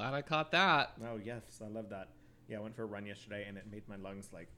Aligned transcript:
Glad 0.00 0.14
I 0.14 0.22
caught 0.22 0.50
that. 0.52 0.92
Oh 1.06 1.20
yes, 1.22 1.42
I 1.62 1.68
love 1.68 1.90
that. 1.90 2.08
Yeah, 2.48 2.56
I 2.56 2.60
went 2.62 2.74
for 2.74 2.84
a 2.84 2.86
run 2.86 3.04
yesterday, 3.04 3.44
and 3.46 3.58
it 3.58 3.64
made 3.70 3.82
my 3.86 3.96
lungs 3.96 4.30
like 4.32 4.48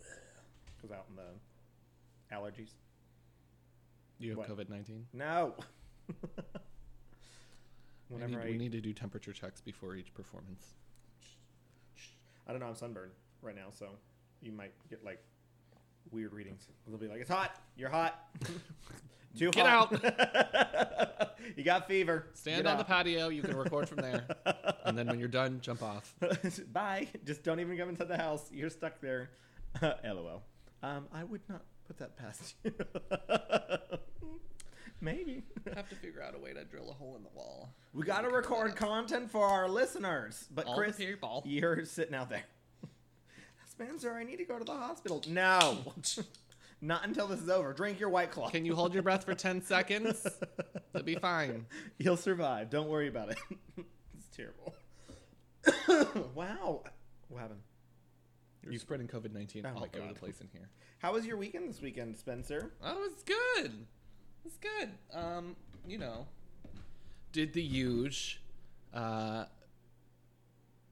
goes 0.80 0.90
out 0.90 1.04
in 1.10 1.16
the 1.16 2.34
allergies. 2.34 2.70
You 4.18 4.30
have 4.30 4.48
COVID 4.48 4.70
nineteen. 4.70 5.04
No. 5.12 5.54
We 8.08 8.16
Whenever 8.16 8.40
need, 8.40 8.48
I, 8.48 8.50
we 8.50 8.58
need 8.58 8.72
to 8.72 8.80
do 8.80 8.92
temperature 8.92 9.32
checks 9.32 9.60
before 9.60 9.94
each 9.94 10.12
performance. 10.14 10.74
I 12.48 12.50
don't 12.50 12.58
know, 12.58 12.66
I'm 12.66 12.74
sunburned 12.74 13.12
right 13.40 13.54
now, 13.54 13.68
so 13.70 13.90
you 14.42 14.50
might 14.50 14.72
get 14.88 15.04
like 15.04 15.22
weird 16.10 16.32
readings. 16.32 16.66
They'll 16.88 16.98
be 16.98 17.06
like, 17.06 17.20
"It's 17.20 17.30
hot. 17.30 17.54
You're 17.76 17.88
hot. 17.88 18.18
Too 19.38 19.52
Get 19.52 19.64
hot. 19.64 19.92
you 21.56 21.64
got 21.64 21.88
fever. 21.88 22.26
Stand 22.34 22.64
Get 22.64 22.70
on 22.70 22.78
the 22.78 22.84
patio. 22.84 23.28
You 23.28 23.42
can 23.42 23.56
record 23.56 23.88
from 23.88 23.98
there, 23.98 24.26
and 24.84 24.96
then 24.96 25.06
when 25.06 25.18
you're 25.18 25.28
done, 25.28 25.60
jump 25.60 25.82
off. 25.82 26.14
Bye. 26.72 27.08
Just 27.24 27.42
don't 27.42 27.60
even 27.60 27.76
come 27.76 27.88
inside 27.88 28.08
the 28.08 28.16
house. 28.16 28.48
You're 28.52 28.70
stuck 28.70 29.00
there. 29.00 29.30
LOL. 29.82 30.42
Um, 30.82 31.06
I 31.12 31.24
would 31.24 31.42
not 31.48 31.62
put 31.86 31.98
that 31.98 32.16
past 32.16 32.54
you. 32.64 32.72
Maybe. 35.02 35.44
have 35.74 35.88
to 35.88 35.94
figure 35.96 36.22
out 36.22 36.34
a 36.34 36.38
way 36.38 36.52
to 36.52 36.64
drill 36.64 36.90
a 36.90 36.94
hole 36.94 37.16
in 37.16 37.22
the 37.22 37.30
wall. 37.34 37.70
We 37.94 38.04
got 38.04 38.22
to 38.22 38.28
record 38.28 38.76
content 38.76 39.30
for 39.30 39.46
our 39.46 39.68
listeners. 39.68 40.46
But 40.54 40.66
All 40.66 40.76
the 40.76 40.82
Chris, 40.82 40.96
people. 40.96 41.42
you're 41.46 41.84
sitting 41.86 42.14
out 42.14 42.28
there. 42.28 42.44
Spencer, 43.70 44.12
I 44.12 44.24
need 44.24 44.36
to 44.36 44.44
go 44.44 44.58
to 44.58 44.64
the 44.64 44.74
hospital. 44.74 45.22
No. 45.26 45.78
Not 46.80 47.04
until 47.04 47.26
this 47.26 47.40
is 47.40 47.48
over. 47.48 47.72
Drink 47.72 48.00
your 48.00 48.08
white 48.08 48.30
claw. 48.30 48.48
Can 48.48 48.64
you 48.64 48.74
hold 48.74 48.94
your 48.94 49.02
breath 49.02 49.24
for 49.24 49.34
ten 49.34 49.62
seconds? 49.64 50.26
It'll 50.94 51.04
be 51.04 51.16
fine. 51.16 51.66
You'll 51.98 52.16
survive. 52.16 52.70
Don't 52.70 52.88
worry 52.88 53.08
about 53.08 53.30
it. 53.30 53.38
it's 54.16 54.36
terrible. 54.36 54.74
wow. 56.34 56.82
What 57.28 57.40
happened? 57.40 57.60
You're 58.62 58.78
spreading 58.78 59.08
COVID 59.08 59.32
nineteen 59.32 59.66
Oh 59.66 59.70
all 59.76 59.88
over 59.94 60.08
the 60.12 60.18
place 60.18 60.40
in 60.40 60.48
here. 60.52 60.68
How 60.98 61.12
was 61.12 61.26
your 61.26 61.36
weekend 61.36 61.68
this 61.68 61.80
weekend, 61.80 62.16
Spencer? 62.16 62.72
Oh, 62.82 63.08
it's 63.10 63.22
good. 63.22 63.72
It's 64.44 64.58
good. 64.58 64.90
Um, 65.12 65.56
you 65.86 65.98
know, 65.98 66.26
did 67.32 67.52
the 67.52 67.62
huge. 67.62 68.42
Uh, 68.92 69.44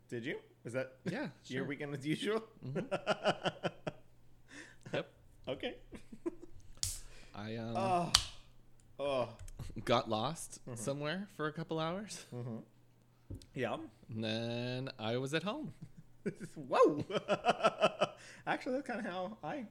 Did 0.08 0.24
you? 0.24 0.36
Is 0.64 0.72
that 0.74 0.92
yeah, 1.04 1.28
your 1.46 1.64
weekend 1.64 1.94
as 1.94 2.06
usual? 2.06 2.42
Yep. 2.74 3.74
Okay. 5.48 5.76
I 7.34 7.56
um 7.56 7.76
Oh. 7.76 8.12
Oh. 8.98 9.28
got 9.84 10.10
lost 10.10 10.60
mm-hmm. 10.66 10.78
somewhere 10.78 11.28
for 11.36 11.46
a 11.46 11.52
couple 11.52 11.78
hours, 11.78 12.26
mm-hmm. 12.34 12.58
Yeah. 13.54 13.76
and 14.10 14.24
then 14.24 14.90
I 14.98 15.16
was 15.16 15.32
at 15.32 15.44
home. 15.44 15.72
Whoa. 16.54 17.04
Actually, 18.46 18.74
that's 18.74 18.86
kind 18.86 19.00
of 19.00 19.06
how 19.06 19.38
I 19.42 19.66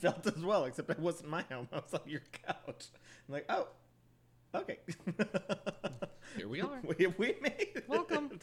felt 0.00 0.26
as 0.26 0.44
well, 0.44 0.66
except 0.66 0.90
it 0.90 0.98
wasn't 1.00 1.30
my 1.30 1.42
home. 1.50 1.68
I 1.72 1.76
was 1.76 1.94
on 1.94 2.00
your 2.06 2.22
couch. 2.46 2.86
I'm 3.28 3.34
like, 3.34 3.46
oh, 3.48 3.68
okay. 4.54 4.78
Here 6.36 6.48
we 6.48 6.60
are. 6.60 6.80
we, 6.84 7.06
we 7.18 7.34
made 7.40 7.68
it. 7.74 7.84
Welcome. 7.88 8.38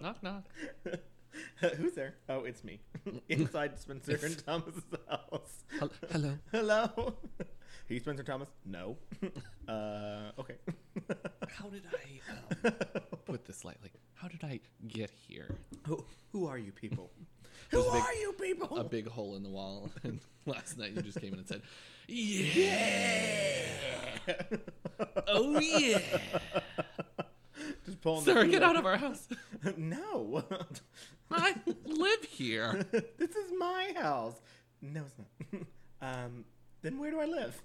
knock 0.00 0.22
knock. 0.22 0.44
Who's 1.76 1.92
there? 1.94 2.14
Oh, 2.28 2.44
it's 2.44 2.62
me. 2.64 2.80
Inside 3.28 3.78
Spencer 3.78 4.18
and 4.22 4.44
Thomas's 4.46 4.82
house. 5.08 5.64
Hel- 5.78 5.90
Hello. 6.10 6.38
Hello. 6.52 7.14
He 7.88 7.98
Spencer 7.98 8.22
Thomas? 8.22 8.48
No. 8.64 8.96
Uh, 9.66 10.30
okay. 10.38 10.54
How 11.48 11.68
did 11.68 11.82
I 11.92 12.66
um, 12.68 12.72
put 13.24 13.44
this 13.44 13.64
lightly? 13.64 13.90
How 14.14 14.28
did 14.28 14.44
I 14.44 14.60
get 14.86 15.10
here? 15.10 15.56
who, 15.86 16.04
who 16.32 16.46
are 16.46 16.58
you 16.58 16.70
people? 16.72 17.10
Who 17.70 17.82
big- 17.82 18.02
are 18.02 18.14
you 18.14 18.32
people? 18.40 18.78
A 18.78 18.84
big 18.84 19.08
hole 19.08 19.34
in 19.36 19.42
the 19.42 19.48
wall. 19.48 19.90
And 20.04 20.20
last 20.46 20.78
night 20.78 20.92
you 20.92 21.02
just 21.02 21.20
came 21.20 21.32
in 21.32 21.40
and 21.40 21.48
said, 21.48 21.62
"Yeah, 22.06 23.66
oh 25.26 25.58
yeah." 25.58 25.98
Just 27.84 28.00
pulling 28.00 28.24
Sir, 28.24 28.44
get 28.46 28.62
out 28.62 28.76
of 28.76 28.86
our 28.86 28.96
house. 28.96 29.26
no. 29.76 30.44
I 31.30 31.54
live 31.84 32.24
here. 32.24 32.84
this 33.18 33.36
is 33.36 33.52
my 33.58 33.92
house. 33.96 34.40
No, 34.80 35.02
it's 35.06 35.14
not. 35.18 35.62
um, 36.24 36.44
then 36.82 36.98
where 36.98 37.10
do 37.10 37.20
I 37.20 37.26
live? 37.26 37.60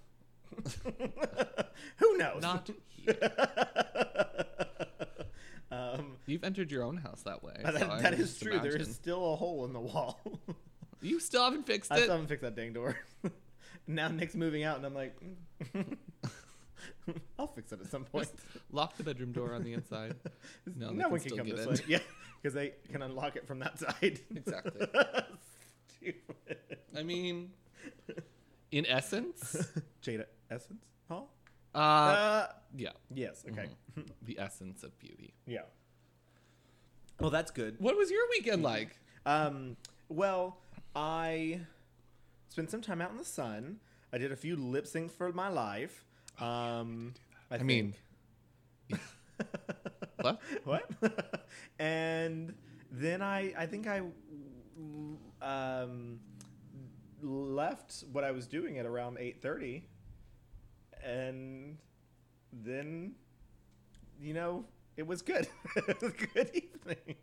Who 1.97 2.17
knows? 2.17 2.41
Not 2.41 2.69
here. 2.87 3.17
um, 5.71 6.17
You've 6.25 6.43
entered 6.43 6.71
your 6.71 6.83
own 6.83 6.97
house 6.97 7.21
that 7.23 7.43
way. 7.43 7.53
that, 7.63 7.79
so 7.79 7.97
that 8.01 8.13
is 8.13 8.37
true. 8.39 8.51
There 8.59 8.71
imagine. 8.71 8.81
is 8.81 8.95
still 8.95 9.33
a 9.33 9.35
hole 9.35 9.65
in 9.65 9.73
the 9.73 9.79
wall. 9.79 10.19
You 11.01 11.19
still 11.19 11.43
haven't 11.43 11.65
fixed 11.65 11.91
I 11.91 11.95
it. 11.97 12.01
still 12.03 12.11
haven't 12.13 12.27
fixed 12.27 12.43
that 12.43 12.55
dang 12.55 12.73
door. 12.73 12.97
now 13.87 14.07
Nick's 14.09 14.35
moving 14.35 14.63
out, 14.63 14.77
and 14.77 14.85
I'm 14.85 14.93
like, 14.93 15.15
I'll 17.39 17.47
fix 17.47 17.71
it 17.71 17.79
at 17.81 17.89
some 17.89 18.03
point. 18.05 18.25
Just 18.31 18.35
lock 18.71 18.95
the 18.97 19.03
bedroom 19.03 19.31
door 19.31 19.53
on 19.53 19.63
the 19.63 19.73
inside. 19.73 20.15
No, 20.75 20.89
no 20.91 21.09
one 21.09 21.19
can 21.19 21.29
still 21.29 21.37
come 21.37 21.49
this 21.49 21.61
in. 21.65 21.69
way. 21.71 21.77
Yeah, 21.87 21.99
because 22.41 22.53
they 22.53 22.73
can 22.91 23.01
unlock 23.01 23.35
it 23.35 23.45
from 23.47 23.59
that 23.59 23.77
side. 23.79 24.19
Exactly. 24.35 24.87
Stupid. 25.97 26.57
I 26.97 27.03
mean, 27.03 27.51
in 28.71 28.85
essence, 28.85 29.67
Jaida 30.03 30.25
Essence 30.49 30.83
Hall. 31.09 31.29
uh, 31.75 31.77
Uh, 31.77 32.47
yeah, 32.75 32.89
yes. 33.13 33.43
Okay. 33.49 33.67
the 34.23 34.39
essence 34.39 34.83
of 34.83 34.97
beauty. 34.99 35.33
Yeah. 35.45 35.61
Well, 37.19 37.29
that's 37.29 37.51
good. 37.51 37.75
What 37.79 37.95
was 37.97 38.09
your 38.11 38.23
weekend 38.31 38.63
like? 38.63 38.97
Um, 39.25 39.77
well, 40.09 40.57
I 40.95 41.61
spent 42.49 42.69
some 42.71 42.81
time 42.81 43.01
out 43.01 43.11
in 43.11 43.17
the 43.17 43.23
sun. 43.25 43.79
I 44.11 44.17
did 44.17 44.31
a 44.31 44.35
few 44.35 44.55
lip 44.55 44.85
syncs 44.85 45.11
for 45.11 45.31
my 45.31 45.47
life. 45.47 46.05
Um, 46.39 47.13
I, 47.51 47.55
I 47.55 47.63
mean, 47.63 47.93
what? 50.21 50.39
what? 50.63 50.89
and 51.79 52.53
then 52.91 53.21
I, 53.21 53.53
I 53.57 53.65
think 53.65 53.87
I, 53.87 54.01
um, 55.41 56.19
left 57.21 58.03
what 58.11 58.23
I 58.23 58.31
was 58.31 58.47
doing 58.47 58.77
at 58.79 58.85
around 58.85 59.17
eight 59.19 59.41
thirty, 59.41 59.85
and 61.03 61.77
then, 62.51 63.13
you 64.21 64.33
know, 64.33 64.65
it 64.97 65.05
was 65.07 65.21
good. 65.21 65.47
it 65.75 66.01
was 66.01 66.13
good 66.33 66.51
evening. 66.53 67.15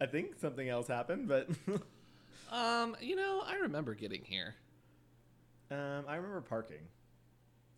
I 0.00 0.06
think 0.06 0.38
something 0.40 0.68
else 0.68 0.86
happened, 0.88 1.28
but 1.28 1.48
Um, 2.50 2.96
you 3.00 3.14
know, 3.16 3.42
I 3.46 3.56
remember 3.56 3.94
getting 3.94 4.24
here, 4.24 4.54
um, 5.70 6.04
I 6.08 6.16
remember 6.16 6.40
parking. 6.40 6.80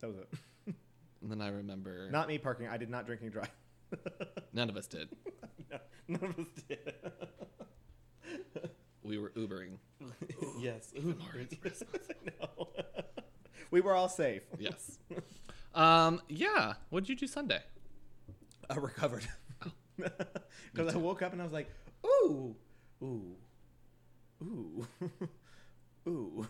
That 0.00 0.08
was 0.08 0.16
it. 0.18 0.28
and 1.22 1.30
then 1.30 1.40
I 1.40 1.48
remember 1.48 2.08
Not 2.10 2.28
me 2.28 2.38
parking. 2.38 2.68
I 2.68 2.76
did 2.76 2.90
not 2.90 3.06
drink 3.06 3.22
and 3.22 3.32
drive. 3.32 3.50
none 4.52 4.68
of 4.70 4.76
us 4.76 4.86
did. 4.86 5.08
no, 5.70 5.78
none 6.08 6.24
of 6.24 6.38
us 6.38 6.62
did. 6.68 6.94
We 9.02 9.18
were 9.18 9.30
Ubering. 9.30 9.78
yes. 10.60 10.92
Even 10.94 11.18
more 11.18 11.28
irresponsible. 11.34 11.98
no. 12.40 12.68
we 13.72 13.80
were 13.80 13.94
all 13.94 14.08
safe. 14.08 14.42
Yes. 14.58 14.98
Um, 15.74 16.20
yeah. 16.28 16.74
What 16.90 17.00
did 17.00 17.08
you 17.08 17.16
do 17.16 17.26
Sunday? 17.26 17.60
I 18.68 18.74
recovered. 18.76 19.26
Because 19.96 20.94
I 20.94 20.98
woke 20.98 21.22
up 21.22 21.32
and 21.32 21.40
I 21.40 21.44
was 21.44 21.52
like, 21.52 21.70
ooh, 22.06 22.54
ooh, 23.02 23.36
ooh, 24.42 24.86
ooh. 26.06 26.46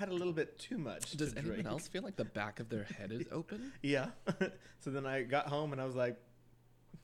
Had 0.00 0.08
a 0.08 0.14
little 0.14 0.32
bit 0.32 0.58
too 0.58 0.78
much. 0.78 1.10
Does 1.12 1.34
to 1.34 1.40
anyone 1.40 1.56
drink. 1.56 1.68
else 1.68 1.86
feel 1.86 2.00
like 2.00 2.16
the 2.16 2.24
back 2.24 2.58
of 2.58 2.70
their 2.70 2.84
head 2.84 3.12
is 3.12 3.26
open? 3.30 3.70
Yeah. 3.82 4.06
so 4.80 4.88
then 4.88 5.04
I 5.04 5.20
got 5.24 5.46
home 5.46 5.72
and 5.72 5.80
I 5.80 5.84
was 5.84 5.94
like, 5.94 6.16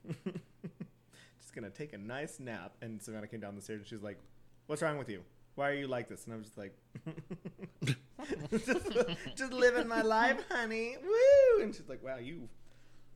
just 0.25 1.55
gonna 1.55 1.69
take 1.69 1.93
a 1.93 1.99
nice 1.99 2.41
nap. 2.41 2.73
And 2.81 3.03
Savannah 3.03 3.27
came 3.27 3.41
down 3.41 3.55
the 3.55 3.61
stairs 3.61 3.81
and 3.81 3.87
she's 3.87 4.03
like, 4.03 4.19
"What's 4.67 4.81
wrong 4.81 4.97
with 4.97 5.11
you? 5.11 5.21
Why 5.57 5.69
are 5.69 5.75
you 5.75 5.89
like 5.89 6.09
this?" 6.09 6.25
And 6.25 6.33
I 6.33 6.37
was 6.39 6.47
just 6.47 6.57
like, 6.57 6.75
just, 8.65 9.37
just 9.37 9.53
living 9.53 9.89
my 9.89 10.01
life, 10.01 10.43
honey. 10.51 10.97
Woo! 11.03 11.63
And 11.63 11.75
she's 11.75 11.91
like, 11.91 12.03
"Wow, 12.03 12.17
you." 12.17 12.49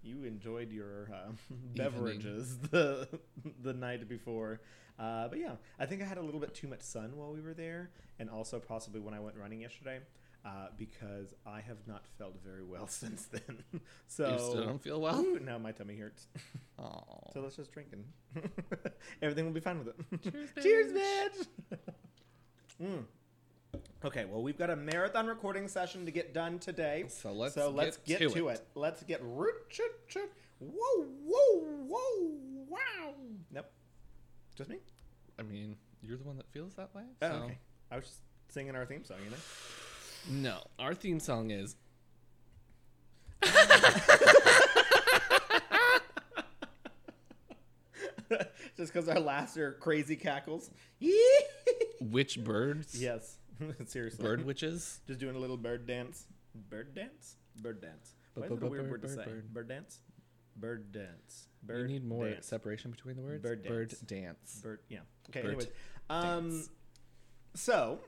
You 0.03 0.25
enjoyed 0.25 0.73
your 0.73 1.11
uh, 1.13 1.33
beverages 1.77 2.59
the 2.59 3.09
the 3.63 3.73
night 3.73 4.09
before, 4.09 4.61
uh, 4.99 5.29
but 5.29 5.39
yeah, 5.39 5.53
I 5.79 5.87
think 5.87 6.03
I 6.03 6.05
had 6.07 6.19
a 6.19 6.23
little 6.23 6.41
bit 6.41 6.55
too 6.55 6.69
much 6.69 6.83
sun 6.83 7.17
while 7.17 7.33
we 7.33 7.41
were 7.41 7.55
there, 7.55 7.91
and 8.19 8.31
also 8.31 8.59
possibly 8.59 9.01
when 9.01 9.15
I 9.15 9.21
went 9.21 9.37
running 9.37 9.61
yesterday, 9.61 10.01
uh, 10.45 10.69
because 10.77 11.35
I 11.47 11.61
have 11.61 11.79
not 11.87 12.07
felt 12.19 12.37
very 12.45 12.65
well 12.65 12.87
since 13.03 13.27
then. 13.27 13.63
so 14.07 14.29
you 14.31 14.39
still 14.39 14.65
don't 14.67 14.83
feel 14.83 15.01
well? 15.01 15.21
Ooh, 15.21 15.39
now 15.41 15.59
my 15.59 15.73
tummy 15.73 15.97
hurts. 15.97 16.27
Oh. 16.79 17.03
So 17.35 17.41
let's 17.41 17.57
just 17.57 17.73
drink 17.73 17.89
and 17.93 18.49
everything 19.23 19.45
will 19.45 19.53
be 19.53 19.61
fine 19.61 19.79
with 19.79 19.89
it. 19.89 20.33
Cheers, 20.63 20.93
Cheers, 20.93 20.93
bitch. 20.93 21.77
mm. 22.83 23.05
Okay, 24.03 24.25
well, 24.25 24.43
we've 24.43 24.57
got 24.57 24.71
a 24.71 24.77
marathon 24.77 25.27
recording 25.27 25.69
session 25.69 26.07
to 26.07 26.11
get 26.11 26.33
done 26.33 26.59
today. 26.59 27.05
So 27.09 27.33
let's 27.33 27.55
so 27.55 27.71
let's 27.71 27.99
get 27.99 28.21
get, 28.21 28.29
to 28.31 28.35
to 28.35 28.49
it. 28.49 28.55
it. 28.55 28.67
Let's 28.75 29.03
get 29.03 29.21
Richard. 29.23 30.31
Whoa, 30.59 31.05
whoa, 31.27 31.61
whoa, 31.87 32.31
wow. 32.69 33.15
Nope. 33.53 33.71
Just 34.57 34.71
me? 34.71 34.79
I 35.39 35.43
mean, 35.43 35.77
you're 36.03 36.17
the 36.17 36.25
one 36.25 36.39
that 36.39 36.49
feels 36.51 36.75
that 36.75 36.95
way. 36.95 37.03
Oh, 37.21 37.27
okay. 37.27 37.59
I 37.91 37.97
was 37.97 38.07
just 38.07 38.21
singing 38.49 38.75
our 38.75 38.87
theme 38.87 39.05
song, 39.05 39.19
you 39.25 39.31
know? 39.31 39.37
No, 40.51 40.63
our 40.79 40.95
theme 40.95 41.21
song 41.21 41.51
is 41.51 41.77
just 48.77 48.93
because 48.93 49.09
our 49.09 49.21
laughs 49.21 49.57
are 49.57 49.73
crazy 49.73 50.17
cackles. 50.17 50.71
Witch 52.01 52.43
Birds. 52.43 53.01
yes. 53.01 53.37
Seriously. 53.87 54.23
Bird 54.23 54.45
witches. 54.45 55.01
Just 55.07 55.21
doing 55.21 55.37
a 55.37 55.39
little 55.39 55.57
bird 55.57 55.87
dance. 55.87 56.27
Bird 56.69 56.95
dance? 56.95 57.37
Bird 57.61 57.81
dance. 57.81 58.15
Why 58.35 58.47
is 58.47 58.53
it 58.53 58.63
a 58.63 58.67
weird 58.67 58.91
word 58.91 59.03
to 59.03 59.09
say? 59.09 59.25
bird. 59.53 59.69
dance? 59.69 60.01
Bird 60.57 60.93
dance? 60.93 61.49
Bird 61.63 61.73
dance. 61.73 61.89
You 61.89 61.95
need 61.95 62.05
more 62.05 62.29
dance. 62.29 62.47
separation 62.47 62.91
between 62.91 63.17
the 63.17 63.23
words. 63.23 63.43
Bird 63.43 63.63
dance. 63.63 63.95
Bird 63.95 64.07
dance. 64.07 64.61
Bird, 64.63 64.81
yeah. 64.89 64.99
Okay, 65.29 65.43
Bird 65.43 65.49
anyways. 65.49 65.69
Um, 66.09 66.51
dance. 66.51 66.71
so, 67.55 67.99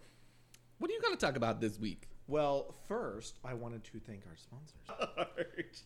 What 0.78 0.90
are 0.90 0.94
you 0.94 1.00
going 1.00 1.14
to 1.14 1.20
talk 1.24 1.36
about 1.36 1.60
this 1.60 1.78
week? 1.78 2.08
well, 2.28 2.74
first, 2.88 3.38
I 3.44 3.54
wanted 3.54 3.84
to 3.84 4.00
thank 4.00 4.22
our 4.26 4.36
sponsors. 4.36 5.82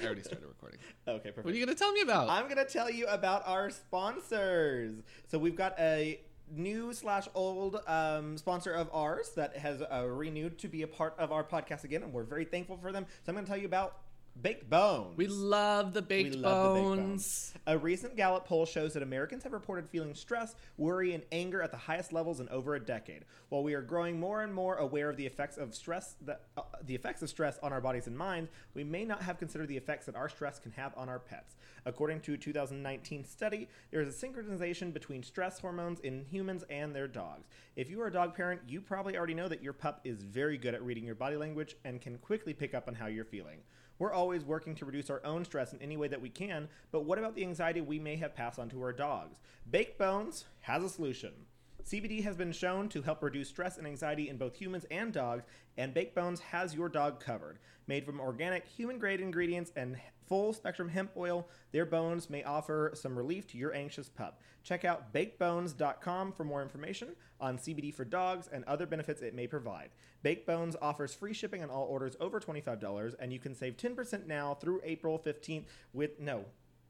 I 0.00 0.04
already 0.04 0.22
started 0.22 0.46
recording. 0.46 0.78
okay, 1.08 1.30
perfect. 1.30 1.44
What 1.44 1.54
are 1.54 1.56
you 1.56 1.66
going 1.66 1.76
to 1.76 1.78
tell 1.78 1.92
me 1.92 2.00
about? 2.00 2.28
I'm 2.28 2.48
gonna 2.48 2.64
tell 2.64 2.90
you 2.90 3.06
about 3.06 3.46
our 3.46 3.70
sponsors. 3.70 4.94
So 5.28 5.38
we've 5.38 5.56
got 5.56 5.78
a 5.78 6.20
new 6.54 6.92
slash 6.92 7.28
old 7.34 7.80
um, 7.86 8.36
sponsor 8.36 8.72
of 8.72 8.88
ours 8.92 9.30
that 9.36 9.56
has 9.56 9.82
uh, 9.82 10.06
renewed 10.06 10.58
to 10.58 10.68
be 10.68 10.82
a 10.82 10.86
part 10.86 11.14
of 11.18 11.32
our 11.32 11.44
podcast 11.44 11.84
again, 11.84 12.02
and 12.02 12.12
we're 12.12 12.24
very 12.24 12.44
thankful 12.44 12.76
for 12.76 12.92
them. 12.92 13.06
So 13.24 13.30
I'm 13.30 13.36
gonna 13.36 13.46
tell 13.46 13.56
you 13.56 13.66
about 13.66 13.96
Baked 14.40 14.68
Bones. 14.68 15.16
we 15.16 15.26
love 15.26 15.92
the 15.92 16.02
baked, 16.02 16.34
love 16.34 16.74
the 16.74 16.80
baked 16.80 16.96
bones. 16.96 17.54
A 17.66 17.76
recent 17.78 18.16
Gallup 18.16 18.46
poll 18.46 18.66
shows 18.66 18.94
that 18.94 19.02
Americans 19.02 19.44
have 19.44 19.52
reported 19.52 19.88
feeling 19.88 20.14
stress, 20.14 20.56
worry, 20.76 21.12
and 21.12 21.22
anger 21.30 21.62
at 21.62 21.70
the 21.70 21.76
highest 21.76 22.12
levels 22.12 22.40
in 22.40 22.48
over 22.48 22.74
a 22.74 22.80
decade. 22.80 23.24
While 23.50 23.62
we 23.62 23.74
are 23.74 23.82
growing 23.82 24.18
more 24.18 24.42
and 24.42 24.52
more 24.52 24.76
aware 24.76 25.10
of 25.10 25.16
the 25.16 25.26
effects 25.26 25.58
of 25.58 25.74
stress, 25.74 26.16
that, 26.22 26.42
uh, 26.56 26.62
the 26.82 26.94
effects 26.94 27.22
of 27.22 27.28
stress 27.28 27.58
on 27.62 27.72
our 27.72 27.80
bodies 27.80 28.06
and 28.06 28.16
minds, 28.16 28.50
we 28.74 28.82
may 28.82 29.04
not 29.04 29.22
have 29.22 29.38
considered 29.38 29.68
the 29.68 29.76
effects 29.76 30.06
that 30.06 30.16
our 30.16 30.28
stress 30.28 30.58
can 30.58 30.72
have 30.72 30.92
on 30.96 31.08
our 31.08 31.18
pets. 31.18 31.54
According 31.84 32.20
to 32.22 32.34
a 32.34 32.36
2019 32.36 33.24
study, 33.24 33.68
there 33.90 34.00
is 34.00 34.08
a 34.08 34.26
synchronization 34.26 34.92
between 34.92 35.22
stress 35.22 35.60
hormones 35.60 36.00
in 36.00 36.24
humans 36.24 36.64
and 36.70 36.94
their 36.94 37.06
dogs. 37.06 37.46
If 37.76 37.90
you 37.90 38.00
are 38.00 38.06
a 38.06 38.12
dog 38.12 38.34
parent, 38.34 38.62
you 38.66 38.80
probably 38.80 39.16
already 39.16 39.34
know 39.34 39.48
that 39.48 39.62
your 39.62 39.72
pup 39.72 40.00
is 40.04 40.22
very 40.22 40.56
good 40.56 40.74
at 40.74 40.82
reading 40.82 41.04
your 41.04 41.14
body 41.14 41.36
language 41.36 41.76
and 41.84 42.00
can 42.00 42.18
quickly 42.18 42.54
pick 42.54 42.74
up 42.74 42.88
on 42.88 42.94
how 42.94 43.06
you're 43.06 43.24
feeling. 43.24 43.58
We're 44.02 44.12
always 44.12 44.44
working 44.44 44.74
to 44.74 44.84
reduce 44.84 45.10
our 45.10 45.24
own 45.24 45.44
stress 45.44 45.72
in 45.72 45.80
any 45.80 45.96
way 45.96 46.08
that 46.08 46.20
we 46.20 46.28
can, 46.28 46.68
but 46.90 47.04
what 47.04 47.20
about 47.20 47.36
the 47.36 47.44
anxiety 47.44 47.80
we 47.80 48.00
may 48.00 48.16
have 48.16 48.34
passed 48.34 48.58
on 48.58 48.68
to 48.70 48.82
our 48.82 48.92
dogs? 48.92 49.36
Baked 49.70 49.96
Bones 49.96 50.46
has 50.62 50.82
a 50.82 50.88
solution. 50.88 51.30
CBD 51.84 52.24
has 52.24 52.36
been 52.36 52.50
shown 52.50 52.88
to 52.88 53.02
help 53.02 53.22
reduce 53.22 53.48
stress 53.48 53.78
and 53.78 53.86
anxiety 53.86 54.28
in 54.28 54.38
both 54.38 54.56
humans 54.56 54.86
and 54.90 55.12
dogs, 55.12 55.44
and 55.76 55.94
Baked 55.94 56.16
Bones 56.16 56.40
has 56.40 56.74
your 56.74 56.88
dog 56.88 57.20
covered. 57.20 57.60
Made 57.86 58.04
from 58.04 58.18
organic, 58.18 58.66
human 58.66 58.98
grade 58.98 59.20
ingredients 59.20 59.70
and 59.76 59.96
full 60.32 60.54
spectrum 60.54 60.88
hemp 60.88 61.10
oil, 61.14 61.46
their 61.72 61.84
bones 61.84 62.30
may 62.30 62.42
offer 62.42 62.90
some 62.94 63.18
relief 63.18 63.46
to 63.46 63.58
your 63.58 63.74
anxious 63.74 64.08
pup. 64.08 64.40
Check 64.62 64.82
out 64.82 65.12
bakebones.com 65.12 66.32
for 66.32 66.42
more 66.42 66.62
information 66.62 67.08
on 67.38 67.58
CBD 67.58 67.92
for 67.92 68.06
dogs 68.06 68.48
and 68.50 68.64
other 68.64 68.86
benefits 68.86 69.20
it 69.20 69.34
may 69.34 69.46
provide. 69.46 69.90
Baked 70.22 70.46
Bones 70.46 70.74
offers 70.80 71.12
free 71.12 71.34
shipping 71.34 71.62
on 71.62 71.68
all 71.68 71.84
orders 71.84 72.16
over 72.18 72.40
$25, 72.40 73.14
and 73.20 73.30
you 73.30 73.38
can 73.38 73.54
save 73.54 73.76
10% 73.76 74.26
now 74.26 74.54
through 74.54 74.80
April 74.84 75.18
15th 75.18 75.64
with 75.92 76.18
no, 76.18 76.46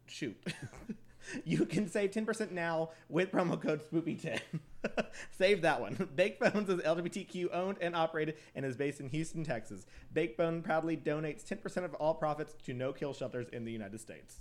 shoot. 0.06 0.40
you 1.44 1.64
can 1.66 1.88
save 1.88 2.10
10% 2.10 2.50
now 2.50 2.90
with 3.08 3.30
promo 3.32 3.60
code 3.60 3.80
SPOOPY10. 3.88 4.40
save 5.30 5.62
that 5.62 5.80
one. 5.80 6.08
Baked 6.16 6.40
Bones 6.40 6.68
is 6.68 6.80
LGBTQ 6.80 7.54
owned 7.54 7.78
and 7.80 7.94
operated 7.94 8.36
and 8.54 8.64
is 8.64 8.76
based 8.76 9.00
in 9.00 9.08
Houston, 9.08 9.44
Texas. 9.44 9.86
Baked 10.12 10.36
Bone 10.36 10.62
proudly 10.62 10.96
donates 10.96 11.44
10% 11.44 11.84
of 11.84 11.94
all 11.94 12.14
profits 12.14 12.54
to 12.64 12.74
no 12.74 12.92
kill 12.92 13.12
shelters 13.12 13.48
in 13.52 13.64
the 13.64 13.72
United 13.72 14.00
States. 14.00 14.40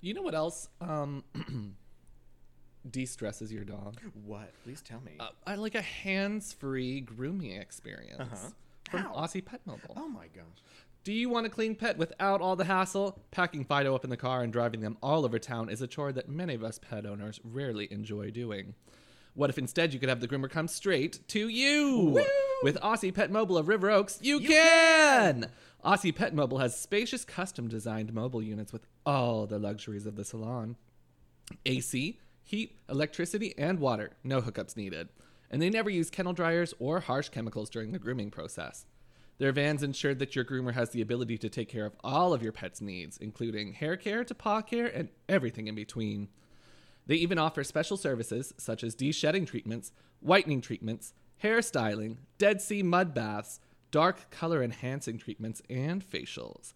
You 0.00 0.14
know 0.14 0.22
what 0.22 0.34
else 0.34 0.68
um, 0.80 1.22
de-stresses 2.90 3.52
your 3.52 3.64
dog? 3.64 4.00
What? 4.24 4.52
Please 4.64 4.80
tell 4.82 5.00
me. 5.00 5.12
Uh, 5.20 5.28
I 5.46 5.54
like 5.54 5.74
a 5.74 5.82
hands-free 5.82 7.02
grooming 7.02 7.52
experience 7.52 8.20
Uh-huh. 8.20 8.48
from 8.90 9.00
How? 9.00 9.14
Aussie 9.14 9.44
Pet 9.44 9.60
Mobile. 9.66 9.94
oh 9.96 10.08
my 10.08 10.26
gosh. 10.34 10.44
Do 11.04 11.12
you 11.12 11.28
want 11.28 11.46
a 11.46 11.50
clean 11.50 11.74
pet 11.74 11.98
without 11.98 12.40
all 12.40 12.54
the 12.54 12.66
hassle? 12.66 13.18
Packing 13.32 13.64
Fido 13.64 13.92
up 13.92 14.04
in 14.04 14.10
the 14.10 14.16
car 14.16 14.44
and 14.44 14.52
driving 14.52 14.82
them 14.82 14.96
all 15.02 15.24
over 15.24 15.36
town 15.40 15.68
is 15.68 15.82
a 15.82 15.88
chore 15.88 16.12
that 16.12 16.28
many 16.28 16.54
of 16.54 16.62
us 16.62 16.78
pet 16.78 17.04
owners 17.04 17.40
rarely 17.42 17.88
enjoy 17.90 18.30
doing. 18.30 18.74
What 19.34 19.50
if 19.50 19.58
instead 19.58 19.92
you 19.92 19.98
could 19.98 20.08
have 20.08 20.20
the 20.20 20.28
groomer 20.28 20.48
come 20.48 20.68
straight 20.68 21.26
to 21.28 21.48
you? 21.48 22.24
With 22.62 22.78
Aussie 22.80 23.12
Pet 23.12 23.32
Mobile 23.32 23.58
of 23.58 23.66
River 23.66 23.90
Oaks, 23.90 24.20
you, 24.22 24.38
can! 24.38 25.50
Aussie 25.84 26.14
Pet 26.14 26.36
Mobile 26.36 26.58
has 26.58 26.78
spacious 26.78 27.24
custom 27.24 27.66
designed 27.66 28.14
mobile 28.14 28.42
units 28.42 28.72
with 28.72 28.86
all 29.04 29.46
the 29.46 29.58
luxuries 29.58 30.06
of 30.06 30.14
the 30.14 30.24
salon. 30.24 30.76
AC, 31.66 32.20
heat, 32.44 32.78
electricity, 32.88 33.54
and 33.58 33.80
water. 33.80 34.10
No 34.22 34.40
hookups 34.40 34.76
needed. 34.76 35.08
And 35.50 35.60
they 35.60 35.68
never 35.68 35.90
use 35.90 36.10
kennel 36.10 36.32
dryers 36.32 36.72
or 36.78 37.00
harsh 37.00 37.30
chemicals 37.30 37.70
during 37.70 37.90
the 37.90 37.98
grooming 37.98 38.30
process. 38.30 38.86
Their 39.42 39.50
vans 39.50 39.82
ensure 39.82 40.14
that 40.14 40.36
your 40.36 40.44
groomer 40.44 40.72
has 40.72 40.90
the 40.90 41.00
ability 41.00 41.36
to 41.38 41.48
take 41.48 41.68
care 41.68 41.84
of 41.84 41.96
all 42.04 42.32
of 42.32 42.44
your 42.44 42.52
pet's 42.52 42.80
needs, 42.80 43.18
including 43.18 43.72
hair 43.72 43.96
care 43.96 44.22
to 44.22 44.36
paw 44.36 44.60
care 44.60 44.86
and 44.86 45.08
everything 45.28 45.66
in 45.66 45.74
between. 45.74 46.28
They 47.08 47.16
even 47.16 47.40
offer 47.40 47.64
special 47.64 47.96
services 47.96 48.54
such 48.56 48.84
as 48.84 48.94
de-shedding 48.94 49.46
treatments, 49.46 49.90
whitening 50.20 50.60
treatments, 50.60 51.12
hair 51.38 51.60
styling, 51.60 52.18
Dead 52.38 52.62
Sea 52.62 52.84
mud 52.84 53.14
baths, 53.14 53.58
dark 53.90 54.30
color 54.30 54.62
enhancing 54.62 55.18
treatments, 55.18 55.60
and 55.68 56.08
facials. 56.08 56.74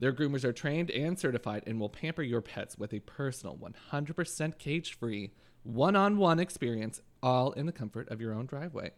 Their 0.00 0.12
groomers 0.12 0.42
are 0.42 0.52
trained 0.52 0.90
and 0.90 1.16
certified 1.16 1.62
and 1.68 1.78
will 1.78 1.88
pamper 1.88 2.24
your 2.24 2.40
pets 2.40 2.76
with 2.76 2.92
a 2.92 2.98
personal 2.98 3.56
100% 3.92 4.58
cage-free, 4.58 5.30
one-on-one 5.62 6.40
experience, 6.40 7.00
all 7.22 7.52
in 7.52 7.66
the 7.66 7.72
comfort 7.72 8.08
of 8.08 8.20
your 8.20 8.34
own 8.34 8.46
driveway. 8.46 8.90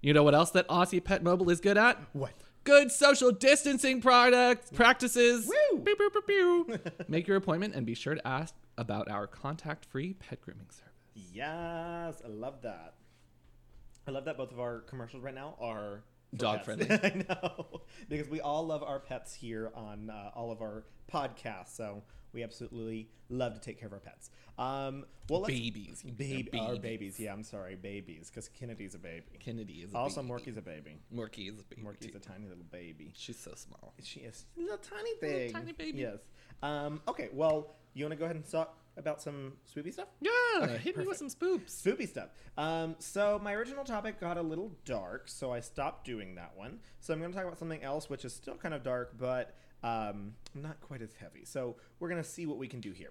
You 0.00 0.14
know 0.14 0.22
what 0.22 0.34
else 0.34 0.50
that 0.52 0.66
Aussie 0.68 1.04
Pet 1.04 1.22
Mobile 1.22 1.50
is 1.50 1.60
good 1.60 1.76
at? 1.76 2.00
What? 2.14 2.32
Good 2.64 2.90
social 2.90 3.30
distancing 3.30 4.00
products 4.00 4.70
practices. 4.72 5.46
Woo! 5.46 5.80
Pew, 5.80 5.96
pew, 5.96 6.10
pew, 6.10 6.22
pew. 6.22 6.78
Make 7.08 7.28
your 7.28 7.36
appointment 7.36 7.74
and 7.74 7.84
be 7.84 7.94
sure 7.94 8.14
to 8.14 8.26
ask 8.26 8.54
about 8.78 9.10
our 9.10 9.26
contact-free 9.26 10.14
pet 10.14 10.40
grooming 10.40 10.66
service. 10.70 10.90
Yes, 11.32 12.22
I 12.24 12.28
love 12.28 12.62
that. 12.62 12.94
I 14.08 14.10
love 14.10 14.24
that 14.24 14.36
both 14.36 14.50
of 14.52 14.60
our 14.60 14.80
commercials 14.80 15.22
right 15.22 15.34
now 15.34 15.56
are 15.60 16.02
Dog 16.34 16.62
pets. 16.62 16.64
friendly. 16.64 16.90
I 17.02 17.24
know 17.28 17.82
because 18.08 18.28
we 18.28 18.40
all 18.40 18.66
love 18.66 18.82
our 18.82 18.98
pets 18.98 19.34
here 19.34 19.70
on 19.74 20.10
uh, 20.10 20.30
all 20.34 20.50
of 20.50 20.60
our 20.62 20.84
podcasts. 21.12 21.76
So 21.76 22.02
we 22.34 22.42
absolutely 22.42 23.08
love 23.30 23.54
to 23.54 23.60
take 23.60 23.78
care 23.78 23.86
of 23.86 23.92
our 23.92 24.00
pets. 24.00 24.30
Um, 24.58 25.06
well, 25.28 25.40
let's, 25.40 25.54
Babies. 25.54 26.02
baby, 26.02 26.50
know, 26.52 26.66
our 26.68 26.76
babies. 26.76 27.18
Yeah, 27.18 27.32
I'm 27.32 27.42
sorry, 27.42 27.76
babies, 27.76 28.30
because 28.30 28.48
Kennedy's 28.48 28.94
a 28.94 28.98
baby. 28.98 29.24
Kennedy 29.40 29.74
is 29.82 29.92
a 29.94 29.96
Also, 29.96 30.20
baby. 30.22 30.34
Morky's 30.34 30.56
a 30.58 30.62
baby. 30.62 30.98
Morky 31.14 31.48
is 31.52 31.58
a 31.60 31.62
baby. 31.64 31.82
Morky's 31.82 32.10
too. 32.10 32.16
a 32.16 32.20
tiny 32.20 32.46
little 32.46 32.64
baby. 32.70 33.12
She's 33.16 33.38
so 33.38 33.52
small. 33.54 33.94
She 34.02 34.20
is 34.20 34.44
a 34.56 34.60
little 34.60 34.76
tiny 34.78 35.10
Little 35.22 35.38
thing. 35.38 35.52
tiny 35.52 35.72
baby. 35.72 35.98
Yes. 35.98 36.18
Um, 36.62 37.00
okay. 37.08 37.30
Well, 37.32 37.74
you 37.94 38.04
want 38.04 38.12
to 38.12 38.16
go 38.16 38.24
ahead 38.26 38.36
and 38.36 38.48
talk 38.50 38.76
about 38.96 39.20
some 39.20 39.54
swoopy 39.74 39.92
stuff? 39.92 40.06
Yeah, 40.20 40.30
Okay, 40.62 40.78
hit 40.78 40.96
me 40.96 41.04
with 41.06 41.18
perfect. 41.18 41.32
some 41.36 41.48
spoops. 41.48 41.82
Spoopy 41.82 42.08
stuff. 42.08 42.28
Um, 42.56 42.94
so 43.00 43.40
my 43.42 43.54
original 43.54 43.82
topic 43.84 44.20
got 44.20 44.36
a 44.38 44.42
little 44.42 44.70
dark, 44.84 45.24
so 45.28 45.52
I 45.52 45.58
stopped 45.60 46.04
doing 46.04 46.36
that 46.36 46.52
one. 46.56 46.78
So 47.00 47.12
I'm 47.12 47.18
going 47.18 47.32
to 47.32 47.36
talk 47.36 47.46
about 47.46 47.58
something 47.58 47.82
else, 47.82 48.08
which 48.08 48.24
is 48.24 48.32
still 48.32 48.54
kind 48.56 48.72
of 48.74 48.82
dark, 48.84 49.18
but 49.18 49.56
um, 49.84 50.32
not 50.54 50.80
quite 50.80 51.02
as 51.02 51.12
heavy. 51.14 51.44
So 51.44 51.76
we're 52.00 52.08
going 52.08 52.22
to 52.22 52.28
see 52.28 52.46
what 52.46 52.58
we 52.58 52.66
can 52.66 52.80
do 52.80 52.90
here. 52.90 53.10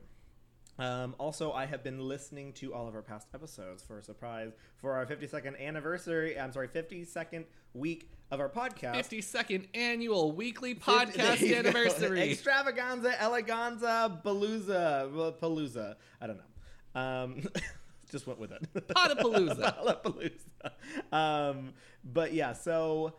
Um, 0.79 1.15
also, 1.19 1.51
I 1.51 1.67
have 1.67 1.83
been 1.83 1.99
listening 1.99 2.51
to 2.53 2.73
all 2.73 2.87
of 2.87 2.95
our 2.95 3.03
past 3.03 3.27
episodes 3.35 3.83
for 3.83 3.99
a 3.99 4.03
surprise 4.03 4.53
for 4.77 4.93
our 4.93 5.05
52nd 5.05 5.59
anniversary. 5.61 6.37
I'm 6.37 6.51
sorry, 6.51 6.67
52nd 6.67 7.45
week 7.75 8.09
of 8.31 8.39
our 8.39 8.49
podcast. 8.49 8.95
52nd 8.95 9.67
annual 9.75 10.31
weekly 10.31 10.73
podcast 10.75 11.41
you 11.41 11.49
go. 11.51 11.57
anniversary. 11.57 12.31
Extravaganza, 12.31 13.11
eleganza, 13.21 14.23
palooza, 14.23 15.39
palooza. 15.39 15.95
I 16.19 16.25
don't 16.25 16.37
know. 16.37 16.99
Um, 16.99 17.43
just 18.09 18.25
went 18.25 18.39
with 18.39 18.51
it. 18.51 18.67
Potapalooza. 18.73 20.01
Potapalooza. 20.03 21.15
Um, 21.15 21.73
but 22.03 22.33
yeah, 22.33 22.53
so 22.53 23.13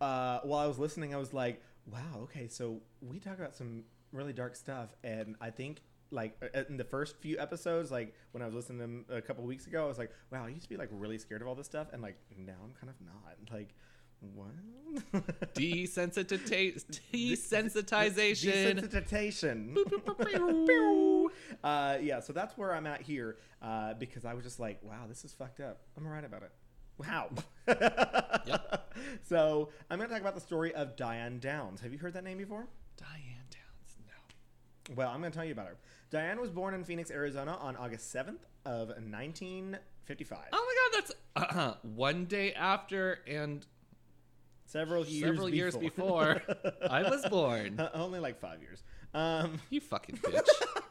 uh, 0.00 0.40
while 0.42 0.64
I 0.64 0.66
was 0.66 0.80
listening, 0.80 1.14
I 1.14 1.18
was 1.18 1.32
like, 1.32 1.62
wow, 1.86 2.20
okay, 2.22 2.48
so 2.48 2.80
we 3.00 3.18
talk 3.18 3.38
about 3.38 3.54
some 3.54 3.84
really 4.12 4.32
dark 4.32 4.56
stuff, 4.56 4.90
and 5.04 5.36
I 5.40 5.50
think 5.50 5.82
like 6.10 6.36
uh, 6.42 6.62
in 6.68 6.76
the 6.76 6.84
first 6.84 7.16
few 7.20 7.38
episodes, 7.38 7.90
like 7.90 8.14
when 8.32 8.42
I 8.42 8.46
was 8.46 8.54
listening 8.54 8.78
to 8.78 8.82
them 8.82 9.04
a 9.10 9.20
couple 9.20 9.44
weeks 9.44 9.66
ago, 9.66 9.84
I 9.84 9.88
was 9.88 9.98
like, 9.98 10.10
wow, 10.30 10.44
I 10.44 10.48
used 10.48 10.62
to 10.62 10.68
be 10.68 10.76
like 10.76 10.88
really 10.92 11.18
scared 11.18 11.42
of 11.42 11.48
all 11.48 11.54
this 11.54 11.66
stuff, 11.66 11.88
and 11.92 12.02
like 12.02 12.16
now 12.36 12.54
I'm 12.62 12.72
kind 12.80 12.90
of 12.90 12.96
not. 13.04 13.36
Like, 13.52 13.74
what? 14.20 14.48
Desensitita- 15.54 16.84
desensitization. 17.12 18.80
Desensitization. 18.80 19.74
uh, 21.62 21.98
yeah, 22.00 22.20
so 22.20 22.32
that's 22.32 22.56
where 22.56 22.74
I'm 22.74 22.86
at 22.86 23.02
here 23.02 23.36
uh, 23.62 23.94
because 23.94 24.24
I 24.24 24.34
was 24.34 24.44
just 24.44 24.60
like, 24.60 24.78
wow, 24.82 25.06
this 25.08 25.24
is 25.24 25.32
fucked 25.32 25.60
up. 25.60 25.80
I'm 25.96 26.06
right 26.06 26.24
about 26.24 26.42
it. 26.42 26.52
Wow. 26.98 27.30
So 29.22 29.70
I'm 29.90 29.98
going 29.98 30.08
to 30.08 30.14
talk 30.14 30.20
about 30.22 30.34
the 30.34 30.40
story 30.40 30.74
of 30.74 30.96
Diane 30.96 31.38
Downs. 31.38 31.80
Have 31.80 31.92
you 31.92 31.98
heard 31.98 32.14
that 32.14 32.24
name 32.24 32.38
before? 32.38 32.66
Diane 32.96 33.44
Downs. 33.50 33.96
No. 34.06 34.94
Well, 34.94 35.10
I'm 35.10 35.20
going 35.20 35.32
to 35.32 35.36
tell 35.36 35.44
you 35.44 35.52
about 35.52 35.66
her. 35.68 35.76
Diane 36.10 36.40
was 36.40 36.50
born 36.50 36.74
in 36.74 36.84
Phoenix, 36.84 37.10
Arizona 37.10 37.56
on 37.60 37.76
August 37.76 38.14
7th 38.14 38.44
of 38.64 38.88
1955. 38.88 40.38
Oh 40.52 40.66
my 40.94 41.00
God, 41.00 41.04
that's 41.34 41.56
uh, 41.56 41.74
one 41.94 42.24
day 42.26 42.52
after 42.52 43.18
and 43.26 43.66
several 44.66 45.04
years 45.06 45.30
several 45.30 45.48
years 45.48 45.76
before 45.76 46.42
I 46.88 47.02
was 47.02 47.24
born. 47.26 47.80
Uh, 47.80 47.90
only 47.94 48.20
like 48.20 48.38
five 48.40 48.60
years. 48.62 48.82
Um, 49.14 49.60
You 49.70 49.80
fucking 49.80 50.16
bitch. 50.18 50.46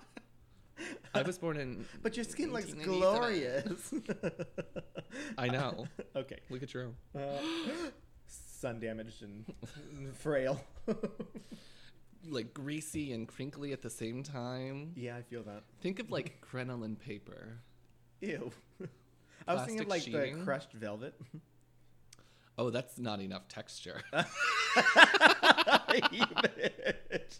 I 1.13 1.21
was 1.21 1.37
born 1.37 1.57
in. 1.57 1.85
but 2.03 2.15
your 2.17 2.23
skin 2.25 2.51
looks 2.51 2.73
glorious. 2.73 3.93
I 5.37 5.47
know. 5.47 5.87
okay. 6.15 6.39
Look 6.49 6.63
at 6.63 6.73
your 6.73 6.83
own. 6.85 6.95
Uh, 7.15 7.37
sun 8.27 8.79
damaged 8.79 9.23
and 9.23 9.45
frail. 10.15 10.61
Like 12.27 12.53
greasy 12.53 13.13
and 13.13 13.27
crinkly 13.27 13.71
at 13.71 13.81
the 13.81 13.89
same 13.89 14.23
time. 14.23 14.91
yeah, 14.95 15.15
I 15.15 15.21
feel 15.21 15.43
that. 15.43 15.63
Think 15.81 15.99
of 15.99 16.09
like 16.11 16.41
crinoline 16.41 16.95
paper. 16.95 17.59
Ew. 18.21 18.51
I 19.47 19.53
was 19.53 19.63
thinking 19.65 19.81
of 19.81 19.87
like 19.87 20.01
sheeting. 20.01 20.39
the 20.39 20.43
crushed 20.43 20.73
velvet. 20.73 21.13
Oh, 22.57 22.69
that's 22.69 22.97
not 22.97 23.19
enough 23.21 23.47
texture. 23.47 24.01
you 24.13 24.23
bitch. 26.25 27.39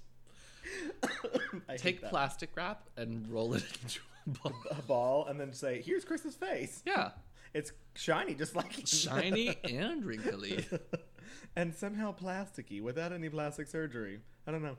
I 0.94 0.94
hate 0.94 0.94
Take 1.77 2.01
that. 2.01 2.09
plastic 2.09 2.49
wrap 2.55 2.89
and 2.97 3.27
roll 3.29 3.53
it 3.53 3.63
into 3.81 3.99
a 4.25 4.29
ball. 4.29 4.53
a 4.71 4.81
ball 4.83 5.25
and 5.27 5.39
then 5.39 5.53
say, 5.53 5.81
"Here's 5.81 6.03
Chris's 6.05 6.35
face." 6.35 6.81
Yeah, 6.85 7.11
It's 7.53 7.71
shiny, 7.95 8.33
just 8.35 8.55
like 8.55 8.73
shiny 8.85 9.55
and 9.63 10.03
wrinkly. 10.05 10.65
and 11.55 11.73
somehow 11.73 12.13
plasticky 12.15 12.81
without 12.81 13.11
any 13.13 13.29
plastic 13.29 13.67
surgery. 13.67 14.19
I 14.47 14.51
don't 14.51 14.63
know. 14.63 14.77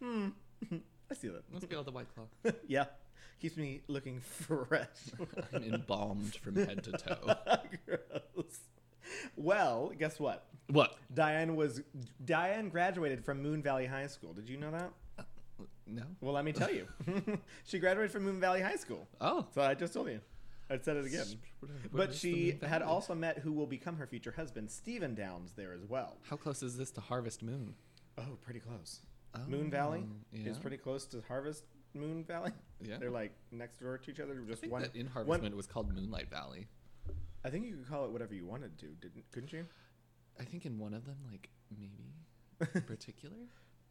Hmm. 0.00 0.28
I 1.10 1.14
see 1.14 1.28
that. 1.28 1.42
Must 1.52 1.68
be 1.68 1.76
all 1.76 1.84
the 1.84 1.90
white 1.90 2.06
claw. 2.14 2.52
yeah, 2.66 2.84
keeps 3.40 3.56
me 3.56 3.82
looking 3.88 4.20
fresh. 4.20 4.86
I'm 5.52 5.62
embalmed 5.64 6.36
from 6.36 6.56
head 6.56 6.84
to 6.84 6.92
toe. 6.92 7.34
Gross. 7.86 8.60
Well, 9.36 9.92
guess 9.98 10.18
what? 10.18 10.46
What? 10.68 10.96
Diane 11.12 11.54
was 11.56 11.82
Diane 12.24 12.68
graduated 12.70 13.24
from 13.24 13.42
Moon 13.42 13.62
Valley 13.62 13.84
High 13.86 14.06
School. 14.06 14.32
Did 14.32 14.48
you 14.48 14.56
know 14.56 14.70
that? 14.70 14.90
No. 15.86 16.02
Well, 16.20 16.34
let 16.34 16.44
me 16.44 16.52
tell 16.52 16.70
you. 16.70 16.86
she 17.64 17.78
graduated 17.78 18.12
from 18.12 18.24
Moon 18.24 18.40
Valley 18.40 18.60
High 18.60 18.76
School. 18.76 19.06
Oh. 19.20 19.46
So 19.54 19.62
I 19.62 19.74
just 19.74 19.92
told 19.92 20.08
you. 20.08 20.20
I 20.70 20.78
said 20.78 20.96
it 20.96 21.04
again. 21.06 21.26
But 21.92 22.14
she 22.14 22.58
had 22.62 22.82
also 22.82 23.14
met 23.14 23.38
who 23.38 23.52
will 23.52 23.66
become 23.66 23.96
her 23.96 24.06
future 24.06 24.32
husband, 24.32 24.70
Stephen 24.70 25.14
Downs, 25.14 25.52
there 25.52 25.72
as 25.72 25.84
well. 25.86 26.16
How 26.22 26.36
close 26.36 26.62
is 26.62 26.76
this 26.76 26.90
to 26.92 27.00
Harvest 27.00 27.42
Moon? 27.42 27.74
Oh, 28.16 28.38
pretty 28.42 28.60
close. 28.60 29.00
Oh, 29.34 29.40
Moon 29.48 29.70
Valley 29.70 30.04
yeah. 30.32 30.50
is 30.50 30.58
pretty 30.58 30.76
close 30.76 31.04
to 31.06 31.22
Harvest 31.28 31.64
Moon 31.94 32.24
Valley. 32.24 32.52
Yeah. 32.80 32.96
They're 32.98 33.10
like 33.10 33.32
next 33.50 33.80
door 33.80 33.98
to 33.98 34.10
each 34.10 34.20
other. 34.20 34.42
I 34.44 34.48
Just 34.48 34.60
think 34.60 34.72
one. 34.72 34.82
that 34.82 34.94
in 34.96 35.06
Harvest 35.06 35.28
one- 35.28 35.42
Moon 35.42 35.52
it 35.52 35.56
was 35.56 35.66
called 35.66 35.94
Moonlight 35.94 36.30
Valley. 36.30 36.68
I 37.44 37.50
think 37.50 37.66
you 37.66 37.74
could 37.74 37.88
call 37.88 38.04
it 38.04 38.10
whatever 38.12 38.34
you 38.34 38.46
wanted 38.46 38.78
to, 38.78 38.86
didn't? 39.00 39.24
Couldn't 39.32 39.52
you? 39.52 39.66
I 40.40 40.44
think 40.44 40.64
in 40.64 40.78
one 40.78 40.94
of 40.94 41.04
them, 41.04 41.16
like 41.30 41.50
maybe 41.76 42.14
in 42.74 42.82
particular, 42.82 43.36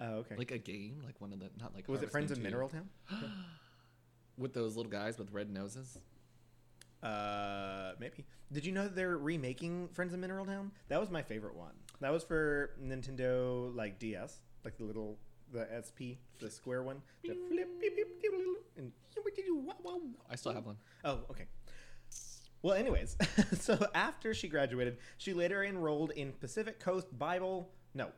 Oh, 0.03 0.15
okay. 0.15 0.36
like 0.36 0.51
a 0.51 0.58
game, 0.58 1.01
like 1.05 1.22
one 1.22 1.31
of 1.31 1.39
the 1.39 1.50
not 1.60 1.75
like 1.75 1.88
was 1.88 2.01
it 2.01 2.12
Friends 2.12 2.31
of 2.31 2.38
2. 2.38 2.43
Mineral 2.43 2.70
Town? 2.70 2.89
with 4.38 4.53
those 4.53 4.75
little 4.75 4.91
guys 4.91 5.17
with 5.20 5.31
red 5.31 5.51
noses. 5.51 5.98
Uh, 7.03 7.93
maybe. 8.00 8.25
Did 8.51 8.65
you 8.65 8.72
know 8.72 8.84
that 8.84 8.96
they're 8.96 9.17
remaking 9.17 9.89
Friends 9.89 10.13
of 10.13 10.20
Mineral 10.20 10.46
Town? 10.46 10.72
That 10.88 11.00
was 11.00 11.10
my 11.10 11.22
favorite 11.22 11.55
one. 11.55 11.74
That 12.00 12.12
was 12.12 12.24
for 12.24 12.72
Nintendo, 12.84 13.75
like 13.75 14.00
DS, 14.00 14.39
like 14.65 14.77
the 14.77 14.84
little 14.84 15.17
the 15.53 15.67
SP, 15.70 16.17
the 16.39 16.50
square 16.50 16.81
one. 16.81 17.01
The 17.24 17.36
flip, 17.48 17.70
beep, 17.79 17.96
beep, 17.96 18.22
beep, 18.22 18.31
and. 18.77 18.91
I 20.29 20.36
still 20.36 20.53
have 20.53 20.65
one. 20.65 20.77
Oh, 21.03 21.20
okay. 21.29 21.46
Well, 22.63 22.75
anyways, 22.75 23.17
so 23.60 23.88
after 23.93 24.34
she 24.34 24.48
graduated, 24.48 24.98
she 25.17 25.34
later 25.34 25.63
enrolled 25.63 26.12
in 26.12 26.31
Pacific 26.34 26.79
Coast 26.79 27.08
Bible, 27.17 27.70
no, 27.93 28.10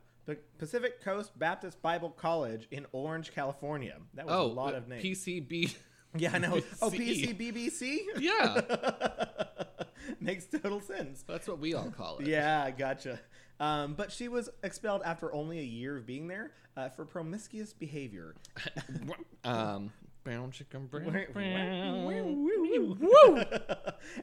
Pacific 0.58 1.02
Coast 1.02 1.38
Baptist 1.38 1.80
Bible 1.82 2.10
College 2.10 2.66
in 2.70 2.86
Orange, 2.92 3.32
California. 3.34 3.96
That 4.14 4.26
was 4.26 4.34
Oh, 4.34 4.42
a 4.46 4.46
lot 4.46 4.74
uh, 4.74 4.78
of 4.78 4.88
names. 4.88 5.04
PCB. 5.04 5.74
yeah, 6.16 6.30
I 6.34 6.38
know. 6.38 6.60
Oh, 6.82 6.90
PCBBC? 6.90 7.98
yeah, 8.18 8.60
Makes 10.20 10.46
total 10.46 10.80
sense. 10.80 11.22
that's 11.26 11.46
what 11.48 11.58
we 11.58 11.74
all 11.74 11.90
call 11.90 12.18
it. 12.18 12.26
Yeah, 12.26 12.70
gotcha. 12.70 13.20
Um, 13.60 13.94
but 13.94 14.10
she 14.12 14.28
was 14.28 14.48
expelled 14.62 15.02
after 15.04 15.32
only 15.32 15.58
a 15.60 15.64
year 15.64 15.96
of 15.96 16.06
being 16.06 16.26
there 16.28 16.52
uh, 16.76 16.88
for 16.88 17.04
promiscuous 17.04 17.72
behavior. 17.72 18.34
um, 19.44 19.92
brown 20.24 20.50
chicken, 20.50 20.86
brown, 20.86 21.26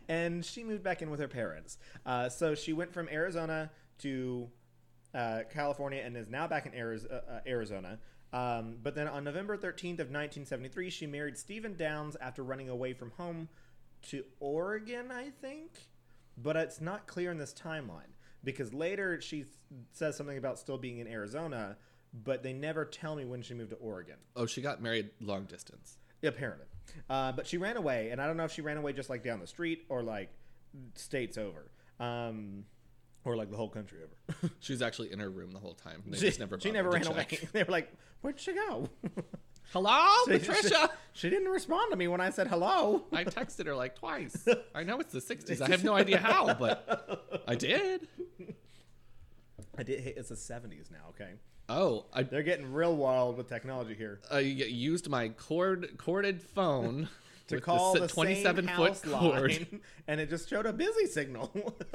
and 0.09 0.43
she 0.45 0.63
moved 0.63 0.83
back 0.83 1.01
in 1.01 1.09
with 1.09 1.19
her 1.19 1.27
parents. 1.27 1.77
Uh, 2.05 2.29
so 2.29 2.55
she 2.55 2.73
went 2.73 2.93
from 2.93 3.07
Arizona 3.09 3.71
to 3.99 4.49
uh, 5.13 5.41
California 5.51 6.01
and 6.03 6.15
is 6.15 6.29
now 6.29 6.47
back 6.47 6.65
in 6.65 6.73
uh, 6.73 7.15
uh, 7.15 7.39
Arizona. 7.47 7.99
Um, 8.33 8.77
but 8.81 8.95
then 8.95 9.07
on 9.07 9.23
November 9.23 9.57
13th 9.57 9.99
of 9.99 10.09
1973, 10.09 10.89
she 10.89 11.05
married 11.05 11.37
Stephen 11.37 11.75
Downs 11.75 12.15
after 12.21 12.43
running 12.43 12.69
away 12.69 12.93
from 12.93 13.11
home 13.11 13.49
to 14.09 14.23
Oregon, 14.39 15.11
I 15.11 15.29
think. 15.41 15.71
But 16.37 16.55
it's 16.55 16.79
not 16.79 17.07
clear 17.07 17.31
in 17.31 17.37
this 17.37 17.53
timeline 17.53 18.13
because 18.43 18.73
later 18.73 19.19
she 19.21 19.45
says 19.91 20.15
something 20.15 20.37
about 20.37 20.57
still 20.57 20.77
being 20.77 20.99
in 20.99 21.07
Arizona, 21.07 21.77
but 22.13 22.41
they 22.41 22.53
never 22.53 22.85
tell 22.85 23.15
me 23.15 23.25
when 23.25 23.41
she 23.41 23.53
moved 23.53 23.71
to 23.71 23.75
Oregon. 23.77 24.15
Oh, 24.35 24.45
she 24.45 24.61
got 24.61 24.81
married 24.81 25.09
long 25.19 25.45
distance. 25.45 25.97
Apparently. 26.23 26.65
Uh, 27.09 27.31
but 27.31 27.47
she 27.47 27.57
ran 27.57 27.77
away, 27.77 28.09
and 28.11 28.21
I 28.21 28.27
don't 28.27 28.37
know 28.37 28.45
if 28.45 28.51
she 28.51 28.61
ran 28.61 28.77
away 28.77 28.93
just 28.93 29.09
like 29.09 29.23
down 29.23 29.39
the 29.39 29.47
street 29.47 29.85
or 29.89 30.01
like 30.01 30.29
states 30.95 31.37
over. 31.37 31.71
Um, 31.99 32.65
or 33.23 33.35
like 33.35 33.49
the 33.51 33.57
whole 33.57 33.69
country 33.69 33.99
over. 34.03 34.51
She 34.59 34.73
was 34.73 34.81
actually 34.81 35.11
in 35.11 35.19
her 35.19 35.29
room 35.29 35.51
the 35.51 35.59
whole 35.59 35.73
time. 35.73 36.03
They 36.05 36.17
she 36.17 36.27
just 36.27 36.39
never. 36.39 36.59
she 36.59 36.71
never 36.71 36.89
ran 36.89 37.05
away. 37.07 37.27
they 37.51 37.63
were 37.63 37.71
like, 37.71 37.91
Where'd 38.21 38.39
she 38.39 38.53
go? 38.53 38.89
Hello, 39.73 40.07
She- 40.25 40.31
Patricia. 40.39 40.89
She, 41.13 41.27
she 41.27 41.29
didn't 41.29 41.49
respond 41.49 41.91
to 41.91 41.97
me 41.97 42.07
when 42.07 42.19
I 42.19 42.29
said 42.29 42.47
hello. 42.47 43.03
I 43.13 43.23
texted 43.23 43.67
her 43.67 43.75
like 43.75 43.95
twice. 43.95 44.45
I 44.75 44.83
know 44.83 44.99
it's 44.99 45.13
the 45.13 45.21
'60s. 45.21 45.61
I 45.61 45.69
have 45.69 45.83
no 45.85 45.93
idea 45.95 46.17
how, 46.17 46.53
but 46.55 47.43
I 47.47 47.55
did. 47.55 48.07
I 49.77 49.83
did 49.83 50.05
it's 50.17 50.29
the 50.29 50.35
70s 50.35 50.91
now, 50.91 51.09
okay? 51.11 51.31
Oh, 51.69 52.05
I, 52.13 52.23
They're 52.23 52.43
getting 52.43 52.73
real 52.73 52.95
wild 52.95 53.37
with 53.37 53.47
technology 53.47 53.93
here. 53.93 54.19
I 54.29 54.39
used 54.39 55.09
my 55.09 55.29
cord 55.29 55.97
corded 55.97 56.41
phone 56.43 57.07
To 57.51 57.55
with 57.57 57.63
call 57.63 57.93
the 57.93 58.01
the, 58.01 58.07
27 58.07 58.65
same 58.65 58.75
foot 58.75 59.01
cord. 59.03 59.51
line, 59.51 59.81
and 60.07 60.19
it 60.19 60.29
just 60.29 60.49
showed 60.49 60.65
a 60.65 60.73
busy 60.73 61.05
signal. 61.05 61.51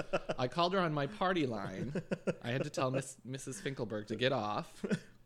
I 0.38 0.48
called 0.48 0.72
her 0.74 0.80
on 0.80 0.94
my 0.94 1.06
party 1.06 1.46
line. 1.46 2.00
I 2.42 2.50
had 2.50 2.62
to 2.64 2.70
tell 2.70 2.90
Miss 2.90 3.16
Mrs. 3.28 3.60
Finkelberg 3.62 4.06
to 4.08 4.16
get 4.16 4.32
off. 4.32 4.70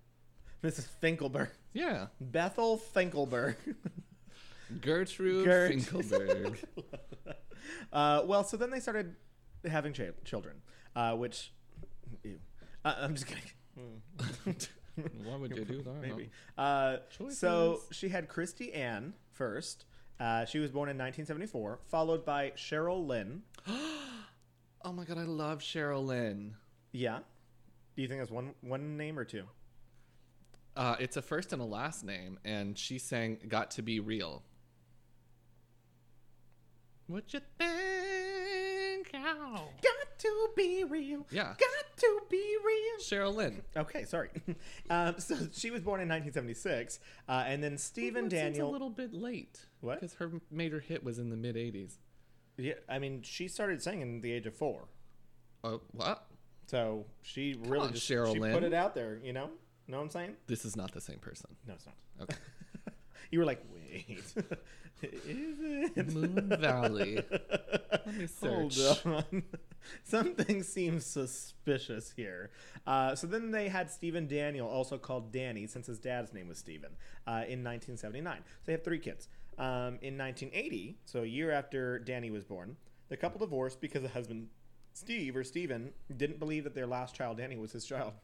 Mrs. 0.64 0.87
Finkelberg. 1.02 1.49
Yeah, 1.72 2.06
Bethel 2.20 2.78
Finkelberg. 2.94 3.56
Gertrude 4.80 5.44
Gert. 5.44 5.72
Finkelberg. 5.72 6.58
Uh, 7.92 8.22
well, 8.25 8.44
so 8.44 8.56
then 8.56 8.70
they 8.70 8.80
started 8.80 9.16
having 9.68 9.92
ch- 9.92 10.12
children, 10.25 10.56
uh, 10.96 11.14
which. 11.14 11.52
Uh, 12.84 12.94
I'm 12.99 13.14
just 13.14 13.26
kidding. 13.26 13.42
Why 15.25 15.37
would 15.37 15.56
you 15.56 15.64
do 15.64 15.82
that? 15.82 16.00
Maybe. 16.00 16.30
Uh, 16.58 16.99
so 17.30 17.80
she 17.90 18.08
had 18.08 18.28
Christie 18.28 18.72
Ann 18.72 19.14
first. 19.32 19.84
Uh, 20.20 20.44
she 20.44 20.58
was 20.58 20.70
born 20.70 20.90
in 20.90 20.98
1974, 20.98 21.80
followed 21.90 22.24
by 22.24 22.50
Cheryl 22.50 23.06
Lynn. 23.06 23.42
Oh 24.82 24.94
my 24.94 25.04
god, 25.04 25.18
I 25.18 25.24
love 25.24 25.58
Cheryl 25.58 26.06
Lynn. 26.06 26.54
Yeah. 26.90 27.18
Do 27.94 28.00
you 28.00 28.08
think 28.08 28.18
that's 28.18 28.30
one 28.30 28.54
one 28.62 28.96
name 28.96 29.18
or 29.18 29.26
two? 29.26 29.44
Uh, 30.74 30.96
it's 30.98 31.18
a 31.18 31.22
first 31.22 31.52
and 31.52 31.60
a 31.60 31.66
last 31.66 32.02
name, 32.02 32.38
and 32.46 32.78
she 32.78 32.98
sang 32.98 33.40
"Got 33.46 33.72
to 33.72 33.82
Be 33.82 34.00
Real." 34.00 34.42
What 37.08 37.34
you 37.34 37.40
think? 37.58 39.10
Oh. 39.14 39.68
Got 39.82 40.10
to 40.20 40.48
be 40.56 40.84
real. 40.84 41.26
Yeah. 41.30 41.54
Got 41.58 41.96
to 41.98 42.20
be 42.30 42.56
real. 42.64 42.98
Cheryl 43.00 43.34
Lynn. 43.34 43.62
Okay, 43.76 44.04
sorry. 44.04 44.30
um, 44.90 45.16
so 45.18 45.36
she 45.52 45.70
was 45.70 45.82
born 45.82 46.00
in 46.00 46.08
1976, 46.08 46.98
uh, 47.28 47.44
and 47.46 47.62
then 47.62 47.76
Stephen 47.76 48.26
it 48.26 48.30
seems 48.30 48.42
Daniel. 48.42 48.70
a 48.70 48.72
little 48.72 48.90
bit 48.90 49.12
late. 49.12 49.66
What? 49.80 50.00
Because 50.00 50.14
her 50.14 50.30
major 50.50 50.80
hit 50.80 51.02
was 51.04 51.18
in 51.18 51.30
the 51.30 51.36
mid 51.36 51.56
'80s. 51.56 51.94
Yeah, 52.56 52.74
I 52.88 52.98
mean, 52.98 53.22
she 53.22 53.48
started 53.48 53.82
singing 53.82 54.16
at 54.16 54.22
the 54.22 54.32
age 54.32 54.46
of 54.46 54.54
four, 54.54 54.88
Oh, 55.64 55.80
what? 55.92 56.26
so 56.66 57.06
she 57.22 57.56
really 57.66 57.86
on, 57.88 57.92
just 57.94 58.08
Cheryl 58.08 58.32
she 58.32 58.38
put 58.38 58.52
Lynn. 58.52 58.64
it 58.64 58.74
out 58.74 58.94
there. 58.94 59.18
You 59.24 59.32
know, 59.32 59.50
know 59.88 59.96
what 59.98 60.04
I'm 60.04 60.10
saying? 60.10 60.36
This 60.46 60.64
is 60.64 60.76
not 60.76 60.92
the 60.92 61.00
same 61.00 61.18
person. 61.18 61.50
No, 61.66 61.74
it's 61.74 61.86
not. 61.86 61.94
Okay. 62.22 62.36
you 63.30 63.38
were 63.38 63.44
like, 63.44 63.62
wait, 63.72 63.79
is 65.02 65.59
it? 65.97 66.12
Moon 66.12 66.49
Valley. 66.61 67.23
Let 67.90 68.16
me 68.16 68.26
search. 68.26 68.78
Hold 69.02 69.25
on. 69.32 69.42
Something 70.04 70.62
seems 70.62 71.06
suspicious 71.06 72.12
here. 72.16 72.50
Uh, 72.87 73.14
so 73.14 73.26
then 73.26 73.50
they 73.50 73.68
had 73.68 73.90
Stephen 73.90 74.26
Daniel, 74.26 74.68
also 74.68 74.99
called 74.99 75.32
Danny, 75.32 75.66
since 75.66 75.87
his 75.87 75.99
dad's 75.99 76.32
name 76.32 76.49
was 76.49 76.59
Stephen, 76.59 76.90
uh, 77.26 77.44
in 77.49 77.64
1979. 77.64 78.38
So 78.44 78.44
they 78.66 78.73
have 78.73 78.85
three 78.85 78.99
kids. 78.99 79.28
Um, 79.59 79.99
in 80.00 80.16
1980, 80.16 80.97
so 81.04 81.23
a 81.23 81.26
year 81.26 81.50
after 81.50 81.99
Danny 81.99 82.30
was 82.30 82.44
born, 82.44 82.76
the 83.09 83.16
couple 83.16 83.40
divorced 83.40 83.80
because 83.80 84.02
the 84.02 84.09
husband, 84.09 84.49
Steve 84.94 85.37
or 85.37 85.44
Stephen, 85.44 85.92
didn't 86.16 86.38
believe 86.38 86.64
that 86.64 86.75
their 86.75 86.87
last 86.87 87.14
child, 87.14 87.37
Danny, 87.37 87.56
was 87.56 87.73
his 87.73 87.85
child. 87.85 88.14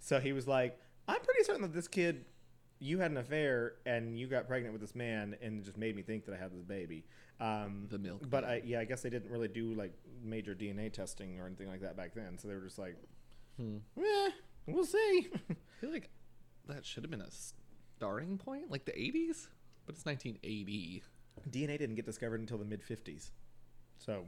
So 0.00 0.18
he 0.18 0.32
was 0.32 0.48
like, 0.48 0.78
I'm 1.06 1.20
pretty 1.20 1.44
certain 1.44 1.62
that 1.62 1.72
this 1.74 1.88
kid, 1.88 2.24
you 2.78 2.98
had 2.98 3.10
an 3.10 3.16
affair 3.16 3.74
and 3.86 4.18
you 4.18 4.26
got 4.26 4.46
pregnant 4.46 4.72
with 4.72 4.80
this 4.80 4.94
man 4.94 5.36
and 5.40 5.60
it 5.60 5.64
just 5.64 5.78
made 5.78 5.94
me 5.96 6.02
think 6.02 6.24
that 6.26 6.34
I 6.34 6.38
had 6.38 6.52
this 6.52 6.64
baby. 6.64 7.04
Um, 7.40 7.86
The 7.90 7.98
milk 7.98 8.28
But. 8.28 8.44
I, 8.44 8.62
yeah, 8.64 8.80
I 8.80 8.84
guess 8.84 9.02
they 9.02 9.10
didn't 9.10 9.30
really 9.30 9.48
do 9.48 9.74
like 9.74 9.92
major 10.22 10.54
DNA 10.54 10.92
testing 10.92 11.38
or 11.40 11.46
anything 11.46 11.68
like 11.68 11.80
that 11.82 11.96
back 11.96 12.14
then. 12.14 12.38
So 12.38 12.48
they 12.48 12.54
were 12.54 12.60
just 12.64 12.78
like, 12.78 12.96
Hmm. 13.56 13.76
eh, 13.98 14.30
we'll 14.66 14.84
see. 14.84 15.28
I 15.50 15.54
feel 15.80 15.90
like 15.92 16.10
that 16.68 16.84
should 16.84 17.04
have 17.04 17.10
been 17.10 17.20
a 17.20 17.30
starting 17.96 18.36
point, 18.38 18.70
like 18.70 18.84
the 18.84 18.92
'80s, 18.92 19.48
but 19.86 19.94
it's 19.94 20.04
1980. 20.04 21.02
DNA 21.50 21.78
didn't 21.78 21.94
get 21.94 22.04
discovered 22.06 22.40
until 22.40 22.58
the 22.58 22.64
mid 22.64 22.82
50s. 22.84 23.30
So 23.98 24.24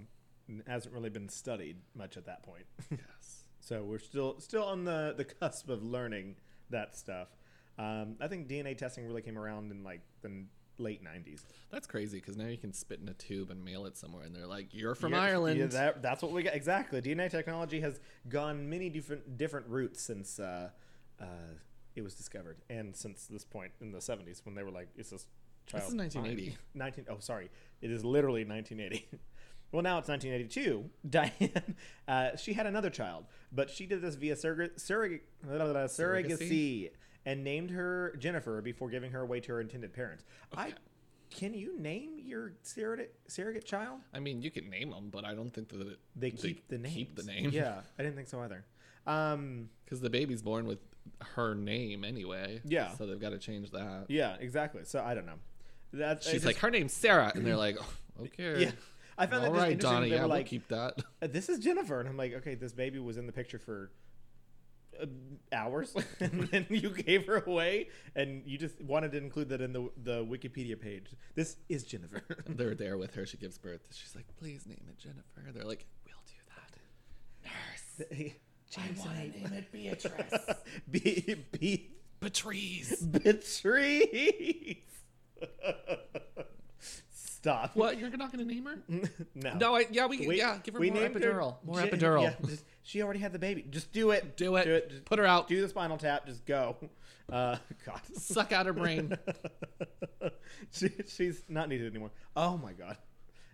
it 0.48 0.62
hasn't 0.68 0.94
really 0.94 1.10
been 1.10 1.28
studied 1.28 1.78
much 1.94 2.16
at 2.16 2.26
that 2.26 2.42
point. 2.44 2.66
Yes. 2.90 3.44
So 3.60 3.82
we're 3.82 3.98
still 3.98 4.38
still 4.38 4.62
on 4.64 4.84
the, 4.84 5.12
the 5.16 5.24
cusp 5.24 5.68
of 5.68 5.82
learning 5.82 6.36
that 6.70 6.96
stuff. 6.96 7.28
Um, 7.78 8.16
I 8.20 8.28
think 8.28 8.48
DNA 8.48 8.76
testing 8.76 9.06
really 9.06 9.22
came 9.22 9.38
around 9.38 9.70
in 9.70 9.84
like 9.84 10.00
the 10.22 10.44
late 10.78 11.02
90s. 11.04 11.42
That's 11.70 11.86
crazy 11.86 12.18
because 12.18 12.36
now 12.36 12.46
you 12.46 12.56
can 12.58 12.72
spit 12.72 13.00
in 13.00 13.08
a 13.08 13.14
tube 13.14 13.50
and 13.50 13.64
mail 13.64 13.86
it 13.86 13.96
somewhere, 13.96 14.24
and 14.24 14.34
they're 14.34 14.46
like, 14.46 14.68
"You're 14.72 14.94
from 14.94 15.12
Yeah, 15.12 15.22
Ireland." 15.22 15.58
yeah, 15.58 15.66
that, 15.66 16.02
that's 16.02 16.22
what 16.22 16.32
we 16.32 16.42
got. 16.42 16.54
Exactly. 16.54 17.00
DNA 17.02 17.30
technology 17.30 17.80
has 17.80 18.00
gone 18.28 18.68
many 18.68 18.88
different 18.88 19.36
different 19.36 19.66
routes 19.68 20.02
since 20.02 20.38
uh, 20.38 20.70
uh, 21.20 21.24
it 21.94 22.02
was 22.02 22.14
discovered, 22.14 22.58
and 22.70 22.94
since 22.94 23.26
this 23.26 23.44
point 23.44 23.72
in 23.80 23.92
the 23.92 23.98
70s 23.98 24.44
when 24.44 24.54
they 24.54 24.62
were 24.62 24.70
like, 24.70 24.88
"It's 24.96 25.10
this 25.10 25.26
child." 25.66 25.88
is 25.88 25.94
1980. 25.94 26.50
fine. 26.50 26.58
19. 26.74 27.06
Oh, 27.10 27.18
sorry. 27.20 27.50
It 27.80 27.90
is 27.90 28.04
literally 28.04 28.44
1980. 28.44 29.06
well, 29.72 29.82
now 29.82 29.98
it's 29.98 30.08
1982. 30.08 30.90
Diane, 31.10 31.74
uh, 32.08 32.36
she 32.36 32.52
had 32.52 32.66
another 32.66 32.90
child, 32.90 33.24
but 33.52 33.70
she 33.70 33.86
did 33.86 34.00
this 34.02 34.14
via 34.14 34.36
surrogate, 34.36 34.80
surrogate, 34.80 35.24
surrogacy 35.46 36.90
and 37.26 37.44
named 37.44 37.70
her 37.72 38.14
Jennifer 38.18 38.62
before 38.62 38.88
giving 38.88 39.10
her 39.10 39.20
away 39.20 39.40
to 39.40 39.52
her 39.52 39.60
intended 39.60 39.92
parents. 39.92 40.24
I. 40.56 40.72
Can 41.28 41.54
you 41.54 41.78
name 41.78 42.20
your 42.24 42.52
surrogate 42.62 43.12
surrogate 43.26 43.64
child? 43.64 43.98
I 44.14 44.20
mean, 44.20 44.40
you 44.40 44.50
can 44.50 44.70
name 44.70 44.90
them, 44.90 45.08
but 45.10 45.24
I 45.24 45.34
don't 45.34 45.52
think 45.52 45.68
that 45.70 45.80
it, 45.80 45.98
They 46.14 46.30
keep 46.30 46.68
the 46.68 46.78
names. 46.78 46.94
Keep 46.94 47.16
the 47.16 47.24
name. 47.24 47.50
Yeah, 47.50 47.80
I 47.98 48.02
didn't 48.04 48.14
think 48.14 48.28
so 48.28 48.40
either. 48.40 48.64
Um, 49.08 49.68
because 49.84 50.00
the 50.00 50.08
baby's 50.08 50.40
born 50.40 50.66
with 50.66 50.78
her 51.34 51.54
name 51.54 52.04
anyway. 52.04 52.60
Yeah. 52.64 52.92
so 52.94 53.06
they've 53.06 53.20
got 53.20 53.30
to 53.30 53.38
change 53.38 53.72
that. 53.72 54.06
yeah, 54.08 54.36
exactly. 54.38 54.82
So 54.84 55.02
I 55.04 55.14
don't 55.14 55.26
know. 55.26 55.38
That's 55.92 56.28
She's 56.28 56.44
like, 56.44 56.58
her 56.58 56.70
name's 56.70 56.92
Sarah, 56.92 57.32
and 57.34 57.44
they're 57.44 57.56
like, 57.56 57.76
oh, 57.80 58.24
"Okay, 58.24 58.64
yeah. 58.64 58.70
I 59.18 59.26
found 59.26 59.44
that 59.44 59.48
all 59.48 59.54
just 59.54 59.66
right. 59.66 59.78
Donna, 59.78 60.06
yeah, 60.06 60.20
we'll 60.20 60.28
like, 60.28 60.46
keep 60.46 60.68
that." 60.68 61.02
"Uh, 61.22 61.26
"This 61.26 61.48
is 61.48 61.58
Jennifer," 61.58 62.00
and 62.00 62.08
I'm 62.08 62.16
like, 62.16 62.34
"Okay, 62.34 62.54
this 62.54 62.72
baby 62.72 62.98
was 62.98 63.16
in 63.16 63.26
the 63.26 63.32
picture 63.32 63.58
for 63.58 63.90
uh, 65.00 65.06
hours, 65.52 65.94
and 66.20 66.48
then 66.48 66.66
you 66.68 66.90
gave 66.90 67.26
her 67.26 67.42
away, 67.46 67.88
and 68.14 68.42
you 68.46 68.58
just 68.58 68.80
wanted 68.82 69.12
to 69.12 69.18
include 69.18 69.48
that 69.50 69.60
in 69.60 69.72
the 69.72 69.90
the 70.02 70.24
Wikipedia 70.24 70.80
page. 70.80 71.06
This 71.34 71.56
is 71.68 71.84
Jennifer." 71.84 72.22
They're 72.48 72.74
there 72.74 72.98
with 72.98 73.14
her. 73.14 73.26
She 73.26 73.36
gives 73.36 73.58
birth. 73.58 73.88
She's 73.92 74.14
like, 74.14 74.26
"Please 74.38 74.66
name 74.66 74.84
it 74.88 74.98
Jennifer." 74.98 75.52
They're 75.52 75.64
like, 75.64 75.86
"We'll 76.04 76.14
do 76.26 76.34
that." 77.42 78.08
Nurse, 78.18 78.30
James 78.70 78.98
wanna 78.98 79.18
name 79.28 79.52
it 79.52 79.72
Beatrice. 79.72 80.56
Be, 80.90 81.36
be, 81.52 81.90
Patrice. 82.20 83.00
Beatrice. 83.00 84.76
Stop. 87.46 87.76
What? 87.76 87.96
You're 88.00 88.10
not 88.16 88.32
gonna 88.32 88.44
name 88.44 88.64
her? 88.66 88.78
no. 89.36 89.54
No, 89.54 89.76
I, 89.76 89.86
yeah, 89.92 90.06
we, 90.06 90.26
We- 90.26 90.38
yeah, 90.38 90.58
give 90.64 90.74
her 90.74 90.80
we 90.80 90.90
more 90.90 91.02
named 91.02 91.14
her 91.14 91.20
epidural. 91.20 91.56
more 91.64 91.76
epidural. 91.76 92.22
yeah, 92.24 92.34
just- 92.44 92.64
she 92.82 93.02
already 93.02 93.20
had 93.20 93.32
the 93.32 93.38
baby. 93.38 93.64
Just 93.70 93.92
do 93.92 94.10
it. 94.10 94.36
Do 94.36 94.56
it. 94.56 94.64
Do 94.64 94.74
it. 94.74 94.90
Just 94.90 95.04
Put 95.04 95.20
her 95.20 95.26
out. 95.26 95.46
do 95.46 95.60
the 95.60 95.68
spinal 95.68 95.96
tap. 95.96 96.26
Just 96.26 96.44
go. 96.44 96.76
Uh, 97.28 97.56
God. 97.84 98.00
Suck 98.14 98.52
out 98.52 98.66
her 98.66 98.72
brain. 98.72 99.12
she, 100.70 100.90
she's 101.08 101.42
not 101.48 101.68
needed 101.68 101.88
anymore. 101.90 102.12
Oh 102.36 102.56
my 102.56 102.72
God. 102.72 102.96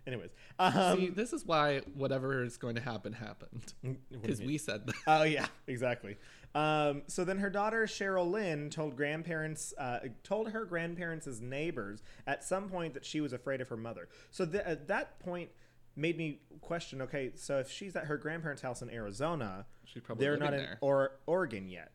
Anyways. 0.05 0.29
Um, 0.59 0.99
See, 0.99 1.09
this 1.09 1.33
is 1.33 1.43
why 1.43 1.79
whatever 1.95 2.43
is 2.43 2.57
going 2.57 2.75
to 2.75 2.81
happen 2.81 3.13
happened 3.13 3.73
what 3.81 3.93
do 3.93 3.97
you 4.11 4.19
because 4.21 4.39
mean? 4.41 4.47
we 4.49 4.57
said 4.59 4.85
that. 4.85 4.95
Oh 5.07 5.23
yeah, 5.23 5.47
exactly. 5.65 6.17
Um, 6.55 7.01
so 7.07 7.23
then 7.25 7.39
her 7.39 7.49
daughter 7.49 7.85
Cheryl 7.85 8.29
Lynn 8.29 8.69
told 8.69 8.95
grandparents, 8.95 9.73
uh, 9.77 9.99
told 10.23 10.49
her 10.51 10.65
grandparents' 10.65 11.39
neighbors 11.39 12.03
at 12.27 12.43
some 12.43 12.69
point 12.69 12.93
that 12.93 13.05
she 13.05 13.21
was 13.21 13.33
afraid 13.33 13.59
of 13.61 13.69
her 13.69 13.77
mother. 13.77 14.07
So 14.31 14.45
th- 14.45 14.63
at 14.63 14.87
that 14.87 15.19
point, 15.19 15.49
made 15.95 16.17
me 16.17 16.41
question. 16.61 17.01
Okay, 17.03 17.31
so 17.35 17.59
if 17.59 17.69
she's 17.71 17.95
at 17.95 18.05
her 18.05 18.17
grandparents' 18.17 18.61
house 18.61 18.81
in 18.81 18.89
Arizona, 18.89 19.65
She's 19.85 20.01
probably 20.01 20.25
they're 20.25 20.37
not 20.37 20.53
in 20.53 20.59
there. 20.59 20.77
or- 20.81 21.11
Oregon 21.27 21.69
yet, 21.69 21.91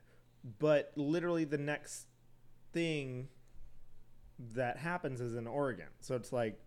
but 0.59 0.93
literally 0.97 1.45
the 1.45 1.59
next 1.59 2.07
thing 2.73 3.29
that 4.55 4.77
happens 4.77 5.21
is 5.21 5.35
in 5.35 5.47
Oregon. 5.49 5.89
So 6.01 6.15
it's 6.17 6.33
like, 6.33 6.61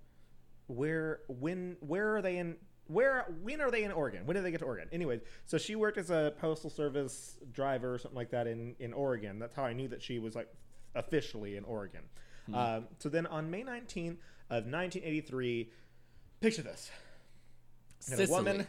where 0.68 1.20
when 1.28 1.76
where 1.82 2.16
are 2.16 2.22
they 2.22 2.38
in 2.38 2.56
where 2.92 3.26
when 3.42 3.62
are 3.62 3.72
they 3.72 3.84
in 3.84 3.92
Oregon? 3.92 4.26
When 4.26 4.36
did 4.36 4.44
they 4.44 4.52
get 4.52 4.60
to 4.60 4.66
Oregon? 4.66 4.88
Anyways, 4.92 5.22
so 5.46 5.58
she 5.58 5.76
worked 5.76 5.98
as 5.98 6.10
a 6.10 6.34
postal 6.40 6.70
service 6.70 7.38
driver 7.52 7.94
or 7.94 7.98
something 7.98 8.16
like 8.18 8.32
that 8.32 8.48
in 8.48 8.76
in 8.80 8.94
Oregon. 8.94 9.40
That's 9.40 9.56
how 9.56 9.64
I 9.64 9.74
knew 9.74 9.88
that 9.90 10.02
she 10.02 10.20
was 10.20 10.36
like 10.36 10.48
officially 10.96 11.58
in 11.58 11.64
Oregon. 11.64 12.02
Um, 12.54 12.88
so 13.00 13.08
then 13.08 13.28
on 13.28 13.50
May 13.50 13.64
19th 13.64 14.18
of 14.50 14.66
1983, 14.66 15.70
picture 16.42 16.62
this: 16.64 16.92
a 18.12 18.28
woman 18.28 18.68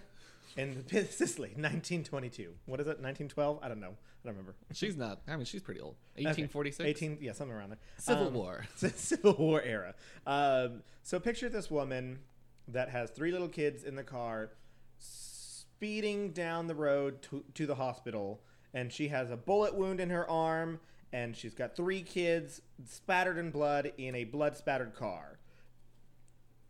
in 0.57 0.85
Sicily, 1.11 1.49
1922. 1.51 2.53
What 2.67 2.81
is 2.81 2.87
it? 2.87 3.01
1912? 3.01 3.59
I 3.63 3.69
don't 3.69 3.81
know. 3.81 3.89
I 3.89 4.29
don't 4.29 4.35
remember. 4.37 4.55
She's 4.73 4.97
not. 4.97 5.23
I 5.27 5.35
mean, 5.37 5.47
she's 5.47 5.63
pretty 5.63 5.81
old. 5.81 5.97
Okay. 6.17 6.25
1846. 6.27 6.89
18, 6.89 7.19
yeah, 7.21 7.33
something 7.33 7.57
around 7.57 7.71
there. 7.71 7.79
Civil 7.99 8.29
Um, 8.29 8.35
War. 8.35 8.67
Civil 8.77 9.35
War 9.35 9.61
era. 9.63 9.95
Um, 10.27 10.83
so 11.03 11.19
picture 11.19 11.49
this 11.49 11.71
woman 11.71 12.21
that 12.69 12.89
has 12.91 13.11
three 13.11 13.33
little 13.33 13.49
kids 13.49 13.85
in 13.85 13.97
the 13.97 14.03
car, 14.03 14.53
speeding 14.99 16.33
down 16.33 16.67
the 16.67 16.75
road 16.75 17.23
to, 17.23 17.45
to 17.55 17.67
the 17.67 17.75
hospital, 17.75 18.41
and 18.73 18.93
she 18.93 19.09
has 19.09 19.31
a 19.31 19.37
bullet 19.37 19.75
wound 19.75 20.01
in 20.01 20.11
her 20.11 20.29
arm, 20.31 20.81
and 21.13 21.37
she's 21.37 21.55
got 21.55 21.77
three 21.77 22.03
kids 22.03 22.63
spattered 22.87 23.39
in 23.39 23.51
blood 23.51 23.93
in 23.99 24.15
a 24.15 24.25
blood 24.25 24.57
spattered 24.57 24.95
car. 24.95 25.39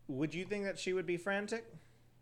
Would 0.08 0.34
you 0.34 0.44
think 0.44 0.64
that 0.64 0.78
she 0.78 0.92
would 0.92 1.06
be 1.06 1.16
frantic? 1.16 1.64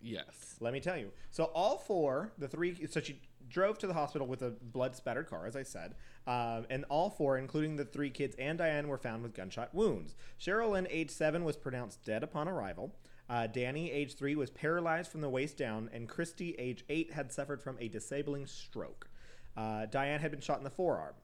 Yes. 0.02 0.56
Let 0.61 0.72
me 0.72 0.80
tell 0.80 0.96
you. 0.96 1.12
So 1.30 1.44
all 1.44 1.78
four, 1.78 2.33
the 2.38 2.48
three, 2.48 2.87
so 2.87 3.00
she 3.00 3.20
drove 3.48 3.78
to 3.78 3.87
the 3.87 3.94
hospital 3.94 4.26
with 4.26 4.42
a 4.42 4.50
blood 4.50 4.94
spattered 4.94 5.28
car, 5.28 5.46
as 5.46 5.56
I 5.56 5.62
said, 5.62 5.94
um, 6.26 6.66
and 6.70 6.85
all 6.88 7.11
four, 7.11 7.37
including 7.37 7.76
the 7.76 7.85
three 7.85 8.11
kids 8.11 8.37
and 8.38 8.59
Diane, 8.59 8.88
were 8.88 8.98
found 8.98 9.22
with 9.22 9.35
gunshot 9.35 9.74
wounds. 9.74 10.14
Cheryl 10.40 10.70
Lynn, 10.70 10.87
age 10.90 11.11
seven, 11.11 11.44
was 11.44 11.56
pronounced 11.56 12.04
dead 12.04 12.22
upon 12.22 12.48
arrival. 12.48 12.94
Uh, 13.30 13.46
Danny, 13.46 13.92
age 13.92 14.16
three, 14.16 14.34
was 14.34 14.50
paralyzed 14.50 15.10
from 15.12 15.20
the 15.20 15.28
waist 15.28 15.56
down, 15.56 15.88
and 15.92 16.08
Christie, 16.08 16.56
age 16.58 16.84
eight, 16.88 17.12
had 17.12 17.32
suffered 17.32 17.62
from 17.62 17.76
a 17.78 17.86
disabling 17.86 18.46
stroke. 18.46 19.08
Uh, 19.56 19.86
Diane 19.86 20.20
had 20.20 20.32
been 20.32 20.40
shot 20.40 20.58
in 20.58 20.64
the 20.64 20.70
forearm. 20.70 21.14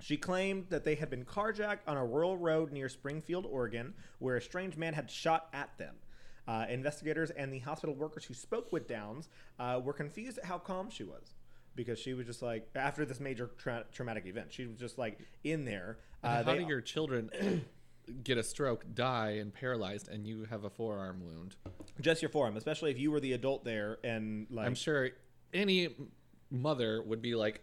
She 0.00 0.16
claimed 0.18 0.66
that 0.68 0.84
they 0.84 0.94
had 0.94 1.08
been 1.08 1.24
carjacked 1.24 1.78
on 1.86 1.96
a 1.96 2.04
rural 2.04 2.36
road 2.36 2.70
near 2.70 2.88
Springfield, 2.90 3.46
Oregon, 3.46 3.94
where 4.18 4.36
a 4.36 4.42
strange 4.42 4.76
man 4.76 4.92
had 4.92 5.10
shot 5.10 5.48
at 5.54 5.76
them. 5.78 5.94
Uh, 6.46 6.66
investigators 6.68 7.30
and 7.30 7.52
the 7.52 7.60
hospital 7.60 7.94
workers 7.94 8.24
who 8.24 8.34
spoke 8.34 8.72
with 8.72 8.86
Downs 8.88 9.28
uh, 9.60 9.80
were 9.82 9.92
confused 9.92 10.38
at 10.38 10.44
how 10.44 10.58
calm 10.58 10.90
she 10.90 11.04
was 11.04 11.34
because 11.76 11.98
she 11.98 12.12
was 12.14 12.26
just 12.26 12.42
like 12.42 12.68
after 12.74 13.04
this 13.06 13.20
major 13.20 13.50
tra- 13.56 13.84
traumatic 13.92 14.26
event, 14.26 14.52
she 14.52 14.66
was 14.66 14.76
just 14.76 14.98
like 14.98 15.18
in 15.44 15.64
there. 15.64 15.98
Uh, 16.22 16.42
how 16.42 16.42
they- 16.42 16.58
do 16.58 16.66
your 16.66 16.80
children 16.80 17.30
get 18.22 18.38
a 18.38 18.42
stroke, 18.42 18.84
die, 18.94 19.36
and 19.40 19.52
paralyzed, 19.52 20.08
and 20.08 20.26
you 20.26 20.44
have 20.44 20.64
a 20.64 20.70
forearm 20.70 21.20
wound. 21.24 21.56
Just 22.00 22.22
your 22.22 22.28
forearm, 22.28 22.56
especially 22.56 22.90
if 22.90 22.98
you 22.98 23.10
were 23.10 23.20
the 23.20 23.32
adult 23.32 23.64
there 23.64 23.98
and 24.04 24.46
like 24.50 24.66
I'm 24.66 24.74
sure 24.74 25.10
any 25.52 25.94
mother 26.50 27.02
would 27.02 27.22
be 27.22 27.34
like, 27.34 27.62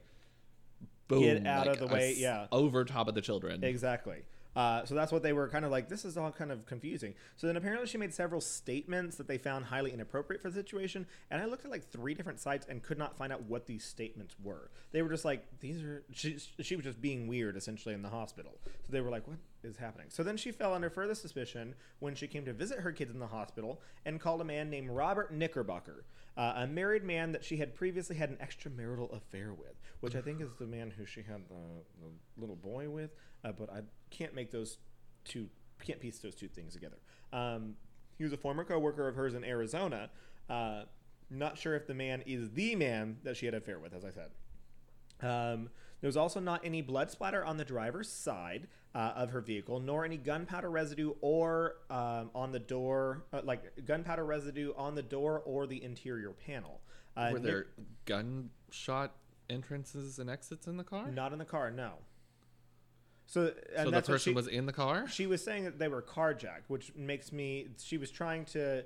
boom, 1.07 1.21
Get 1.21 1.45
out 1.45 1.67
like, 1.67 1.75
of 1.75 1.79
the 1.79 1.93
way, 1.93 2.15
yeah. 2.17 2.47
over 2.51 2.85
top 2.85 3.07
of 3.07 3.15
the 3.15 3.21
children. 3.21 3.63
Exactly. 3.63 4.23
Uh, 4.55 4.83
so 4.83 4.95
that's 4.95 5.11
what 5.11 5.23
they 5.23 5.31
were 5.31 5.47
kind 5.47 5.63
of 5.63 5.71
like. 5.71 5.89
This 5.89 6.03
is 6.03 6.17
all 6.17 6.31
kind 6.31 6.51
of 6.51 6.65
confusing. 6.65 7.13
So 7.37 7.47
then 7.47 7.55
apparently 7.55 7.87
she 7.87 7.97
made 7.97 8.13
several 8.13 8.41
statements 8.41 9.15
that 9.17 9.27
they 9.27 9.37
found 9.37 9.65
highly 9.65 9.93
inappropriate 9.93 10.41
for 10.41 10.49
the 10.49 10.55
situation. 10.55 11.05
And 11.29 11.41
I 11.41 11.45
looked 11.45 11.65
at 11.65 11.71
like 11.71 11.89
three 11.89 12.13
different 12.13 12.39
sites 12.39 12.65
and 12.67 12.81
could 12.81 12.97
not 12.97 13.15
find 13.15 13.31
out 13.31 13.43
what 13.43 13.67
these 13.67 13.85
statements 13.85 14.35
were. 14.43 14.71
They 14.91 15.01
were 15.01 15.09
just 15.09 15.23
like, 15.23 15.45
these 15.59 15.81
are, 15.83 16.03
she, 16.11 16.37
she 16.59 16.75
was 16.75 16.83
just 16.83 16.99
being 16.99 17.27
weird 17.27 17.55
essentially 17.55 17.93
in 17.93 18.01
the 18.01 18.09
hospital. 18.09 18.57
So 18.65 18.91
they 18.91 19.01
were 19.01 19.11
like, 19.11 19.27
what 19.27 19.37
is 19.63 19.77
happening? 19.77 20.07
So 20.09 20.23
then 20.23 20.37
she 20.37 20.51
fell 20.51 20.73
under 20.73 20.89
further 20.89 21.15
suspicion 21.15 21.75
when 21.99 22.15
she 22.15 22.27
came 22.27 22.45
to 22.45 22.53
visit 22.53 22.79
her 22.79 22.91
kids 22.91 23.13
in 23.13 23.19
the 23.19 23.27
hospital 23.27 23.81
and 24.05 24.19
called 24.19 24.41
a 24.41 24.45
man 24.45 24.69
named 24.69 24.89
Robert 24.89 25.33
Knickerbocker, 25.33 26.05
uh, 26.37 26.53
a 26.57 26.67
married 26.67 27.03
man 27.03 27.31
that 27.31 27.43
she 27.43 27.57
had 27.57 27.75
previously 27.75 28.15
had 28.15 28.29
an 28.29 28.37
extramarital 28.37 29.15
affair 29.15 29.53
with, 29.53 29.79
which 29.99 30.15
I 30.15 30.21
think 30.21 30.41
is 30.41 30.49
the 30.59 30.67
man 30.67 30.91
who 30.95 31.05
she 31.05 31.21
had 31.21 31.47
the, 31.49 31.83
the 32.01 32.11
little 32.37 32.55
boy 32.55 32.89
with. 32.89 33.11
Uh, 33.43 33.51
but 33.51 33.69
I 33.71 33.81
can't 34.09 34.33
make 34.33 34.51
those 34.51 34.77
two, 35.25 35.47
can't 35.83 35.99
piece 35.99 36.19
those 36.19 36.35
two 36.35 36.47
things 36.47 36.73
together. 36.73 36.97
Um, 37.31 37.75
he 38.17 38.23
was 38.23 38.33
a 38.33 38.37
former 38.37 38.63
coworker 38.63 39.07
of 39.07 39.15
hers 39.15 39.33
in 39.33 39.43
Arizona. 39.43 40.09
Uh, 40.49 40.83
not 41.29 41.57
sure 41.57 41.75
if 41.75 41.87
the 41.87 41.93
man 41.93 42.23
is 42.25 42.51
the 42.51 42.75
man 42.75 43.17
that 43.23 43.37
she 43.37 43.45
had 43.45 43.53
an 43.53 43.61
affair 43.61 43.79
with, 43.79 43.93
as 43.93 44.03
I 44.03 44.09
said. 44.09 44.29
Um, 45.21 45.69
there 46.01 46.07
was 46.07 46.17
also 46.17 46.39
not 46.39 46.61
any 46.63 46.81
blood 46.81 47.11
splatter 47.11 47.43
on 47.43 47.57
the 47.57 47.65
driver's 47.65 48.09
side 48.09 48.67
uh, 48.95 49.13
of 49.15 49.31
her 49.31 49.41
vehicle, 49.41 49.79
nor 49.79 50.05
any 50.05 50.17
gunpowder 50.17 50.69
residue 50.69 51.13
or 51.21 51.75
um, 51.89 52.29
on 52.33 52.51
the 52.51 52.59
door, 52.59 53.25
uh, 53.33 53.41
like 53.43 53.85
gunpowder 53.85 54.25
residue 54.25 54.73
on 54.75 54.95
the 54.95 55.03
door 55.03 55.41
or 55.45 55.67
the 55.67 55.83
interior 55.83 56.31
panel. 56.31 56.81
Uh, 57.15 57.29
Were 57.33 57.39
Nick- 57.39 57.43
there 57.43 57.65
gunshot 58.05 59.15
entrances 59.49 60.19
and 60.19 60.29
exits 60.29 60.67
in 60.67 60.77
the 60.77 60.83
car? 60.83 61.11
not 61.11 61.33
in 61.33 61.39
the 61.39 61.45
car? 61.45 61.71
No. 61.71 61.93
So, 63.25 63.53
and 63.75 63.85
so 63.85 63.91
the 63.91 64.01
person 64.01 64.31
she, 64.31 64.35
was 64.35 64.47
in 64.47 64.65
the 64.65 64.73
car? 64.73 65.07
She 65.07 65.27
was 65.27 65.43
saying 65.43 65.65
that 65.65 65.77
they 65.77 65.87
were 65.87 66.01
carjacked, 66.01 66.63
which 66.67 66.95
makes 66.95 67.31
me. 67.31 67.67
She 67.77 67.99
was 67.99 68.09
trying 68.09 68.45
to 68.45 68.85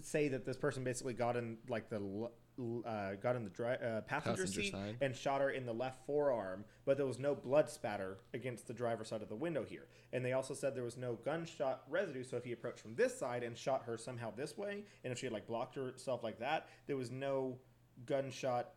say 0.00 0.28
that 0.28 0.46
this 0.46 0.56
person 0.56 0.82
basically 0.82 1.12
got 1.12 1.36
in 1.36 1.58
like 1.68 1.90
the 1.90 2.30
uh, 2.86 3.14
got 3.14 3.36
in 3.36 3.44
the 3.44 3.50
dri- 3.50 3.74
uh, 3.74 4.00
passenger, 4.02 4.42
Passenger 4.42 4.46
seat 4.46 4.72
side. 4.72 4.96
and 5.00 5.14
shot 5.14 5.40
her 5.40 5.50
in 5.50 5.66
the 5.66 5.72
left 5.72 6.04
forearm, 6.06 6.64
but 6.84 6.96
there 6.96 7.06
was 7.06 7.18
no 7.18 7.34
blood 7.34 7.68
spatter 7.68 8.18
against 8.34 8.66
the 8.66 8.74
driver's 8.74 9.08
side 9.08 9.22
of 9.22 9.28
the 9.28 9.36
window 9.36 9.64
here. 9.64 9.86
And 10.12 10.24
they 10.24 10.32
also 10.32 10.54
said 10.54 10.74
there 10.74 10.84
was 10.84 10.96
no 10.96 11.18
gunshot 11.24 11.82
residue, 11.88 12.24
so 12.24 12.36
if 12.36 12.44
he 12.44 12.52
approached 12.52 12.80
from 12.80 12.94
this 12.94 13.18
side 13.18 13.42
and 13.42 13.56
shot 13.56 13.84
her 13.84 13.96
somehow 13.96 14.32
this 14.36 14.56
way, 14.56 14.84
and 15.04 15.12
if 15.12 15.18
she 15.18 15.26
had 15.26 15.32
like 15.32 15.46
blocked 15.46 15.74
herself 15.74 16.22
like 16.22 16.38
that, 16.40 16.68
there 16.86 16.96
was 16.96 17.10
no 17.10 17.58
gunshot 18.06 18.70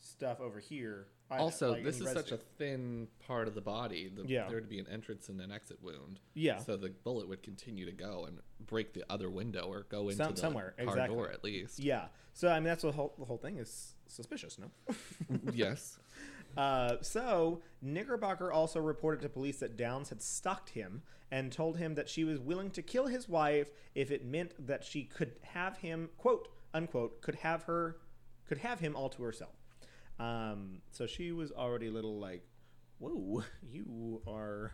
stuff 0.00 0.40
over 0.40 0.58
here. 0.58 1.06
Also, 1.30 1.72
like, 1.72 1.82
this 1.82 2.00
is 2.00 2.12
such 2.12 2.30
a 2.30 2.36
thin 2.36 3.08
part 3.26 3.48
of 3.48 3.54
the 3.54 3.60
body. 3.60 4.08
The, 4.14 4.24
Yeah. 4.26 4.46
There 4.46 4.56
would 4.56 4.68
be 4.68 4.78
an 4.78 4.86
entrance 4.88 5.28
and 5.28 5.40
an 5.40 5.50
exit 5.50 5.82
wound. 5.82 6.20
Yeah. 6.34 6.58
So 6.58 6.76
the 6.76 6.90
bullet 6.90 7.28
would 7.28 7.42
continue 7.42 7.86
to 7.86 7.92
go 7.92 8.24
and 8.26 8.38
break 8.66 8.92
the 8.92 9.04
other 9.10 9.30
window 9.30 9.62
or 9.66 9.86
go 9.88 10.02
into 10.10 10.16
Some- 10.22 10.34
the 10.34 10.40
somewhere, 10.40 10.74
car 10.76 10.86
exactly. 10.86 11.16
door 11.16 11.30
at 11.30 11.42
least. 11.42 11.80
Yeah. 11.80 12.06
So 12.34 12.48
I 12.48 12.56
mean, 12.56 12.64
that's 12.64 12.82
the 12.82 12.92
whole 12.92 13.14
the 13.18 13.24
whole 13.24 13.38
thing 13.38 13.56
is 13.58 13.94
suspicious, 14.06 14.58
no? 14.58 14.70
yes. 15.52 15.98
Uh, 16.56 16.98
so 17.02 17.60
Knickerbocker 17.82 18.52
also 18.52 18.78
reported 18.80 19.20
to 19.22 19.28
police 19.28 19.58
that 19.58 19.76
Downs 19.76 20.10
had 20.10 20.22
stalked 20.22 20.70
him 20.70 21.02
and 21.32 21.50
told 21.50 21.78
him 21.78 21.96
that 21.96 22.08
she 22.08 22.22
was 22.22 22.38
willing 22.38 22.70
to 22.70 22.80
kill 22.80 23.08
his 23.08 23.28
wife 23.28 23.70
if 23.96 24.12
it 24.12 24.24
meant 24.24 24.54
that 24.64 24.84
she 24.84 25.02
could 25.02 25.32
have 25.42 25.78
him, 25.78 26.10
quote 26.16 26.46
unquote, 26.72 27.20
could 27.22 27.34
have 27.34 27.64
her, 27.64 27.96
could 28.46 28.58
have 28.58 28.78
him 28.78 28.94
all 28.94 29.08
to 29.08 29.22
herself. 29.24 29.56
Um, 30.18 30.82
so 30.90 31.06
she 31.06 31.32
was 31.32 31.50
already 31.52 31.88
a 31.88 31.90
little 31.90 32.18
like, 32.18 32.42
"Whoa, 32.98 33.44
you 33.72 34.22
are, 34.26 34.72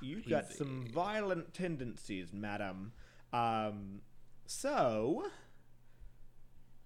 you've 0.00 0.28
got 0.28 0.50
some 0.52 0.86
violent 0.92 1.54
tendencies, 1.54 2.32
madam." 2.32 2.92
Um, 3.32 4.00
so 4.46 5.26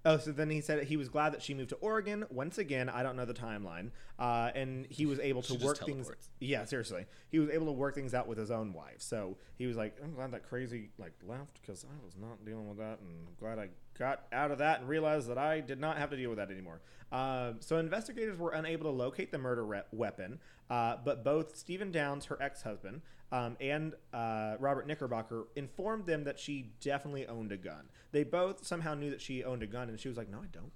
Oh, 0.08 0.16
so 0.16 0.32
then 0.32 0.48
he 0.48 0.62
said 0.62 0.84
he 0.84 0.96
was 0.96 1.10
glad 1.10 1.34
that 1.34 1.42
she 1.42 1.52
moved 1.52 1.68
to 1.68 1.76
Oregon. 1.76 2.24
Once 2.30 2.56
again, 2.56 2.88
I 2.88 3.02
don't 3.02 3.14
know 3.14 3.26
the 3.26 3.34
timeline, 3.34 3.90
uh, 4.18 4.50
and 4.54 4.86
he 4.86 5.04
was 5.04 5.18
able 5.20 5.42
to 5.42 5.48
She 5.48 5.54
just 5.56 5.64
work 5.66 5.76
things. 5.78 6.06
teleports. 6.06 6.30
Yeah, 6.40 6.64
seriously, 6.64 7.04
he 7.30 7.38
was 7.38 7.50
able 7.50 7.66
to 7.66 7.72
work 7.72 7.94
things 7.94 8.14
out 8.14 8.26
with 8.26 8.38
his 8.38 8.50
own 8.50 8.72
wife. 8.72 9.00
So 9.02 9.36
he 9.58 9.66
was 9.66 9.76
like, 9.76 9.96
"I'm 10.02 10.14
glad 10.14 10.30
that 10.30 10.48
crazy 10.48 10.88
like 10.98 11.12
left 11.26 11.60
because 11.60 11.84
I 11.84 12.04
was 12.04 12.16
not 12.16 12.42
dealing 12.46 12.68
with 12.68 12.78
that, 12.78 13.00
and 13.00 13.26
I'm 13.28 13.34
glad 13.38 13.58
I 13.58 13.68
got 13.98 14.22
out 14.32 14.50
of 14.50 14.58
that 14.58 14.80
and 14.80 14.88
realized 14.88 15.28
that 15.28 15.36
I 15.36 15.60
did 15.60 15.78
not 15.78 15.98
have 15.98 16.08
to 16.10 16.16
deal 16.16 16.30
with 16.30 16.38
that 16.38 16.50
anymore." 16.50 16.80
Um, 17.12 17.56
so 17.60 17.76
investigators 17.78 18.38
were 18.38 18.52
unable 18.52 18.84
to 18.90 18.96
locate 18.96 19.30
the 19.30 19.38
murder 19.38 19.64
re- 19.66 19.82
weapon, 19.92 20.40
uh, 20.70 20.96
but 21.04 21.22
both 21.22 21.56
Stephen 21.56 21.90
Downs, 21.90 22.26
her 22.26 22.40
ex-husband, 22.40 23.02
um, 23.32 23.56
and 23.60 23.94
uh, 24.14 24.56
Robert 24.58 24.86
Knickerbocker 24.86 25.48
informed 25.56 26.06
them 26.06 26.24
that 26.24 26.38
she 26.38 26.72
definitely 26.80 27.26
owned 27.26 27.52
a 27.52 27.56
gun. 27.58 27.88
They 28.12 28.24
both 28.24 28.66
somehow 28.66 28.94
knew 28.94 29.10
that 29.10 29.20
she 29.20 29.44
owned 29.44 29.62
a 29.62 29.66
gun, 29.66 29.88
and 29.88 29.98
she 30.00 30.08
was 30.08 30.16
like, 30.16 30.28
"No, 30.28 30.38
I 30.38 30.46
don't. 30.50 30.72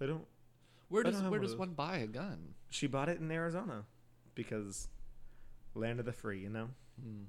I 0.00 0.06
don't." 0.06 0.26
Where 0.88 1.00
I 1.00 1.04
does 1.04 1.14
don't 1.14 1.22
have 1.24 1.30
where 1.30 1.38
of 1.38 1.44
does 1.44 1.52
those. 1.52 1.58
one 1.58 1.70
buy 1.70 1.98
a 1.98 2.06
gun? 2.06 2.54
She 2.68 2.86
bought 2.86 3.08
it 3.08 3.18
in 3.18 3.30
Arizona 3.30 3.84
because 4.34 4.88
land 5.74 6.00
of 6.00 6.06
the 6.06 6.12
free, 6.12 6.40
you 6.40 6.50
know. 6.50 6.68
Hmm. 7.00 7.22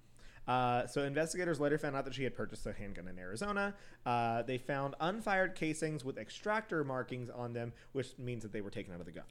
Uh, 0.46 0.86
so 0.88 1.04
investigators 1.04 1.60
later 1.60 1.78
found 1.78 1.96
out 1.96 2.04
that 2.04 2.14
she 2.14 2.24
had 2.26 2.36
purchased 2.36 2.66
a 2.66 2.74
handgun 2.74 3.08
in 3.08 3.18
Arizona. 3.18 3.74
Uh, 4.06 4.42
they 4.42 4.58
found 4.58 4.96
unfired 5.00 5.56
casings 5.56 6.04
with 6.04 6.18
extractor 6.18 6.84
markings 6.84 7.30
on 7.30 7.54
them, 7.54 7.72
which 7.94 8.18
means 8.18 8.44
that 8.44 8.52
they 8.52 8.60
were 8.60 8.70
taken 8.70 8.94
out 8.94 9.00
of 9.00 9.06
the 9.06 9.12
gun. 9.14 9.24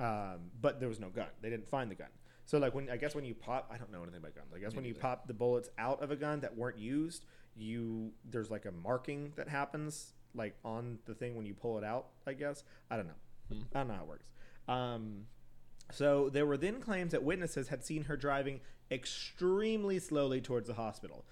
Um, 0.00 0.50
but 0.60 0.80
there 0.80 0.88
was 0.88 0.98
no 0.98 1.10
gun. 1.10 1.26
They 1.42 1.50
didn't 1.50 1.68
find 1.68 1.90
the 1.90 1.94
gun. 1.94 2.08
So 2.46 2.58
like 2.58 2.74
when 2.74 2.90
I 2.90 2.96
guess 2.96 3.14
when 3.14 3.24
you 3.24 3.34
pop, 3.34 3.70
I 3.72 3.78
don't 3.78 3.90
know 3.90 4.02
anything 4.02 4.18
about 4.18 4.34
guns. 4.34 4.52
I 4.54 4.58
guess 4.58 4.72
Me 4.72 4.76
when 4.76 4.84
you 4.84 4.94
pop 4.94 5.26
the 5.26 5.34
bullets 5.34 5.68
out 5.78 6.02
of 6.02 6.10
a 6.10 6.16
gun 6.16 6.40
that 6.40 6.56
weren't 6.56 6.78
used, 6.78 7.24
you 7.56 8.12
there's 8.24 8.50
like 8.50 8.66
a 8.66 8.72
marking 8.72 9.32
that 9.36 9.48
happens 9.48 10.12
like 10.34 10.56
on 10.64 10.98
the 11.06 11.14
thing 11.14 11.36
when 11.36 11.46
you 11.46 11.54
pull 11.54 11.78
it 11.78 11.84
out. 11.84 12.08
I 12.26 12.34
guess 12.34 12.64
I 12.90 12.96
don't 12.96 13.06
know. 13.06 13.12
Hmm. 13.48 13.62
I 13.74 13.78
don't 13.78 13.88
know 13.88 13.94
how 13.94 14.02
it 14.02 14.08
works. 14.08 14.26
Um, 14.68 15.26
so 15.90 16.28
there 16.30 16.46
were 16.46 16.56
then 16.56 16.80
claims 16.80 17.12
that 17.12 17.22
witnesses 17.22 17.68
had 17.68 17.84
seen 17.84 18.04
her 18.04 18.16
driving 18.16 18.60
extremely 18.90 19.98
slowly 19.98 20.40
towards 20.40 20.68
the 20.68 20.74
hospital. 20.74 21.24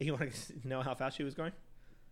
You 0.00 0.14
want 0.14 0.32
to 0.32 0.52
know 0.68 0.82
how 0.82 0.94
fast 0.94 1.16
she 1.16 1.24
was 1.24 1.34
going? 1.34 1.52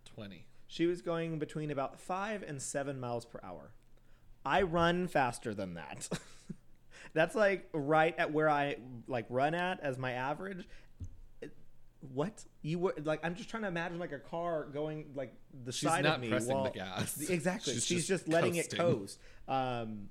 Twenty. 0.05 0.47
She 0.67 0.87
was 0.87 1.03
going 1.03 1.39
between 1.39 1.71
about 1.71 2.01
five 2.01 2.43
and 2.43 2.63
seven 2.63 2.99
miles 2.99 3.27
per 3.27 3.41
hour. 3.43 3.73
I 4.45 4.63
run 4.63 5.07
faster 5.09 5.55
than 5.55 5.75
that. 5.75 6.09
That's 7.15 7.35
like 7.35 7.69
right 7.73 8.15
at 8.19 8.33
where 8.33 8.49
I 8.49 8.77
like 9.07 9.27
run 9.29 9.55
at 9.55 9.81
as 9.81 9.99
my 9.99 10.13
average. 10.13 10.67
What 12.13 12.45
you 12.63 12.81
were 12.81 12.95
like? 13.05 13.21
I'm 13.23 13.37
just 13.37 13.49
trying 13.49 13.63
to 13.63 13.69
imagine 13.69 14.01
like 14.01 14.11
a 14.11 14.19
car 14.19 14.65
going 14.73 15.07
like 15.15 15.33
the 15.65 15.71
She's 15.71 15.89
side 15.89 16.03
not 16.03 16.17
of 16.17 16.21
me. 16.21 16.31
pressing 16.31 16.55
while- 16.55 16.65
the 16.65 16.71
gas. 16.71 17.21
Exactly. 17.31 17.75
She's, 17.75 17.87
She's 17.87 18.09
just, 18.09 18.25
just 18.25 18.29
letting 18.29 18.55
coasting. 18.55 18.79
it 18.79 18.83
coast. 18.83 19.19
Um, 19.47 20.09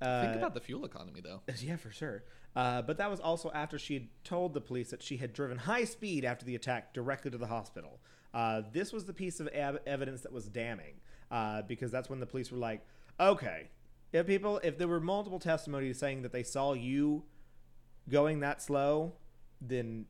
Think 0.00 0.34
uh, 0.34 0.38
about 0.38 0.54
the 0.54 0.60
fuel 0.60 0.84
economy 0.84 1.20
though. 1.20 1.40
yeah, 1.60 1.76
for 1.76 1.90
sure. 1.90 2.24
Uh, 2.56 2.82
but 2.82 2.98
that 2.98 3.08
was 3.08 3.20
also 3.20 3.50
after 3.52 3.78
she 3.78 3.94
had 3.94 4.08
told 4.24 4.54
the 4.54 4.60
police 4.60 4.90
that 4.90 5.02
she 5.04 5.18
had 5.18 5.32
driven 5.32 5.56
high 5.56 5.84
speed 5.84 6.24
after 6.24 6.44
the 6.44 6.56
attack 6.56 6.92
directly 6.92 7.30
to 7.30 7.38
the 7.38 7.46
hospital. 7.46 8.00
Uh, 8.34 8.62
this 8.72 8.92
was 8.92 9.04
the 9.04 9.12
piece 9.12 9.38
of 9.38 9.46
ev- 9.48 9.78
evidence 9.86 10.22
that 10.22 10.32
was 10.32 10.46
damning 10.46 10.94
uh, 11.30 11.62
because 11.62 11.92
that's 11.92 12.10
when 12.10 12.18
the 12.18 12.26
police 12.26 12.50
were 12.50 12.58
like, 12.58 12.84
okay, 13.20 13.68
if 14.12 14.26
people, 14.26 14.60
if 14.62 14.78
there 14.78 14.88
were 14.88 15.00
multiple 15.00 15.38
testimonies 15.38 15.98
saying 15.98 16.22
that 16.22 16.32
they 16.32 16.42
saw 16.42 16.72
you 16.72 17.24
going 18.08 18.40
that 18.40 18.62
slow, 18.62 19.12
then 19.60 20.06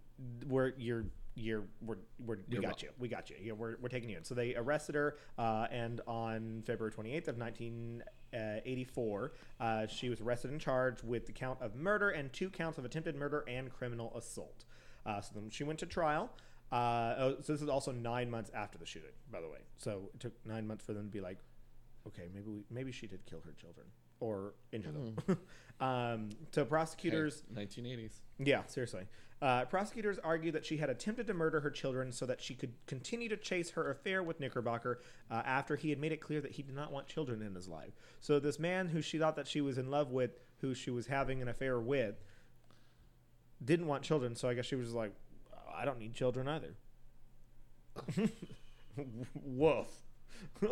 we're 0.46 0.72
you're 0.76 1.04
you're 1.34 1.64
we're, 1.80 1.96
we're 2.24 2.38
we 2.48 2.56
got 2.56 2.64
wrong. 2.64 2.74
you. 2.80 2.88
We 2.98 3.08
got 3.08 3.30
you. 3.30 3.36
Yeah 3.40 3.52
we're, 3.52 3.76
we're 3.80 3.88
taking 3.88 4.10
you 4.10 4.18
in. 4.18 4.24
So 4.24 4.34
they 4.34 4.54
arrested 4.54 4.94
her 4.94 5.16
uh, 5.38 5.66
and 5.70 6.00
on 6.06 6.62
february 6.66 6.92
28th 6.92 7.28
of 7.28 7.38
1984 7.38 9.32
uh, 9.60 9.86
she 9.86 10.08
was 10.08 10.20
arrested 10.20 10.50
and 10.50 10.60
charged 10.60 11.02
with 11.04 11.26
the 11.26 11.32
count 11.32 11.58
of 11.60 11.74
murder 11.74 12.10
and 12.10 12.32
two 12.32 12.50
counts 12.50 12.78
of 12.78 12.84
attempted 12.84 13.16
murder 13.16 13.44
and 13.48 13.72
criminal 13.72 14.12
assault. 14.16 14.64
Uh, 15.06 15.20
so 15.20 15.32
then 15.34 15.48
she 15.50 15.64
went 15.64 15.78
to 15.78 15.86
trial. 15.86 16.30
Uh, 16.70 17.14
oh, 17.18 17.36
so 17.40 17.52
this 17.52 17.62
is 17.62 17.68
also 17.68 17.90
nine 17.90 18.30
months 18.30 18.50
after 18.54 18.78
the 18.78 18.86
shooting 18.86 19.10
by 19.32 19.40
the 19.40 19.48
way. 19.48 19.58
So 19.78 20.10
it 20.14 20.20
took 20.20 20.32
nine 20.46 20.66
months 20.66 20.84
for 20.84 20.92
them 20.92 21.06
to 21.06 21.10
be 21.12 21.20
like 21.20 21.38
okay 22.06 22.28
maybe 22.32 22.46
we, 22.48 22.60
maybe 22.70 22.92
she 22.92 23.06
did 23.06 23.24
kill 23.26 23.40
her 23.44 23.52
children 23.52 23.86
or 24.20 24.54
injure 24.72 24.92
them 24.92 25.16
um, 25.80 26.28
so 26.52 26.64
prosecutors 26.64 27.42
Nineteen 27.54 27.86
eighties. 27.86 28.20
yeah, 28.38 28.64
seriously. 28.66 29.04
Uh, 29.42 29.64
prosecutors 29.64 30.18
argue 30.22 30.52
that 30.52 30.66
she 30.66 30.76
had 30.76 30.90
attempted 30.90 31.26
to 31.26 31.32
murder 31.32 31.60
her 31.60 31.70
children 31.70 32.12
so 32.12 32.26
that 32.26 32.42
she 32.42 32.54
could 32.54 32.74
continue 32.86 33.26
to 33.26 33.38
chase 33.38 33.70
her 33.70 33.90
affair 33.90 34.22
with 34.22 34.38
Knickerbocker 34.38 35.00
uh, 35.30 35.40
after 35.46 35.76
he 35.76 35.88
had 35.88 35.98
made 35.98 36.12
it 36.12 36.20
clear 36.20 36.42
that 36.42 36.50
he 36.50 36.62
did 36.62 36.74
not 36.74 36.92
want 36.92 37.06
children 37.06 37.40
in 37.40 37.54
his 37.54 37.66
life. 37.66 37.94
So 38.20 38.38
this 38.38 38.58
man 38.58 38.88
who 38.88 39.00
she 39.00 39.18
thought 39.18 39.36
that 39.36 39.48
she 39.48 39.62
was 39.62 39.78
in 39.78 39.90
love 39.90 40.10
with, 40.10 40.32
who 40.60 40.74
she 40.74 40.90
was 40.90 41.06
having 41.06 41.40
an 41.40 41.48
affair 41.48 41.80
with, 41.80 42.16
didn't 43.64 43.86
want 43.86 44.02
children. 44.02 44.36
So 44.36 44.46
I 44.46 44.52
guess 44.52 44.66
she 44.66 44.76
was 44.76 44.92
like, 44.92 45.14
I 45.74 45.86
don't 45.86 45.98
need 45.98 46.12
children 46.12 46.46
either. 46.46 46.74
Woof. 49.34 49.86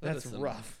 That's 0.00 0.26
is 0.26 0.32
rough. 0.36 0.80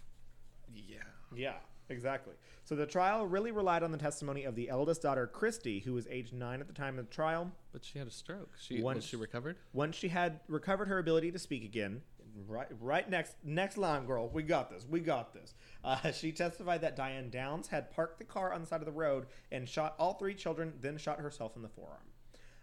Yeah. 0.74 0.96
Yeah, 1.34 1.54
exactly. 1.88 2.34
So 2.64 2.74
the 2.74 2.86
trial 2.86 3.26
really 3.26 3.50
relied 3.50 3.82
on 3.82 3.92
the 3.92 3.98
testimony 3.98 4.44
of 4.44 4.54
the 4.54 4.68
eldest 4.68 5.02
daughter, 5.02 5.26
Christie, 5.26 5.80
who 5.80 5.92
was 5.94 6.06
age 6.08 6.32
nine 6.32 6.60
at 6.60 6.66
the 6.66 6.72
time 6.72 6.98
of 6.98 7.08
the 7.08 7.14
trial. 7.14 7.50
But 7.72 7.84
she 7.84 7.98
had 7.98 8.08
a 8.08 8.12
stroke. 8.12 8.50
She 8.58 8.82
Once- 8.82 8.96
was 8.96 9.04
she 9.04 9.16
recovered? 9.16 9.56
Once 9.72 9.96
she 9.96 10.08
had 10.08 10.40
recovered 10.48 10.88
her 10.88 10.98
ability 10.98 11.32
to 11.32 11.38
speak 11.38 11.64
again, 11.64 12.02
right, 12.46 12.68
right 12.80 13.08
next 13.08 13.36
next 13.44 13.76
line, 13.76 14.06
girl, 14.06 14.28
we 14.28 14.42
got 14.42 14.70
this, 14.70 14.86
we 14.88 15.00
got 15.00 15.32
this. 15.32 15.54
Uh, 15.84 16.10
she 16.12 16.32
testified 16.32 16.80
that 16.82 16.96
Diane 16.96 17.30
Downs 17.30 17.68
had 17.68 17.90
parked 17.90 18.18
the 18.18 18.24
car 18.24 18.52
on 18.52 18.60
the 18.60 18.66
side 18.66 18.80
of 18.80 18.86
the 18.86 18.92
road 18.92 19.26
and 19.50 19.68
shot 19.68 19.94
all 19.98 20.14
three 20.14 20.34
children, 20.34 20.72
then 20.80 20.96
shot 20.96 21.20
herself 21.20 21.56
in 21.56 21.62
the 21.62 21.68
forearm. 21.68 21.98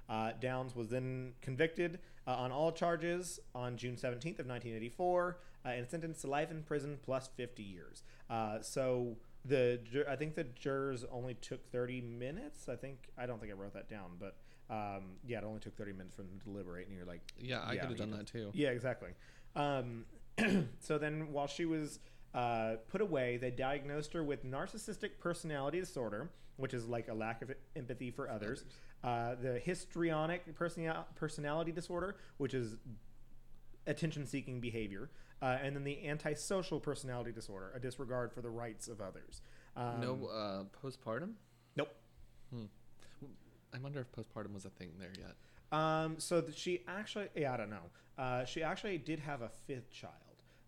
Uh, 0.10 0.32
Downs 0.39 0.74
was 0.74 0.88
then 0.88 1.34
convicted 1.41 2.00
uh, 2.26 2.32
on 2.32 2.52
all 2.52 2.72
charges 2.72 3.41
on 3.54 3.76
June 3.76 3.96
17th 3.96 4.39
of 4.39 4.48
1984 4.48 5.39
uh, 5.67 5.71
and 5.71 5.88
sentenced 5.89 6.21
to 6.21 6.27
life 6.27 6.51
in 6.51 6.63
prison 6.63 6.97
plus 7.03 7.30
50 7.36 7.62
years. 7.63 8.03
Uh, 8.30 8.62
so 8.62 9.17
the 9.45 9.80
I 10.10 10.15
think 10.15 10.36
the 10.36 10.43
jurors 10.43 11.06
only 11.12 11.34
took 11.36 11.69
30 11.71 12.01
minutes. 12.01 12.69
I 12.69 12.75
think 12.75 13.10
I 13.17 13.25
don't 13.25 13.39
think 13.39 13.51
I 13.51 13.56
wrote 13.56 13.73
that 13.73 13.89
down, 13.89 14.12
but 14.19 14.38
um, 14.69 15.15
yeah, 15.25 15.38
it 15.39 15.43
only 15.43 15.60
took 15.60 15.77
30 15.77 15.93
minutes 15.93 16.15
for 16.15 16.23
them 16.23 16.32
to 16.39 16.43
deliberate, 16.49 16.88
and 16.88 16.95
you're 16.95 17.06
like, 17.06 17.21
Yeah, 17.39 17.62
I 17.62 17.73
Yeah, 17.73 17.82
could 17.82 17.89
have 17.91 17.97
done 17.99 18.12
know. 18.12 18.17
that 18.17 18.27
too. 18.27 18.51
yeah, 18.53 18.69
exactly. 18.69 19.10
Um, 19.56 20.06
so 20.80 20.97
then, 20.97 21.32
while 21.32 21.47
she 21.47 21.65
was 21.65 21.99
uh, 22.34 22.75
put 22.89 23.01
away, 23.01 23.38
they 23.38 23.49
diagnosed 23.51 24.13
her 24.13 24.23
with 24.23 24.45
narcissistic 24.45 25.12
personality 25.19 25.80
disorder, 25.80 26.30
which 26.58 26.73
is 26.73 26.86
like 26.86 27.08
a 27.08 27.13
lack 27.13 27.41
of 27.41 27.51
empathy 27.75 28.12
for 28.12 28.30
others. 28.30 28.65
Uh, 29.03 29.36
the 29.41 29.58
histrionic 29.60 30.53
personal- 30.56 31.08
personality 31.15 31.71
disorder, 31.71 32.17
which 32.38 32.53
is 32.53 32.75
attention-seeking 33.88 34.60
behavior, 34.60 35.10
uh, 35.41 35.58
and 35.62 35.76
then 35.76 35.84
the 35.84 36.08
antisocial 36.08 36.80
personality 36.80 37.32
disorder, 37.32 37.71
a 37.76 37.80
disregard 37.80 38.32
for 38.32 38.41
the 38.41 38.50
rights 38.50 38.88
of 38.88 39.02
others. 39.02 39.41
Um, 39.76 40.02
no 40.02 40.28
uh, 40.28 40.63
postpartum. 40.84 41.34
Nope. 41.76 41.89
I 43.73 43.80
wonder 43.80 44.00
if 44.00 44.12
postpartum 44.12 44.54
was 44.54 44.65
a 44.65 44.69
thing 44.69 44.91
there 45.00 45.13
yet. 45.17 45.36
Um, 45.78 46.15
so 46.17 46.43
she 46.56 46.82
actually, 46.88 47.28
yeah, 47.36 47.54
I 47.54 47.58
don't 47.58 47.69
know. 47.69 47.89
Uh, 48.17 48.45
she 48.45 48.63
actually 48.63 48.97
did 48.97 49.19
have 49.19 49.41
a 49.41 49.50
fifth 49.67 49.91
child, 49.91 50.13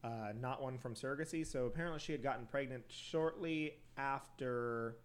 uh, 0.04 0.34
not 0.40 0.62
one 0.62 0.78
from 0.78 0.94
surrogacy. 0.94 1.48
So 1.48 1.66
apparently, 1.66 2.00
she 2.00 2.12
had 2.12 2.22
gotten 2.22 2.46
pregnant 2.46 2.84
shortly 2.90 3.76
after 3.98 4.98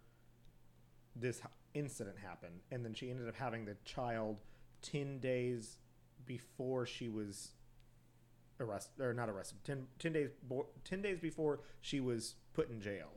this 1.15 1.41
incident 1.73 2.17
happened, 2.23 2.59
and 2.71 2.83
then 2.85 2.93
she 2.93 3.09
ended 3.09 3.27
up 3.27 3.35
having 3.35 3.65
the 3.65 3.77
child 3.85 4.41
ten 4.81 5.19
days 5.19 5.77
before 6.25 6.85
she 6.85 7.09
was 7.09 7.51
arrested, 8.59 9.01
or 9.01 9.13
not 9.13 9.29
arrested. 9.29 9.57
10, 9.63 9.87
10 9.99 10.13
days, 10.13 10.29
bo- 10.43 10.67
ten 10.83 11.01
days 11.01 11.19
before 11.19 11.61
she 11.81 11.99
was 11.99 12.35
put 12.53 12.69
in 12.69 12.81
jail. 12.81 13.09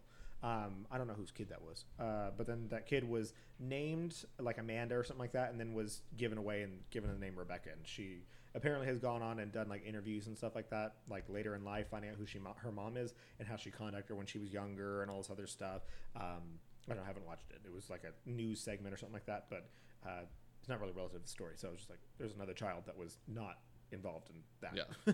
Um, 0.43 0.87
I 0.91 0.99
don't 0.99 1.09
know 1.09 1.15
whose 1.15 1.33
kid 1.33 1.49
that 1.49 1.63
was, 1.63 1.85
uh, 1.99 2.31
but 2.37 2.47
then 2.47 2.69
that 2.71 2.87
kid 2.87 3.09
was 3.09 3.33
named 3.59 4.25
like 4.39 4.59
Amanda 4.59 4.95
or 4.95 5.03
something 5.03 5.21
like 5.21 5.33
that, 5.33 5.51
and 5.51 5.59
then 5.59 5.75
was 5.75 6.03
given 6.17 6.39
away 6.39 6.63
and 6.63 6.79
given 6.91 7.11
the 7.11 7.19
name 7.19 7.35
Rebecca. 7.37 7.71
And 7.73 7.81
she 7.85 8.19
apparently 8.55 8.87
has 8.87 8.99
gone 8.99 9.21
on 9.21 9.41
and 9.41 9.51
done 9.51 9.69
like 9.69 9.85
interviews 9.85 10.29
and 10.29 10.37
stuff 10.39 10.55
like 10.55 10.71
that, 10.71 10.95
like 11.11 11.29
later 11.29 11.57
in 11.57 11.65
life, 11.65 11.89
finding 11.91 12.11
out 12.11 12.17
who 12.17 12.25
she 12.25 12.39
her 12.59 12.71
mom 12.71 12.97
is 12.97 13.15
and 13.41 13.49
how 13.49 13.57
she 13.57 13.71
contacted 13.73 14.11
her 14.11 14.15
when 14.15 14.27
she 14.27 14.39
was 14.39 14.53
younger 14.53 15.03
and 15.03 15.11
all 15.11 15.19
this 15.19 15.31
other 15.31 15.49
stuff. 15.49 15.83
Um, 16.15 16.61
I 16.89 16.95
don't 16.95 17.03
I 17.03 17.07
haven't 17.07 17.27
watched 17.27 17.51
it. 17.51 17.61
It 17.65 17.75
was 17.75 17.91
like 17.91 18.05
a 18.05 18.31
news 18.31 18.61
segment 18.61 18.95
or 18.95 18.97
something 18.97 19.15
like 19.15 19.27
that, 19.27 19.47
but 19.51 19.69
uh, 20.07 20.23
it's 20.61 20.69
not 20.69 20.81
really 20.81 20.93
relative 20.93 21.19
to 21.21 21.25
the 21.25 21.29
story. 21.29 21.55
So 21.57 21.69
I 21.69 21.71
was 21.73 21.81
just 21.81 21.91
like, 21.91 22.01
there's 22.19 22.35
another 22.35 22.53
child 22.55 22.85
that 22.87 22.97
was 22.97 23.19
not 23.27 23.59
involved 23.93 24.31
in 24.31 24.37
that. 24.61 24.75
Yeah. 24.75 25.13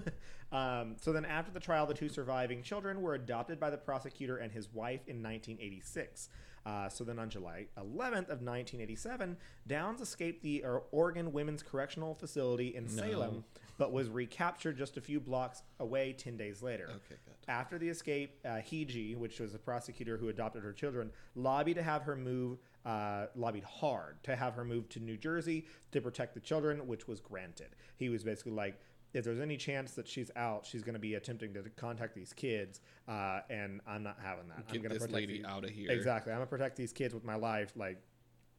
um, 0.81 0.97
so 1.01 1.13
then, 1.13 1.25
after 1.25 1.53
the 1.53 1.61
trial, 1.61 1.87
the 1.87 1.95
two 1.95 2.09
surviving 2.09 2.63
children 2.63 3.03
were 3.03 3.15
adopted 3.15 3.61
by 3.61 3.71
the 3.71 3.77
prosecutor 3.77 4.37
and 4.39 4.53
his 4.53 4.73
wife 4.73 5.01
in 5.07 5.23
1986. 5.23 6.29
Uh, 6.67 6.89
so 6.89 7.05
then, 7.05 7.19
on 7.19 7.29
July 7.29 7.67
11th 7.79 8.31
of 8.31 8.41
1987, 8.41 9.37
Downs 9.67 10.01
escaped 10.01 10.43
the 10.43 10.65
Oregon 10.93 11.33
Women's 11.33 11.63
Correctional 11.63 12.15
Facility 12.15 12.75
in 12.75 12.85
No. 12.85 13.03
Salem, 13.03 13.45
but 13.77 13.93
was 13.93 14.09
recaptured 14.09 14.79
just 14.79 14.97
a 14.97 15.01
few 15.01 15.21
blocks 15.21 15.63
away 15.79 16.15
10 16.15 16.39
days 16.39 16.63
later. 16.63 16.85
Okay, 16.85 17.17
good. 17.27 17.35
After 17.49 17.79
the 17.79 17.89
escape, 17.89 18.39
uh, 18.47 18.61
Hugi, 18.63 19.15
which 19.15 19.41
was 19.41 19.53
the 19.53 19.59
prosecutor 19.59 20.17
who 20.17 20.31
adopted 20.31 20.63
her 20.63 20.73
children, 20.73 21.11
lobbied 21.35 21.77
to 21.77 21.83
have 21.83 22.03
her 22.03 22.17
move, 22.17 22.59
uh, 22.85 23.27
lobbied 23.35 23.64
hard 23.64 24.23
to 24.25 24.37
have 24.37 24.55
her 24.55 24.64
move 24.64 24.88
to 24.90 25.01
New 25.01 25.16
Jersey 25.16 25.66
to 25.92 26.01
protect 26.01 26.35
the 26.35 26.40
children, 26.40 26.87
which 26.87 27.09
was 27.09 27.20
granted. 27.20 27.68
He 27.97 28.09
was 28.09 28.25
basically 28.25 28.53
like, 28.53 28.79
if 29.12 29.25
there's 29.25 29.40
any 29.40 29.57
chance 29.57 29.92
that 29.92 30.09
she's 30.09 30.31
out, 30.37 30.66
she's 30.66 30.83
going 30.83 30.94
to 30.94 31.01
be 31.01 31.14
attempting 31.14 31.55
to 31.55 31.62
contact 31.77 32.14
these 32.14 32.33
kids, 32.33 32.81
uh, 33.09 33.40
and 33.49 33.81
I'm 33.87 34.03
not 34.03 34.18
having 34.23 34.49
that. 34.49 34.64
I'm 34.68 34.77
going 34.79 34.83
to 34.83 34.88
this 34.88 34.99
protect 34.99 35.12
lady 35.14 35.37
these- 35.38 35.47
out 35.47 35.64
of 35.64 35.70
here. 35.70 35.90
Exactly. 35.90 36.33
I'm 36.33 36.38
going 36.38 36.47
to 36.47 36.51
protect 36.51 36.77
these 36.77 36.92
kids 36.92 37.14
with 37.14 37.25
my 37.25 37.37
life, 37.37 37.73
like, 37.77 38.03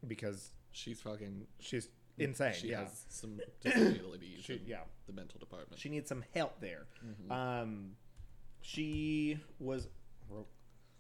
because 0.08 0.52
She's 0.72 1.00
fucking 1.00 1.48
she's 1.60 1.88
insane. 2.18 2.54
She 2.54 2.68
yeah. 2.70 2.82
has 2.82 3.06
some 3.08 3.40
disabilities. 3.64 4.44
She- 4.44 4.56
in 4.56 4.62
yeah. 4.66 4.82
The 5.08 5.14
mental 5.14 5.40
department. 5.40 5.80
She 5.80 5.88
needs 5.88 6.10
some 6.10 6.24
help 6.34 6.60
there. 6.60 6.88
Mm-hmm. 7.06 7.32
Um, 7.32 7.92
she 8.62 9.40
was 9.60 9.88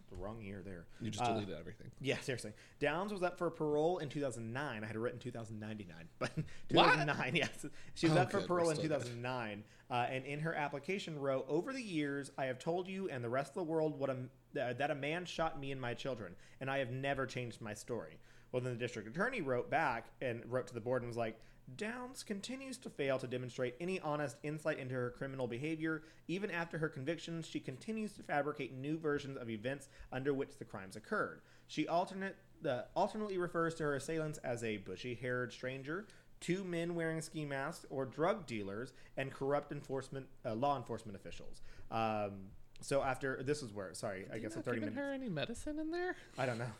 the 0.09 0.15
wrong 0.15 0.41
year 0.41 0.61
there. 0.63 0.85
you 1.01 1.09
just 1.11 1.23
Uh, 1.23 1.33
deleted 1.33 1.55
everything. 1.57 1.91
Yeah, 1.99 2.19
seriously. 2.19 2.53
Downs 2.79 3.11
was 3.11 3.23
up 3.23 3.37
for 3.37 3.49
parole 3.49 3.97
in 3.99 4.09
2009. 4.09 4.83
I 4.83 4.87
had 4.87 4.95
it 4.95 4.99
written 4.99 5.19
2099, 5.19 6.07
but 6.19 6.31
What? 6.35 6.45
2009. 6.93 7.35
Yes, 7.35 7.65
she 7.95 8.07
was 8.07 8.17
Oh, 8.17 8.21
up 8.21 8.31
for 8.31 8.39
good, 8.39 8.47
parole 8.47 8.69
in 8.69 8.77
2009, 8.77 9.63
uh, 9.89 9.93
and 9.93 10.25
in 10.25 10.39
her 10.39 10.53
application 10.53 11.19
wrote, 11.19 11.45
"Over 11.49 11.73
the 11.73 11.81
years, 11.81 12.31
I 12.37 12.45
have 12.45 12.59
told 12.59 12.87
you 12.87 13.09
and 13.09 13.23
the 13.23 13.29
rest 13.29 13.49
of 13.51 13.55
the 13.55 13.63
world 13.63 13.97
what 13.99 14.09
a, 14.09 14.17
uh, 14.61 14.73
that 14.73 14.91
a 14.91 14.95
man 14.95 15.25
shot 15.25 15.59
me 15.59 15.71
and 15.71 15.79
my 15.81 15.93
children, 15.93 16.35
and 16.59 16.69
I 16.69 16.77
have 16.79 16.91
never 16.91 17.25
changed 17.25 17.61
my 17.61 17.73
story." 17.73 18.19
Well, 18.51 18.61
then 18.61 18.73
the 18.73 18.79
district 18.79 19.07
attorney 19.09 19.41
wrote 19.41 19.69
back 19.69 20.07
and 20.21 20.45
wrote 20.49 20.67
to 20.67 20.73
the 20.73 20.81
board 20.81 21.01
and 21.01 21.09
was 21.09 21.17
like. 21.17 21.39
Downs 21.75 22.23
continues 22.23 22.77
to 22.79 22.89
fail 22.89 23.17
to 23.19 23.27
demonstrate 23.27 23.75
any 23.81 23.99
honest 23.99 24.37
insight 24.43 24.79
into 24.79 24.93
her 24.93 25.09
criminal 25.17 25.47
behavior. 25.47 26.03
Even 26.27 26.51
after 26.51 26.77
her 26.77 26.87
convictions, 26.87 27.47
she 27.47 27.59
continues 27.59 28.13
to 28.13 28.23
fabricate 28.23 28.73
new 28.73 28.97
versions 28.97 29.37
of 29.37 29.49
events 29.49 29.89
under 30.11 30.33
which 30.33 30.57
the 30.57 30.65
crimes 30.65 30.95
occurred. 30.95 31.41
She 31.67 31.87
alternate, 31.87 32.35
uh, 32.67 32.81
alternately 32.95 33.37
refers 33.37 33.73
to 33.75 33.83
her 33.83 33.95
assailants 33.95 34.37
as 34.39 34.63
a 34.63 34.77
bushy 34.77 35.15
haired 35.15 35.51
stranger, 35.51 36.05
two 36.39 36.63
men 36.63 36.93
wearing 36.93 37.21
ski 37.21 37.45
masks, 37.45 37.85
or 37.89 38.05
drug 38.05 38.45
dealers, 38.45 38.93
and 39.17 39.31
corrupt 39.31 39.71
enforcement 39.71 40.27
uh, 40.45 40.53
law 40.53 40.77
enforcement 40.77 41.15
officials. 41.17 41.61
Um, 41.89 42.49
so 42.81 43.01
after 43.01 43.41
this 43.41 43.63
is 43.63 43.73
where 43.73 43.93
sorry, 43.93 44.27
I 44.31 44.37
guess 44.37 44.55
not 44.55 44.65
thirty 44.65 44.79
giving 44.79 44.93
minutes. 44.93 45.07
her 45.07 45.13
any 45.13 45.29
medicine 45.29 45.79
in 45.79 45.91
there? 45.91 46.15
I 46.37 46.45
don't 46.45 46.59
know. 46.59 46.71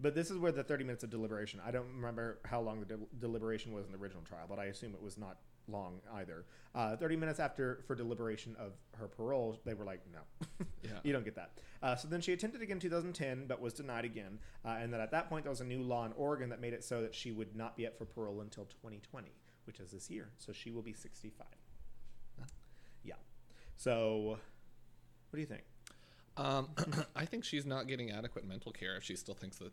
But 0.00 0.14
this 0.14 0.30
is 0.30 0.38
where 0.38 0.52
the 0.52 0.64
30 0.64 0.84
minutes 0.84 1.04
of 1.04 1.10
deliberation. 1.10 1.60
I 1.64 1.70
don't 1.70 1.86
remember 1.94 2.38
how 2.44 2.60
long 2.60 2.80
the 2.80 2.86
del- 2.86 3.08
deliberation 3.20 3.72
was 3.72 3.86
in 3.86 3.92
the 3.92 3.98
original 3.98 4.22
trial, 4.24 4.46
but 4.48 4.58
I 4.58 4.64
assume 4.66 4.92
it 4.92 5.00
was 5.02 5.16
not 5.16 5.38
long 5.68 6.00
either. 6.14 6.44
Uh, 6.74 6.96
30 6.96 7.16
minutes 7.16 7.38
after 7.38 7.84
for 7.86 7.94
deliberation 7.94 8.56
of 8.58 8.72
her 8.96 9.06
parole, 9.06 9.60
they 9.64 9.72
were 9.72 9.84
like, 9.84 10.00
no, 10.12 10.18
Yeah. 10.82 10.90
you 11.04 11.12
don't 11.12 11.24
get 11.24 11.36
that. 11.36 11.52
Uh, 11.82 11.94
so 11.94 12.08
then 12.08 12.20
she 12.20 12.32
attempted 12.32 12.60
again 12.60 12.76
in 12.76 12.80
2010, 12.80 13.46
but 13.46 13.60
was 13.60 13.72
denied 13.72 14.04
again. 14.04 14.38
Uh, 14.64 14.76
and 14.80 14.92
then 14.92 15.00
at 15.00 15.10
that 15.12 15.28
point, 15.28 15.44
there 15.44 15.50
was 15.50 15.60
a 15.60 15.64
new 15.64 15.82
law 15.82 16.04
in 16.04 16.12
Oregon 16.16 16.48
that 16.50 16.60
made 16.60 16.72
it 16.72 16.82
so 16.82 17.00
that 17.02 17.14
she 17.14 17.30
would 17.30 17.54
not 17.54 17.76
be 17.76 17.86
up 17.86 17.96
for 17.96 18.04
parole 18.04 18.40
until 18.40 18.64
2020, 18.64 19.28
which 19.64 19.78
is 19.80 19.92
this 19.92 20.10
year. 20.10 20.30
So 20.38 20.52
she 20.52 20.70
will 20.72 20.82
be 20.82 20.92
65. 20.92 21.46
Yeah. 23.04 23.14
So, 23.76 24.38
what 25.30 25.36
do 25.36 25.40
you 25.40 25.46
think? 25.46 25.62
Um, 26.36 26.68
I 27.16 27.24
think 27.26 27.44
she's 27.44 27.64
not 27.64 27.86
getting 27.86 28.10
adequate 28.10 28.44
mental 28.46 28.72
care 28.72 28.96
if 28.96 29.04
she 29.04 29.14
still 29.14 29.34
thinks 29.34 29.58
that 29.58 29.72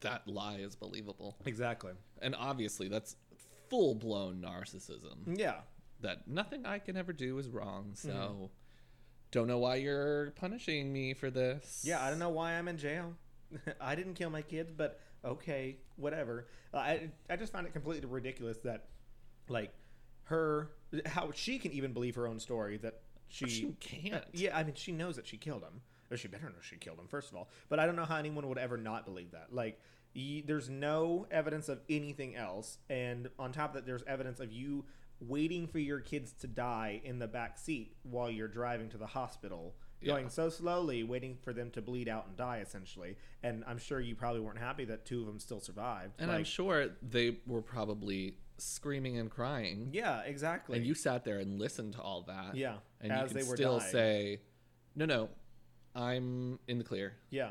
that 0.00 0.26
lie 0.28 0.56
is 0.56 0.74
believable. 0.76 1.36
Exactly. 1.46 1.92
And 2.20 2.34
obviously, 2.36 2.88
that's 2.88 3.16
full 3.68 3.94
blown 3.94 4.40
narcissism. 4.46 5.36
Yeah. 5.38 5.60
That 6.00 6.28
nothing 6.28 6.64
I 6.66 6.78
can 6.78 6.96
ever 6.96 7.12
do 7.12 7.38
is 7.38 7.48
wrong. 7.48 7.90
So, 7.94 8.08
Mm-hmm. 8.10 8.44
don't 9.32 9.46
know 9.48 9.58
why 9.58 9.76
you're 9.76 10.30
punishing 10.32 10.92
me 10.92 11.14
for 11.14 11.30
this. 11.30 11.82
Yeah, 11.84 12.02
I 12.02 12.10
don't 12.10 12.18
know 12.18 12.30
why 12.30 12.52
I'm 12.54 12.68
in 12.68 12.78
jail. 12.78 13.14
I 13.80 13.94
didn't 13.94 14.14
kill 14.14 14.30
my 14.30 14.42
kids, 14.42 14.72
but 14.76 15.00
okay, 15.24 15.78
whatever. 15.96 16.46
Uh, 16.72 16.78
I 16.78 17.10
I 17.28 17.36
just 17.36 17.52
find 17.52 17.66
it 17.66 17.72
completely 17.72 18.08
ridiculous 18.08 18.58
that, 18.58 18.86
like, 19.48 19.72
her 20.24 20.70
how 21.06 21.30
she 21.34 21.58
can 21.58 21.72
even 21.72 21.92
believe 21.92 22.14
her 22.14 22.26
own 22.28 22.38
story 22.38 22.76
that 22.78 23.00
she, 23.28 23.46
She 23.48 23.72
can't. 23.80 24.24
Yeah, 24.32 24.56
I 24.56 24.62
mean, 24.64 24.74
she 24.74 24.92
knows 24.92 25.16
that 25.16 25.26
she 25.26 25.36
killed 25.36 25.62
him, 25.62 25.80
or 26.10 26.16
she 26.16 26.28
better 26.28 26.46
know 26.46 26.60
she 26.62 26.76
killed 26.76 26.98
him 26.98 27.06
first 27.08 27.30
of 27.30 27.36
all. 27.36 27.48
But 27.68 27.78
I 27.78 27.86
don't 27.86 27.96
know 27.96 28.04
how 28.04 28.16
anyone 28.16 28.48
would 28.48 28.58
ever 28.58 28.76
not 28.76 29.04
believe 29.04 29.32
that. 29.32 29.48
Like, 29.52 29.78
y- 30.14 30.42
there's 30.46 30.68
no 30.68 31.26
evidence 31.30 31.68
of 31.68 31.80
anything 31.88 32.34
else, 32.36 32.78
and 32.88 33.28
on 33.38 33.52
top 33.52 33.70
of 33.70 33.74
that, 33.74 33.86
there's 33.86 34.02
evidence 34.06 34.40
of 34.40 34.50
you 34.52 34.84
waiting 35.20 35.66
for 35.66 35.78
your 35.80 35.98
kids 36.00 36.32
to 36.32 36.46
die 36.46 37.00
in 37.04 37.18
the 37.18 37.26
back 37.26 37.58
seat 37.58 37.96
while 38.04 38.30
you're 38.30 38.46
driving 38.48 38.88
to 38.88 38.96
the 38.96 39.06
hospital 39.06 39.74
Yeah. 40.00 40.12
going 40.12 40.28
so 40.30 40.48
slowly, 40.48 41.02
waiting 41.02 41.36
for 41.42 41.52
them 41.52 41.72
to 41.72 41.82
bleed 41.82 42.08
out 42.08 42.28
and 42.28 42.36
die, 42.36 42.58
essentially. 42.60 43.16
And 43.42 43.64
I'm 43.66 43.78
sure 43.78 43.98
you 43.98 44.14
probably 44.14 44.40
weren't 44.40 44.60
happy 44.60 44.84
that 44.84 45.04
two 45.04 45.18
of 45.20 45.26
them 45.26 45.40
still 45.40 45.58
survived. 45.58 46.14
And 46.20 46.30
I'm 46.30 46.44
sure 46.44 46.90
they 47.02 47.38
were 47.48 47.62
probably 47.62 48.36
screaming 48.58 49.18
and 49.18 49.28
crying. 49.28 49.88
Yeah, 49.92 50.20
exactly. 50.22 50.76
And 50.78 50.86
you 50.86 50.94
sat 50.94 51.24
there 51.24 51.40
and 51.40 51.58
listened 51.58 51.94
to 51.94 52.00
all 52.00 52.22
that. 52.28 52.54
Yeah, 52.54 52.76
And 53.00 53.10
as 53.10 53.32
you 53.32 53.40
they 53.42 53.48
were 53.48 53.56
still 53.56 53.78
dying. 53.80 53.90
say, 53.90 54.40
no, 54.94 55.04
no, 55.04 55.30
I'm 55.94 56.58
in 56.68 56.78
the 56.78 56.84
clear. 56.84 57.14
Yeah. 57.30 57.50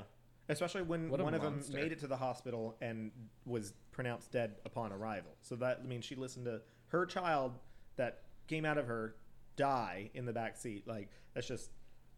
Especially 0.50 0.82
when 0.82 1.10
What 1.10 1.20
a 1.20 1.24
one 1.24 1.34
of 1.34 1.42
them 1.42 1.56
monster. 1.56 1.76
made 1.76 1.92
it 1.92 2.00
to 2.00 2.08
the 2.08 2.16
hospital 2.16 2.78
and 2.82 3.12
was 3.46 3.74
pronounced 3.92 4.32
dead 4.32 4.56
upon 4.66 4.94
arrival. 4.94 5.32
So 5.42 5.56
that 5.58 5.82
I 5.84 5.88
mean 5.88 6.02
she 6.02 6.16
listened 6.16 6.46
to 6.46 6.62
her 6.88 7.06
child 7.06 7.58
that 7.98 8.22
came 8.48 8.64
out 8.64 8.78
of 8.78 8.88
her 8.88 9.16
die 9.58 10.10
in 10.14 10.26
the 10.26 10.32
back 10.34 10.56
seat. 10.56 10.88
Like 10.88 11.10
that's 11.34 11.48
just 11.48 11.72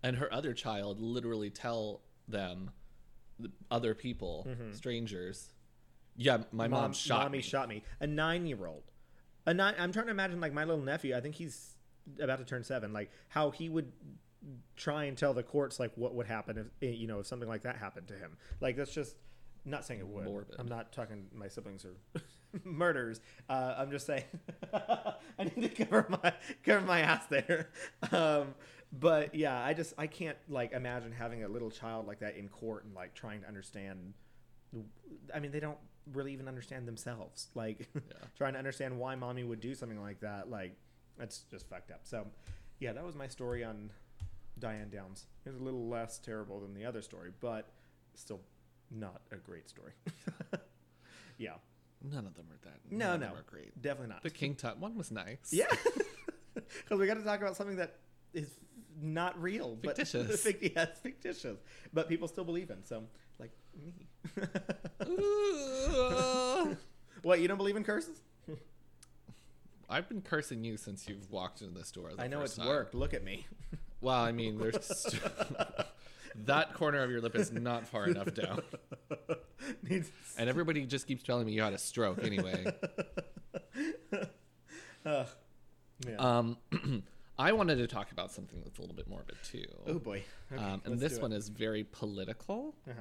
And 0.04 0.16
her 0.18 0.32
other 0.32 0.54
child 0.54 1.02
literally 1.02 1.50
tell 1.50 2.02
them, 2.28 2.72
the 3.40 3.50
other 3.72 3.96
people, 3.96 4.46
mm-hmm. 4.48 4.74
strangers, 4.74 5.54
yeah, 6.16 6.40
my 6.52 6.68
mom, 6.68 6.94
shot 6.94 7.24
mommy 7.24 7.38
me. 7.38 7.42
shot 7.42 7.70
me. 7.70 7.84
A 8.02 8.06
nine 8.08 8.46
year 8.46 8.68
old. 8.68 8.84
A 9.46 9.54
nine 9.54 9.74
I'm 9.80 9.92
trying 9.92 10.06
to 10.06 10.12
imagine 10.12 10.40
like 10.42 10.54
my 10.54 10.66
little 10.66 10.84
nephew, 10.84 11.16
I 11.16 11.22
think 11.22 11.36
he's 11.36 11.78
about 12.22 12.40
to 12.40 12.46
turn 12.46 12.64
seven, 12.64 12.92
like 12.94 13.10
how 13.30 13.50
he 13.52 13.70
would 13.70 13.92
try 14.76 15.06
and 15.06 15.18
tell 15.18 15.34
the 15.34 15.44
courts 15.44 15.80
like 15.80 15.92
what 15.96 16.16
would 16.16 16.28
happen 16.28 16.58
if 16.58 16.90
eh, 16.90 16.94
you 16.94 17.08
know 17.08 17.20
if 17.20 17.28
something 17.28 17.50
like 17.50 17.64
that 17.64 17.78
happened 17.78 18.08
to 18.08 18.14
him. 18.16 18.38
Like 18.62 18.76
that's 18.76 18.94
just 18.94 19.16
not 19.66 19.86
saying 19.86 20.00
it 20.00 20.08
would. 20.08 20.26
Morbid. 20.26 20.56
I'm 20.60 20.68
not 20.68 20.92
talking 20.92 21.26
my 21.34 21.48
siblings 21.48 21.86
are 21.86 21.96
murders. 22.64 23.22
Uh, 23.50 23.76
I'm 23.78 23.92
just 23.92 24.06
saying 24.06 24.24
I 24.74 25.44
need 25.44 25.76
to 25.76 25.86
cover 25.86 26.08
my 26.10 26.34
cover 26.64 26.86
my 26.86 27.02
ass 27.02 27.26
there. 27.28 27.70
Um, 28.12 28.56
but 28.92 29.36
yeah, 29.36 29.64
I 29.64 29.74
just 29.74 29.94
I 29.98 30.08
can't 30.08 30.38
like 30.48 30.72
imagine 30.72 31.12
having 31.12 31.44
a 31.44 31.48
little 31.48 31.70
child 31.70 32.08
like 32.08 32.20
that 32.20 32.38
in 32.38 32.48
court 32.50 32.86
and 32.86 32.94
like 32.94 33.14
trying 33.14 33.42
to 33.42 33.48
understand. 33.48 34.14
I 35.34 35.40
mean, 35.40 35.52
they 35.52 35.60
don't 35.60 35.78
really 36.14 36.34
even 36.34 36.48
understand 36.48 36.88
themselves. 36.88 37.48
Like 37.56 37.88
trying 38.38 38.54
to 38.54 38.60
understand 38.60 38.98
why 38.98 39.16
mommy 39.16 39.44
would 39.44 39.60
do 39.60 39.76
something 39.76 40.02
like 40.02 40.22
that. 40.22 40.50
Like 40.50 40.76
that's 41.18 41.40
just 41.52 41.70
fucked 41.70 41.92
up. 41.92 42.02
So 42.04 42.26
yeah, 42.80 42.94
that 42.94 43.06
was 43.06 43.16
my 43.16 43.28
story 43.28 43.64
on 43.64 43.92
Diane 44.60 44.90
Downs. 44.90 45.26
It 45.46 45.50
was 45.50 45.60
a 45.60 45.64
little 45.64 45.88
less 45.88 46.20
terrible 46.20 46.60
than 46.60 46.74
the 46.74 46.86
other 46.86 47.02
story, 47.02 47.32
but 47.40 47.70
still 48.16 48.42
not 48.92 49.22
a 49.32 49.36
great 49.38 49.70
story. 49.70 49.92
yeah, 51.38 51.54
None 52.04 52.26
of 52.26 52.34
them 52.36 52.46
are 52.52 52.58
that. 52.70 52.80
no, 52.92 53.18
no, 53.18 53.28
are 53.34 53.44
great. 53.46 53.82
definitely 53.82 54.10
not. 54.14 54.24
The 54.24 54.30
King 54.30 54.56
Tut 54.56 54.78
one 54.80 54.96
was 54.98 55.12
nice. 55.12 55.52
Yeah, 55.52 55.66
because 56.54 57.00
we 57.00 57.08
got 57.08 57.16
to 57.16 57.24
talk 57.24 57.42
about 57.42 57.56
something 57.58 57.78
that 57.78 57.96
is 58.34 58.50
not 59.02 59.42
real, 59.42 59.78
Fictitious. 59.82 60.44
but 60.44 60.62
yeah, 60.64 60.84
it's 60.84 61.00
fictitious, 61.00 61.58
but 61.94 62.08
people 62.10 62.28
still 62.28 62.44
believe 62.44 62.70
in. 62.70 62.84
So, 62.86 63.04
like 63.40 63.52
me. 63.78 64.08
What 67.22 67.40
you 67.42 67.48
don't 67.48 67.58
believe 67.58 67.76
in 67.76 67.84
curses? 67.84 68.22
I've 69.90 70.08
been 70.08 70.22
cursing 70.22 70.64
you 70.64 70.78
since 70.78 71.10
you've 71.10 71.30
walked 71.32 71.62
into 71.62 71.74
the 71.78 71.84
store. 71.84 72.14
the 72.14 72.22
I 72.22 72.28
know 72.28 72.42
it's 72.42 72.56
time. 72.56 72.68
worked. 72.68 72.94
Look 72.94 73.14
at 73.14 73.24
me. 73.24 73.48
Well, 74.02 74.16
I 74.16 74.32
mean, 74.32 74.58
there's 74.58 75.06
that 76.46 76.74
corner 76.74 77.04
of 77.04 77.12
your 77.12 77.22
lip 77.22 77.36
is 77.36 77.52
not 77.52 77.86
far 77.88 78.08
enough 78.08 78.34
down, 78.34 78.62
Needs. 79.84 80.10
and 80.38 80.50
everybody 80.50 80.86
just 80.86 81.08
keeps 81.08 81.24
telling 81.24 81.46
me 81.46 81.54
you 81.54 81.62
had 81.62 81.74
a 81.74 81.78
stroke 81.78 82.24
anyway. 82.24 82.66
Ugh. 85.06 85.28
yeah. 86.08 86.16
Um, 86.18 86.58
I 87.40 87.54
wanted 87.54 87.78
to 87.78 87.88
talk 87.88 88.12
about 88.12 88.32
something 88.32 88.60
that's 88.64 88.78
a 88.80 88.82
little 88.82 88.96
bit 88.96 89.08
morbid 89.10 89.38
too. 89.44 89.64
oh 89.88 90.00
boy. 90.00 90.24
Okay, 90.52 90.62
um, 90.64 90.82
and 90.86 91.00
this 91.00 91.20
one 91.20 91.32
is 91.32 91.50
very 91.50 91.84
political, 91.86 92.76
Uh-huh. 92.90 93.00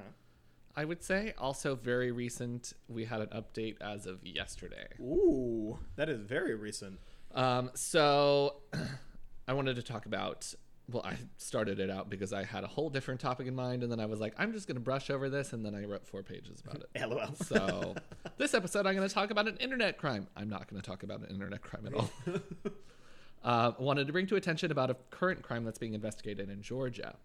I 0.75 0.85
would 0.85 1.03
say. 1.03 1.33
Also, 1.37 1.75
very 1.75 2.11
recent. 2.11 2.71
We 2.87 3.03
had 3.03 3.19
an 3.19 3.27
update 3.29 3.75
as 3.81 4.05
of 4.05 4.25
yesterday. 4.25 4.87
Ooh, 5.01 5.77
that 5.97 6.07
is 6.09 6.21
very 6.21 6.55
recent. 6.55 6.99
Um, 7.33 7.71
so, 7.73 8.61
I 9.47 9.53
wanted 9.53 9.75
to 9.75 9.83
talk 9.83 10.05
about. 10.05 10.53
Well, 10.91 11.03
I 11.05 11.15
started 11.37 11.79
it 11.79 11.89
out 11.89 12.09
because 12.09 12.33
I 12.33 12.43
had 12.43 12.63
a 12.63 12.67
whole 12.67 12.89
different 12.89 13.19
topic 13.19 13.47
in 13.47 13.55
mind, 13.55 13.83
and 13.83 13.91
then 13.91 13.99
I 13.99 14.05
was 14.05 14.19
like, 14.19 14.33
I'm 14.37 14.53
just 14.53 14.67
going 14.67 14.75
to 14.75 14.81
brush 14.81 15.09
over 15.09 15.29
this, 15.29 15.53
and 15.53 15.63
then 15.63 15.75
I 15.75 15.85
wrote 15.85 16.07
four 16.07 16.23
pages 16.23 16.61
about 16.65 16.83
it. 16.83 16.89
LOL. 17.07 17.35
So, 17.45 17.95
this 18.37 18.53
episode, 18.53 18.87
I'm 18.87 18.95
going 18.95 19.07
to 19.07 19.13
talk 19.13 19.29
about 19.29 19.47
an 19.47 19.57
internet 19.57 19.97
crime. 19.97 20.27
I'm 20.35 20.49
not 20.49 20.69
going 20.69 20.81
to 20.81 20.87
talk 20.87 21.03
about 21.03 21.19
an 21.19 21.27
internet 21.27 21.61
crime 21.61 21.85
at 21.85 21.93
all. 21.93 22.09
uh, 23.43 23.73
wanted 23.77 24.07
to 24.07 24.13
bring 24.13 24.25
to 24.27 24.35
attention 24.35 24.71
about 24.71 24.89
a 24.89 24.95
current 25.11 25.43
crime 25.43 25.63
that's 25.63 25.77
being 25.77 25.93
investigated 25.93 26.49
in 26.49 26.61
Georgia. 26.61 27.15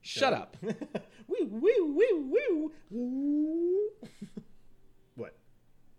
Shut 0.00 0.32
up. 0.32 0.56
woo, 0.62 0.72
woo, 1.26 1.94
woo, 1.94 2.30
woo, 2.30 2.72
woo. 2.90 3.90
what? 5.16 5.36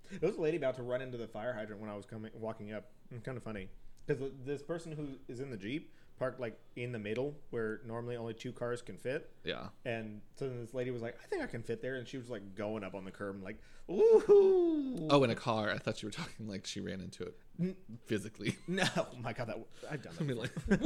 There 0.10 0.30
was 0.30 0.38
a 0.38 0.42
lady 0.42 0.58
about 0.58 0.76
to 0.76 0.84
run 0.84 1.02
into 1.02 1.18
the 1.18 1.28
fire 1.28 1.54
hydrant 1.54 1.82
when 1.82 1.90
I 1.90 1.96
was 1.96 2.06
coming, 2.06 2.32
walking 2.34 2.74
up. 2.74 2.86
It's 3.12 3.24
kind 3.24 3.38
of 3.38 3.44
funny 3.44 3.70
because 4.06 4.24
this 4.46 4.62
person 4.62 4.94
who 4.94 5.10
is 5.28 5.42
in 5.42 5.50
the 5.50 5.58
jeep 5.58 5.94
parked 6.18 6.40
like 6.40 6.60
in 6.76 6.92
the 6.92 7.00
middle 7.00 7.36
where 7.52 7.82
normally 7.86 8.16
only 8.18 8.34
two 8.34 8.52
cars 8.52 8.82
can 8.82 8.98
fit. 8.98 9.30
Yeah. 9.44 9.68
And 9.86 10.22
so 10.36 10.48
then 10.48 10.60
this 10.60 10.74
lady 10.74 10.92
was 10.92 11.02
like, 11.02 11.18
"I 11.24 11.28
think 11.28 11.44
I 11.44 11.48
can 11.48 11.64
fit 11.64 11.82
there," 11.82 11.96
and 11.96 12.08
she 12.08 12.18
was 12.18 12.30
like 12.30 12.56
going 12.56 12.84
up 12.84 12.96
on 12.96 13.06
the 13.06 13.12
curb, 13.12 13.36
and 13.36 13.44
like, 13.44 13.58
"Ooh!" 13.90 15.08
Oh, 15.10 15.24
in 15.24 15.30
a 15.30 15.36
car. 15.36 15.72
I 15.72 15.78
thought 15.78 16.02
you 16.02 16.08
were 16.08 16.12
talking 16.12 16.48
like 16.48 16.66
she 16.66 16.80
ran 16.82 17.02
into 17.02 17.24
it 17.60 17.78
physically. 18.06 18.58
no! 18.68 18.84
Oh 18.98 19.08
my 19.22 19.34
god, 19.34 19.48
that 19.48 19.60
I've 19.92 20.02
done 20.02 20.14
I 20.20 20.24
that. 20.24 20.28
mean, 20.28 20.38
like, 20.38 20.52
who 20.70 20.78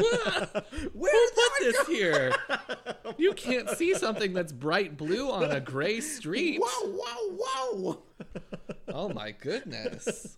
put 1.36 1.60
this 1.60 1.88
here? 1.88 2.32
You 3.18 3.34
can't 3.34 3.70
see 3.72 3.94
something 3.96 4.34
that's 4.34 4.52
bright 4.52 4.98
blue 4.98 5.32
on 5.32 5.52
a 5.52 5.60
gray 5.60 6.00
street. 6.02 6.60
Whoa, 6.62 6.92
whoa, 7.00 7.38
whoa. 7.84 8.04
Oh 8.90 9.10
my 9.10 9.32
goodness. 9.32 10.38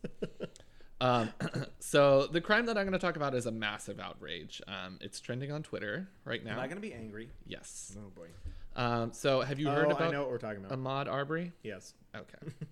Um, 1.04 1.30
so 1.80 2.28
the 2.28 2.40
crime 2.40 2.66
that 2.68 2.78
I'm 2.78 2.86
going 2.86 2.94
to 2.94 3.00
talk 3.00 3.18
about 3.18 3.36
is 3.36 3.46
a 3.46 3.52
massive 3.52 4.00
outrage. 4.00 4.62
Um, 4.68 4.98
it's 5.02 5.20
trending 5.20 5.52
on 5.52 5.62
Twitter 5.62 6.08
right 6.24 6.44
now. 6.44 6.54
Am. 6.54 6.60
I 6.60 6.68
gonna 6.68 6.80
be 6.80 6.94
angry? 6.94 7.30
yes. 7.46 7.96
Oh 8.00 8.10
boy! 8.16 8.28
Um, 8.76 9.12
so 9.12 9.42
have 9.42 9.60
you 9.60 9.68
heard 9.68 9.88
oh, 9.88 9.92
about 9.92 10.02
I 10.02 10.12
know 10.12 10.22
what 10.22 10.30
we're 10.32 10.38
talking 10.38 10.64
about. 10.64 10.78
Ahmaud 10.78 11.12
Arbery? 11.12 11.52
yes. 11.64 11.94
Okay. 12.16 12.54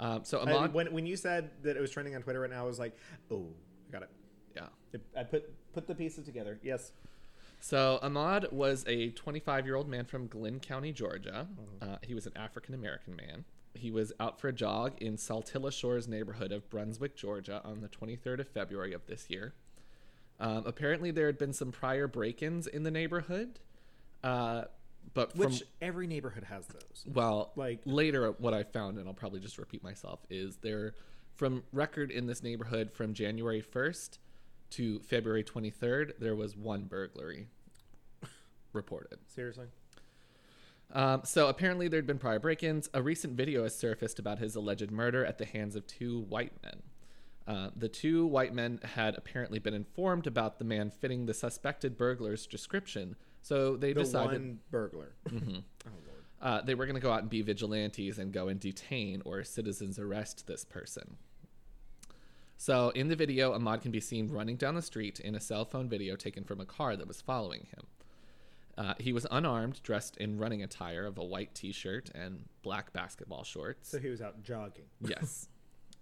Um, 0.00 0.20
so 0.22 0.40
I- 0.40 0.44
Ahmaud, 0.44 0.72
when 0.74 0.92
when 0.92 1.06
you 1.06 1.16
said 1.16 1.50
that 1.62 1.76
it 1.76 1.80
was 1.80 1.90
trending 1.90 2.14
on 2.14 2.22
Twitter 2.22 2.38
right 2.38 2.50
now, 2.50 2.62
I 2.62 2.66
was 2.66 2.78
like, 2.78 2.96
"Oh, 3.32 3.48
I 3.88 3.92
got 3.92 4.02
it." 4.02 4.10
yeah. 4.54 4.68
I 5.16 5.24
put 5.24 5.52
put 5.72 5.88
the 5.88 5.94
pieces 5.96 6.24
together. 6.24 6.60
Yes. 6.62 6.92
So 7.60 7.98
Ahmaud 8.00 8.52
was 8.52 8.84
a 8.86 9.10
25 9.10 9.66
year 9.66 9.74
old 9.74 9.88
man 9.88 10.04
from 10.04 10.28
Glynn 10.28 10.60
County, 10.60 10.92
Georgia. 10.92 11.48
Uh, 11.82 11.96
he 12.02 12.14
was 12.14 12.26
an 12.26 12.32
African 12.36 12.76
American 12.76 13.16
man. 13.16 13.44
He 13.78 13.90
was 13.90 14.12
out 14.20 14.40
for 14.40 14.48
a 14.48 14.52
jog 14.52 15.00
in 15.00 15.16
Satilla 15.16 15.72
Shores 15.72 16.08
neighborhood 16.08 16.52
of 16.52 16.68
Brunswick, 16.68 17.16
Georgia, 17.16 17.60
on 17.64 17.80
the 17.80 17.88
23rd 17.88 18.40
of 18.40 18.48
February 18.48 18.92
of 18.92 19.06
this 19.06 19.30
year. 19.30 19.54
Um, 20.40 20.64
apparently, 20.66 21.10
there 21.10 21.26
had 21.26 21.38
been 21.38 21.52
some 21.52 21.72
prior 21.72 22.06
break-ins 22.06 22.66
in 22.66 22.82
the 22.82 22.90
neighborhood, 22.90 23.58
uh, 24.22 24.64
but 25.14 25.32
from 25.32 25.40
Which 25.40 25.62
every 25.80 26.06
neighborhood 26.06 26.44
has 26.44 26.66
those. 26.66 27.04
well, 27.06 27.52
like- 27.56 27.80
later, 27.84 28.32
what 28.32 28.54
I 28.54 28.62
found, 28.62 28.98
and 28.98 29.08
I'll 29.08 29.14
probably 29.14 29.40
just 29.40 29.58
repeat 29.58 29.82
myself, 29.82 30.20
is 30.28 30.56
there 30.56 30.94
from 31.34 31.62
record 31.72 32.10
in 32.10 32.26
this 32.26 32.42
neighborhood 32.42 32.92
from 32.92 33.14
January 33.14 33.62
1st 33.62 34.18
to 34.70 34.98
February 35.00 35.44
23rd, 35.44 36.14
there 36.18 36.34
was 36.34 36.56
one 36.56 36.84
burglary 36.84 37.46
reported. 38.72 39.18
Seriously. 39.28 39.66
Um, 40.92 41.20
so 41.24 41.48
apparently 41.48 41.88
there'd 41.88 42.06
been 42.06 42.18
prior 42.18 42.38
break-ins. 42.38 42.88
A 42.94 43.02
recent 43.02 43.34
video 43.34 43.62
has 43.64 43.76
surfaced 43.76 44.18
about 44.18 44.38
his 44.38 44.56
alleged 44.56 44.90
murder 44.90 45.24
at 45.24 45.38
the 45.38 45.44
hands 45.44 45.76
of 45.76 45.86
two 45.86 46.20
white 46.20 46.52
men. 46.62 46.82
Uh, 47.46 47.70
the 47.76 47.88
two 47.88 48.26
white 48.26 48.54
men 48.54 48.78
had 48.82 49.16
apparently 49.16 49.58
been 49.58 49.74
informed 49.74 50.26
about 50.26 50.58
the 50.58 50.64
man 50.64 50.90
fitting 50.90 51.26
the 51.26 51.32
suspected 51.34 51.96
burglar's 51.96 52.46
description, 52.46 53.16
so 53.40 53.76
they 53.76 53.92
The 53.92 54.00
decided 54.00 54.40
one 54.40 54.58
burglar. 54.70 55.12
Oh 55.30 55.90
lord. 55.90 56.22
uh, 56.42 56.60
they 56.62 56.74
were 56.74 56.84
going 56.84 56.96
to 56.96 57.00
go 57.00 57.10
out 57.12 57.20
and 57.22 57.30
be 57.30 57.40
vigilantes 57.42 58.18
and 58.18 58.32
go 58.32 58.48
and 58.48 58.60
detain 58.60 59.22
or 59.24 59.44
citizens 59.44 59.98
arrest 59.98 60.46
this 60.46 60.64
person. 60.64 61.16
So 62.58 62.90
in 62.90 63.08
the 63.08 63.16
video, 63.16 63.56
Ahmaud 63.56 63.82
can 63.82 63.92
be 63.92 64.00
seen 64.00 64.30
running 64.30 64.56
down 64.56 64.74
the 64.74 64.82
street 64.82 65.20
in 65.20 65.34
a 65.34 65.40
cell 65.40 65.64
phone 65.64 65.88
video 65.88 66.16
taken 66.16 66.44
from 66.44 66.60
a 66.60 66.66
car 66.66 66.96
that 66.96 67.06
was 67.08 67.20
following 67.22 67.66
him. 67.70 67.86
Uh, 68.78 68.94
he 68.98 69.12
was 69.12 69.26
unarmed, 69.32 69.82
dressed 69.82 70.16
in 70.18 70.38
running 70.38 70.62
attire 70.62 71.04
of 71.04 71.18
a 71.18 71.24
white 71.24 71.52
T-shirt 71.52 72.10
and 72.14 72.44
black 72.62 72.92
basketball 72.92 73.42
shorts. 73.42 73.88
So 73.88 73.98
he 73.98 74.08
was 74.08 74.22
out 74.22 74.40
jogging, 74.44 74.84
Yes, 75.00 75.48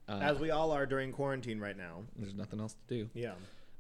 uh, 0.09 0.19
as 0.23 0.39
we 0.39 0.51
all 0.51 0.73
are 0.73 0.85
during 0.85 1.11
quarantine 1.11 1.59
right 1.59 1.77
now. 1.77 2.03
there's 2.17 2.35
nothing 2.35 2.61
else 2.61 2.75
to 2.75 2.95
do. 2.95 3.11
Yeah. 3.15 3.33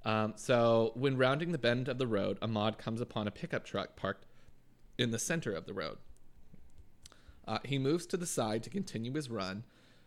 Um, 0.07 0.33
so 0.37 0.93
when 0.95 1.19
rounding 1.19 1.53
the 1.53 1.59
bend 1.59 1.89
of 1.89 1.99
the 1.99 2.07
road, 2.07 2.41
Ahmaud 2.41 2.79
comes 2.79 3.03
upon 3.03 3.29
a 3.29 3.31
pickup 3.31 3.67
truck 3.67 3.97
parked 3.97 4.25
in 4.97 5.11
the 5.11 5.19
center 5.19 5.53
of 5.53 5.67
the 5.67 5.75
road. 5.75 5.99
Uh, 7.47 7.59
he 7.65 7.79
moves 7.79 8.07
to 8.07 8.17
the 8.17 8.27
side 8.27 8.63
to 8.63 8.71
continue 8.71 9.13
his 9.13 9.29
run 9.29 9.65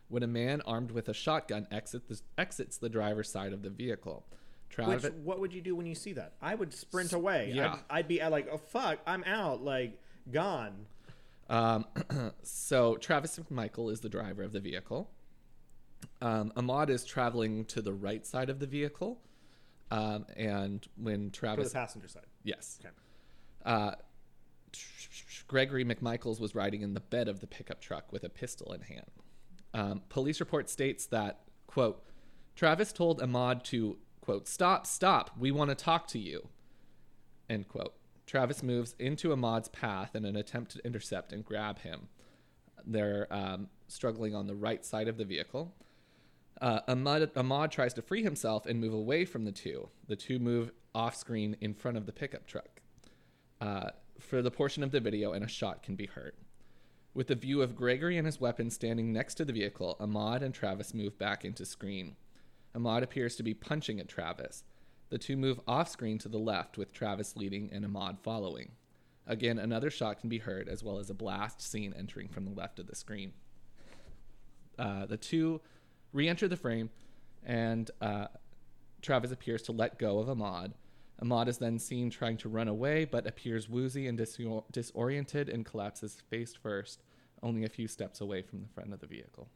when 0.08 0.24
a 0.24 0.26
man 0.26 0.62
armed 0.62 0.90
with 0.90 1.08
a 1.08 1.14
shotgun 1.14 1.68
exit 1.70 2.08
the, 2.08 2.20
exits 2.36 2.76
the 2.76 2.88
driver's 2.88 3.30
side 3.30 3.52
of 3.52 3.62
the 3.62 3.70
vehicle. 3.70 4.26
Travis, 4.70 5.02
Which 5.04 5.12
what 5.24 5.40
would 5.40 5.52
you 5.52 5.60
do 5.60 5.74
when 5.76 5.84
you 5.86 5.94
see 5.94 6.12
that? 6.14 6.34
I 6.40 6.54
would 6.54 6.72
sprint 6.72 7.12
away. 7.12 7.50
yeah. 7.54 7.74
I'd, 7.90 7.98
I'd 7.98 8.08
be 8.08 8.22
like, 8.24 8.48
"Oh 8.50 8.56
fuck, 8.58 9.00
I'm 9.06 9.24
out!" 9.24 9.62
Like 9.62 10.00
gone. 10.30 10.86
um, 11.48 11.84
so 12.42 12.96
Travis 12.96 13.38
McMichael 13.38 13.90
is 13.92 14.00
the 14.00 14.08
driver 14.08 14.42
of 14.42 14.52
the 14.52 14.60
vehicle. 14.60 15.10
Um, 16.22 16.52
Ahmaud 16.56 16.88
is 16.88 17.04
traveling 17.04 17.64
to 17.66 17.82
the 17.82 17.92
right 17.92 18.24
side 18.26 18.48
of 18.48 18.58
the 18.60 18.66
vehicle, 18.66 19.20
um, 19.90 20.24
and 20.36 20.86
when 20.96 21.30
Travis, 21.30 21.72
the 21.72 21.78
passenger 21.78 22.08
side. 22.08 22.26
yes, 22.44 22.78
Okay. 22.80 22.94
uh, 23.66 23.92
Gregory 25.48 25.84
McMichaels 25.84 26.40
was 26.40 26.54
riding 26.54 26.82
in 26.82 26.94
the 26.94 27.00
bed 27.00 27.26
of 27.28 27.40
the 27.40 27.46
pickup 27.46 27.80
truck 27.80 28.12
with 28.12 28.22
a 28.24 28.28
pistol 28.28 28.72
in 28.72 28.82
hand. 28.82 29.10
Um, 29.74 30.02
police 30.08 30.40
report 30.40 30.70
states 30.70 31.06
that 31.06 31.40
quote 31.66 32.02
Travis 32.54 32.92
told 32.92 33.20
Ahmaud 33.20 33.62
to 33.64 33.96
quote 34.30 34.48
stop 34.48 34.86
stop 34.86 35.30
we 35.38 35.50
want 35.50 35.70
to 35.70 35.74
talk 35.74 36.06
to 36.06 36.18
you 36.18 36.48
end 37.50 37.68
quote. 37.68 37.94
Travis 38.26 38.62
moves 38.62 38.94
into 39.00 39.30
Ahmaud's 39.30 39.68
path 39.68 40.14
in 40.14 40.24
an 40.24 40.36
attempt 40.36 40.70
to 40.70 40.86
intercept 40.86 41.32
and 41.32 41.44
grab 41.44 41.80
him. 41.80 42.06
They're 42.86 43.26
um, 43.30 43.68
struggling 43.88 44.36
on 44.36 44.46
the 44.46 44.54
right 44.54 44.84
side 44.84 45.08
of 45.08 45.16
the 45.16 45.24
vehicle. 45.24 45.74
Uh, 46.60 46.80
Ahmaud, 46.88 47.26
Ahmaud 47.32 47.72
tries 47.72 47.92
to 47.94 48.02
free 48.02 48.22
himself 48.22 48.66
and 48.66 48.80
move 48.80 48.94
away 48.94 49.24
from 49.24 49.44
the 49.44 49.50
two. 49.50 49.88
The 50.06 50.14
two 50.14 50.38
move 50.38 50.70
off 50.94 51.16
screen 51.16 51.56
in 51.60 51.74
front 51.74 51.96
of 51.96 52.06
the 52.06 52.12
pickup 52.12 52.46
truck. 52.46 52.80
Uh, 53.60 53.90
for 54.20 54.42
the 54.42 54.50
portion 54.50 54.84
of 54.84 54.92
the 54.92 55.00
video, 55.00 55.32
and 55.32 55.44
a 55.44 55.48
shot 55.48 55.82
can 55.82 55.96
be 55.96 56.06
heard. 56.06 56.34
With 57.14 57.26
the 57.26 57.34
view 57.34 57.62
of 57.62 57.74
Gregory 57.74 58.16
and 58.16 58.26
his 58.26 58.40
weapon 58.40 58.70
standing 58.70 59.12
next 59.12 59.34
to 59.36 59.44
the 59.44 59.52
vehicle, 59.52 59.96
Ahmaud 59.98 60.42
and 60.42 60.54
Travis 60.54 60.94
move 60.94 61.18
back 61.18 61.44
into 61.44 61.64
screen. 61.64 62.14
Ahmaud 62.74 63.02
appears 63.02 63.36
to 63.36 63.42
be 63.42 63.54
punching 63.54 64.00
at 64.00 64.08
Travis. 64.08 64.64
The 65.10 65.18
two 65.18 65.36
move 65.36 65.60
off 65.66 65.88
screen 65.88 66.18
to 66.18 66.28
the 66.28 66.38
left, 66.38 66.78
with 66.78 66.92
Travis 66.92 67.36
leading 67.36 67.70
and 67.72 67.84
Ahmaud 67.84 68.18
following. 68.20 68.70
Again, 69.26 69.58
another 69.58 69.90
shot 69.90 70.20
can 70.20 70.28
be 70.28 70.38
heard, 70.38 70.68
as 70.68 70.82
well 70.82 70.98
as 70.98 71.10
a 71.10 71.14
blast 71.14 71.60
scene 71.60 71.94
entering 71.96 72.28
from 72.28 72.44
the 72.44 72.52
left 72.52 72.78
of 72.78 72.86
the 72.86 72.96
screen. 72.96 73.32
Uh, 74.78 75.06
the 75.06 75.16
two 75.16 75.60
re 76.12 76.28
enter 76.28 76.48
the 76.48 76.56
frame, 76.56 76.90
and 77.44 77.90
uh, 78.00 78.26
Travis 79.02 79.32
appears 79.32 79.62
to 79.62 79.72
let 79.72 79.98
go 79.98 80.18
of 80.18 80.28
Ahmaud. 80.28 80.72
Ahmaud 81.22 81.48
is 81.48 81.58
then 81.58 81.78
seen 81.78 82.08
trying 82.08 82.38
to 82.38 82.48
run 82.48 82.68
away, 82.68 83.04
but 83.04 83.26
appears 83.26 83.68
woozy 83.68 84.06
and 84.06 84.18
disor- 84.18 84.64
disoriented 84.72 85.48
and 85.48 85.66
collapses 85.66 86.22
face 86.30 86.54
first, 86.54 87.02
only 87.42 87.64
a 87.64 87.68
few 87.68 87.86
steps 87.86 88.20
away 88.20 88.42
from 88.42 88.62
the 88.62 88.68
front 88.68 88.92
of 88.92 89.00
the 89.00 89.06
vehicle. 89.06 89.48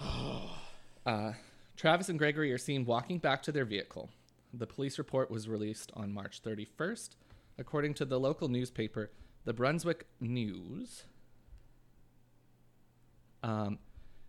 uh, 1.06 1.32
Travis 1.80 2.10
and 2.10 2.18
Gregory 2.18 2.52
are 2.52 2.58
seen 2.58 2.84
walking 2.84 3.16
back 3.16 3.42
to 3.42 3.52
their 3.52 3.64
vehicle. 3.64 4.10
The 4.52 4.66
police 4.66 4.98
report 4.98 5.30
was 5.30 5.48
released 5.48 5.90
on 5.94 6.12
March 6.12 6.42
31st. 6.42 7.16
According 7.58 7.94
to 7.94 8.04
the 8.04 8.20
local 8.20 8.48
newspaper, 8.48 9.10
the 9.46 9.54
Brunswick 9.54 10.04
News, 10.20 11.04
um, 13.42 13.78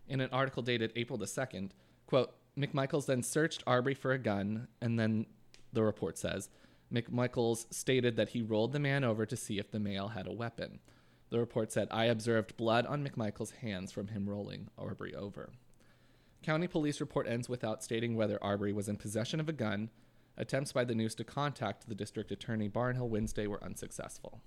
in 0.08 0.22
an 0.22 0.30
article 0.32 0.62
dated 0.62 0.94
April 0.96 1.18
the 1.18 1.26
2nd, 1.26 1.72
quote, 2.06 2.32
McMichaels 2.56 3.04
then 3.04 3.22
searched 3.22 3.62
Arbery 3.66 3.92
for 3.92 4.12
a 4.12 4.18
gun, 4.18 4.66
and 4.80 4.98
then 4.98 5.26
the 5.74 5.82
report 5.82 6.16
says, 6.16 6.48
McMichaels 6.90 7.66
stated 7.70 8.16
that 8.16 8.30
he 8.30 8.40
rolled 8.40 8.72
the 8.72 8.80
man 8.80 9.04
over 9.04 9.26
to 9.26 9.36
see 9.36 9.58
if 9.58 9.70
the 9.70 9.78
male 9.78 10.08
had 10.08 10.26
a 10.26 10.32
weapon. 10.32 10.78
The 11.28 11.38
report 11.38 11.70
said, 11.70 11.88
I 11.90 12.06
observed 12.06 12.56
blood 12.56 12.86
on 12.86 13.06
McMichael's 13.06 13.50
hands 13.50 13.92
from 13.92 14.08
him 14.08 14.26
rolling 14.26 14.68
Arbery 14.78 15.14
over. 15.14 15.50
County 16.42 16.66
police 16.66 17.00
report 17.00 17.26
ends 17.28 17.48
without 17.48 17.82
stating 17.82 18.16
whether 18.16 18.42
Arbery 18.42 18.72
was 18.72 18.88
in 18.88 18.96
possession 18.96 19.38
of 19.40 19.48
a 19.48 19.52
gun. 19.52 19.90
Attempts 20.36 20.72
by 20.72 20.84
the 20.84 20.94
news 20.94 21.14
to 21.16 21.24
contact 21.24 21.88
the 21.88 21.94
district 21.94 22.32
attorney 22.32 22.68
Barnhill 22.68 23.08
Wednesday 23.08 23.46
were 23.46 23.62
unsuccessful. 23.62 24.40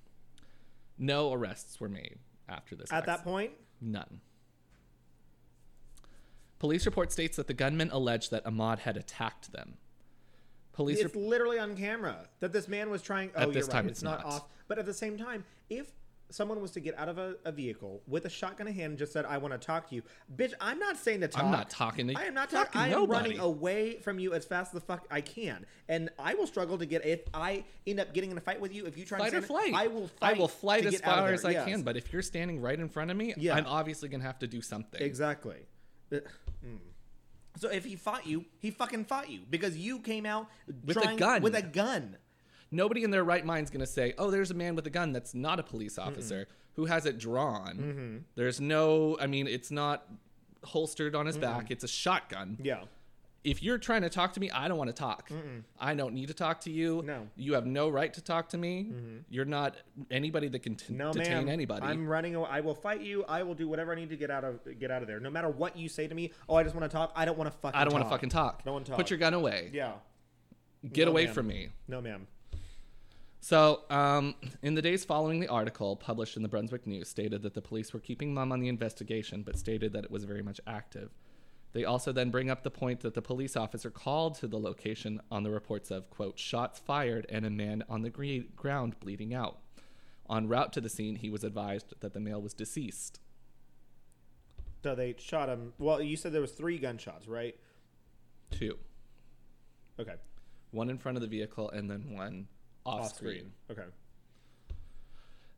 No 0.97 1.31
arrests 1.31 1.79
were 1.79 1.89
made 1.89 2.17
after 2.49 2.75
this. 2.75 2.91
At 2.91 3.05
that 3.05 3.23
point, 3.23 3.51
None. 3.81 4.21
Police 6.59 6.85
report 6.85 7.11
states 7.11 7.35
that 7.37 7.47
the 7.47 7.53
gunman 7.53 7.91
alleged 7.91 8.31
that 8.31 8.43
Ahmaud 8.45 8.79
had 8.79 8.97
attacked 8.97 9.51
them. 9.51 9.75
Police 10.73 10.99
it's 10.99 11.15
literally 11.15 11.59
on 11.59 11.75
camera 11.75 12.27
that 12.39 12.51
this 12.51 12.67
man 12.67 12.89
was 12.89 13.01
trying. 13.01 13.31
Oh, 13.35 13.43
At 13.43 13.47
this 13.53 13.65
you're 13.65 13.67
time, 13.67 13.85
right. 13.85 13.91
it's 13.91 13.99
It's 13.99 14.03
not 14.03 14.23
not. 14.23 14.25
off. 14.25 14.47
But 14.67 14.79
at 14.79 14.85
the 14.85 14.93
same 14.93 15.17
time, 15.17 15.43
if 15.69 15.91
someone 16.29 16.61
was 16.61 16.71
to 16.71 16.79
get 16.79 16.97
out 16.97 17.09
of 17.09 17.17
a, 17.17 17.35
a 17.45 17.51
vehicle 17.51 18.01
with 18.07 18.25
a 18.25 18.29
shotgun 18.29 18.67
in 18.67 18.73
hand 18.73 18.91
and 18.91 18.97
just 18.97 19.13
said, 19.13 19.25
"I 19.25 19.37
want 19.37 19.53
to 19.53 19.57
talk 19.57 19.89
to 19.89 19.95
you," 19.95 20.03
bitch, 20.35 20.53
I'm 20.59 20.79
not 20.79 20.97
saying 20.97 21.21
to 21.21 21.27
talk. 21.27 21.43
I'm 21.43 21.51
not 21.51 21.69
talking 21.69 22.07
to 22.07 22.13
you. 22.13 22.19
I 22.19 22.23
am 22.23 22.33
not 22.33 22.49
talking. 22.49 22.81
I 22.81 22.87
am 22.87 22.91
nobody. 22.91 23.29
running 23.29 23.39
away 23.39 23.97
from 23.99 24.19
you 24.19 24.33
as 24.33 24.45
fast 24.45 24.69
as 24.69 24.81
the 24.81 24.85
fuck 24.85 25.07
I 25.11 25.21
can, 25.21 25.65
and 25.87 26.09
I 26.19 26.33
will 26.35 26.47
struggle 26.47 26.77
to 26.77 26.85
get. 26.85 27.05
If 27.05 27.21
I 27.33 27.63
end 27.87 27.99
up 27.99 28.13
getting 28.13 28.31
in 28.31 28.37
a 28.37 28.41
fight 28.41 28.59
with 28.59 28.73
you, 28.73 28.85
if 28.85 28.97
you 28.97 29.05
try 29.05 29.17
to 29.19 29.23
Fight 29.23 29.31
to 29.31 29.37
or 29.37 29.41
flight. 29.41 29.73
I 29.73 29.87
will. 29.87 30.07
Fight. 30.07 30.35
I 30.35 30.39
will 30.39 30.47
flight 30.47 30.85
as 30.85 30.93
get 30.93 31.05
out 31.05 31.19
of 31.19 31.25
far 31.25 31.33
as 31.33 31.45
I 31.45 31.51
yes. 31.51 31.65
can, 31.65 31.83
but 31.83 31.97
if 31.97 32.11
you're 32.11 32.21
standing 32.21 32.61
right 32.61 32.79
in 32.79 32.89
front 32.89 33.11
of 33.11 33.17
me, 33.17 33.33
Yeah. 33.37 33.55
I'm 33.55 33.67
obviously 33.67 34.09
gonna 34.09 34.23
have 34.23 34.39
to 34.39 34.47
do 34.47 34.61
something. 34.61 35.01
Exactly. 35.01 35.65
Uh, 36.11 36.17
mm. 36.65 36.79
So 37.57 37.69
if 37.69 37.85
he 37.85 37.95
fought 37.95 38.27
you, 38.27 38.45
he 38.59 38.71
fucking 38.71 39.05
fought 39.05 39.29
you 39.29 39.41
because 39.49 39.77
you 39.77 39.99
came 39.99 40.25
out 40.25 40.47
With 40.83 40.97
a 40.97 41.15
gun. 41.15 41.41
With 41.41 41.55
a 41.55 41.61
gun. 41.61 42.17
Nobody 42.71 43.03
in 43.03 43.11
their 43.11 43.23
right 43.23 43.45
mind's 43.45 43.69
gonna 43.71 43.85
say, 43.87 44.13
"Oh, 44.17 44.31
there's 44.31 44.51
a 44.51 44.55
man 44.55 44.75
with 44.75 44.85
a 44.87 44.89
gun 44.89 45.11
that's 45.13 45.33
not 45.33 45.59
a 45.59 45.63
police 45.63 45.97
officer 45.97 46.47
who 46.73 46.85
has 46.85 47.05
it 47.05 47.17
drawn." 47.17 47.77
Mm-hmm. 47.77 48.17
There's 48.35 48.59
no, 48.59 49.17
I 49.19 49.27
mean, 49.27 49.47
it's 49.47 49.71
not 49.71 50.07
holstered 50.63 51.15
on 51.15 51.25
his 51.25 51.37
back. 51.37 51.69
It's 51.71 51.83
a 51.83 51.87
shotgun. 51.87 52.57
Yeah. 52.61 52.83
If 53.43 53.61
you're 53.61 53.77
trying 53.77 54.01
to 54.01 54.09
talk 54.09 54.33
to 54.33 54.39
me, 54.39 54.49
I 54.49 54.67
don't 54.67 54.79
want 54.79 54.87
to 54.89 54.95
talk. 54.95 55.29
I 55.79 55.93
don't 55.93 56.15
need 56.15 56.29
to 56.29 56.33
talk 56.33 56.61
to 56.61 56.71
you. 56.71 57.03
No. 57.05 57.13
Mm-hmm. 57.13 57.23
You 57.35 57.53
have 57.53 57.67
no 57.67 57.89
right 57.89 58.11
to 58.15 58.19
talk 58.21 58.49
to 58.49 58.57
me. 58.57 58.91
You're 59.29 59.45
not 59.45 59.75
anybody 60.09 60.47
that 60.47 60.63
can 60.63 60.73
t- 60.73 60.91
No, 60.95 61.13
detain 61.13 61.31
ma'am. 61.45 61.49
anybody. 61.49 61.85
I'm 61.85 62.07
running 62.07 62.33
away. 62.33 62.49
I 62.51 62.61
will 62.61 62.73
fight 62.73 63.01
you. 63.01 63.23
I 63.25 63.43
will 63.43 63.53
do 63.53 63.67
whatever 63.67 63.91
I 63.91 63.95
need 63.95 64.09
to 64.09 64.17
get 64.17 64.31
out 64.31 64.43
of 64.43 64.59
get 64.79 64.89
out 64.89 65.03
of 65.03 65.07
there. 65.07 65.19
No 65.19 65.29
matter 65.29 65.47
what 65.49 65.77
you 65.77 65.87
say 65.87 66.07
to 66.07 66.15
me. 66.15 66.31
Oh, 66.49 66.55
I 66.55 66.63
just 66.63 66.73
want 66.73 66.89
to 66.89 66.97
talk. 66.97 67.11
I 67.15 67.23
don't 67.25 67.37
want 67.37 67.51
to 67.51 67.55
fucking. 67.59 67.79
I 67.79 67.83
don't 67.83 67.93
want 67.93 68.05
to 68.05 68.09
fucking 68.09 68.29
talk. 68.29 68.65
No 68.65 68.73
one 68.73 68.83
talk. 68.83 68.95
Put 68.97 69.11
your 69.11 69.19
gun 69.19 69.35
away. 69.35 69.69
Yeah. 69.71 69.91
Get 70.91 71.05
No, 71.05 71.11
away 71.11 71.25
ma'am. 71.25 71.33
from 71.35 71.47
me. 71.47 71.69
No, 71.87 72.01
ma'am. 72.01 72.25
So, 73.45 73.83
um, 73.91 74.33
in 74.63 74.73
the 74.73 74.81
days 74.81 75.05
following 75.05 75.39
the 75.39 75.47
article 75.49 75.95
published 75.95 76.35
in 76.35 76.41
the 76.41 76.49
Brunswick 76.49 76.87
News, 76.87 77.09
stated 77.09 77.43
that 77.43 77.53
the 77.53 77.61
police 77.61 77.93
were 77.93 77.99
keeping 77.99 78.33
mum 78.33 78.51
on 78.51 78.59
the 78.59 78.67
investigation, 78.67 79.43
but 79.43 79.55
stated 79.55 79.93
that 79.93 80.03
it 80.03 80.09
was 80.09 80.23
very 80.23 80.41
much 80.41 80.59
active. 80.65 81.11
They 81.73 81.85
also 81.85 82.11
then 82.11 82.31
bring 82.31 82.49
up 82.49 82.63
the 82.63 82.71
point 82.71 83.01
that 83.01 83.13
the 83.13 83.21
police 83.21 83.55
officer 83.55 83.91
called 83.91 84.33
to 84.39 84.47
the 84.47 84.57
location 84.57 85.21
on 85.29 85.43
the 85.43 85.51
reports 85.51 85.91
of 85.91 86.09
quote 86.09 86.39
shots 86.39 86.79
fired 86.79 87.27
and 87.29 87.45
a 87.45 87.51
man 87.51 87.83
on 87.87 88.01
the 88.01 88.09
gre- 88.09 88.49
ground 88.55 88.99
bleeding 88.99 89.35
out. 89.35 89.59
En 90.27 90.47
route 90.47 90.73
to 90.73 90.81
the 90.81 90.89
scene, 90.89 91.17
he 91.17 91.29
was 91.29 91.43
advised 91.43 91.93
that 91.99 92.13
the 92.13 92.19
male 92.19 92.41
was 92.41 92.55
deceased. 92.55 93.19
So 94.81 94.95
they 94.95 95.13
shot 95.19 95.49
him. 95.49 95.73
Well, 95.77 96.01
you 96.01 96.17
said 96.17 96.33
there 96.33 96.41
was 96.41 96.53
three 96.53 96.79
gunshots, 96.79 97.27
right? 97.27 97.55
Two, 98.49 98.79
Okay. 99.99 100.15
one 100.71 100.89
in 100.89 100.97
front 100.97 101.15
of 101.15 101.21
the 101.21 101.27
vehicle 101.27 101.69
and 101.69 101.91
then 101.91 102.09
one 102.11 102.47
off, 102.85 103.15
screen. 103.15 103.51
Okay. 103.71 103.83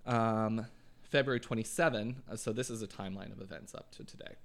Um, 0.05 0.65
February 1.01 1.39
27, 1.39 2.23
uh, 2.29 2.35
so 2.35 2.51
this 2.51 2.69
is 2.69 2.81
a 2.81 2.87
timeline 2.87 3.31
of 3.31 3.41
events 3.41 3.73
up 3.73 3.91
to 3.91 4.03
today. 4.03 4.35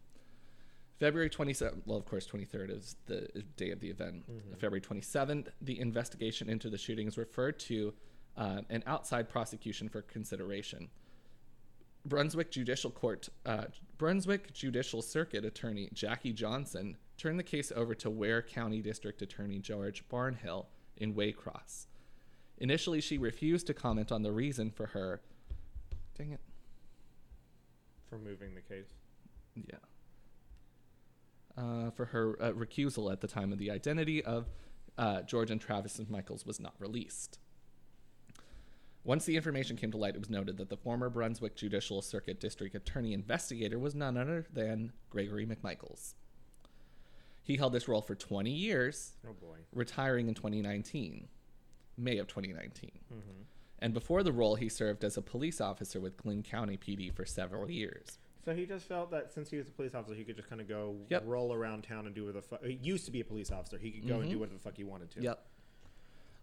February 0.99 1.31
27, 1.31 1.83
well, 1.87 1.99
of 1.99 2.05
course, 2.05 2.27
23rd 2.27 2.77
is 2.77 2.97
the 3.07 3.43
day 3.57 3.71
of 3.71 3.81
the 3.81 3.89
event. 3.89 4.25
February 4.53 4.81
27th, 4.81 5.49
the 5.61 5.81
investigation 5.81 6.49
into 6.49 6.71
the 6.71 6.79
shooting 6.79 7.09
is 7.09 7.19
referred 7.19 7.59
to 7.59 7.93
uh, 8.37 8.61
an 8.71 8.85
outside 8.87 9.29
prosecution 9.29 9.89
for 9.89 10.03
consideration. 10.03 10.89
Brunswick 12.05 12.51
Judicial 12.51 12.91
Court, 12.91 13.29
uh, 13.47 13.65
Brunswick 13.99 14.53
Judicial 14.53 15.03
Circuit 15.03 15.45
Attorney 15.45 15.89
Jackie 15.93 16.33
Johnson 16.33 16.97
turned 17.17 17.39
the 17.39 17.45
case 17.45 17.73
over 17.75 17.95
to 17.97 18.11
Ware 18.11 18.43
County 18.43 18.81
District 18.81 19.23
Attorney 19.23 19.59
George 19.59 20.05
Barnhill 20.09 20.67
in 20.97 21.15
Waycross. 21.15 21.87
Initially, 22.63 23.01
she 23.01 23.19
refused 23.19 23.67
to 23.67 23.75
comment 23.75 24.13
on 24.13 24.23
the 24.23 24.31
reason 24.31 24.71
for 24.71 24.87
her. 24.87 25.21
Dang 26.17 26.31
it. 26.31 26.41
For 28.09 28.19
moving 28.19 28.55
the 28.55 28.61
case. 28.61 28.87
Yeah. 29.57 29.75
Uh, 31.59 31.91
for 31.91 32.05
her 32.07 32.37
uh, 32.41 32.53
recusal 32.53 33.11
at 33.13 33.21
the 33.21 33.27
time 33.27 33.53
of 33.53 33.59
the 33.59 33.69
identity 33.69 34.25
of 34.25 34.47
uh, 34.97 35.23
George 35.23 35.51
and 35.51 35.61
Travis 35.61 35.99
and 35.99 36.09
Michaels 36.09 36.47
was 36.47 36.61
not 36.61 36.75
released. 36.79 37.41
Once 39.03 39.25
the 39.25 39.35
information 39.37 39.77
came 39.77 39.91
to 39.91 39.97
light, 39.97 40.15
it 40.15 40.21
was 40.21 40.31
noted 40.31 40.57
that 40.59 40.69
the 40.69 40.77
former 40.77 41.11
Brunswick 41.11 41.57
Judicial 41.57 42.01
Circuit 42.01 42.39
District 42.39 42.77
Attorney 42.77 43.13
investigator 43.13 43.81
was 43.81 43.97
none 43.97 44.17
other 44.17 44.47
than 44.53 44.93
Gregory 45.11 45.45
McMichaels. 45.45 46.15
He 47.43 47.57
held 47.57 47.73
this 47.73 47.89
role 47.89 48.03
for 48.03 48.15
20 48.15 48.53
years, 48.53 49.17
Oh 49.29 49.33
boy. 49.33 49.57
retiring 49.75 50.29
in 50.29 50.35
2019, 50.35 51.27
May 51.97 52.19
of 52.19 52.27
2019. 52.27 52.91
Mm-hmm. 53.13 53.21
And 53.81 53.93
before 53.93 54.23
the 54.23 54.33
role, 54.33 54.55
he 54.55 54.69
served 54.69 55.03
as 55.03 55.17
a 55.17 55.23
police 55.23 55.61
officer 55.61 56.01
with 56.01 56.17
Glynn 56.17 56.43
County 56.43 56.77
PD 56.77 57.13
for 57.13 57.25
several 57.25 57.71
years. 57.71 58.19
So 58.45 58.55
he 58.55 58.67
just 58.67 58.87
felt 58.87 59.11
that 59.11 59.33
since 59.33 59.51
he 59.51 59.57
was 59.57 59.69
a 59.69 59.71
police 59.71 59.95
officer, 59.95 60.15
he 60.15 60.25
could 60.25 60.37
just 60.37 60.49
kind 60.49 60.61
of 60.61 60.69
go 60.69 60.97
Yep. 61.11 61.25
roll 61.27 61.53
around 61.53 61.83
town 61.83 62.07
and 62.07 62.15
do 62.15 62.23
whatever 62.23 62.41
the 62.41 62.47
fuck. 62.47 62.65
He 62.65 62.79
used 62.83 63.05
to 63.07 63.11
be 63.11 63.21
a 63.21 63.25
police 63.25 63.51
officer. 63.51 63.79
He 63.79 63.91
could 63.91 64.07
go 64.07 64.15
and 64.15 64.25
mm-hmm. 64.25 64.33
do 64.33 64.39
whatever 64.39 64.57
the 64.57 64.63
fuck 64.63 64.77
he 64.77 64.85
wanted 64.85 65.11
to. 65.13 65.23
Yep. 65.23 65.47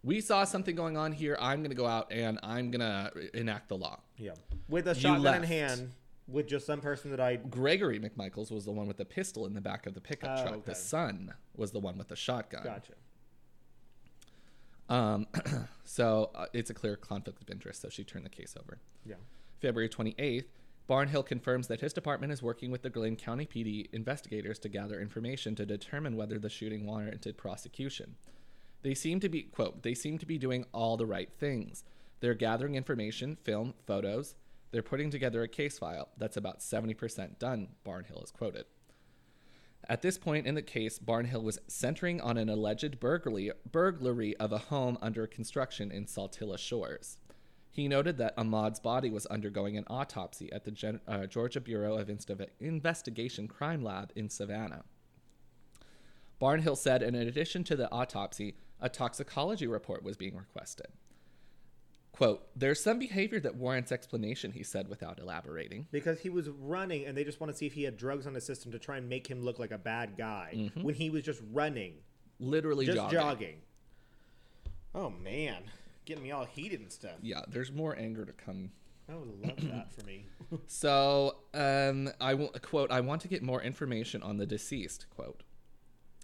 We 0.02 0.22
saw 0.22 0.44
something 0.44 0.74
going 0.74 0.96
on 0.96 1.12
here. 1.12 1.36
I'm 1.40 1.60
going 1.60 1.70
to 1.70 1.76
go 1.76 1.86
out 1.86 2.10
and 2.10 2.38
I'm 2.42 2.70
going 2.70 2.80
to 2.80 3.36
enact 3.38 3.68
the 3.68 3.76
law. 3.76 4.00
Yeah. 4.16 4.32
With 4.68 4.88
a 4.88 4.94
shotgun 4.94 5.36
in 5.36 5.42
hand, 5.42 5.90
with 6.26 6.46
just 6.46 6.66
some 6.66 6.80
person 6.80 7.10
that 7.10 7.20
I. 7.20 7.36
Gregory 7.36 7.98
McMichaels 8.00 8.50
was 8.50 8.64
the 8.64 8.70
one 8.70 8.86
with 8.86 8.96
the 8.96 9.04
pistol 9.04 9.46
in 9.46 9.52
the 9.52 9.60
back 9.60 9.86
of 9.86 9.94
the 9.94 10.00
pickup 10.00 10.38
Oh, 10.38 10.42
truck. 10.42 10.54
okay. 10.54 10.62
The 10.66 10.74
son 10.74 11.34
was 11.56 11.72
the 11.72 11.80
one 11.80 11.98
with 11.98 12.08
the 12.08 12.16
shotgun. 12.16 12.62
Gotcha. 12.64 12.94
Um, 14.90 15.26
so 15.84 16.30
uh, 16.34 16.46
it's 16.52 16.68
a 16.68 16.74
clear 16.74 16.96
conflict 16.96 17.40
of 17.40 17.48
interest. 17.48 17.80
So 17.80 17.88
she 17.88 18.04
turned 18.04 18.26
the 18.26 18.30
case 18.30 18.54
over. 18.58 18.78
Yeah. 19.06 19.14
February 19.60 19.88
28th, 19.88 20.46
Barnhill 20.88 21.24
confirms 21.24 21.68
that 21.68 21.80
his 21.80 21.92
department 21.92 22.32
is 22.32 22.42
working 22.42 22.70
with 22.70 22.82
the 22.82 22.90
Glynn 22.90 23.16
County 23.16 23.46
PD 23.46 23.86
investigators 23.92 24.58
to 24.58 24.68
gather 24.68 25.00
information 25.00 25.54
to 25.54 25.64
determine 25.64 26.16
whether 26.16 26.38
the 26.38 26.50
shooting 26.50 26.84
warranted 26.84 27.38
prosecution. 27.38 28.16
They 28.82 28.94
seem 28.94 29.20
to 29.20 29.28
be, 29.28 29.42
quote, 29.42 29.82
they 29.82 29.94
seem 29.94 30.18
to 30.18 30.26
be 30.26 30.38
doing 30.38 30.64
all 30.72 30.96
the 30.96 31.06
right 31.06 31.30
things. 31.38 31.84
They're 32.18 32.34
gathering 32.34 32.74
information, 32.74 33.36
film, 33.44 33.74
photos. 33.86 34.34
They're 34.72 34.82
putting 34.82 35.10
together 35.10 35.42
a 35.42 35.48
case 35.48 35.78
file 35.78 36.08
that's 36.16 36.36
about 36.36 36.60
70% 36.60 37.38
done, 37.38 37.68
Barnhill 37.86 38.24
is 38.24 38.30
quoted. 38.30 38.64
At 39.88 40.02
this 40.02 40.18
point 40.18 40.46
in 40.46 40.54
the 40.54 40.62
case, 40.62 40.98
Barnhill 40.98 41.42
was 41.42 41.58
centering 41.66 42.20
on 42.20 42.36
an 42.36 42.48
alleged 42.48 43.00
burglary, 43.00 43.50
burglary 43.70 44.36
of 44.36 44.52
a 44.52 44.58
home 44.58 44.98
under 45.00 45.26
construction 45.26 45.90
in 45.90 46.04
Satilla 46.04 46.58
Shores. 46.58 47.18
He 47.70 47.88
noted 47.88 48.18
that 48.18 48.36
Ahmaud's 48.36 48.80
body 48.80 49.10
was 49.10 49.26
undergoing 49.26 49.76
an 49.76 49.84
autopsy 49.88 50.52
at 50.52 50.64
the 50.64 50.70
Gen- 50.70 51.00
uh, 51.06 51.26
Georgia 51.26 51.60
Bureau 51.60 51.96
of 51.96 52.08
Insta- 52.08 52.48
Investigation 52.58 53.48
Crime 53.48 53.82
Lab 53.82 54.12
in 54.16 54.28
Savannah. 54.28 54.84
Barnhill 56.40 56.76
said, 56.76 57.02
in 57.02 57.14
addition 57.14 57.64
to 57.64 57.76
the 57.76 57.90
autopsy, 57.92 58.56
a 58.80 58.88
toxicology 58.88 59.66
report 59.66 60.02
was 60.02 60.16
being 60.16 60.36
requested. 60.36 60.88
Quote, 62.12 62.46
There's 62.56 62.82
some 62.82 62.98
behavior 62.98 63.40
that 63.40 63.54
warrants 63.54 63.92
explanation, 63.92 64.52
he 64.52 64.62
said 64.62 64.88
without 64.88 65.18
elaborating. 65.18 65.86
Because 65.90 66.20
he 66.20 66.28
was 66.28 66.48
running 66.48 67.06
and 67.06 67.16
they 67.16 67.24
just 67.24 67.40
want 67.40 67.52
to 67.52 67.56
see 67.56 67.66
if 67.66 67.72
he 67.72 67.84
had 67.84 67.96
drugs 67.96 68.26
on 68.26 68.34
his 68.34 68.44
system 68.44 68.72
to 68.72 68.78
try 68.78 68.96
and 68.98 69.08
make 69.08 69.26
him 69.26 69.42
look 69.42 69.58
like 69.58 69.70
a 69.70 69.78
bad 69.78 70.16
guy 70.16 70.52
Mm-hmm. 70.54 70.82
when 70.82 70.94
he 70.94 71.08
was 71.10 71.22
just 71.22 71.40
running, 71.52 71.94
Literally 72.38 72.86
just 72.86 72.96
jogging. 72.98 73.18
jogging. 73.18 73.56
Oh 74.94 75.10
man, 75.10 75.62
getting 76.04 76.24
me 76.24 76.32
all 76.32 76.44
heated 76.44 76.80
and 76.80 76.92
stuff. 76.92 77.12
Yeah, 77.22 77.42
there's 77.48 77.70
more 77.72 77.96
anger 77.96 78.24
to 78.24 78.32
come 78.32 78.70
I 79.08 79.14
would 79.16 79.28
love 79.44 79.56
that 79.72 79.92
for 79.92 80.04
me. 80.06 80.26
So, 80.66 81.36
um, 81.54 82.10
I 82.20 82.34
will 82.34 82.48
quote, 82.60 82.90
I 82.90 83.00
want 83.00 83.22
to 83.22 83.28
get 83.28 83.40
more 83.42 83.62
information 83.62 84.20
on 84.22 84.36
the 84.36 84.46
deceased, 84.46 85.06
quote. 85.10 85.44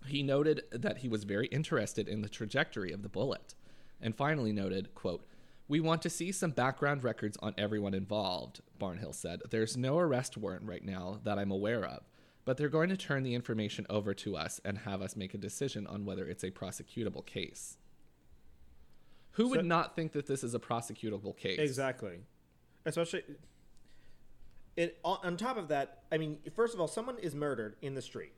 He 0.07 0.23
noted 0.25 0.63
that 0.73 0.99
he 0.99 1.09
was 1.09 1.23
very 1.25 1.47
interested 1.49 2.09
in 2.09 2.23
the 2.23 2.29
trajectory 2.29 2.91
of 2.93 3.03
the 3.03 3.09
bullet, 3.09 3.55
and 4.01 4.17
finally 4.17 4.53
noted, 4.53 4.95
quote, 4.97 5.25
we 5.69 5.81
want 5.81 6.03
to 6.03 6.11
see 6.11 6.31
some 6.33 6.51
background 6.53 7.03
records 7.05 7.37
on 7.43 7.55
everyone 7.59 7.95
involved, 7.95 8.61
Barnhill 8.81 9.15
said. 9.15 9.43
There's 9.51 9.77
no 9.77 9.99
arrest 9.99 10.37
warrant 10.37 10.65
right 10.65 10.85
now 10.85 11.21
that 11.25 11.39
I'm 11.39 11.51
aware 11.51 11.85
of, 11.85 12.05
but 12.45 12.57
they're 12.57 12.69
going 12.69 12.89
to 12.91 12.97
turn 12.97 13.23
the 13.25 13.35
information 13.35 13.87
over 13.91 14.15
to 14.15 14.37
us 14.37 14.61
and 14.65 14.79
have 14.79 15.03
us 15.03 15.17
make 15.17 15.35
a 15.35 15.39
decision 15.39 15.87
on 15.87 16.05
whether 16.05 16.27
it's 16.27 16.45
a 16.45 16.51
prosecutable 16.51 17.25
case. 17.27 17.79
Who 19.33 19.49
would 19.49 19.61
So- 19.61 19.67
not 19.67 19.97
think 19.97 20.13
that 20.13 20.27
this 20.27 20.45
is 20.45 20.55
a 20.55 20.59
prosecutable 20.61 21.37
case? 21.37 21.59
Exactly. 21.59 22.21
Especially 22.85 23.25
it 24.77 24.99
on, 25.03 25.19
on 25.25 25.37
top 25.37 25.57
of 25.57 25.69
that, 25.69 26.03
I 26.13 26.19
mean, 26.19 26.39
first 26.55 26.75
of 26.75 26.81
all, 26.81 26.87
someone 26.87 27.19
is 27.19 27.35
murdered 27.35 27.77
in 27.83 27.95
the 27.95 28.03
street. 28.03 28.33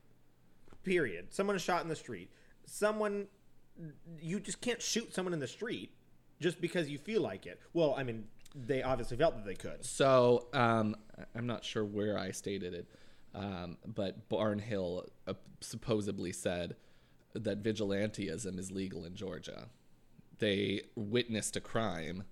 Period. 0.83 1.33
Someone 1.33 1.55
is 1.55 1.61
shot 1.61 1.83
in 1.83 1.89
the 1.89 1.95
street. 1.95 2.31
Someone 2.65 3.27
you 4.19 4.39
just 4.39 4.59
can't 4.59 4.81
shoot 4.81 5.13
someone 5.13 5.33
in 5.33 5.39
the 5.39 5.47
street 5.47 5.93
just 6.39 6.61
because 6.61 6.89
you 6.89 6.97
feel 6.97 7.21
like 7.21 7.45
it. 7.45 7.59
Well, 7.73 7.95
I 7.97 8.03
mean, 8.03 8.25
they 8.55 8.81
obviously 8.83 9.17
felt 9.17 9.35
that 9.35 9.45
they 9.45 9.55
could. 9.55 9.83
So 9.85 10.47
um, 10.53 10.95
I'm 11.35 11.47
not 11.47 11.63
sure 11.63 11.85
where 11.85 12.17
I 12.17 12.31
stated 12.31 12.73
it, 12.73 12.87
um, 13.35 13.77
but 13.85 14.29
Barnhill 14.29 15.07
uh, 15.27 15.33
supposedly 15.61 16.31
said 16.31 16.75
that 17.33 17.61
vigilantism 17.63 18.57
is 18.57 18.71
legal 18.71 19.05
in 19.05 19.15
Georgia. 19.15 19.67
They 20.39 20.81
witnessed 20.95 21.55
a 21.55 21.61
crime, 21.61 22.23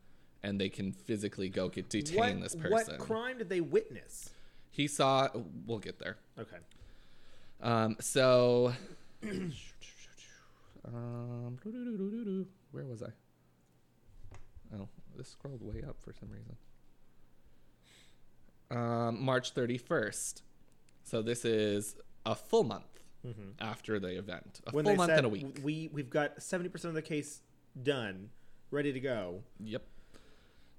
and 0.41 0.59
they 0.59 0.69
can 0.69 0.93
physically 0.93 1.49
go 1.49 1.69
get 1.69 1.89
detain 1.89 2.17
what, 2.17 2.41
this 2.41 2.55
person. 2.55 2.97
What 2.97 2.99
crime 2.99 3.37
did 3.37 3.49
they 3.49 3.61
witness? 3.61 4.29
He 4.71 4.87
saw. 4.87 5.29
We'll 5.65 5.79
get 5.79 5.99
there. 5.99 6.17
Okay. 6.39 6.57
Um, 7.61 7.97
so, 7.99 8.73
um, 10.85 11.57
where 12.71 12.85
was 12.85 13.03
I? 13.03 13.09
Oh, 14.75 14.87
this 15.15 15.29
scrolled 15.29 15.61
way 15.61 15.83
up 15.87 15.97
for 16.01 16.13
some 16.13 16.29
reason. 16.29 16.55
Um, 18.69 19.23
March 19.23 19.53
31st. 19.53 20.41
So 21.03 21.21
this 21.21 21.45
is 21.45 21.95
a 22.25 22.35
full 22.35 22.63
month 22.63 22.83
after 23.59 23.99
the 23.99 24.17
event. 24.17 24.61
A 24.67 24.71
When 24.71 24.85
full 24.85 24.95
month 24.95 25.11
and 25.11 25.25
a 25.25 25.29
week. 25.29 25.59
we 25.63 25.89
we've 25.91 26.09
got 26.09 26.37
70% 26.37 26.85
of 26.85 26.93
the 26.93 27.01
case 27.01 27.41
done, 27.81 28.29
ready 28.71 28.93
to 28.93 28.99
go. 28.99 29.43
Yep. 29.59 29.83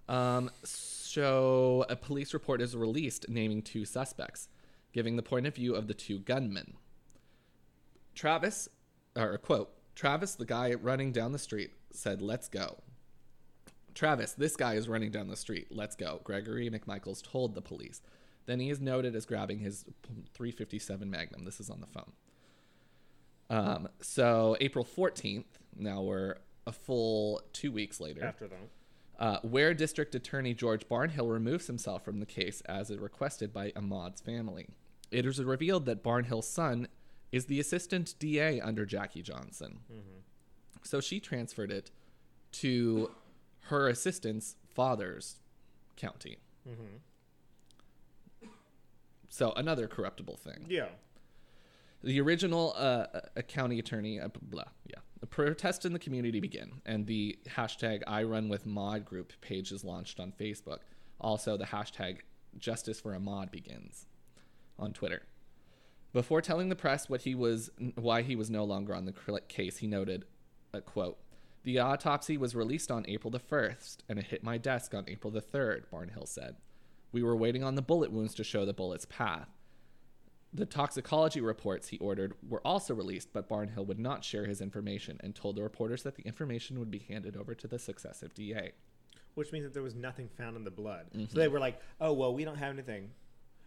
Um, 0.09 0.51
so 0.65 1.85
a 1.91 1.97
police 1.97 2.33
report 2.33 2.63
is 2.63 2.75
released 2.75 3.29
naming 3.29 3.61
two 3.61 3.85
suspects, 3.85 4.49
giving 4.93 5.17
the 5.17 5.23
point 5.23 5.47
of 5.47 5.55
view 5.55 5.75
of 5.75 5.87
the 5.89 5.95
two 5.95 6.21
gunmen. 6.21 6.75
Travis, 8.15 8.69
or 9.15 9.37
quote, 9.39 9.71
Travis, 9.95 10.35
the 10.35 10.47
guy 10.47 10.73
running 10.75 11.13
down 11.13 11.33
the 11.33 11.39
street, 11.39 11.73
said, 11.93 12.23
Let's 12.23 12.49
go. 12.49 12.79
Travis, 13.99 14.33
this 14.35 14.55
guy 14.55 14.75
is 14.75 14.89
running 14.89 15.11
down 15.11 15.27
the 15.27 15.37
street. 15.37 15.67
Let's 15.73 15.97
go. 15.97 16.21
Gregory 16.23 16.71
McMichaels 16.71 17.21
told 17.21 17.57
the 17.57 17.61
police. 17.61 18.01
Then 18.47 18.61
he 18.61 18.71
is 18.71 18.81
noted 18.81 19.17
as 19.17 19.27
grabbing 19.27 19.59
his 19.59 19.85
357 20.35 21.11
Magnum. 21.11 21.45
This 21.45 21.59
is 21.59 21.69
on 21.69 21.81
the 21.81 21.87
phone. 21.89 22.13
Um, 23.51 23.89
so 24.01 24.57
April 24.61 24.85
14th, 24.85 25.47
now 25.77 26.03
we're 26.03 26.37
a 26.65 26.71
full 26.71 27.43
two 27.53 27.73
weeks 27.73 27.99
later. 27.99 28.25
After 28.25 28.47
that. 28.47 28.69
Uh, 29.19 29.41
where 29.43 29.75
District 29.75 30.15
Attorney 30.15 30.55
George 30.55 30.89
Barnhill 30.89 31.29
removes 31.29 31.67
himself 31.67 32.05
from 32.05 32.21
the 32.21 32.27
case 32.27 32.61
as 32.67 32.97
requested 32.97 33.53
by 33.53 33.73
Ahmaud's 33.75 34.21
family. 34.21 34.69
It 35.11 35.27
is 35.27 35.43
revealed 35.43 35.87
that 35.87 36.05
Barnhill's 36.05 36.47
son 36.47 36.87
is 37.33 37.47
the 37.47 37.59
assistant 37.59 38.15
DA 38.21 38.61
under 38.61 38.87
Jackie 38.87 39.23
Johnson. 39.23 39.81
So 40.85 41.01
she 41.01 41.19
transferred 41.19 41.73
it 41.73 41.91
to 42.53 43.11
her 43.69 43.89
assistant's 43.89 44.57
father's 44.75 45.37
county. 45.97 46.39
So 49.29 49.53
another 49.53 49.87
corruptible 49.87 50.37
thing. 50.37 50.67
Yeah. 50.69 50.89
The 52.03 52.21
original 52.21 52.75
uh, 52.77 53.07
uh, 53.37 53.43
county 53.43 53.79
attorney, 53.79 54.21
uh, 54.21 54.29
blah, 54.41 54.65
yeah. 54.87 55.01
The 55.21 55.27
protest 55.27 55.85
in 55.85 55.93
the 55.93 55.99
community 55.99 56.39
begin, 56.39 56.81
and 56.87 57.07
the 57.07 57.39
hashtag 57.49 58.03
I 58.07 58.23
Run 58.23 58.49
With 58.49 58.67
Maud 58.67 59.05
group 59.05 59.33
page 59.41 59.73
is 59.73 59.83
launched 59.83 60.21
on 60.21 60.33
Facebook. 60.33 60.79
Also, 61.21 61.57
the 61.57 61.65
hashtag 61.65 62.19
Justice 62.57 63.01
for 63.01 63.19
Ahmaud 63.19 63.51
begins 63.51 64.07
on 64.79 64.93
Twitter. 64.93 65.23
Before 66.13 66.41
telling 66.41 66.69
the 66.69 66.77
press 66.77 67.09
what 67.09 67.23
he 67.23 67.35
was, 67.35 67.71
why 67.97 68.23
he 68.23 68.37
was 68.37 68.49
no 68.49 68.65
longer 68.65 68.95
on 68.95 69.07
the 69.07 69.41
case, 69.49 69.79
he 69.79 69.89
noted, 69.89 70.25
a 70.73 70.81
quote, 70.81 71.19
"The 71.69 71.81
autopsy 71.81 72.39
was 72.39 72.55
released 72.55 72.91
on 72.91 73.05
April 73.09 73.31
the 73.31 73.39
first, 73.39 74.03
and 74.09 74.19
it 74.19 74.29
hit 74.29 74.43
my 74.43 74.57
desk 74.57 74.95
on 74.95 75.05
April 75.07 75.31
the 75.31 75.43
third. 75.43 75.85
Barnhill 75.93 76.27
said, 76.27 76.57
"We 77.13 77.23
were 77.23 77.37
waiting 77.37 77.63
on 77.63 77.75
the 77.75 77.83
bullet 77.83 78.11
wounds 78.11 78.35
to 78.37 78.43
show 78.43 78.65
the 78.65 78.73
bullet's 78.73 79.05
path." 79.05 79.51
The 80.51 80.65
toxicology 80.65 81.43
reports 81.43 81.89
he 81.89 81.99
ordered 81.99 82.33
were 82.43 82.67
also 82.67 82.95
released, 82.95 83.35
but 83.35 83.51
Barnhill 83.51 83.87
would 83.87 83.99
not 83.99 84.25
share 84.25 84.47
his 84.47 84.63
information 84.63 85.21
and 85.21 85.35
told 85.35 85.57
the 85.57 85.63
reporters 85.63 86.05
that 86.05 86.15
the 86.15 86.23
information 86.23 86.79
would 86.79 86.91
be 86.91 87.01
handed 87.01 87.37
over 87.37 87.55
to 87.57 87.69
the 87.69 87.79
successive 87.79 88.33
DA. 88.33 88.73
Which 89.35 89.53
means 89.53 89.67
that 89.67 89.75
there 89.75 89.83
was 89.83 89.95
nothing 89.95 90.31
found 90.31 90.57
in 90.57 90.65
the 90.65 90.71
blood. 90.71 91.09
So 91.13 91.19
mm-hmm. 91.19 91.39
they 91.39 91.49
were 91.49 91.61
like, 91.61 91.83
"Oh 92.01 92.15
well, 92.15 92.33
we 92.33 92.47
don't 92.47 92.57
have 92.57 92.73
anything," 92.73 93.11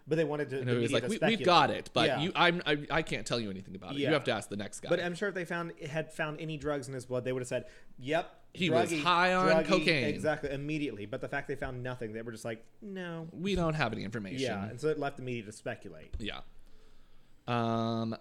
but 0.08 0.16
they 0.18 0.24
wanted 0.24 0.50
to. 0.52 0.60
And 0.62 0.70
it 0.70 0.78
was 0.78 0.92
like, 0.92 1.08
we, 1.08 1.20
we've 1.22 1.44
got 1.44 1.70
it, 1.70 1.90
but 1.94 2.08
Yeah. 2.08 2.20
you, 2.22 2.32
I'm, 2.36 2.62
I, 2.66 2.78
I 2.90 3.02
can't 3.02 3.26
tell 3.26 3.40
you 3.40 3.50
anything 3.50 3.76
about 3.76 3.94
it. 3.94 4.00
Yeah. 4.00 4.08
You 4.10 4.14
have 4.14 4.24
to 4.26 4.32
ask 4.32 4.50
the 4.50 4.58
next 4.58 4.80
guy." 4.82 4.90
But 4.90 5.00
I'm 5.00 5.16
sure 5.16 5.30
if 5.30 5.36
they 5.36 5.46
found 5.46 5.74
had 5.90 6.12
found 6.12 6.40
any 6.42 6.58
drugs 6.58 6.88
in 6.88 6.94
his 6.94 7.06
blood, 7.06 7.24
they 7.24 7.32
would 7.32 7.42
have 7.42 7.48
said, 7.48 7.66
"Yep, 8.00 8.30
He 8.54 8.70
was 8.70 8.90
druggy, 8.92 9.04
high 9.04 9.34
on 9.34 9.48
druggy," 9.48 9.66
cocaine. 9.66 10.06
exactly 10.06 10.52
immediately." 10.52 11.06
But 11.06 11.22
the 11.22 11.30
fact 11.30 11.48
they 11.48 11.56
found 11.56 11.84
nothing, 11.84 12.14
they 12.14 12.22
were 12.22 12.32
just 12.32 12.46
like, 12.46 12.64
"No." 12.82 13.28
we 13.32 13.56
don't 13.56 13.76
have 13.76 13.94
any 13.94 14.04
information. 14.04 14.42
Yeah, 14.42 14.70
and 14.70 14.80
so 14.80 14.88
it 14.90 15.00
left 15.00 15.18
the 15.18 15.24
media 15.24 15.44
to 15.44 15.52
speculate. 15.52 16.16
Yeah. 16.20 16.40
Um. 17.48 18.16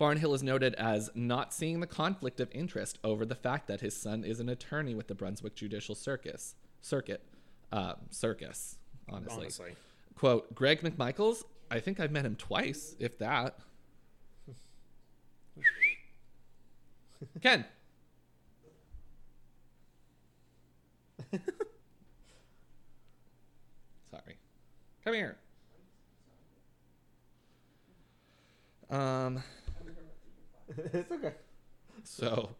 Barnhill 0.00 0.32
is 0.34 0.44
noted 0.44 0.74
as 0.74 1.10
not 1.16 1.52
seeing 1.52 1.80
the 1.80 1.86
conflict 1.86 2.38
of 2.38 2.48
interest 2.52 3.00
over 3.02 3.26
the 3.26 3.34
fact 3.34 3.66
that 3.66 3.80
his 3.80 3.96
son 3.96 4.22
is 4.22 4.38
an 4.38 4.48
attorney 4.48 4.94
with 4.94 5.08
the 5.08 5.14
Brunswick 5.14 5.56
Judicial 5.56 5.96
Circus 5.96 6.54
Circuit 6.80 7.20
uh, 7.72 7.94
Circus. 8.10 8.78
Honestly. 9.10 9.40
Honestly, 9.42 9.70
quote 10.18 10.54
Greg 10.54 10.82
McMichaels. 10.82 11.44
I 11.70 11.80
think 11.80 12.00
I've 12.00 12.10
met 12.10 12.24
him 12.26 12.34
twice, 12.34 12.96
if 12.98 13.18
that. 13.18 13.58
Ken. 17.42 17.64
Sorry. 24.10 24.38
Come 25.04 25.14
here. 25.14 25.36
Um, 28.90 29.42
it's 30.94 31.12
okay. 31.12 31.34
so, 32.02 32.56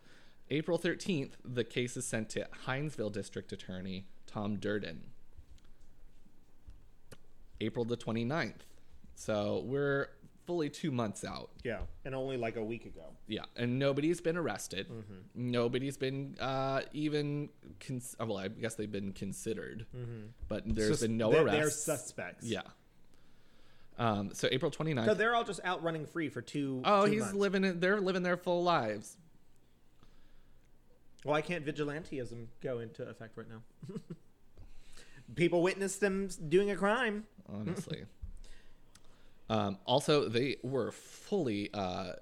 April 0.51 0.79
13th, 0.79 1.33
the 1.45 1.65
case 1.65 1.97
is 1.97 2.07
sent 2.07 2.29
to 2.31 2.47
Hinesville 2.67 3.11
District 3.11 3.51
Attorney 3.53 4.07
Tom 4.27 4.57
Durden. 4.57 5.11
April 7.61 7.85
the 7.85 7.97
29th. 7.97 8.61
So, 9.15 9.63
we're 9.67 10.09
fully 10.47 10.71
two 10.71 10.91
months 10.91 11.25
out. 11.25 11.51
Yeah, 11.65 11.81
and 12.05 12.15
only 12.15 12.37
like 12.37 12.57
a 12.57 12.65
week 12.65 12.87
ago. 12.87 13.03
Yeah, 13.27 13.45
and 13.57 13.79
nobody's 13.79 14.21
been 14.21 14.37
arrested. 14.37 14.89
Mm-hmm. 14.89 15.15
Nobody's 15.35 15.97
been 15.97 16.37
uh, 16.41 16.83
even 16.93 17.51
cons- 17.87 18.17
oh, 18.19 18.27
well, 18.27 18.39
I 18.39 18.49
guess 18.49 18.75
they've 18.77 18.91
been 18.91 19.13
considered, 19.13 19.85
but 20.49 20.63
there's 20.65 21.01
Sus- 21.01 21.03
been 21.03 21.17
no 21.19 21.31
they're, 21.33 21.45
arrests. 21.45 21.85
They're 21.85 21.97
suspects. 21.97 22.47
Yeah. 22.47 22.63
Um, 23.99 24.31
so 24.33 24.49
April 24.53 24.71
29th. 24.71 25.07
So 25.07 25.15
they're 25.15 25.35
all 25.35 25.43
just 25.45 25.61
out 25.65 25.83
running 25.83 26.07
free 26.07 26.29
for 26.29 26.41
two. 26.41 26.81
oh, 26.85 27.05
two 27.07 27.13
he's 27.13 27.21
months. 27.23 27.35
living 27.35 27.65
it. 27.65 27.81
They're 27.81 28.01
living 28.01 28.23
their 28.23 28.37
full 28.37 28.63
lives. 28.63 29.17
Why 31.25 31.43
can't 31.43 31.67
vigilantism 31.67 32.47
go 32.63 32.79
into 32.79 33.03
effect 33.03 33.37
right 33.37 33.49
now? 33.49 33.63
People 35.35 35.63
witness 35.63 35.97
them 35.97 36.29
doing 36.49 36.71
a 36.71 36.77
crime. 36.77 37.25
honestly. 37.53 38.05
um, 39.51 39.79
also, 39.87 40.29
they 40.29 40.57
were 40.63 40.91
fully 40.93 41.71
uh, 41.73 42.13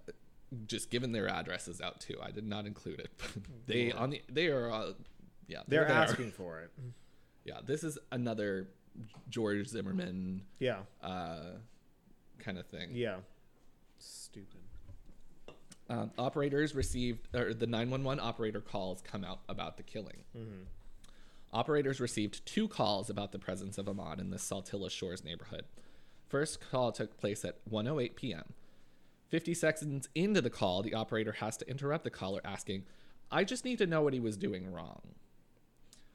just 0.67 0.91
given 0.91 1.13
their 1.13 1.29
addresses 1.29 1.81
out 1.81 2.01
too. 2.01 2.17
I 2.23 2.31
did 2.31 2.47
not 2.47 2.67
include 2.67 3.01
it. 3.01 3.11
they 3.67 3.93
on 3.93 4.11
the 4.11 4.23
they 4.29 4.47
are 4.49 4.71
uh, 4.71 4.93
yeah 5.49 5.61
They're 5.69 5.85
there. 5.85 5.95
asking 5.97 6.33
for 6.33 6.61
it. 6.61 6.71
Yeah, 7.45 7.61
this 7.65 7.85
is 7.85 7.97
another 8.11 8.67
George 9.31 9.69
Zimmerman 9.69 10.43
Yeah, 10.59 10.79
uh, 11.01 11.39
kind 12.41 12.59
of 12.59 12.67
thing. 12.67 12.89
yeah. 12.93 13.19
Stupid. 14.01 14.59
Um, 15.89 16.11
operators 16.19 16.75
received, 16.75 17.29
or 17.37 17.55
the 17.55 17.69
911 17.69 18.19
operator 18.21 18.61
calls 18.61 19.01
come 19.01 19.23
out 19.23 19.39
about 19.49 19.77
the 19.77 19.85
killing. 19.85 20.25
Operators 21.53 22.01
received 22.01 22.45
two 22.45 22.69
calls 22.69 23.09
about 23.09 23.33
the 23.33 23.39
presence 23.39 23.79
of 23.79 23.87
Ahmaud 23.87 24.21
in 24.21 24.31
the 24.31 24.37
Saltillo 24.37 24.91
Shores 24.91 25.25
neighborhood. 25.25 25.65
First 26.29 26.61
call 26.71 26.93
took 26.93 27.17
place 27.19 27.45
at 27.45 27.59
1:08 27.71 28.17
p.m. 28.17 28.53
50 29.29 29.55
seconds 29.55 30.09
into 30.15 30.41
the 30.41 30.51
call, 30.51 30.83
the 30.83 30.95
operator 30.95 31.33
has 31.33 31.57
to 31.59 31.69
interrupt 31.69 32.05
the 32.05 32.11
caller 32.11 32.41
asking, 32.45 32.85
"I 33.31 33.45
just 33.45 33.65
need 33.65 33.79
to 33.79 33.87
know 33.87 34.03
what 34.03 34.13
he 34.13 34.21
was 34.21 34.37
doing 34.37 34.73
wrong." 34.73 35.01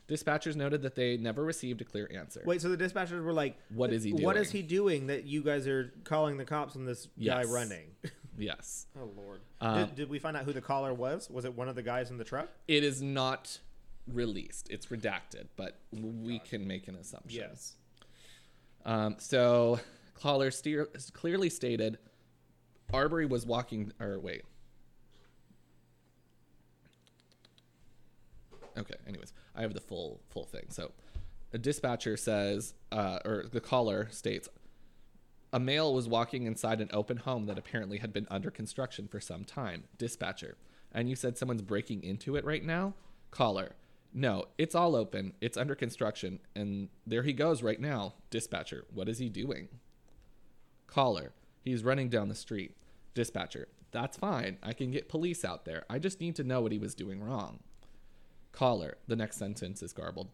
Dispatchers 0.08 0.58
noted 0.58 0.82
that 0.82 0.96
they 0.96 1.16
never 1.16 1.42
received 1.44 1.80
a 1.80 1.86
clear 1.86 2.10
answer. 2.14 2.42
Wait, 2.46 2.62
so 2.62 2.68
the 2.68 2.76
dispatchers 2.76 3.24
were 3.24 3.32
like, 3.32 3.58
What 3.70 3.94
is 3.94 4.04
he 4.04 4.12
doing? 4.12 4.24
What 4.24 4.36
is 4.36 4.52
he 4.52 4.62
doing 4.62 5.08
that 5.08 5.24
you 5.24 5.42
guys 5.42 5.68
are 5.68 5.94
calling 6.04 6.36
the 6.36 6.44
cops 6.44 6.76
on 6.76 6.86
this 6.86 7.08
Yes. 7.18 7.46
guy 7.46 7.52
running?" 7.52 7.88
Yes. 8.38 8.88
oh 9.00 9.10
Lord. 9.16 9.42
Um, 9.62 9.86
did, 9.88 9.96
did 9.96 10.10
we 10.10 10.20
find 10.20 10.36
out 10.36 10.44
who 10.44 10.54
the 10.54 10.62
caller 10.62 10.94
was? 10.94 11.30
Was 11.30 11.46
it 11.46 11.56
one 11.56 11.70
of 11.70 11.76
the 11.76 11.84
guys 11.84 12.10
in 12.10 12.18
the 12.18 12.24
truck? 12.24 12.50
It 12.68 12.84
is 12.84 13.02
not 13.02 13.60
released. 14.08 14.70
It's 14.70 14.88
redacted, 14.88 15.48
but 15.56 15.80
we 15.92 16.40
can 16.40 16.68
make 16.68 16.88
an 16.88 16.96
assumption. 16.96 17.42
Yes. 17.50 17.76
Um, 18.86 19.16
so 19.20 19.80
caller 20.16 20.52
steer, 20.52 20.90
clearly 21.14 21.50
stated 21.50 21.98
Arbery 22.94 23.26
was 23.26 23.46
walking 23.46 23.92
or 24.00 24.20
wait. 24.20 24.44
Okay, 28.78 28.96
anyways, 29.08 29.34
I 29.56 29.62
have 29.62 29.74
the 29.74 29.82
full 29.82 30.22
full 30.30 30.46
thing. 30.46 30.66
So 30.70 30.92
a 31.54 31.58
dispatcher 31.58 32.18
says 32.18 32.74
uh, 32.92 33.20
or 33.26 33.46
the 33.52 33.62
caller 33.62 34.08
states 34.12 34.50
a 35.54 35.60
male 35.60 35.94
was 35.94 36.08
walking 36.08 36.46
inside 36.46 36.80
an 36.80 36.90
open 36.94 37.18
home 37.18 37.46
that 37.48 37.58
apparently 37.58 37.98
had 37.98 38.14
been 38.14 38.28
under 38.32 38.50
construction 38.50 39.08
for 39.08 39.20
some 39.20 39.44
time. 39.44 39.84
Dispatcher. 39.98 40.56
And 40.94 41.10
you 41.10 41.16
said 41.16 41.38
someone's 41.38 41.62
breaking 41.62 42.04
into 42.04 42.36
it 42.38 42.46
right 42.46 42.64
now? 42.64 42.94
Caller. 43.32 43.74
No, 44.14 44.46
it's 44.58 44.76
all 44.76 44.96
open. 44.96 45.34
It's 45.42 45.58
under 45.58 45.76
construction. 45.76 46.40
And 46.56 46.90
there 47.08 47.24
he 47.24 47.34
goes 47.34 47.64
right 47.64 47.80
now. 47.80 48.16
Dispatcher. 48.30 48.86
What 48.94 49.08
is 49.08 49.20
he 49.20 49.30
doing? 49.30 49.70
Caller. 50.88 51.32
He's 51.62 51.84
running 51.84 52.10
down 52.10 52.28
the 52.28 52.36
street. 52.36 52.76
Dispatcher. 53.14 53.68
That's 53.92 54.18
fine. 54.18 54.58
I 54.64 54.74
can 54.74 54.92
get 54.92 55.10
police 55.10 55.46
out 55.46 55.66
there. 55.66 55.86
I 55.90 56.00
just 56.00 56.20
need 56.20 56.36
to 56.38 56.44
know 56.44 56.62
what 56.62 56.72
he 56.72 56.78
was 56.78 56.96
doing 56.96 57.22
wrong. 57.22 57.60
Caller. 58.52 58.98
The 59.08 59.16
next 59.16 59.38
sentence 59.38 59.82
is 59.82 59.94
garbled. 59.94 60.30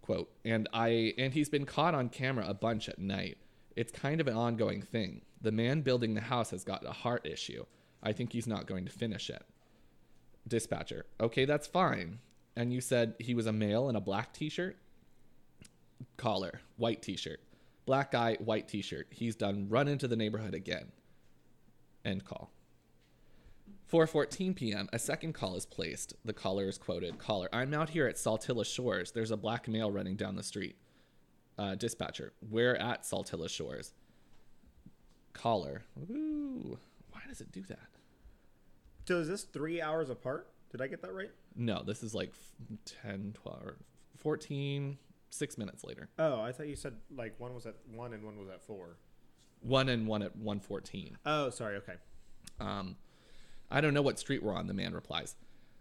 Quote, 0.00 0.30
and 0.42 0.68
I 0.72 1.12
and 1.18 1.34
he's 1.34 1.50
been 1.50 1.66
caught 1.66 1.94
on 1.94 2.08
camera 2.08 2.46
a 2.48 2.54
bunch 2.54 2.88
at 2.88 2.98
night. 2.98 3.36
It's 3.76 3.92
kind 3.92 4.22
of 4.22 4.26
an 4.26 4.36
ongoing 4.36 4.80
thing. 4.80 5.20
The 5.42 5.52
man 5.52 5.82
building 5.82 6.14
the 6.14 6.22
house 6.22 6.50
has 6.50 6.64
got 6.64 6.86
a 6.86 6.92
heart 6.92 7.26
issue. 7.26 7.66
I 8.02 8.12
think 8.12 8.32
he's 8.32 8.46
not 8.46 8.66
going 8.66 8.86
to 8.86 8.90
finish 8.90 9.28
it. 9.28 9.42
Dispatcher. 10.46 11.04
Okay, 11.20 11.44
that's 11.44 11.66
fine. 11.66 12.20
And 12.58 12.72
you 12.72 12.80
said 12.80 13.14
he 13.20 13.34
was 13.34 13.46
a 13.46 13.52
male 13.52 13.88
in 13.88 13.94
a 13.94 14.00
black 14.00 14.32
t-shirt? 14.32 14.76
Caller. 16.16 16.60
White 16.76 17.02
t-shirt. 17.02 17.38
Black 17.86 18.10
guy, 18.10 18.34
white 18.40 18.66
t-shirt. 18.66 19.06
He's 19.10 19.36
done 19.36 19.68
run 19.68 19.86
into 19.86 20.08
the 20.08 20.16
neighborhood 20.16 20.54
again. 20.54 20.90
End 22.04 22.24
call. 22.24 22.50
4:14 23.90 24.56
p.m. 24.56 24.88
A 24.92 24.98
second 24.98 25.34
call 25.34 25.54
is 25.54 25.64
placed. 25.64 26.14
The 26.24 26.32
caller 26.32 26.64
is 26.64 26.78
quoted, 26.78 27.18
"Caller, 27.18 27.48
I'm 27.52 27.72
out 27.72 27.90
here 27.90 28.08
at 28.08 28.16
Saltillo 28.16 28.66
Shores. 28.66 29.12
There's 29.12 29.30
a 29.30 29.36
black 29.36 29.68
male 29.68 29.90
running 29.90 30.16
down 30.16 30.34
the 30.34 30.42
street." 30.42 30.76
Uh, 31.56 31.76
dispatcher, 31.76 32.32
"We're 32.50 32.74
at 32.74 33.04
Saltillo 33.04 33.48
Shores." 33.48 33.94
Caller, 35.32 35.84
"Ooh, 36.10 36.78
why 37.12 37.20
does 37.28 37.40
it 37.40 37.52
do 37.52 37.62
that?" 37.62 37.88
So 39.06 39.20
is 39.20 39.28
this 39.28 39.44
three 39.44 39.80
hours 39.80 40.10
apart? 40.10 40.50
Did 40.70 40.82
I 40.82 40.86
get 40.86 41.02
that 41.02 41.14
right? 41.14 41.30
No, 41.56 41.82
this 41.82 42.02
is 42.02 42.14
like 42.14 42.30
f- 42.30 42.94
10, 43.02 43.34
12, 43.42 43.72
14, 44.16 44.98
six 45.30 45.56
minutes 45.58 45.84
later. 45.84 46.08
Oh, 46.18 46.40
I 46.40 46.52
thought 46.52 46.68
you 46.68 46.76
said 46.76 46.94
like 47.14 47.38
one 47.38 47.54
was 47.54 47.66
at 47.66 47.76
one 47.92 48.12
and 48.12 48.24
one 48.24 48.38
was 48.38 48.48
at 48.48 48.62
four. 48.62 48.96
One 49.60 49.88
and 49.88 50.06
one 50.06 50.22
at 50.22 50.36
114. 50.36 51.18
Oh, 51.26 51.50
sorry. 51.50 51.76
Okay. 51.76 51.94
Um, 52.60 52.96
I 53.70 53.80
don't 53.80 53.94
know 53.94 54.02
what 54.02 54.18
street 54.18 54.42
we're 54.42 54.54
on, 54.54 54.66
the 54.66 54.74
man 54.74 54.94
replies. 54.94 55.34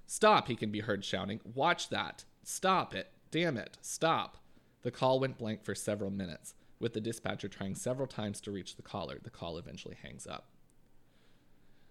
Stop, 0.08 0.48
he 0.48 0.56
can 0.56 0.72
be 0.72 0.80
heard 0.80 1.04
shouting. 1.04 1.40
Watch 1.54 1.90
that. 1.90 2.24
Stop 2.44 2.96
it. 2.96 3.12
Damn 3.30 3.58
it. 3.58 3.78
Stop. 3.82 4.38
The 4.84 4.92
call 4.92 5.20
went 5.20 5.38
blank 5.38 5.64
for 5.66 5.76
several 5.76 6.10
minutes, 6.10 6.54
with 6.80 6.94
the 6.94 7.02
dispatcher 7.02 7.50
trying 7.50 7.76
several 7.76 8.08
times 8.08 8.40
to 8.42 8.52
reach 8.52 8.76
the 8.78 8.82
caller. 8.82 9.20
The 9.22 9.30
call 9.30 9.58
eventually 9.58 9.98
hangs 10.02 10.26
up. 10.26 10.48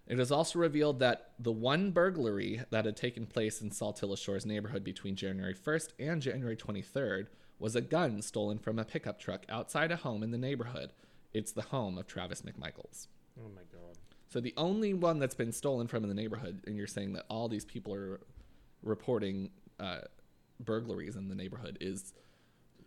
It 0.07 0.19
is 0.19 0.31
also 0.31 0.59
revealed 0.59 0.99
that 0.99 1.31
the 1.37 1.51
one 1.51 1.91
burglary 1.91 2.61
that 2.69 2.85
had 2.85 2.95
taken 2.95 3.25
place 3.25 3.61
in 3.61 3.71
Saltillo 3.71 4.17
Shores 4.17 4.45
neighborhood 4.45 4.83
between 4.83 5.15
January 5.15 5.53
1st 5.53 5.89
and 5.99 6.21
January 6.21 6.55
23rd 6.55 7.27
was 7.59 7.75
a 7.75 7.81
gun 7.81 8.21
stolen 8.21 8.57
from 8.57 8.79
a 8.79 8.85
pickup 8.85 9.19
truck 9.19 9.45
outside 9.49 9.91
a 9.91 9.97
home 9.97 10.23
in 10.23 10.31
the 10.31 10.37
neighborhood. 10.37 10.93
It's 11.33 11.51
the 11.51 11.63
home 11.63 11.97
of 11.97 12.07
Travis 12.07 12.41
McMichaels. 12.43 13.07
Oh 13.39 13.49
my 13.53 13.63
god. 13.71 13.97
So 14.29 14.39
the 14.39 14.53
only 14.57 14.93
one 14.93 15.19
that's 15.19 15.35
been 15.35 15.51
stolen 15.51 15.87
from 15.87 16.03
in 16.03 16.09
the 16.09 16.15
neighborhood, 16.15 16.61
and 16.67 16.75
you're 16.75 16.87
saying 16.87 17.13
that 17.13 17.25
all 17.29 17.47
these 17.47 17.65
people 17.65 17.93
are 17.93 18.19
reporting 18.83 19.49
uh, 19.79 19.99
burglaries 20.59 21.15
in 21.15 21.27
the 21.27 21.35
neighborhood, 21.35 21.77
is 21.81 22.13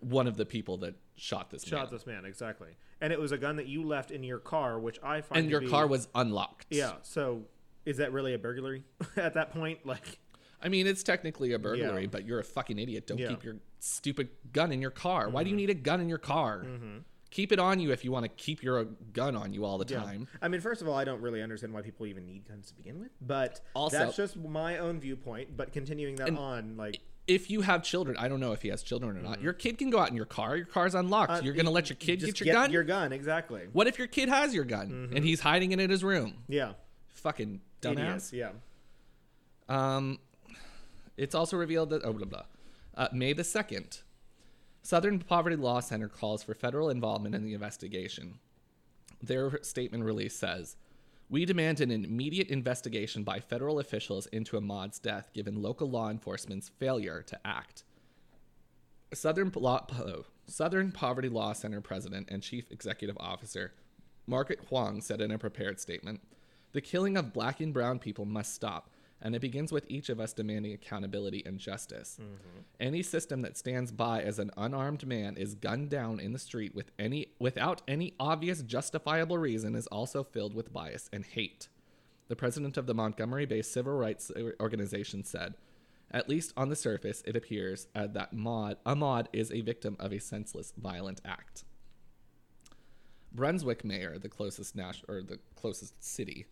one 0.00 0.26
of 0.26 0.36
the 0.36 0.46
people 0.46 0.78
that 0.78 0.94
shot 1.16 1.50
this 1.50 1.64
Shot 1.64 1.84
man. 1.84 1.92
this 1.92 2.06
man 2.06 2.24
exactly, 2.24 2.70
and 3.00 3.12
it 3.12 3.18
was 3.18 3.32
a 3.32 3.38
gun 3.38 3.56
that 3.56 3.66
you 3.66 3.82
left 3.82 4.10
in 4.10 4.22
your 4.22 4.38
car, 4.38 4.78
which 4.78 4.98
I 5.02 5.20
find. 5.20 5.42
and 5.42 5.50
your 5.50 5.60
be- 5.60 5.68
car 5.68 5.86
was 5.86 6.08
unlocked. 6.14 6.66
Yeah. 6.70 6.94
So 7.02 7.42
is 7.84 7.96
that 7.98 8.12
really 8.12 8.34
a 8.34 8.38
burglary 8.38 8.84
at 9.16 9.34
that 9.34 9.52
point? 9.52 9.86
Like, 9.86 10.18
I 10.62 10.68
mean, 10.68 10.86
it's 10.86 11.02
technically 11.02 11.52
a 11.52 11.58
burglary, 11.58 12.02
Yeah. 12.02 12.08
but 12.10 12.26
you're 12.26 12.40
a 12.40 12.44
fucking 12.44 12.78
idiot. 12.78 13.06
Don't 13.06 13.18
Yeah. 13.18 13.28
keep 13.28 13.44
your 13.44 13.56
stupid 13.78 14.28
gun 14.52 14.72
in 14.72 14.80
your 14.80 14.90
car. 14.90 15.28
Why 15.28 15.42
do 15.42 15.50
you 15.50 15.54
mm-hmm. 15.54 15.60
need 15.60 15.70
a 15.70 15.74
gun 15.74 16.00
in 16.00 16.08
your 16.08 16.18
car? 16.18 16.64
Mm-hmm. 16.64 16.98
Keep 17.30 17.52
it 17.52 17.60
on 17.60 17.78
you 17.78 17.92
if 17.92 18.04
you 18.04 18.10
want 18.10 18.24
to 18.24 18.28
keep 18.28 18.60
your 18.62 18.80
uh, 18.80 18.84
gun 19.12 19.36
on 19.36 19.52
you 19.52 19.64
all 19.64 19.78
the 19.78 19.86
yeah. 19.88 20.02
time. 20.02 20.26
I 20.42 20.48
mean, 20.48 20.60
first 20.60 20.82
of 20.82 20.88
all, 20.88 20.94
I 20.94 21.04
don't 21.04 21.20
really 21.22 21.40
understand 21.42 21.72
why 21.72 21.80
people 21.80 22.06
even 22.06 22.26
need 22.26 22.46
guns 22.48 22.66
to 22.68 22.74
begin 22.74 22.98
with, 22.98 23.12
but 23.20 23.60
Also- 23.74 23.98
that's 23.98 24.16
just 24.16 24.36
my 24.36 24.78
own 24.78 24.98
viewpoint. 25.00 25.56
But 25.56 25.72
continuing 25.72 26.16
that 26.16 26.36
on, 26.36 26.76
like, 26.76 26.98
If 27.30 27.48
you 27.48 27.60
have 27.60 27.84
children, 27.84 28.16
I 28.18 28.26
don't 28.28 28.40
know 28.40 28.50
if 28.52 28.62
he 28.62 28.68
has 28.70 28.82
children 28.82 29.16
or 29.16 29.20
not. 29.22 29.40
Your 29.40 29.52
kid 29.52 29.78
can 29.78 29.88
go 29.88 30.00
out 30.00 30.08
in 30.10 30.16
your 30.16 30.24
car. 30.26 30.56
Your 30.56 30.66
car's 30.66 30.96
unlocked. 30.96 31.30
Uh, 31.32 31.40
you're 31.44 31.54
gonna 31.54 31.70
let 31.70 31.88
your 31.88 31.96
kid 31.96 32.20
get 32.20 32.40
your 32.40 32.52
gun? 32.52 32.72
Your 32.72 32.82
gun, 32.82 33.12
exactly. 33.12 33.68
What 33.72 33.86
if 33.86 33.98
your 33.98 34.08
kid 34.08 34.28
has 34.28 34.52
your 34.52 34.64
gun 34.64 34.88
Mm-hmm. 34.90 35.16
and 35.16 35.24
he's 35.24 35.40
hiding 35.40 35.70
it 35.70 35.78
in 35.78 35.90
his 35.90 36.02
room? 36.02 36.34
Yeah. 36.48 36.72
Fucking 37.10 37.60
dumbass. 37.82 38.32
Yeah. 38.32 38.50
Um, 39.68 40.18
it's 41.16 41.34
also 41.34 41.56
revealed 41.56 41.90
that 41.90 42.02
oh 42.04 42.12
blah 42.12 42.26
blah. 42.26 42.42
Uh, 42.96 43.08
May 43.12 43.32
the 43.32 43.44
second, 43.44 44.00
Southern 44.82 45.20
Poverty 45.20 45.54
Law 45.56 45.78
Center 45.80 46.08
calls 46.08 46.42
for 46.42 46.54
federal 46.54 46.90
involvement 46.90 47.34
in 47.36 47.44
the 47.44 47.54
investigation. 47.54 48.40
Their 49.22 49.62
statement 49.62 50.02
release 50.04 50.34
says, 50.34 50.76
"We 51.30 51.44
demand 51.44 51.80
an 51.80 51.92
immediate 51.92 52.48
investigation 52.48 53.22
by 53.22 53.40
federal 53.40 53.78
officials 53.78 54.26
into 54.26 54.56
Ahmaud's 54.56 54.98
death, 54.98 55.30
given 55.32 55.62
local 55.62 55.88
law 55.88 56.10
enforcement's 56.10 56.68
failure 56.68 57.22
to 57.22 57.46
act." 57.46 57.84
Southern 59.14 59.52
oh, 59.56 60.26
Southern 60.46 60.92
Poverty 60.92 61.28
Law 61.28 61.52
Center 61.52 61.80
president 61.80 62.28
and 62.30 62.42
chief 62.42 62.70
executive 62.70 63.16
officer 63.20 63.72
Margaret 64.26 64.60
Huang 64.68 65.00
said 65.00 65.20
in 65.20 65.30
a 65.30 65.38
prepared 65.38 65.80
statement 65.80 66.20
The 66.72 66.80
killing 66.80 67.16
of 67.16 67.32
black 67.32 67.60
and 67.60 67.72
brown 67.72 67.98
people 67.98 68.24
must 68.24 68.54
stop, 68.54 68.90
and 69.22 69.34
it 69.34 69.40
begins 69.40 69.70
with 69.70 69.84
each 69.88 70.08
of 70.08 70.18
us 70.20 70.32
demanding 70.32 70.72
accountability 70.72 71.42
and 71.44 71.58
justice. 71.58 72.18
Any 72.78 73.02
system 73.02 73.42
that 73.42 73.56
stands 73.56 73.92
by 73.92 74.22
as 74.22 74.38
an 74.38 74.50
unarmed 74.56 75.06
man 75.06 75.36
is 75.36 75.54
gunned 75.54 75.90
down 75.90 76.20
in 76.20 76.32
the 76.32 76.38
street 76.38 76.74
with 76.74 76.90
any, 76.98 77.28
without 77.38 77.82
any 77.86 78.14
obvious 78.18 78.62
justifiable 78.62 79.38
reason 79.38 79.74
is 79.74 79.86
also 79.88 80.22
filled 80.24 80.54
with 80.54 80.72
bias 80.72 81.10
and 81.12 81.24
hate. 81.24 81.68
The 82.28 82.36
president 82.36 82.76
of 82.76 82.86
the 82.86 82.94
Montgomery 82.94 83.44
based 83.44 83.72
civil 83.72 83.92
rights 83.92 84.30
organization 84.60 85.24
said, 85.24 85.54
At 86.10 86.28
least 86.28 86.52
on 86.56 86.68
the 86.68 86.76
surface, 86.76 87.22
it 87.26 87.36
appears 87.36 87.88
uh, 87.94 88.06
that 88.08 88.32
Maud, 88.32 88.76
Ahmaud 88.86 89.26
is 89.32 89.50
a 89.50 89.60
victim 89.60 89.96
of 89.98 90.12
a 90.12 90.20
senseless, 90.20 90.72
violent 90.76 91.20
act. 91.24 91.64
Brunswick 93.32 93.84
mayor, 93.84 94.18
the 94.18 94.28
closest 94.28 94.74
nas- 94.74 95.02
or 95.08 95.22
the 95.22 95.38
closest 95.54 96.02
city, 96.02 96.46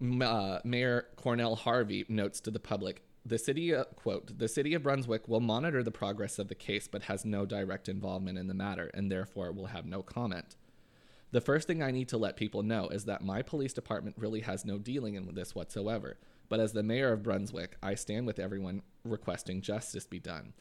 uh, 0.00 0.60
Mayor 0.64 1.06
Cornell 1.16 1.56
Harvey 1.56 2.04
notes 2.08 2.40
to 2.40 2.50
the 2.50 2.60
public, 2.60 3.02
the 3.24 3.38
city 3.38 3.74
uh, 3.74 3.84
quote, 3.84 4.38
the 4.38 4.48
city 4.48 4.74
of 4.74 4.82
Brunswick 4.82 5.28
will 5.28 5.40
monitor 5.40 5.82
the 5.82 5.90
progress 5.90 6.38
of 6.38 6.48
the 6.48 6.54
case 6.54 6.88
but 6.88 7.02
has 7.04 7.24
no 7.24 7.44
direct 7.44 7.88
involvement 7.88 8.38
in 8.38 8.46
the 8.46 8.54
matter 8.54 8.90
and 8.94 9.10
therefore 9.10 9.52
will 9.52 9.66
have 9.66 9.84
no 9.84 10.02
comment. 10.02 10.56
The 11.30 11.40
first 11.42 11.66
thing 11.66 11.82
I 11.82 11.90
need 11.90 12.08
to 12.08 12.16
let 12.16 12.36
people 12.36 12.62
know 12.62 12.88
is 12.88 13.04
that 13.04 13.22
my 13.22 13.42
police 13.42 13.74
department 13.74 14.16
really 14.18 14.40
has 14.40 14.64
no 14.64 14.78
dealing 14.78 15.14
in 15.14 15.34
this 15.34 15.54
whatsoever. 15.54 16.16
But 16.48 16.60
as 16.60 16.72
the 16.72 16.82
mayor 16.82 17.12
of 17.12 17.22
Brunswick, 17.22 17.76
I 17.82 17.94
stand 17.94 18.26
with 18.26 18.38
everyone 18.38 18.80
requesting 19.04 19.60
justice 19.60 20.06
be 20.06 20.18
done. 20.18 20.54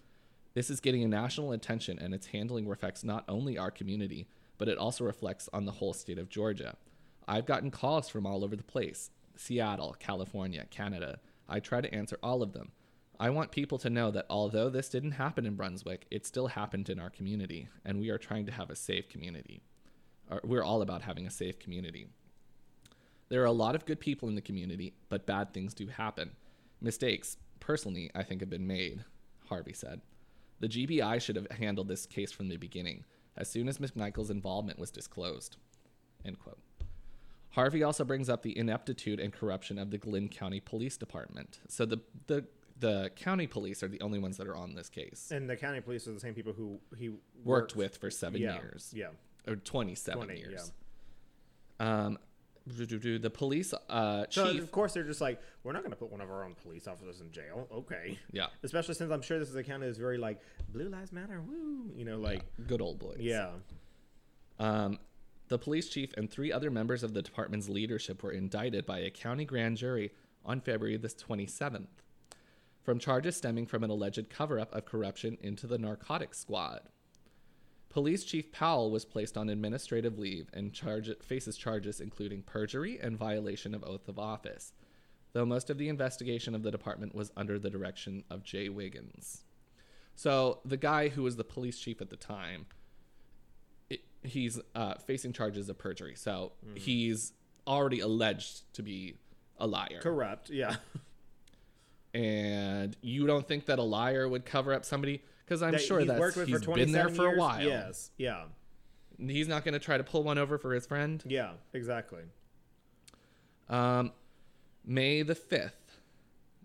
This 0.53 0.69
is 0.69 0.81
getting 0.81 1.03
a 1.03 1.07
national 1.07 1.53
attention 1.53 1.99
and 1.99 2.13
its 2.13 2.27
handling 2.27 2.67
reflects 2.67 3.03
not 3.03 3.23
only 3.29 3.57
our 3.57 3.71
community, 3.71 4.27
but 4.57 4.67
it 4.67 4.77
also 4.77 5.05
reflects 5.05 5.47
on 5.53 5.65
the 5.65 5.73
whole 5.73 5.93
state 5.93 6.17
of 6.17 6.27
Georgia. 6.27 6.75
I've 7.29 7.45
gotten 7.45 7.71
calls 7.71 8.09
from 8.09 8.25
all 8.25 8.43
over 8.43 8.55
the 8.55 8.63
place 8.63 9.11
Seattle, 9.38 9.95
California, 9.99 10.65
Canada. 10.69 11.19
I 11.47 11.59
try 11.59 11.81
to 11.81 11.93
answer 11.93 12.17
all 12.21 12.41
of 12.43 12.53
them. 12.53 12.71
I 13.19 13.29
want 13.29 13.51
people 13.51 13.77
to 13.79 13.89
know 13.89 14.11
that 14.11 14.27
although 14.29 14.69
this 14.69 14.89
didn't 14.89 15.13
happen 15.13 15.45
in 15.45 15.55
Brunswick, 15.55 16.05
it 16.11 16.25
still 16.25 16.47
happened 16.47 16.89
in 16.89 16.99
our 16.99 17.09
community, 17.09 17.67
and 17.85 17.99
we 17.99 18.09
are 18.09 18.17
trying 18.17 18.45
to 18.45 18.51
have 18.51 18.69
a 18.69 18.75
safe 18.75 19.09
community. 19.09 19.61
We're 20.43 20.63
all 20.63 20.81
about 20.81 21.01
having 21.01 21.25
a 21.25 21.31
safe 21.31 21.57
community. 21.57 22.07
There 23.29 23.41
are 23.41 23.45
a 23.45 23.51
lot 23.51 23.75
of 23.75 23.85
good 23.85 23.99
people 23.99 24.29
in 24.29 24.35
the 24.35 24.41
community, 24.41 24.93
but 25.09 25.25
bad 25.25 25.53
things 25.53 25.73
do 25.73 25.88
happen. 25.88 26.31
Mistakes, 26.79 27.38
personally, 27.59 28.11
I 28.13 28.23
think 28.23 28.41
have 28.41 28.49
been 28.49 28.67
made, 28.67 29.03
Harvey 29.47 29.73
said. 29.73 30.01
The 30.59 30.69
GBI 30.69 31.21
should 31.21 31.35
have 31.35 31.51
handled 31.51 31.88
this 31.88 32.05
case 32.05 32.31
from 32.31 32.49
the 32.49 32.57
beginning, 32.57 33.03
as 33.35 33.49
soon 33.49 33.67
as 33.67 33.79
McMichael's 33.79 34.29
involvement 34.29 34.79
was 34.79 34.91
disclosed. 34.91 35.57
End 36.25 36.39
quote. 36.39 36.59
Harvey 37.58 37.82
also 37.82 38.05
brings 38.05 38.30
up 38.30 38.43
the 38.43 38.55
ineptitude 38.55 39.20
and 39.20 39.34
corruption 39.34 39.80
of 39.80 39.89
the 39.89 39.97
Glynn 39.97 40.30
County 40.30 40.60
Police 40.60 40.95
Department. 40.95 41.60
So 41.68 41.86
the 41.86 41.97
the 42.28 42.45
the 42.80 43.10
county 43.16 43.47
police 43.47 43.82
are 43.82 43.88
the 43.88 43.99
only 44.01 44.20
ones 44.20 44.38
that 44.38 44.47
are 44.47 44.55
on 44.55 44.76
this 44.76 44.89
case. 44.89 45.32
And 45.32 45.49
the 45.49 45.55
county 45.55 45.82
police 45.82 46.08
are 46.08 46.12
the 46.12 46.20
same 46.20 46.36
people 46.36 46.53
who 46.53 46.80
he 46.95 47.10
Worked 47.43 47.76
with 47.76 47.97
for 47.97 48.12
seven 48.12 48.39
yeah, 48.39 48.53
years. 48.53 48.93
Yeah. 48.95 49.08
Or 49.47 49.55
27 49.55 50.26
20, 50.26 50.39
years. 50.39 50.72
Um, 51.80 52.20
the 52.68 53.32
police 53.34 53.74
uh, 53.89 54.26
So 54.30 54.51
chief. 54.51 54.62
of 54.62 54.72
course 54.72 54.93
they're 54.93 55.03
just 55.03 55.22
like, 55.22 55.41
we're 55.64 55.72
not 55.72 55.82
going 55.82 55.93
to 55.93 55.97
put 55.97 56.12
one 56.12 56.22
of 56.22 56.30
our 56.30 56.43
own 56.43 56.53
police 56.62 56.88
officers 56.88 57.22
in 57.22 57.32
jail. 57.32 57.68
Okay. 57.74 58.20
Yeah, 58.32 58.47
Especially 58.62 58.93
since 58.93 59.12
I'm 59.12 59.24
sure 59.24 59.39
this 59.39 59.49
is 59.49 59.55
a 59.55 59.64
county 59.64 59.88
that's 59.88 59.97
very 59.97 60.20
like 60.20 60.39
blue 60.70 60.89
lives 60.89 61.12
matter. 61.12 61.41
Woo. 61.41 61.89
You 61.95 62.05
know, 62.05 62.20
like 62.20 62.43
good 62.68 62.82
old 62.82 62.99
boys. 62.99 63.18
yeah. 63.20 63.49
Um, 64.60 64.99
the 65.47 65.57
police 65.57 65.89
chief 65.89 66.13
and 66.17 66.29
three 66.29 66.51
other 66.51 66.69
members 66.69 67.03
of 67.03 67.13
the 67.13 67.21
department's 67.21 67.69
leadership 67.69 68.21
were 68.21 68.31
indicted 68.31 68.85
by 68.85 68.99
a 68.99 69.09
county 69.09 69.45
grand 69.45 69.77
jury 69.77 70.11
on 70.45 70.61
February 70.61 70.97
the 70.97 71.07
27th 71.07 71.87
from 72.87 72.99
charges 72.99 73.35
stemming 73.35 73.65
from 73.65 73.83
an 73.83 73.89
alleged 73.89 74.29
cover 74.29 74.57
up 74.57 74.73
of 74.73 74.85
corruption 74.85 75.37
into 75.41 75.67
the 75.67 75.77
narcotics 75.77 76.39
squad. 76.39 76.79
Police 77.89 78.23
Chief 78.23 78.49
Powell 78.53 78.91
was 78.91 79.03
placed 79.03 79.37
on 79.37 79.49
administrative 79.49 80.17
leave 80.17 80.49
and 80.53 80.73
charge- 80.73 81.17
faces 81.21 81.57
charges 81.57 81.99
including 81.99 82.43
perjury 82.43 82.97
and 82.97 83.17
violation 83.17 83.75
of 83.75 83.83
oath 83.83 84.07
of 84.07 84.17
office, 84.17 84.71
though 85.33 85.45
most 85.45 85.69
of 85.69 85.77
the 85.77 85.89
investigation 85.89 86.55
of 86.55 86.63
the 86.63 86.71
department 86.71 87.13
was 87.13 87.31
under 87.35 87.59
the 87.59 87.69
direction 87.69 88.23
of 88.29 88.43
Jay 88.43 88.69
Wiggins. 88.69 89.43
So, 90.15 90.61
the 90.63 90.77
guy 90.77 91.09
who 91.09 91.23
was 91.23 91.35
the 91.35 91.43
police 91.43 91.79
chief 91.79 92.01
at 92.01 92.09
the 92.09 92.15
time 92.15 92.67
he's 94.24 94.59
uh, 94.76 94.95
facing 94.95 95.34
charges 95.34 95.70
of 95.70 95.78
perjury. 95.78 96.15
So 96.15 96.51
he's 96.76 97.34
already 97.65 97.99
alleged 97.99 98.74
to 98.74 98.84
be 98.84 99.15
a 99.59 99.68
liar. 99.68 99.99
Corrupt. 100.01 100.49
Yeah. 100.49 100.76
And 102.13 102.95
you 103.01 103.28
don't 103.28 103.47
think 103.47 103.65
that 103.68 103.78
a 103.78 103.84
liar 103.84 104.28
would 104.28 104.43
cover 104.45 104.74
up 104.74 104.86
somebody? 104.86 105.22
Because 105.45 105.61
I'm 105.61 105.74
That 105.74 105.82
sure 105.82 105.99
he's 105.99 106.07
that 106.07 106.20
worked 106.20 106.38
with 106.38 106.47
he's 106.47 106.61
been 106.65 106.91
there 106.91 107.09
27 107.09 107.15
for 107.15 107.28
a 107.28 107.38
while. 107.38 107.61
Yes. 107.61 108.09
Yeah. 108.18 108.45
He's 109.20 109.47
not 109.47 109.63
going 109.63 109.74
to 109.74 109.80
try 109.80 109.97
to 109.97 110.03
pull 110.03 110.24
one 110.24 110.38
over 110.39 110.57
for 110.57 110.74
his 110.74 110.88
friend. 110.88 111.22
Yeah. 111.28 111.51
Exactly. 111.74 112.22
Um, 113.70 114.13
May 114.84 115.22
the 115.22 115.36
5th, 115.36 115.72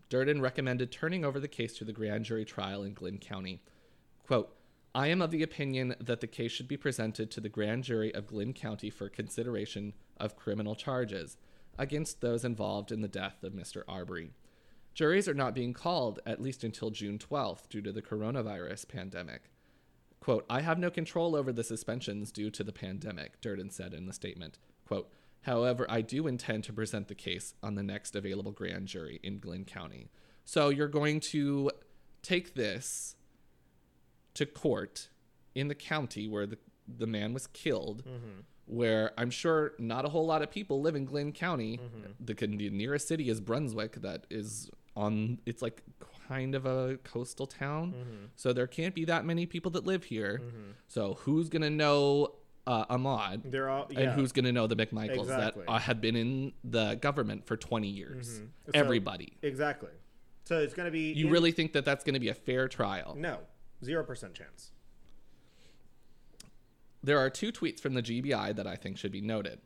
Durden 0.08 0.40
recommended 0.40 0.90
turning 0.92 1.24
over 1.24 1.38
the 1.40 1.48
case 1.48 1.76
to 1.78 1.84
the 1.84 1.92
grand 1.92 2.24
jury 2.24 2.44
trial 2.44 2.82
in 2.82 2.94
Glynn 2.94 3.18
County. 3.18 3.60
Quote, 4.26 4.54
I 4.94 5.06
am 5.06 5.22
of 5.22 5.30
the 5.30 5.42
opinion 5.42 5.94
that 6.00 6.20
the 6.20 6.26
case 6.26 6.52
should 6.52 6.68
be 6.68 6.76
presented 6.76 7.30
to 7.30 7.40
the 7.40 7.48
grand 7.48 7.84
jury 7.84 8.14
of 8.14 8.26
Glynn 8.26 8.52
County 8.52 8.90
for 8.90 9.08
consideration 9.08 9.94
of 10.18 10.36
criminal 10.36 10.74
charges 10.74 11.38
against 11.78 12.20
those 12.20 12.44
involved 12.44 12.92
in 12.92 13.00
the 13.00 13.08
death 13.08 13.42
of 13.42 13.54
Mr. 13.54 13.82
Arbery. 13.88 14.32
Juries 14.92 15.26
are 15.28 15.34
not 15.34 15.54
being 15.54 15.72
called, 15.72 16.20
at 16.26 16.42
least 16.42 16.62
until 16.62 16.90
June 16.90 17.18
12th, 17.18 17.70
due 17.70 17.80
to 17.80 17.92
the 17.92 18.02
coronavirus 18.02 18.86
pandemic. 18.86 19.44
Quote, 20.20 20.44
I 20.50 20.60
have 20.60 20.78
no 20.78 20.90
control 20.90 21.34
over 21.34 21.52
the 21.52 21.64
suspensions 21.64 22.30
due 22.30 22.50
to 22.50 22.62
the 22.62 22.72
pandemic, 22.72 23.40
Durden 23.40 23.70
said 23.70 23.94
in 23.94 24.04
the 24.04 24.12
statement. 24.12 24.58
Quote, 24.86 25.10
however, 25.40 25.86
I 25.88 26.02
do 26.02 26.26
intend 26.26 26.64
to 26.64 26.72
present 26.74 27.08
the 27.08 27.14
case 27.14 27.54
on 27.62 27.76
the 27.76 27.82
next 27.82 28.14
available 28.14 28.52
grand 28.52 28.88
jury 28.88 29.18
in 29.22 29.38
Glynn 29.38 29.64
County. 29.64 30.10
So 30.44 30.68
you're 30.68 30.86
going 30.86 31.20
to 31.20 31.70
take 32.20 32.54
this 32.54 33.16
to 34.34 34.46
court 34.46 35.08
in 35.54 35.68
the 35.68 35.74
county 35.74 36.26
where 36.28 36.46
the, 36.46 36.58
the 36.88 37.06
man 37.06 37.32
was 37.34 37.46
killed, 37.48 38.02
where 38.66 39.12
I'm 39.18 39.30
sure 39.30 39.72
not 39.78 40.04
a 40.04 40.08
whole 40.08 40.26
lot 40.26 40.42
of 40.42 40.50
people 40.50 40.80
live 40.80 40.94
in 40.96 41.04
Glynn 41.04 41.32
County. 41.32 41.80
The, 42.20 42.34
con- 42.34 42.56
the 42.56 42.70
nearest 42.70 43.08
city 43.08 43.28
is 43.28 43.40
Brunswick, 43.40 44.00
that 44.02 44.26
is 44.30 44.70
on, 44.96 45.38
it's 45.46 45.62
like 45.62 45.82
kind 46.28 46.54
of 46.54 46.64
a 46.66 46.98
coastal 47.04 47.46
town. 47.46 47.94
So 48.36 48.52
there 48.52 48.66
can't 48.66 48.94
be 48.94 49.04
that 49.06 49.24
many 49.24 49.46
people 49.46 49.70
that 49.72 49.84
live 49.84 50.04
here. 50.04 50.40
So 50.88 51.14
who's 51.20 51.48
going 51.48 51.62
to 51.62 51.70
know 51.70 52.34
uh, 52.66 52.86
Ahmaud? 52.86 53.50
They're 53.50 53.68
all 53.68 53.86
yeah. 53.90 54.00
And 54.00 54.12
who's 54.12 54.32
going 54.32 54.44
to 54.44 54.52
know 54.52 54.66
the 54.66 54.76
McMichaels 54.76 55.22
Exactly. 55.24 55.64
that 55.66 55.72
uh, 55.72 55.78
had 55.78 56.00
been 56.00 56.14
in 56.16 56.52
the 56.62 56.94
government 56.94 57.44
for 57.46 57.56
20 57.56 57.88
years? 57.88 58.40
So- 58.66 58.70
Everybody. 58.74 59.36
exactly. 59.42 59.90
So 60.44 60.58
it's 60.58 60.74
going 60.74 60.86
to 60.86 60.92
be 60.92 61.12
You 61.12 61.26
in- 61.26 61.32
really 61.32 61.52
think 61.52 61.72
that 61.74 61.84
that's 61.84 62.04
going 62.04 62.14
to 62.14 62.20
be 62.20 62.28
a 62.28 62.34
fair 62.34 62.68
trial? 62.68 63.14
no 63.18 63.38
zero 63.84 64.04
percent 64.04 64.34
chance. 64.34 64.70
There 67.02 67.18
are 67.18 67.30
two 67.30 67.50
tweets 67.50 67.80
from 67.80 67.94
the 67.94 68.02
GBI 68.02 68.54
that 68.54 68.66
I 68.66 68.76
think 68.76 68.96
should 68.96 69.12
be 69.12 69.20
noted. 69.20 69.60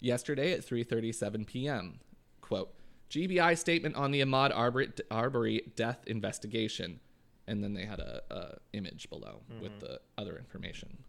Yesterday 0.00 0.52
at 0.52 0.66
3:37 0.66 1.46
p.m. 1.46 2.00
Quote: 2.40 2.72
GBI 3.10 3.58
statement 3.58 3.96
on 3.96 4.12
the 4.12 4.20
Ahmaud 4.20 4.52
Arbery, 5.10 5.62
death 5.76 6.04
investigation, 6.06 7.00
and 7.46 7.62
then 7.62 7.74
they 7.74 7.84
had 7.84 7.98
a, 7.98 8.22
a 8.30 8.56
image 8.72 9.10
below 9.10 9.40
with 9.60 9.80
the 9.80 10.00
other 10.16 10.36
information. 10.38 11.04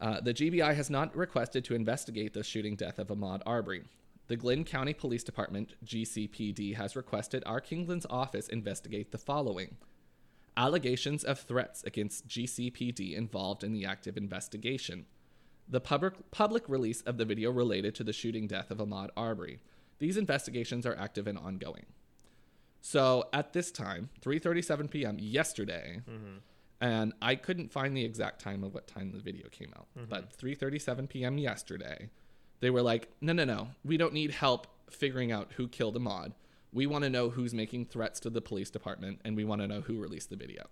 Uh, 0.00 0.20
the 0.20 0.34
GBI 0.34 0.74
has 0.74 0.90
not 0.90 1.16
requested 1.16 1.64
to 1.66 1.74
investigate 1.74 2.34
the 2.34 2.42
shooting 2.42 2.76
death 2.76 2.98
of 2.98 3.08
Ahmaud 3.08 3.42
Arbery. 3.46 3.84
The 4.28 4.36
Glynn 4.36 4.64
County 4.64 4.94
Police 4.94 5.22
Department 5.22 5.74
(GCPD) 5.84 6.74
has 6.74 6.96
requested 6.96 7.42
our 7.46 7.60
Kingsland 7.60 8.04
office 8.10 8.48
investigate 8.48 9.12
the 9.12 9.18
following: 9.18 9.76
allegations 10.56 11.24
of 11.24 11.38
threats 11.38 11.82
against 11.84 12.26
GCPD 12.28 13.14
involved 13.14 13.62
in 13.62 13.72
the 13.72 13.84
active 13.84 14.16
investigation, 14.16 15.06
the 15.68 15.80
public, 15.80 16.30
public 16.30 16.68
release 16.68 17.02
of 17.02 17.18
the 17.18 17.24
video 17.24 17.50
related 17.50 17.94
to 17.96 18.04
the 18.04 18.12
shooting 18.12 18.46
death 18.46 18.70
of 18.70 18.78
Ahmaud 18.78 19.10
Arbery. 19.16 19.60
These 19.98 20.16
investigations 20.16 20.86
are 20.86 20.96
active 20.96 21.26
and 21.26 21.38
ongoing. 21.38 21.86
So 22.80 23.28
at 23.32 23.52
this 23.52 23.72
time, 23.72 24.10
3:37 24.22 24.90
p.m. 24.90 25.18
yesterday, 25.18 26.02
mm-hmm. 26.08 26.36
and 26.80 27.14
I 27.20 27.34
couldn't 27.34 27.72
find 27.72 27.96
the 27.96 28.04
exact 28.04 28.40
time 28.40 28.62
of 28.62 28.74
what 28.74 28.86
time 28.86 29.10
the 29.10 29.18
video 29.18 29.48
came 29.48 29.72
out, 29.76 29.88
mm-hmm. 29.98 30.08
but 30.08 30.38
3:37 30.38 31.08
p.m. 31.08 31.38
yesterday, 31.38 32.10
they 32.60 32.70
were 32.70 32.82
like, 32.82 33.08
"No, 33.20 33.32
no, 33.32 33.44
no. 33.44 33.68
We 33.84 33.96
don't 33.96 34.12
need 34.12 34.30
help 34.30 34.68
figuring 34.90 35.32
out 35.32 35.52
who 35.56 35.68
killed 35.68 35.96
Ahmaud. 35.96 36.32
We 36.72 36.86
want 36.86 37.04
to 37.04 37.10
know 37.10 37.30
who's 37.30 37.54
making 37.54 37.86
threats 37.86 38.20
to 38.20 38.30
the 38.30 38.40
police 38.40 38.70
department, 38.70 39.20
and 39.24 39.36
we 39.36 39.44
want 39.44 39.60
to 39.62 39.66
know 39.66 39.80
who 39.80 39.98
released 39.98 40.30
the 40.30 40.36
video." 40.36 40.64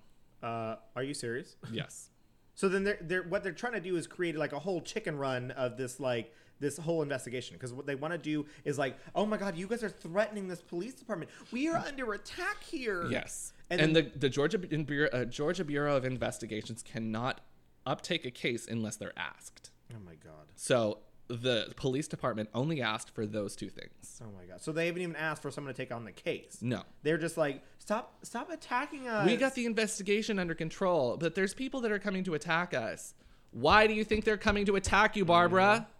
Uh, 0.43 0.77
are 0.95 1.03
you 1.03 1.15
serious? 1.15 1.57
Yes. 1.73 2.11
So 2.57 2.69
then 2.69 2.85
they're, 2.85 2.99
they're 3.01 3.23
what 3.25 3.43
they're 3.43 3.53
trying 3.53 3.73
to 3.73 3.81
do 3.81 3.97
is 3.97 4.07
create 4.07 4.37
like 4.37 4.53
a 4.53 4.59
whole 4.61 4.81
chicken 4.81 5.17
run 5.19 5.51
of 5.53 5.77
this 5.77 5.99
like 5.99 6.33
this 6.61 6.77
whole 6.79 7.03
investigation 7.03 7.57
because 7.57 7.73
what 7.73 7.85
they 7.85 7.97
want 7.97 8.13
to 8.15 8.19
do 8.19 8.47
is 8.65 8.79
like 8.79 8.97
oh 9.17 9.27
my 9.27 9.37
god 9.37 9.57
you 9.57 9.67
guys 9.67 9.83
are 9.83 9.89
threatening 9.89 10.47
this 10.47 10.63
police 10.63 10.95
department 10.95 11.29
we 11.51 11.67
are 11.67 11.79
under 11.79 12.13
attack 12.13 12.63
here 12.63 13.07
Yes. 13.11 13.53
And 13.71 13.81
And, 13.81 13.97
the, 13.97 14.03
the 14.17 14.29
Georgia, 14.29 14.59
Bureau, 14.59 15.09
uh, 15.13 15.25
Georgia 15.25 15.65
Bureau 15.65 15.97
of 15.97 16.05
Investigations 16.05 16.85
cannot 16.85 17.41
uptake 17.85 18.25
a 18.25 18.31
case 18.31 18.69
unless 18.69 18.95
they're 18.97 19.19
asked. 19.19 19.71
oh 19.93 19.99
my 20.07 20.15
god 20.15 20.47
So 20.55 20.99
the 21.29 21.73
police 21.77 22.07
department 22.07 22.49
only 22.55 22.83
asked 22.83 23.11
for 23.15 23.25
those 23.27 23.57
two 23.57 23.69
things. 23.71 24.21
oh 24.23 24.29
my 24.39 24.45
god 24.45 24.61
so 24.61 24.73
they 24.73 24.87
haven't 24.87 25.01
even 25.03 25.17
asked 25.17 25.41
for 25.43 25.51
someone 25.51 25.73
to 25.73 25.77
take 25.77 25.93
on 25.93 26.05
the 26.05 26.13
case 26.13 26.59
No. 26.61 26.83
they're 27.03 27.17
just 27.19 27.37
like 27.39 27.63
stop 27.79 28.15
stop 28.23 28.51
attacking 28.51 29.09
us 29.09 29.27
We 29.27 29.37
got 29.37 29.55
the 29.55 29.65
investigation 29.67 30.39
under 30.39 30.55
control, 30.55 31.17
but 31.17 31.35
there's 31.35 31.55
people 31.55 31.81
that 31.83 31.93
are 31.93 31.99
coming 31.99 32.25
to 32.25 32.35
attack 32.35 32.75
us. 32.75 33.15
Why 33.53 33.87
do 33.87 33.95
you 33.95 34.05
think 34.05 34.25
they're 34.25 34.37
coming 34.37 34.67
to 34.67 34.77
attack 34.77 35.17
you, 35.17 35.25
Barbara? 35.25 35.63
Mm-hmm. 35.63 35.91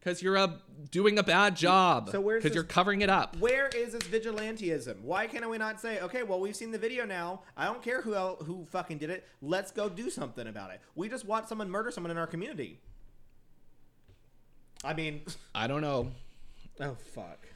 Because 0.00 0.20
you're 0.20 0.34
a, 0.36 0.58
doing 0.90 1.16
a 1.18 1.22
bad 1.22 1.54
job. 1.54 2.10
So 2.10 2.20
where's 2.20 2.42
Because 2.42 2.56
you're 2.56 2.64
covering 2.64 3.02
it 3.02 3.10
up. 3.10 3.36
Where 3.38 3.68
is 3.68 3.92
this 3.92 4.02
vigilantism? 4.02 5.00
Why 5.02 5.28
can't 5.28 5.48
we 5.48 5.58
not 5.58 5.80
say, 5.80 6.00
okay, 6.00 6.24
well, 6.24 6.40
we've 6.40 6.56
seen 6.56 6.72
the 6.72 6.78
video 6.78 7.04
now. 7.06 7.42
I 7.56 7.66
don't 7.66 7.82
care 7.82 8.00
who 8.02 8.14
el- 8.16 8.36
who 8.36 8.66
fucking 8.70 8.98
did 8.98 9.10
it. 9.10 9.24
Let's 9.40 9.70
go 9.70 9.88
do 9.88 10.10
something 10.10 10.48
about 10.48 10.72
it. 10.72 10.80
We 10.96 11.08
just 11.08 11.24
watched 11.24 11.48
someone 11.48 11.70
murder 11.70 11.92
someone 11.92 12.10
in 12.10 12.16
our 12.18 12.26
community. 12.26 12.80
I 14.84 14.94
mean, 14.94 15.22
I 15.54 15.66
don't 15.66 15.80
know. 15.80 16.12
oh 16.80 16.96
fuck. 17.14 17.46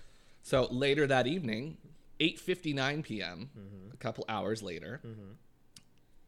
So 0.42 0.66
later 0.70 1.06
that 1.06 1.26
evening, 1.26 1.76
8:59 2.20 3.02
p.m., 3.02 3.50
a 3.92 3.96
couple 3.96 4.24
hours 4.28 4.62
later, 4.62 5.00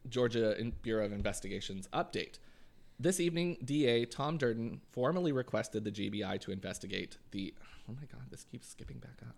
Georgia 0.09 0.57
Bureau 0.83 1.05
of 1.07 1.13
Investigations 1.13 1.89
update. 1.93 2.39
This 3.01 3.21
evening, 3.21 3.59
DA 3.65 4.05
Tom 4.07 4.39
Durden 4.39 4.81
formally 4.91 5.31
requested 5.31 5.85
the 5.85 5.93
GBI 5.93 6.41
to 6.41 6.51
investigate 6.51 7.19
the. 7.31 7.55
Oh 7.89 7.93
my 7.95 8.07
God, 8.11 8.23
this 8.31 8.45
keeps 8.45 8.69
skipping 8.69 8.99
back 8.99 9.21
up. 9.23 9.37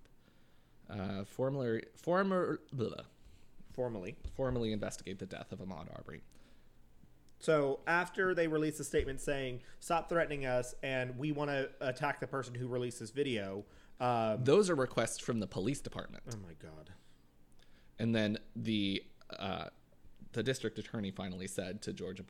Uh, 0.98 1.24
formally, 1.24 1.84
former, 1.94 2.58
blah, 2.72 2.88
Formally. 3.74 4.16
formally 4.34 4.72
investigate 4.72 5.18
the 5.20 5.26
death 5.26 5.52
of 5.52 5.60
Ahmaud 5.60 5.94
Arbery. 5.94 6.22
So 7.40 7.80
after 7.86 8.34
they 8.34 8.46
release 8.46 8.78
a 8.80 8.84
statement 8.84 9.20
saying, 9.20 9.60
"Stop 9.80 10.08
threatening 10.08 10.44
us," 10.46 10.74
and 10.82 11.18
we 11.18 11.32
want 11.32 11.50
to 11.50 11.70
attack 11.80 12.20
the 12.20 12.26
person 12.26 12.54
who 12.54 12.68
released 12.68 13.00
this 13.00 13.10
video. 13.10 13.64
Um, 13.98 14.44
Those 14.44 14.70
are 14.70 14.74
requests 14.74 15.18
from 15.18 15.40
the 15.40 15.46
police 15.46 15.80
department. 15.80 16.22
oh 16.32 16.36
my 16.46 16.54
god. 16.62 16.90
And 17.98 18.14
then 18.14 18.38
the 18.54 19.02
uh, 19.38 19.66
the 20.32 20.42
district 20.42 20.78
attorney 20.78 21.10
finally 21.10 21.46
said 21.46 21.82
to 21.82 21.92
Georgia 21.92 22.24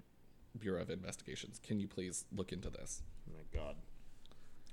Bureau 0.59 0.81
of 0.83 0.91
Investigations, 0.91 1.59
"Can 1.63 1.81
you 1.81 1.89
please 1.89 2.25
look 2.35 2.53
into 2.53 2.71
this?" 2.71 3.03
Oh 3.29 3.33
my 3.37 3.59
god. 3.61 3.77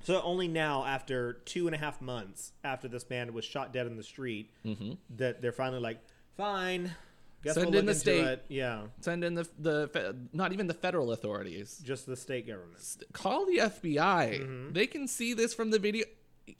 So 0.03 0.21
only 0.21 0.47
now, 0.47 0.85
after 0.85 1.33
two 1.33 1.67
and 1.67 1.75
a 1.75 1.79
half 1.79 1.99
months 2.01 2.53
after 2.63 2.87
this 2.87 3.09
man 3.09 3.33
was 3.33 3.43
shot 3.43 3.73
dead 3.73 3.87
in 3.87 3.97
the 3.97 4.03
street, 4.03 4.51
that 5.17 5.41
they're 5.41 5.51
finally 5.51 5.81
like, 5.81 5.99
fine, 6.37 6.91
guess 7.47 7.55
Send 7.55 7.71
we'll 7.71 7.79
in 7.79 7.85
the 7.85 7.95
state. 7.95 8.23
it. 8.25 8.45
Yeah, 8.49 8.83
Send 9.01 9.23
in 9.23 9.33
the 9.33 9.47
the 9.59 10.15
not 10.33 10.53
even 10.53 10.67
the 10.67 10.73
federal 10.73 11.11
authorities. 11.11 11.81
just 11.83 12.05
the 12.05 12.15
state 12.15 12.47
government. 12.47 12.81
Call 13.13 13.45
the 13.45 13.57
FBI. 13.57 14.39
Mm-hmm. 14.41 14.73
They 14.73 14.87
can 14.87 15.07
see 15.07 15.33
this 15.33 15.53
from 15.53 15.71
the 15.71 15.79
video. 15.79 16.05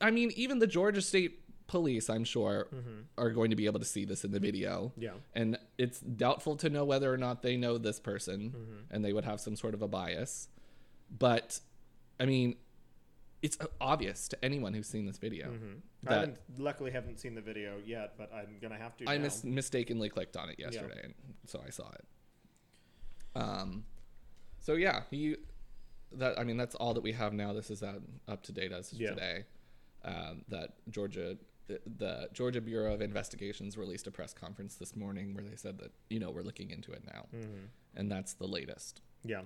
I 0.02 0.12
mean, 0.12 0.32
even 0.36 0.60
the 0.60 0.68
Georgia 0.68 1.02
State 1.02 1.40
Police, 1.68 2.10
I'm 2.10 2.24
sure, 2.24 2.68
are 3.18 3.30
going 3.30 3.50
to 3.52 3.56
be 3.56 3.66
able 3.66 3.80
to 3.80 3.86
see 3.86 4.06
this 4.06 4.24
in 4.26 4.32
the 4.32 4.40
video. 4.40 4.92
Mm-hmm. 4.94 5.02
Yeah. 5.04 5.12
And 5.34 5.58
it's 5.78 6.00
doubtful 6.00 6.56
to 6.58 6.70
know 6.70 6.86
whether 6.86 7.14
or 7.14 7.18
not 7.18 7.42
they 7.42 7.58
know 7.58 7.78
this 7.78 8.00
person 8.00 8.52
Mm-hmm. 8.52 8.94
and 8.94 9.04
they 9.06 9.12
would 9.14 9.26
have 9.26 9.40
some 9.42 9.56
sort 9.56 9.74
of 9.74 9.82
a 9.82 9.88
bias. 9.88 10.48
But, 11.18 11.60
I 12.20 12.26
mean, 12.26 12.56
it's 13.42 13.58
obvious 13.80 14.28
to 14.30 14.46
anyone 14.46 14.74
who's 14.74 14.88
seen 14.88 15.06
this 15.06 15.18
video 15.18 15.48
Mm-hmm. 15.50 16.10
I 16.10 16.14
haven't, 16.14 16.38
luckily 16.58 16.92
haven't 16.92 17.20
seen 17.20 17.36
the 17.36 17.42
video 17.42 17.74
yet, 17.86 18.14
but 18.18 18.32
I'm 18.34 18.58
gonna 18.62 18.78
have 18.78 18.96
to. 18.98 19.10
I 19.10 19.18
mis- 19.18 19.44
mistakenly 19.44 20.10
clicked 20.10 20.38
on 20.38 20.50
it 20.50 20.58
yesterday, 20.60 21.02
and 21.04 21.14
so 21.46 21.62
I 21.66 21.70
saw 21.70 21.90
it. 21.92 22.06
Um, 23.36 23.84
so 24.60 24.74
yeah, 24.74 25.02
he 25.12 25.36
that 26.14 26.40
I 26.40 26.44
mean 26.44 26.58
that's 26.58 26.76
all 26.76 26.94
that 26.94 27.04
we 27.04 27.12
have 27.12 27.34
now. 27.34 27.54
This 27.54 27.70
is 27.70 27.80
that 27.82 27.96
up 28.28 28.44
to 28.44 28.52
date 28.52 28.72
as 28.72 28.92
of 28.92 29.00
Yeah. 29.02 29.10
today. 29.10 29.44
Um, 30.06 30.44
that 30.50 30.76
Georgia, 30.90 31.38
the, 31.68 31.82
the 31.98 32.30
Georgia 32.34 32.62
Bureau 32.62 32.94
of 32.94 33.02
Investigations 33.02 33.78
released 33.78 34.08
a 34.08 34.12
press 34.12 34.34
conference 34.34 34.76
this 34.76 34.96
morning 34.96 35.34
where 35.34 35.44
they 35.44 35.56
said 35.58 35.78
that 35.80 35.92
you 36.10 36.20
know 36.20 36.32
we're 36.32 36.44
looking 36.44 36.70
into 36.72 36.92
it 36.94 37.04
now, 37.06 37.26
Mm-hmm. 37.36 37.66
and 37.96 38.10
that's 38.12 38.34
the 38.34 38.48
latest. 38.48 39.02
Yeah. 39.26 39.42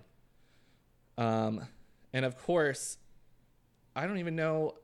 Um, 1.17 1.65
and 2.13 2.25
of 2.25 2.37
course, 2.37 2.97
I 3.95 4.07
don't 4.07 4.17
even 4.19 4.35
know. 4.35 4.75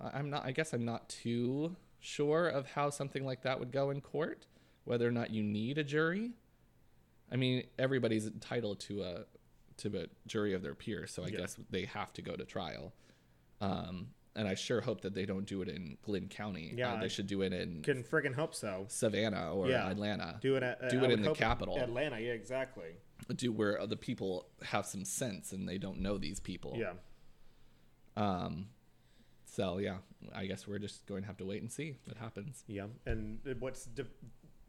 I'm 0.00 0.30
not. 0.30 0.44
I 0.44 0.52
guess 0.52 0.72
I'm 0.72 0.84
not 0.84 1.08
too 1.08 1.74
sure 2.00 2.48
of 2.48 2.66
how 2.66 2.90
something 2.90 3.24
like 3.24 3.42
that 3.42 3.58
would 3.58 3.72
go 3.72 3.90
in 3.90 4.00
court. 4.00 4.46
Whether 4.84 5.08
or 5.08 5.10
not 5.12 5.30
you 5.30 5.42
need 5.42 5.78
a 5.78 5.84
jury. 5.84 6.32
I 7.30 7.36
mean, 7.36 7.64
everybody's 7.78 8.26
entitled 8.26 8.80
to 8.80 9.02
a 9.02 9.24
to 9.78 9.88
a 9.98 10.06
jury 10.28 10.54
of 10.54 10.62
their 10.62 10.74
peers, 10.74 11.12
so 11.12 11.22
I 11.24 11.28
Yeah. 11.28 11.38
guess 11.38 11.58
they 11.70 11.84
have 11.86 12.12
to 12.14 12.22
go 12.22 12.34
to 12.36 12.44
trial. 12.44 12.94
Um, 13.60 14.08
and 14.34 14.46
I 14.46 14.54
sure 14.54 14.80
hope 14.82 15.00
that 15.02 15.14
they 15.14 15.26
don't 15.26 15.44
do 15.46 15.60
it 15.62 15.68
in 15.68 15.96
Glynn 16.02 16.28
County. 16.28 16.72
Yeah, 16.76 16.94
Uh, 16.94 17.00
they 17.00 17.08
should 17.08 17.26
do 17.26 17.42
it 17.42 17.52
in 17.52 17.82
Can 17.82 18.02
friggin' 18.04 18.34
hope 18.34 18.54
so. 18.54 18.84
Savannah 18.88 19.54
or 19.54 19.68
Yeah. 19.68 19.90
Atlanta. 19.90 20.38
Do 20.40 20.56
it 20.56 20.62
at 20.62 20.88
Do 20.90 21.02
it 21.04 21.10
in 21.10 21.22
the 21.22 21.32
capital. 21.34 21.78
Atlanta. 21.78 22.18
Yeah, 22.20 22.32
exactly. 22.32 22.96
do 23.34 23.50
where 23.50 23.84
the 23.86 23.96
people 23.96 24.48
have 24.62 24.86
some 24.86 25.04
sense 25.04 25.52
and 25.52 25.66
they 25.68 25.78
don't 25.78 26.00
know 26.00 26.16
these 26.18 26.38
people. 26.38 26.74
Yeah. 26.76 26.92
Um, 28.16 28.68
so 29.44 29.78
yeah, 29.78 29.98
I 30.34 30.46
guess 30.46 30.66
we're 30.66 30.78
just 30.78 31.06
going 31.06 31.22
to 31.22 31.26
have 31.26 31.36
to 31.38 31.44
wait 31.44 31.62
and 31.62 31.70
see 31.70 31.96
what 32.04 32.16
happens. 32.16 32.64
Yeah, 32.66 32.86
and 33.06 33.38
what's 33.58 33.84
de- 33.86 34.06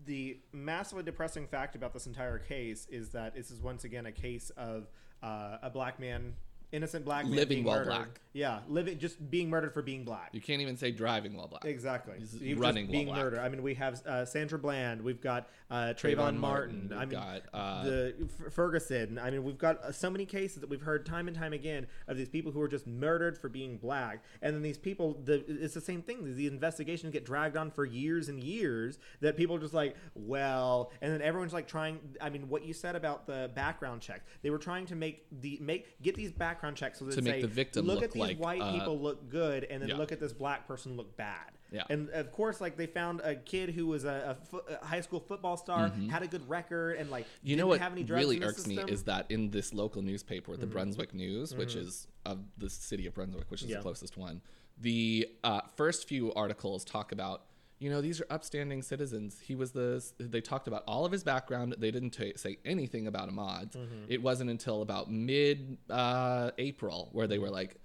the 0.05 0.39
massively 0.53 1.03
depressing 1.03 1.47
fact 1.47 1.75
about 1.75 1.93
this 1.93 2.07
entire 2.07 2.39
case 2.39 2.87
is 2.89 3.09
that 3.09 3.35
this 3.35 3.51
is 3.51 3.61
once 3.61 3.83
again 3.83 4.05
a 4.05 4.11
case 4.11 4.51
of 4.57 4.87
uh, 5.21 5.57
a 5.61 5.69
black 5.69 5.99
man, 5.99 6.35
innocent 6.71 7.05
black 7.05 7.25
man 7.25 7.35
Living 7.35 7.47
being 7.57 7.63
while 7.65 7.77
murdered. 7.79 7.89
black. 7.89 8.21
Yeah, 8.33 8.59
living 8.67 8.99
just 8.99 9.31
being 9.31 9.49
murdered 9.49 9.73
for 9.73 9.81
being 9.81 10.03
black. 10.03 10.29
You 10.31 10.41
can't 10.41 10.61
even 10.61 10.77
say 10.77 10.91
driving 10.91 11.35
while 11.35 11.47
black. 11.47 11.65
Exactly. 11.65 12.15
He's 12.19 12.55
running 12.55 12.85
being 12.91 13.07
while 13.07 13.15
black. 13.15 13.23
murdered. 13.23 13.39
I 13.39 13.49
mean, 13.49 13.63
we 13.63 13.73
have 13.75 14.05
uh, 14.05 14.25
Sandra 14.25 14.59
Bland. 14.59 15.01
We've 15.01 15.19
got 15.19 15.49
uh, 15.71 15.93
Trayvon, 15.95 15.95
Trayvon 15.95 16.37
Martin. 16.37 16.89
Martin, 16.89 16.93
I 16.93 16.99
mean, 17.05 17.09
got, 17.09 17.41
uh, 17.51 17.83
the 17.83 18.13
F- 18.45 18.53
Ferguson. 18.53 19.17
I 19.17 19.31
mean, 19.31 19.43
we've 19.43 19.57
got 19.57 19.81
uh, 19.83 19.91
so 19.91 20.11
many 20.11 20.25
cases 20.25 20.59
that 20.61 20.69
we've 20.69 20.81
heard 20.83 21.03
time 21.03 21.27
and 21.27 21.35
time 21.35 21.53
again 21.53 21.87
of 22.07 22.15
these 22.15 22.29
people 22.29 22.51
who 22.51 22.61
are 22.61 22.67
just 22.67 22.85
murdered 22.85 23.39
for 23.39 23.49
being 23.49 23.77
black, 23.77 24.21
and 24.43 24.53
then 24.53 24.61
these 24.61 24.77
people. 24.77 25.17
The, 25.23 25.43
it's 25.47 25.73
the 25.73 25.81
same 25.81 26.03
thing. 26.03 26.35
The 26.35 26.45
investigations 26.45 27.11
get 27.13 27.25
dragged 27.25 27.57
on 27.57 27.71
for 27.71 27.85
years 27.85 28.29
and 28.29 28.39
years. 28.39 28.99
That 29.21 29.35
people 29.35 29.55
are 29.55 29.59
just 29.59 29.73
like, 29.73 29.95
well, 30.13 30.91
and 31.01 31.11
then 31.11 31.23
everyone's 31.23 31.53
like 31.53 31.67
trying. 31.67 31.99
I 32.21 32.29
mean, 32.29 32.49
what 32.49 32.63
you 32.63 32.73
said 32.73 32.95
about 32.95 33.25
the 33.25 33.49
background 33.55 34.01
check. 34.01 34.21
They 34.43 34.51
were 34.51 34.59
trying 34.59 34.85
to 34.87 34.95
make 34.95 35.25
the 35.41 35.57
make 35.59 35.99
get 36.03 36.13
these 36.13 36.31
background 36.61 36.95
so 36.95 37.05
that 37.05 37.15
To 37.15 37.21
make 37.21 37.35
say, 37.35 37.41
the 37.41 37.47
victim 37.47 37.85
look 37.85 37.95
look 37.95 38.03
at 38.05 38.11
these 38.11 38.19
like, 38.21 38.39
white 38.39 38.61
uh, 38.61 38.71
people 38.73 38.99
look 38.99 39.29
good, 39.29 39.63
and 39.65 39.81
then 39.81 39.89
yeah. 39.89 39.97
look 39.97 40.11
at 40.11 40.19
this 40.19 40.33
black 40.33 40.67
person 40.67 40.95
look 40.97 41.15
bad. 41.17 41.51
Yeah. 41.71 41.83
And 41.89 42.09
of 42.11 42.31
course, 42.31 42.61
like 42.61 42.77
they 42.77 42.85
found 42.87 43.19
a 43.21 43.35
kid 43.35 43.71
who 43.71 43.87
was 43.87 44.05
a, 44.05 44.37
a, 44.41 44.45
fo- 44.45 44.63
a 44.81 44.85
high 44.85 45.01
school 45.01 45.19
football 45.19 45.57
star, 45.57 45.89
had 46.09 46.23
a 46.23 46.27
good 46.27 46.47
record, 46.49 46.97
and 46.97 47.09
like 47.09 47.25
Mm-hmm. 47.25 47.47
You 47.47 47.55
know 47.57 47.67
what 47.67 47.81
have 47.81 47.91
any 47.91 48.03
drugs 48.03 48.23
really 48.23 48.43
irks 48.43 48.65
me 48.67 48.75
system. 48.75 48.85
Mm-hmm. 48.87 48.93
is 48.93 49.03
that 49.03 49.25
in 49.29 49.51
this 49.51 49.73
local 49.73 50.01
newspaper, 50.01 50.55
the 50.55 50.65
Brunswick 50.67 51.13
News, 51.13 51.55
which 51.55 51.75
is 51.75 52.07
of 52.25 52.39
the 52.57 52.69
city 52.69 53.05
of 53.07 53.13
Brunswick, 53.13 53.49
which 53.49 53.63
is 53.63 53.69
Yeah. 53.69 53.77
the 53.77 53.81
closest 53.83 54.17
one, 54.17 54.41
the 54.79 55.27
uh, 55.43 55.61
first 55.75 56.07
few 56.07 56.33
articles 56.33 56.85
talk 56.85 57.11
about, 57.11 57.43
you 57.79 57.89
know, 57.89 58.01
these 58.01 58.19
are 58.21 58.25
upstanding 58.29 58.81
citizens. 58.81 59.39
He 59.39 59.55
was 59.55 59.71
the. 59.71 60.03
They 60.19 60.41
talked 60.41 60.67
about 60.67 60.83
all 60.87 61.05
of 61.05 61.11
his 61.11 61.23
background. 61.23 61.75
They 61.77 61.91
didn't 61.91 62.11
ta 62.11 62.25
say 62.35 62.57
anything 62.65 63.07
about 63.07 63.29
Ahmaud. 63.29 63.73
Mm-hmm. 63.73 64.05
It 64.09 64.21
wasn't 64.21 64.49
until 64.49 64.81
about 64.81 65.11
mid 65.11 65.77
uh, 65.89 66.51
April 66.57 67.09
where 67.11 67.27
they 67.27 67.39
were 67.39 67.49
like. 67.49 67.75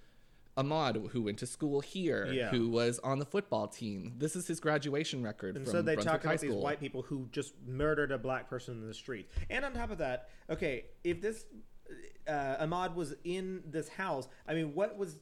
Ahmaud, 0.55 1.09
who 1.13 1.23
went 1.23 1.39
to 1.39 1.47
school 1.47 1.81
here, 1.81 2.31
Yeah. 2.31 2.51
who 2.51 2.69
was 2.69 2.99
on 2.99 3.19
the 3.19 3.25
football 3.25 3.69
team. 3.69 4.13
This 4.19 4.37
is 4.37 4.47
his 4.47 4.61
graduation 4.61 5.23
record 5.23 5.57
and 5.57 5.65
from 5.65 5.73
so 5.73 5.81
they 5.81 5.95
Brunswick 5.95 6.13
talk 6.13 6.25
about 6.25 6.41
these 6.41 6.53
white 6.53 6.79
people 6.79 7.01
who 7.01 7.27
just 7.33 7.55
murdered 7.67 8.13
a 8.13 8.19
black 8.19 8.51
person 8.51 8.75
in 8.75 8.87
the 8.87 8.93
street. 8.93 9.31
And 9.49 9.65
on 9.65 9.73
top 9.73 9.91
of 9.91 9.97
that, 9.97 10.29
okay, 10.51 10.85
if 11.05 11.23
this 11.23 11.47
uh, 12.29 12.67
Ahmaud 12.67 12.95
was 12.95 13.15
in 13.25 13.63
this 13.65 13.89
house, 13.89 14.29
I 14.47 14.53
mean, 14.53 14.75
what 14.75 14.99
was 14.99 15.21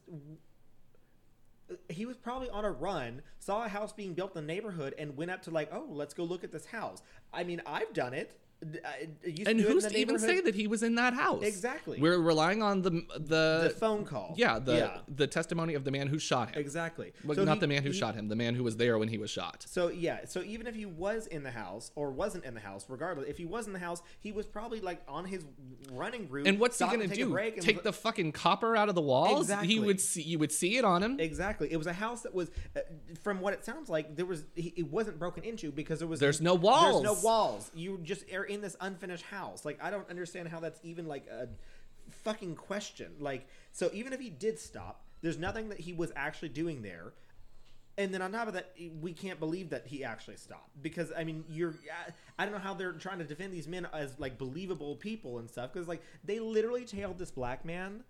he 1.89 2.05
was 2.05 2.17
probably 2.17 2.49
on 2.49 2.65
a 2.65 2.71
run, 2.71 3.21
saw 3.39 3.65
a 3.65 3.67
house 3.67 3.93
being 3.93 4.13
built 4.13 4.35
in 4.35 4.45
the 4.45 4.53
neighborhood, 4.53 4.93
and 4.97 5.15
went 5.17 5.31
up 5.31 5.41
to 5.43 5.51
like, 5.51 5.69
oh, 5.73 5.87
let's 5.89 6.13
go 6.13 6.23
look 6.23 6.43
at 6.43 6.51
this 6.51 6.65
house. 6.65 7.01
I 7.33 7.43
mean, 7.43 7.61
I've 7.65 7.93
done 7.93 8.13
it. 8.13 8.37
D- 8.69 8.79
I- 8.85 8.89
I 8.89 9.03
And 9.27 9.35
do 9.35 9.49
it 9.49 9.49
in 9.49 9.59
who's 9.59 9.85
to 9.87 9.97
even 9.97 10.19
say 10.19 10.39
that 10.41 10.53
he 10.53 10.67
was 10.67 10.83
in 10.83 10.95
that 10.95 11.13
house? 11.13 11.43
Exactly. 11.43 11.99
We're 11.99 12.19
relying 12.19 12.61
on 12.61 12.81
the 12.83 12.91
the, 13.17 13.69
the 13.69 13.75
phone 13.79 14.05
call? 14.05 14.35
yeah 14.37 14.59
the 14.59 14.75
yeah, 14.75 14.97
the 15.07 15.25
testimony 15.27 15.73
of 15.73 15.83
the 15.83 15.91
man 15.91 16.07
who 16.07 16.19
shot 16.19 16.51
him. 16.53 16.59
exactly. 16.61 17.13
So 17.33 17.43
not 17.43 17.55
he- 17.55 17.59
the 17.61 17.67
man 17.67 17.83
who 17.83 17.89
he- 17.89 17.97
shot 17.97 18.13
him, 18.15 18.27
the 18.27 18.35
man 18.35 18.53
who 18.55 18.63
was 18.63 18.77
there 18.77 18.97
when 18.99 19.07
he 19.07 19.17
was 19.17 19.29
shot. 19.31 19.65
So 19.67 19.89
yeah, 19.89 20.25
so 20.25 20.41
even 20.43 20.67
if 20.67 20.75
he 20.75 20.85
was 20.85 21.27
in 21.27 21.43
the 21.43 21.51
house 21.51 21.91
or 21.95 22.11
wasn't 22.11 22.45
in 22.45 22.53
the 22.53 22.59
house, 22.59 22.85
regardless, 22.87 23.27
if 23.27 23.37
he 23.37 23.45
was 23.45 23.65
in 23.67 23.73
the 23.73 23.79
house, 23.79 24.01
he 24.19 24.31
was 24.31 24.45
probably 24.45 24.79
like 24.79 25.01
on 25.07 25.25
his 25.25 25.43
running 25.91 26.29
route. 26.29 26.47
And 26.47 26.59
what's 26.59 26.77
he 26.77 26.85
gonna 26.85 27.07
take 27.07 27.17
do? 27.17 27.35
Take 27.59 27.83
the 27.83 27.93
fucking 27.93 28.31
copper 28.33 28.75
out 28.75 28.89
of 28.89 28.95
the 28.95 29.01
walls? 29.01 29.41
Exactly. 29.41 29.67
He 29.67 29.79
would 29.79 29.99
see. 29.99 30.21
You 30.21 30.37
would 30.39 30.51
see 30.51 30.77
it 30.77 30.85
on 30.85 31.01
him. 31.01 31.19
Exactly. 31.19 31.71
It 31.71 31.77
was 31.77 31.87
a 31.87 31.93
house 31.93 32.21
that 32.21 32.33
was, 32.33 32.51
uh, 32.75 32.81
from 33.23 33.39
what 33.41 33.53
it 33.53 33.65
sounds 33.65 33.89
like, 33.89 34.15
there 34.15 34.25
was 34.25 34.43
he, 34.55 34.73
it 34.77 34.89
wasn't 34.91 35.17
broken 35.17 35.43
into 35.43 35.71
because 35.71 35.99
there 35.99 36.07
was 36.07 36.19
There's 36.19 36.41
no 36.41 36.53
walls. 36.55 37.01
There's 37.01 37.15
no 37.23 37.27
walls. 37.27 37.71
You 37.73 37.99
just 38.03 38.31
are 38.31 38.45
in 38.51 38.61
this 38.61 38.75
unfinished 38.81 39.25
house. 39.25 39.65
Like 39.65 39.79
I 39.81 39.89
don't 39.89 40.09
understand 40.09 40.49
how 40.49 40.59
that's 40.59 40.79
even 40.83 41.07
like 41.07 41.25
a 41.27 41.47
fucking 42.23 42.55
question. 42.55 43.11
Like 43.19 43.47
so, 43.71 43.89
even 43.93 44.13
if 44.13 44.19
he 44.19 44.29
did 44.29 44.59
stop, 44.59 45.03
there's 45.21 45.37
nothing 45.37 45.69
that 45.69 45.79
he 45.79 45.93
was 45.93 46.11
actually 46.15 46.49
doing 46.49 46.81
there. 46.81 47.13
And 47.97 48.13
then 48.13 48.21
on 48.21 48.31
top 48.31 48.47
of 48.47 48.53
that, 48.53 48.73
we 49.01 49.13
can't 49.13 49.39
believe 49.39 49.69
that 49.71 49.85
he 49.85 50.03
actually 50.03 50.37
stopped 50.37 50.81
because 50.81 51.11
I 51.15 51.23
mean, 51.23 51.43
you're 51.49 51.75
I- 52.39 52.45
don't 52.45 52.53
know 52.53 52.59
how 52.59 52.73
they're 52.73 52.93
trying 52.93 53.19
to 53.19 53.25
defend 53.25 53.53
these 53.53 53.67
men 53.67 53.87
as 53.93 54.17
like 54.19 54.37
believable 54.37 54.95
people 54.95 55.39
and 55.39 55.49
stuff 55.49 55.71
because 55.73 55.87
like 55.87 56.01
they 56.23 56.39
literally 56.39 56.85
tailed 56.85 57.17
this 57.19 57.31
black 57.31 57.63
man. 57.65 58.03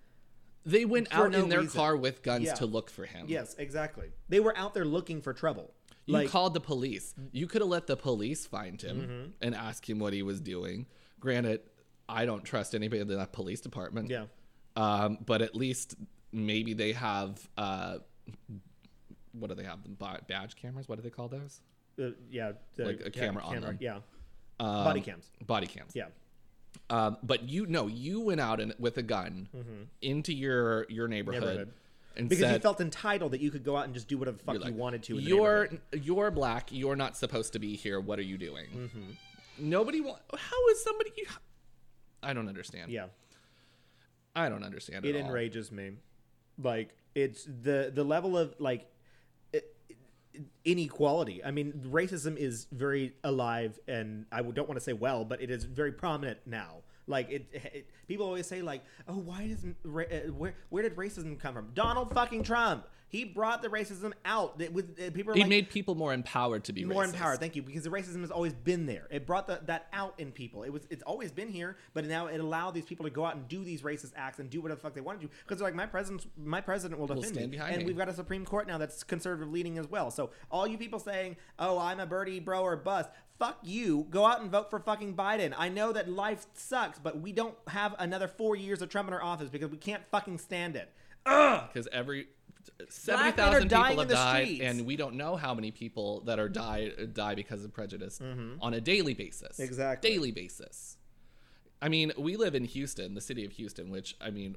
They 0.64 0.86
went 0.86 1.08
out 1.12 1.32
no 1.32 1.44
in 1.44 1.50
their 1.50 1.62
reason. 1.62 1.76
car 1.80 1.98
with 1.98 2.22
guns 2.22 2.46
Yeah. 2.46 2.54
to 2.54 2.68
look 2.68 2.92
for 2.92 3.06
him. 3.06 3.26
Yes, 3.28 3.56
exactly. 3.58 4.10
They 4.30 4.40
were 4.40 4.56
out 4.56 4.76
there 4.76 4.86
looking 4.86 5.20
for 5.20 5.34
trouble. 5.34 5.74
You 6.12 6.18
like, 6.18 6.30
called 6.30 6.54
the 6.54 6.60
police. 6.60 7.14
You 7.32 7.48
could 7.48 7.62
have 7.62 7.70
let 7.70 7.88
the 7.88 7.96
police 7.98 8.46
find 8.46 8.82
him 8.82 8.98
Mm-hmm. 9.02 9.30
and 9.42 9.56
ask 9.56 9.90
him 9.90 10.00
what 10.00 10.14
he 10.14 10.22
was 10.24 10.40
doing. 10.42 10.86
Granted, 11.20 11.62
I 12.10 12.26
don't 12.26 12.44
trust 12.44 12.76
anybody 12.76 13.02
in 13.02 13.08
that 13.10 13.32
police 13.32 13.62
department. 13.62 14.10
yeah, 14.10 14.26
Um, 14.76 15.18
but 15.26 15.42
at 15.42 15.56
least 15.56 15.96
maybe 16.32 16.74
they 16.74 16.92
have 16.94 17.48
uh, 17.58 18.00
what 19.34 19.48
do 19.48 19.56
they 19.56 19.64
have? 19.64 19.80
Badge 20.28 20.56
cameras? 20.56 20.88
What 20.90 20.98
do 20.98 21.02
they 21.04 21.10
call 21.10 21.28
those? 21.28 21.62
uh, 22.02 22.10
yeah, 22.30 22.54
the 22.76 22.86
Like 22.86 23.00
a 23.02 23.04
ca- 23.12 23.20
camera 23.20 23.44
on 23.44 23.62
them. 23.62 23.78
Yeah, 23.80 23.98
Um, 24.60 24.84
body 24.84 25.02
cams. 25.02 25.30
Body 25.46 25.68
cams. 25.68 25.94
Yeah, 25.96 26.08
Um, 26.90 27.18
but 27.24 27.48
you 27.48 27.66
know, 27.66 27.88
you 27.88 28.22
went 28.22 28.42
out 28.42 28.60
and 28.60 28.74
with 28.80 28.98
a 28.98 29.04
gun 29.04 29.48
into 30.02 30.34
your 30.34 30.86
your 30.90 31.08
neighborhood, 31.08 31.42
Mm-hmm. 31.44 31.50
Neighborhood. 31.50 31.74
And 32.18 32.28
because 32.30 32.44
said, 32.44 32.54
you 32.56 32.60
felt 32.60 32.82
entitled 32.82 33.32
that 33.34 33.42
you 33.42 33.52
could 33.52 33.64
go 33.64 33.78
out 33.78 33.86
and 33.86 33.94
just 33.94 34.08
do 34.08 34.18
whatever 34.18 34.38
the 34.38 34.44
fuck 34.44 34.56
You're 34.56 34.68
you 34.68 34.74
wanted 34.74 35.04
to. 35.04 35.18
You're 35.20 35.70
you're 35.94 36.32
black. 36.32 36.70
You're 36.72 36.96
not 36.96 37.16
supposed 37.18 37.54
to 37.54 37.60
be 37.60 37.76
here. 37.76 38.00
What 38.00 38.20
are 38.20 38.24
you 38.24 38.38
doing? 38.38 38.66
Mm-hmm. 38.76 39.02
Nobody. 39.70 40.02
Wa- 40.02 40.18
How 40.36 40.68
is 40.72 40.84
somebody? 40.84 41.12
I 42.24 42.34
don't 42.34 42.48
understand. 42.48 42.92
yeah. 42.92 43.08
I 44.36 44.48
don't 44.50 44.64
understand 44.64 45.06
It 45.06 45.16
at 45.16 45.22
all. 45.22 45.28
enrages 45.28 45.72
me. 45.72 45.92
Like 46.62 46.96
it's 47.16 47.44
the 47.46 47.92
the 47.94 48.04
level 48.04 48.38
of 48.38 48.56
like 48.60 48.88
inequality. 50.64 51.44
I 51.44 51.52
mean, 51.52 51.74
racism 51.92 52.38
is 52.38 52.68
very 52.72 53.14
alive, 53.24 53.80
and 53.88 54.26
I 54.32 54.42
don't 54.42 54.68
want 54.68 54.76
to 54.76 54.82
say 54.84 54.94
well, 54.94 55.26
but 55.26 55.42
it 55.42 55.50
is 55.52 55.64
very 55.66 55.92
prominent 55.92 56.40
now. 56.46 56.78
Like 57.12 57.30
it, 57.30 57.46
it 57.52 57.88
people 58.08 58.26
always 58.26 58.48
say 58.48 58.64
like, 58.64 58.84
oh, 59.08 59.18
why 59.18 59.48
does 59.48 59.64
uh, 59.64 60.32
where 60.32 60.56
where 60.70 60.82
did 60.82 60.96
racism 60.96 61.40
come 61.40 61.54
from? 61.54 61.70
Donald 61.76 62.14
fucking 62.14 62.44
Trump. 62.44 62.88
He 63.12 63.26
brought 63.26 63.62
the 63.62 63.68
racism 63.68 64.14
out. 64.24 64.62
It 64.62 64.72
was, 64.72 64.86
uh, 64.86 65.12
people 65.14 65.34
He 65.34 65.42
like, 65.42 65.50
made 65.50 65.70
people 65.70 65.96
more 65.96 66.14
empowered 66.14 66.64
to 66.64 66.74
be 66.74 66.86
more 66.86 67.04
racist. 67.04 67.10
empowered. 67.14 67.40
Thank 67.42 67.58
you, 67.58 67.62
because 67.62 67.84
the 67.84 67.90
racism 67.90 68.22
has 68.22 68.32
always 68.32 68.54
been 68.54 68.86
there. 68.86 69.08
It 69.12 69.28
brought 69.28 69.48
the, 69.48 69.60
that 69.66 69.88
out 69.92 70.14
in 70.18 70.32
people. 70.32 70.64
It 70.64 70.70
was 70.72 70.88
it's 70.90 71.04
always 71.04 71.30
been 71.30 71.50
here, 71.50 71.76
but 71.94 72.06
now 72.06 72.28
it 72.28 72.40
allowed 72.40 72.72
these 72.72 72.86
people 72.86 73.04
to 73.04 73.10
go 73.10 73.26
out 73.26 73.36
and 73.36 73.46
do 73.50 73.66
these 73.66 73.82
racist 73.82 74.14
acts 74.16 74.40
and 74.40 74.50
do 74.50 74.62
whatever 74.62 74.78
the 74.80 74.84
fuck 74.84 74.94
they 74.96 75.02
wanted 75.02 75.22
to. 75.24 75.30
Because 75.44 75.60
they're 75.60 75.68
like, 75.68 75.76
my 75.76 75.86
president, 75.86 76.26
my 76.38 76.62
president 76.62 77.00
will 77.02 77.08
defend 77.08 77.26
stand 77.36 77.52
me, 77.52 77.58
and 77.58 77.80
me. 77.80 77.84
we've 77.86 77.98
got 77.98 78.08
a 78.08 78.14
Supreme 78.14 78.46
Court 78.46 78.66
now 78.66 78.78
that's 78.78 79.04
conservative 79.04 79.52
leaning 79.52 79.78
as 79.78 79.88
well. 79.90 80.10
So 80.10 80.30
all 80.50 80.66
you 80.66 80.78
people 80.78 81.00
saying, 81.00 81.36
"Oh, 81.60 81.78
I'm 81.78 82.00
a 82.00 82.06
Bernie 82.06 82.40
bro 82.40 82.62
or 82.64 82.78
bust," 82.78 83.10
fuck 83.38 83.58
you. 83.62 84.08
Go 84.10 84.26
out 84.26 84.40
and 84.42 84.50
vote 84.50 84.70
for 84.70 84.80
fucking 84.80 85.16
Biden. 85.16 85.54
I 85.58 85.68
know 85.68 85.92
that 85.92 86.08
life 86.10 86.46
sucks, 86.54 86.98
but 86.98 87.20
we 87.20 87.34
don't 87.34 87.56
have 87.68 87.94
another 88.00 88.30
four 88.30 88.56
years 88.56 88.82
of 88.82 88.88
Trump 88.88 89.10
in 89.10 89.14
our 89.14 89.22
office 89.22 89.50
because 89.50 89.70
we 89.70 89.78
can't 89.78 90.04
fucking 90.12 90.38
stand 90.38 90.78
it. 90.78 90.94
Because 91.24 91.88
every 91.92 92.30
seventy 92.90 93.24
men 93.24 93.34
are 93.34 93.36
thousand 93.36 93.70
dying 93.70 93.90
people 93.98 94.04
have 94.04 94.10
died, 94.10 94.46
streets. 94.46 94.64
and 94.64 94.86
we 94.86 94.96
don't 94.96 95.16
know 95.16 95.36
how 95.36 95.54
many 95.54 95.72
people 95.72 96.22
that 96.22 96.40
are 96.40 96.50
die 96.50 96.92
die 97.14 97.36
because 97.36 97.64
of 97.64 97.74
prejudice 97.74 98.20
on 98.62 98.74
a 98.74 98.82
daily 98.82 99.14
basis. 99.14 99.54
Mm-hmm. 99.54 99.64
Exactly. 99.64 100.10
daily 100.10 100.32
basis. 100.32 100.98
I 101.82 101.90
mean, 101.90 102.12
we 102.18 102.38
live 102.38 102.54
in 102.54 102.66
Houston, 102.66 103.16
the 103.16 103.22
city 103.22 103.44
of 103.44 103.54
Houston, 103.54 103.90
which 103.90 104.16
I 104.22 104.30
mean, 104.30 104.56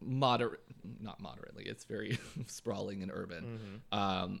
moderate, 0.00 0.60
not 1.00 1.20
moderately. 1.20 1.64
It's 1.64 1.84
very 1.84 2.18
sprawling 2.46 3.02
and 3.02 3.10
urban. 3.14 3.44
Mm-hmm. 3.92 3.98
Um, 3.98 4.40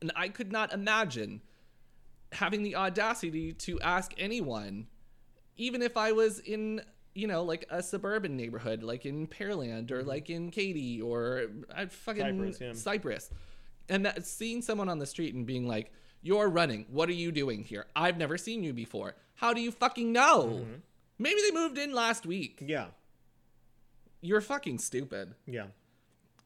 and 0.00 0.12
I 0.16 0.28
could 0.28 0.50
not 0.50 0.72
imagine 0.72 1.42
having 2.32 2.62
the 2.62 2.76
audacity 2.76 3.52
to 3.52 3.80
ask 3.80 4.12
anyone, 4.18 4.86
even 5.56 5.82
if 5.82 5.96
I 5.96 6.12
was 6.12 6.38
in, 6.40 6.80
you 7.14 7.26
know, 7.26 7.42
like 7.42 7.66
a 7.70 7.82
suburban 7.82 8.36
neighborhood, 8.36 8.82
like 8.82 9.04
in 9.04 9.26
Pearland 9.26 9.90
or 9.90 10.02
like 10.02 10.30
in 10.30 10.50
Katy 10.50 11.00
or 11.00 11.46
I 11.74 11.86
fucking 11.86 12.22
Mm-hmm. 12.24 12.50
Cypress, 12.52 12.60
yeah. 12.60 12.72
Cypress, 12.74 13.30
and 13.88 14.06
that 14.06 14.26
seeing 14.26 14.62
someone 14.62 14.88
on 14.88 14.98
the 14.98 15.06
street 15.06 15.34
and 15.34 15.44
being 15.46 15.66
like, 15.66 15.92
"You're 16.22 16.48
running. 16.48 16.86
What 16.90 17.08
are 17.08 17.14
you 17.14 17.32
doing 17.32 17.64
here? 17.64 17.86
I've 17.96 18.16
never 18.16 18.38
seen 18.38 18.62
you 18.62 18.72
before. 18.72 19.16
How 19.34 19.52
do 19.52 19.60
you 19.60 19.72
fucking 19.72 20.12
know? 20.12 20.46
Mm-hmm. 20.62 20.72
Maybe 21.18 21.40
they 21.42 21.50
moved 21.54 21.78
in 21.78 21.92
last 21.92 22.24
week. 22.26 22.62
Yeah, 22.66 22.86
You're 24.20 24.40
fucking 24.40 24.78
stupid." 24.78 25.34
yeah. 25.46 25.66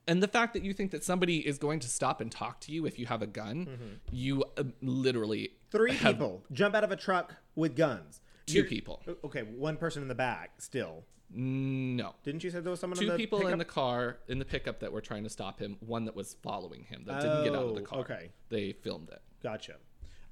And 0.07 0.23
the 0.23 0.29
fact 0.29 0.53
that 0.53 0.62
you 0.62 0.75
think 0.75 0.91
that 0.91 1.03
somebody 1.03 1.39
is 1.39 1.57
going 1.57 1.81
to 1.81 1.89
stop 1.89 2.21
and 2.21 2.31
talk 2.31 2.61
to 2.61 2.73
you 2.73 2.85
if 2.85 2.99
you 2.99 3.07
have 3.07 3.23
a 3.23 3.27
gun, 3.27 4.01
you 4.12 4.45
uh, 4.59 4.65
literally 4.83 5.53
Three 5.71 5.95
have 5.95 6.17
people 6.17 6.45
jump 6.53 6.75
out 6.75 6.85
of 6.85 6.91
a 6.93 6.97
truck 6.97 7.37
with 7.55 7.75
guns. 7.75 8.21
2 8.47 8.55
You're- 8.59 8.69
people. 8.69 9.03
Okay, 9.25 9.43
one 9.43 9.77
person 9.77 10.03
in 10.03 10.09
the 10.09 10.15
back 10.15 10.61
still. 10.61 11.05
No. 11.31 12.15
Didn't 12.23 12.45
you 12.45 12.51
say 12.51 12.61
there 12.61 12.71
was 12.71 12.79
someone 12.81 12.99
Two 12.99 13.05
in 13.07 13.11
the 13.11 13.17
people 13.17 13.47
in 13.49 13.59
the 13.59 13.65
car 13.65 14.19
in 14.29 14.39
the 14.39 14.45
pickup 14.45 14.81
that 14.81 14.93
were 14.93 15.01
trying 15.01 15.25
to 15.25 15.31
stop 15.31 15.59
him. 15.59 15.77
One 15.81 16.05
that 16.05 16.15
was 16.15 16.35
following 16.43 16.85
him 16.85 17.05
that 17.07 17.23
didn't 17.23 17.45
get 17.45 17.55
out 17.55 17.65
of 17.69 17.75
the 17.75 17.81
Oh, 17.81 17.85
car. 17.85 17.99
okay. 18.01 18.31
They 18.51 18.73
filmed 18.73 19.09
it. 19.09 19.21
Gotcha. 19.43 19.77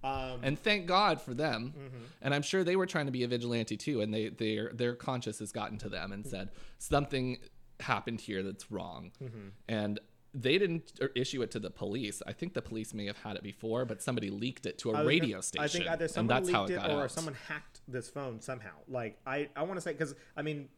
Um, 0.05 0.41
And 0.43 0.59
thank 0.59 0.87
God 0.87 1.21
for 1.21 1.33
them. 1.35 1.75
Mm-hmm. 1.77 2.05
And 2.21 2.35
I'm 2.35 2.43
sure 2.43 2.63
they 2.63 2.77
were 2.77 2.87
trying 2.87 3.07
to 3.07 3.13
be 3.13 3.23
a 3.25 3.29
vigilante 3.29 3.77
too. 3.77 4.01
And 4.01 4.13
they 4.13 4.29
their 4.29 4.73
their 4.73 4.95
conscience 4.95 5.39
has 5.41 5.51
gotten 5.51 5.79
to 5.79 5.89
them 5.89 6.13
and 6.13 6.27
said 6.27 6.51
something 6.79 7.39
happened 7.81 8.21
here 8.21 8.43
that's 8.43 8.71
wrong. 8.71 9.13
Mm-hmm. 9.23 9.49
And 9.69 9.99
they 10.35 10.57
didn't 10.57 10.93
er, 11.03 11.11
issue 11.15 11.43
it 11.43 11.51
to 11.53 11.59
the 11.59 11.71
police. 11.71 12.23
I 12.27 12.33
think 12.33 12.55
the 12.55 12.63
police 12.63 12.95
may 12.95 13.07
have 13.07 13.19
had 13.19 13.37
it 13.37 13.43
before, 13.43 13.85
but 13.85 14.01
somebody 14.03 14.31
leaked 14.31 14.67
it 14.67 14.79
to 14.79 14.91
a 14.93 15.05
radio 15.05 15.33
gonna- 15.37 15.43
station. 15.43 15.65
I 15.65 15.69
think 15.69 15.87
either 15.89 16.09
someone 16.09 16.45
leaked 16.45 16.71
it 16.71 16.75
it, 16.75 16.91
or 16.91 17.03
out. 17.05 17.11
someone 17.11 17.35
hacked 17.49 17.72
this 17.89 18.09
phone 18.09 18.41
somehow. 18.41 18.71
Like 18.89 19.19
I, 19.27 19.49
I 19.57 19.63
want 19.63 19.75
to 19.77 19.81
say 19.81 19.93
because 19.93 20.15
I 20.37 20.43
mean, 20.43 20.69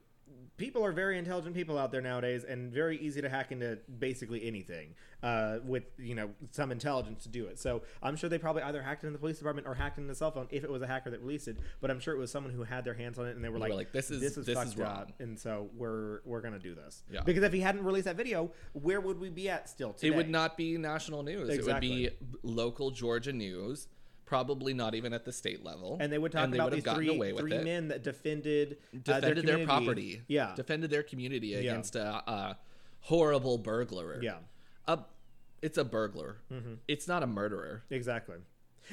people 0.56 0.84
are 0.84 0.92
very 0.92 1.18
intelligent 1.18 1.54
people 1.54 1.78
out 1.78 1.90
there 1.92 2.00
nowadays, 2.00 2.44
and 2.44 2.72
very 2.72 2.98
easy 2.98 3.20
to 3.20 3.28
hack 3.28 3.52
into 3.52 3.78
basically 3.98 4.46
anything 4.46 4.94
uh, 5.22 5.58
with 5.64 5.84
you 5.98 6.14
know 6.14 6.30
some 6.50 6.70
intelligence 6.72 7.22
to 7.24 7.28
do 7.28 7.46
it. 7.46 7.58
So 7.58 7.82
I'm 8.02 8.16
sure 8.16 8.30
they 8.30 8.38
probably 8.38 8.62
either 8.62 8.82
hacked 8.82 9.04
into 9.04 9.12
the 9.12 9.18
police 9.18 9.38
department 9.38 9.66
or 9.66 9.74
hacked 9.74 9.98
into 9.98 10.08
the 10.08 10.14
cell 10.14 10.30
phone 10.30 10.46
if 10.50 10.64
it 10.64 10.70
was 10.70 10.82
a 10.82 10.86
hacker 10.86 11.10
that 11.10 11.20
released 11.20 11.48
it. 11.48 11.58
But 11.80 11.90
I'm 11.90 12.00
sure 12.00 12.14
it 12.14 12.18
was 12.18 12.30
someone 12.30 12.52
who 12.52 12.62
had 12.62 12.84
their 12.84 12.94
hands 12.94 13.18
on 13.18 13.26
it, 13.26 13.36
and 13.36 13.44
they 13.44 13.48
were 13.48 13.58
like, 13.58 13.70
were 13.70 13.76
like, 13.76 13.92
"This 13.92 14.10
is- 14.10 14.20
this 14.20 14.36
is 14.38 14.46
this 14.46 14.56
fucked 14.56 14.74
is 14.74 14.80
up, 14.80 15.12
and 15.20 15.38
so 15.38 15.68
we're 15.76 16.20
we're 16.24 16.40
gonna 16.40 16.58
do 16.58 16.74
this. 16.74 17.02
Yeah. 17.10 17.20
Because 17.24 17.42
if 17.42 17.52
he 17.52 17.60
hadn't 17.60 17.84
released 17.84 18.06
that 18.06 18.16
video, 18.16 18.50
where 18.72 19.00
would 19.00 19.18
we 19.20 19.28
be 19.30 19.48
at 19.50 19.68
still 19.68 19.92
today? 19.92 20.08
It 20.08 20.16
would 20.16 20.30
not 20.30 20.56
be 20.56 20.78
national 20.78 21.22
news. 21.22 21.48
It 21.48 21.64
would 21.64 21.80
be 21.80 22.10
local 22.42 22.90
Georgia 22.90 23.32
news, 23.32 23.88
probably 24.26 24.72
not 24.74 24.94
even 24.94 25.12
at 25.12 25.24
the 25.24 25.32
state 25.32 25.64
level. 25.64 25.96
and 26.00 26.12
they 26.12 26.18
would 26.18 26.32
talk 26.32 26.52
about 26.52 26.72
these 26.72 26.84
three, 26.84 27.08
away 27.08 27.32
with 27.32 27.40
three 27.40 27.58
men 27.58 27.88
that 27.88 28.02
defended 28.02 28.78
uh, 28.94 29.20
defended 29.20 29.46
their, 29.46 29.64
property. 29.66 30.22
Yeah, 30.28 30.52
defended 30.56 30.90
their 30.90 31.02
community 31.02 31.54
against 31.54 31.96
a, 31.96 32.06
a 32.30 32.58
horrible 33.00 33.58
burglar. 33.58 34.20
yeah, 34.22 34.36
a, 34.86 35.00
it's 35.62 35.78
a 35.78 35.84
burglar. 35.84 36.38
Mm-hmm. 36.52 36.74
It's 36.88 37.08
not 37.08 37.22
a 37.22 37.26
murderer. 37.26 37.84
exactly. 37.90 38.36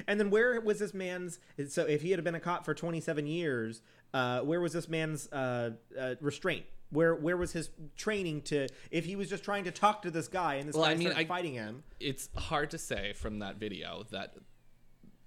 And 0.07 0.17
then 0.17 0.29
where 0.29 0.59
was 0.61 0.79
this 0.79 0.93
man's? 0.93 1.37
So 1.67 1.83
if 1.83 2.01
he 2.01 2.11
had 2.11 2.23
been 2.23 2.35
a 2.35 2.39
cop 2.39 2.63
for 2.63 2.73
27 2.73 3.27
years, 3.27 3.81
uh, 4.13 4.39
where 4.39 4.61
was 4.61 4.71
this 4.71 4.87
man's 4.87 5.29
uh, 5.33 5.71
uh, 5.99 6.15
restraint? 6.21 6.63
Where 6.91 7.13
where 7.15 7.35
was 7.35 7.51
his 7.51 7.69
training 7.97 8.43
to? 8.43 8.67
If 8.89 9.03
he 9.05 9.17
was 9.17 9.29
just 9.29 9.43
trying 9.43 9.65
to 9.65 9.71
talk 9.71 10.01
to 10.03 10.11
this 10.11 10.29
guy 10.29 10.55
and 10.55 10.67
this 10.69 10.75
Well, 10.75 10.85
guy 10.85 10.91
I 10.91 10.95
mean, 10.95 11.07
started 11.09 11.25
I- 11.25 11.27
fighting 11.27 11.53
him, 11.55 11.83
It's 11.99 12.29
hard 12.37 12.71
to 12.71 12.77
say 12.77 13.11
from 13.13 13.39
that 13.39 13.57
video 13.57 14.05
that 14.11 14.35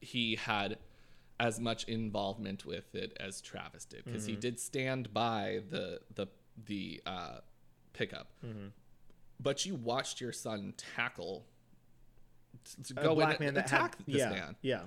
he 0.05 0.37
had 0.37 0.79
as 1.41 1.59
much 1.59 1.85
involvement 1.85 2.65
with 2.65 2.95
it 2.95 3.17
as 3.19 3.41
Travis 3.41 3.85
did 3.85 4.05
because 4.05 4.23
Mm-hmm. 4.23 4.31
he 4.31 4.37
did 4.37 4.61
stand 4.61 5.13
by 5.13 5.61
the 5.71 6.01
the 6.15 6.27
the 6.67 7.03
uh, 7.07 7.39
pickup. 7.93 8.29
Mm-hmm. 8.47 8.69
But 9.41 9.67
you 9.67 9.75
watched 9.75 10.21
your 10.21 10.33
son 10.33 10.75
tackle 10.97 11.45
to 12.87 12.95
go 12.95 13.15
black 13.15 13.41
in 13.41 13.47
man 13.47 13.49
and 13.49 13.57
that 13.57 13.69
had- 13.71 13.79
attack 13.81 13.97
this 14.07 14.17
yeah, 14.17 14.31
man. 14.31 14.57
yeah, 14.63 14.83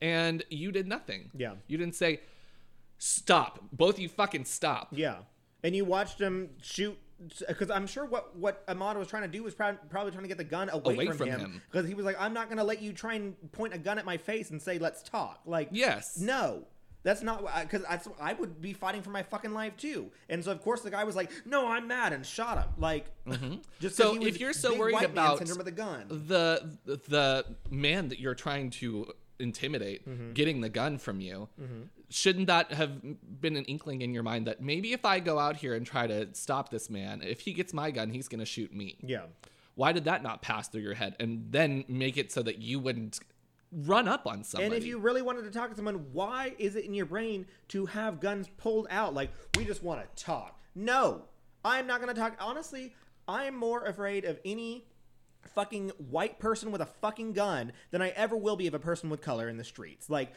and 0.00 0.42
you 0.48 0.72
did 0.72 0.86
nothing. 0.88 1.30
Yeah. 1.36 1.54
You 1.66 1.76
didn't 1.78 1.94
say, 1.94 2.20
stop. 2.98 3.62
Both 3.72 3.94
of 3.96 4.00
you 4.00 4.08
fucking 4.08 4.46
stop. 4.46 4.88
Yeah, 4.92 5.16
and 5.62 5.76
you 5.76 5.84
watched 5.84 6.18
him 6.20 6.50
shoot 6.62 6.96
because 7.48 7.70
I'm 7.70 7.86
sure 7.86 8.04
what 8.04 8.36
what 8.36 8.66
Ahmaud 8.66 8.96
was 8.96 9.08
trying 9.08 9.22
to 9.22 9.28
do 9.28 9.42
was 9.42 9.54
prob- 9.54 9.78
probably 9.90 10.12
trying 10.12 10.24
to 10.24 10.28
get 10.28 10.38
the 10.38 10.44
gun 10.44 10.68
away, 10.70 10.94
Away 10.94 11.06
from, 11.06 11.16
from 11.18 11.28
him 11.28 11.62
because 11.70 11.86
he 11.88 11.94
was 11.94 12.04
like, 12.04 12.16
I'm 12.20 12.32
not 12.32 12.48
gonna 12.48 12.64
let 12.64 12.80
you 12.82 12.92
try 12.92 13.14
and 13.14 13.34
point 13.52 13.74
a 13.74 13.78
gun 13.78 13.98
at 13.98 14.04
my 14.04 14.16
face 14.16 14.50
and 14.50 14.60
say 14.60 14.78
let's 14.78 15.02
talk. 15.02 15.40
Like, 15.46 15.68
Yes. 15.72 16.18
no. 16.18 16.64
That's 17.02 17.22
not 17.22 17.42
because 17.62 17.86
I 18.20 18.34
would 18.34 18.60
be 18.60 18.74
fighting 18.74 19.00
for 19.00 19.08
my 19.08 19.22
fucking 19.22 19.54
life 19.54 19.74
too, 19.78 20.10
and 20.28 20.44
so 20.44 20.52
of 20.52 20.60
course 20.60 20.82
the 20.82 20.90
guy 20.90 21.02
was 21.04 21.16
like, 21.16 21.30
"No, 21.46 21.66
I'm 21.66 21.88
mad," 21.88 22.12
and 22.12 22.26
shot 22.26 22.58
him. 22.58 22.68
Like, 22.76 23.06
just 23.26 23.40
Mm-hmm. 23.40 23.88
So 23.88 24.12
he 24.12 24.18
was 24.18 24.28
if 24.28 24.38
you're 24.38 24.52
so 24.52 24.76
worried 24.78 25.00
about 25.02 25.38
syndrome 25.38 25.56
with 25.56 25.68
a 25.68 25.70
gun, 25.72 26.04
the 26.28 26.76
the 26.84 27.46
man 27.70 28.08
that 28.08 28.20
you're 28.20 28.34
trying 28.34 28.68
to 28.82 29.10
intimidate 29.38 30.06
Mm-hmm. 30.06 30.32
getting 30.34 30.60
the 30.60 30.68
gun 30.68 30.98
from 30.98 31.22
you 31.22 31.48
shouldn't 32.10 32.48
that 32.48 32.72
have 32.72 33.00
been 33.40 33.56
an 33.56 33.64
inkling 33.64 34.02
in 34.02 34.12
your 34.12 34.22
mind 34.22 34.46
that 34.46 34.60
maybe 34.60 34.92
if 34.92 35.04
i 35.04 35.18
go 35.20 35.38
out 35.38 35.56
here 35.56 35.74
and 35.74 35.86
try 35.86 36.06
to 36.06 36.28
stop 36.34 36.68
this 36.70 36.90
man 36.90 37.22
if 37.22 37.40
he 37.40 37.52
gets 37.52 37.72
my 37.72 37.90
gun 37.90 38.10
he's 38.10 38.28
going 38.28 38.40
to 38.40 38.44
shoot 38.46 38.74
me 38.74 38.98
yeah, 39.00 39.22
why 39.76 39.92
did 39.92 40.04
that 40.04 40.22
not 40.22 40.42
pass 40.42 40.68
through 40.68 40.82
your 40.82 40.94
head 40.94 41.14
and 41.20 41.46
then 41.50 41.84
make 41.88 42.18
it 42.18 42.30
so 42.32 42.42
that 42.42 42.58
you 42.58 42.78
wouldn't 42.78 43.20
run 43.72 44.08
up 44.08 44.26
on 44.26 44.42
somebody 44.42 44.66
And 44.66 44.74
if 44.74 44.84
you 44.84 44.98
really 44.98 45.22
wanted 45.22 45.42
to 45.42 45.50
talk 45.50 45.70
to 45.70 45.76
someone, 45.76 46.06
why 46.12 46.54
is 46.58 46.74
it 46.76 46.84
in 46.84 46.92
your 46.92 47.06
brain 47.06 47.46
to 47.68 47.86
have 47.86 48.20
guns 48.20 48.48
pulled 48.56 48.88
out? 48.90 49.14
Like, 49.14 49.30
we 49.56 49.64
just 49.64 49.82
want 49.82 50.00
to 50.00 50.24
talk. 50.24 50.58
No, 50.74 51.22
I'm 51.64 51.86
not 51.86 52.00
going 52.00 52.12
to 52.12 52.20
talk. 52.20 52.36
Honestly, 52.40 52.92
I'm 53.28 53.56
more 53.56 53.84
afraid 53.84 54.24
of 54.24 54.40
any 54.44 54.86
fucking 55.48 55.90
white 56.10 56.38
person 56.38 56.70
with 56.70 56.80
a 56.80 56.86
fucking 56.86 57.32
gun 57.32 57.72
than 57.90 58.02
I 58.02 58.10
ever 58.10 58.36
will 58.36 58.56
be 58.56 58.66
of 58.66 58.74
a 58.74 58.78
person 58.78 59.10
with 59.10 59.20
color 59.20 59.48
in 59.48 59.56
the 59.56 59.64
streets. 59.64 60.08
Like, 60.10 60.32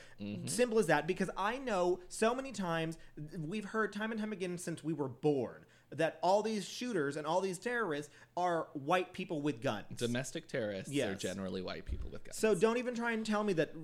simple 0.45 0.79
as 0.79 0.87
that. 0.87 1.07
Because 1.07 1.29
I 1.37 1.57
know 1.57 1.99
so 2.07 2.33
many 2.33 2.51
times, 2.51 2.97
we've 3.37 3.65
heard 3.65 3.93
time 3.93 4.11
and 4.11 4.19
time 4.19 4.31
again 4.31 4.57
since 4.57 4.83
we 4.83 4.93
were 4.93 5.09
born. 5.09 5.65
That 5.91 6.17
all 6.23 6.41
these 6.41 6.65
shooters 6.67 7.17
and 7.17 7.27
all 7.27 7.39
these 7.39 7.59
terrorists 7.59 8.11
are 8.35 8.67
white 8.73 9.13
people 9.13 9.41
with 9.41 9.61
guns. 9.61 9.85
domestic 9.95 10.47
terrorists 10.47 10.91
are 10.97 11.13
generally 11.13 11.61
white 11.61 11.85
people 11.85 12.09
with 12.11 12.23
guns 12.23 12.35
So 12.35 12.55
don't 12.55 12.77
even 12.77 12.95
try 12.95 13.11
and 13.11 13.23
tell 13.23 13.43
me 13.43 13.53
that 13.53 13.75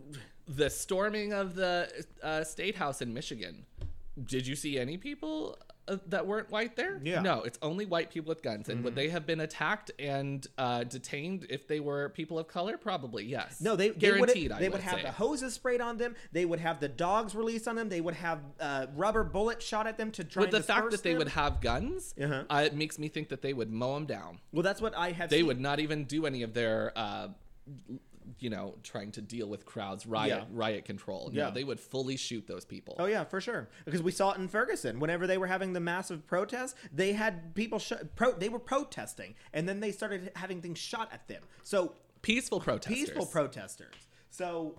the 0.47 0.72
storming 0.72 1.34
of 1.34 1.53
the 1.53 1.88
uh, 2.24 2.43
state 2.43 2.76
house 2.76 3.03
in 3.03 3.13
Michigan. 3.13 3.67
Did 4.26 4.47
you 4.47 4.55
see 4.55 4.80
any 4.80 4.97
people 4.97 5.59
uh, 5.89 5.97
that 6.07 6.25
weren't 6.27 6.49
white 6.51 6.75
there? 6.75 6.99
Yeah. 7.03 7.15
Mm-hmm. 7.15 7.23
No, 7.23 7.41
it's 7.43 7.59
only 7.61 7.85
white 7.85 8.09
people 8.11 8.29
with 8.29 8.41
guns. 8.41 8.69
And 8.69 8.83
would 8.83 8.95
they 8.95 9.09
have 9.09 9.25
been 9.25 9.39
attacked 9.41 9.91
and 9.99 10.45
uh, 10.57 10.83
detained 10.83 11.47
if 11.49 11.67
they 11.67 11.79
were 11.79 12.09
people 12.09 12.39
of 12.39 12.47
color? 12.47 12.77
Probably 12.77 13.25
yes. 13.25 13.59
No, 13.61 13.75
they 13.75 13.89
guaranteed. 13.89 14.51
They 14.51 14.53
would, 14.53 14.61
they 14.61 14.69
would 14.69 14.73
would 14.73 14.81
have 14.81 14.99
say. 14.99 15.03
the 15.03 15.11
hoses 15.11 15.53
sprayed 15.53 15.81
on 15.81 15.97
them. 15.97 16.15
They 16.31 16.45
would 16.45 16.59
have 16.59 16.79
the 16.79 16.87
dogs 16.87 17.35
released 17.35 17.67
on 17.67 17.75
them. 17.75 17.89
They 17.89 18.01
would 18.01 18.13
have 18.15 18.39
uh, 18.59 18.85
rubber 18.95 19.23
bullets 19.23 19.65
shot 19.65 19.87
at 19.87 19.97
them 19.97 20.11
to 20.11 20.23
try. 20.23 20.41
With 20.41 20.51
the 20.51 20.63
fact 20.63 20.91
that 20.91 21.03
they 21.03 21.15
would 21.15 21.29
have 21.29 21.61
guns, 21.61 22.13
Uh-huh. 22.21 22.43
uh, 22.49 22.63
it 22.65 22.75
makes 22.75 22.97
me 22.99 23.07
think 23.09 23.29
that 23.29 23.41
they 23.41 23.53
would 23.53 23.71
mow 23.71 23.95
them 23.95 24.05
down. 24.05 24.39
Well, 24.51 24.63
that's 24.63 24.81
what 24.81 24.95
I 24.97 25.11
have. 25.11 25.29
They 25.29 25.37
seen. 25.37 25.47
would 25.47 25.59
not 25.59 25.79
even 25.79 26.05
do 26.05 26.25
any 26.25 26.43
of 26.43 26.53
their, 26.53 26.91
uh, 26.95 27.29
you 28.39 28.49
know, 28.49 28.76
trying 28.84 29.12
to 29.12 29.22
deal 29.22 29.47
with 29.47 29.66
crowds, 29.66 30.05
riot, 30.05 30.30
Yeah. 30.30 30.45
riot 30.51 30.86
control. 30.86 31.30
Yeah. 31.34 31.49
they 31.49 31.64
would 31.64 31.80
fully 31.80 32.16
shoot 32.16 32.45
those 32.47 32.64
people. 32.64 32.95
Oh 32.99 33.05
yeah, 33.05 33.24
for 33.24 33.41
sure. 33.41 33.70
Because 33.86 34.03
we 34.03 34.12
saw 34.12 34.32
it 34.32 34.38
in 34.38 34.47
Ferguson. 34.47 34.99
Whenever 34.99 35.26
they 35.28 35.38
were 35.38 35.47
having 35.47 35.74
the 35.74 35.80
massive 35.80 36.26
protests, 36.28 36.76
they 36.93 37.14
had 37.14 37.55
people. 37.55 37.80
Sh- 37.80 37.93
pro- 38.16 38.34
they 38.38 38.49
were 38.49 38.60
protesting, 38.60 39.36
and 39.53 39.68
then 39.68 39.80
they 39.80 39.91
started 39.91 40.32
having 40.36 40.62
things 40.62 40.78
shot 40.78 41.10
at 41.12 41.28
them. 41.28 41.41
So 41.64 41.95
Peaceful 42.22 42.60
protesters. 42.60 42.95
peaceful 43.10 43.26
protesters. 43.26 43.95
So, 44.30 44.76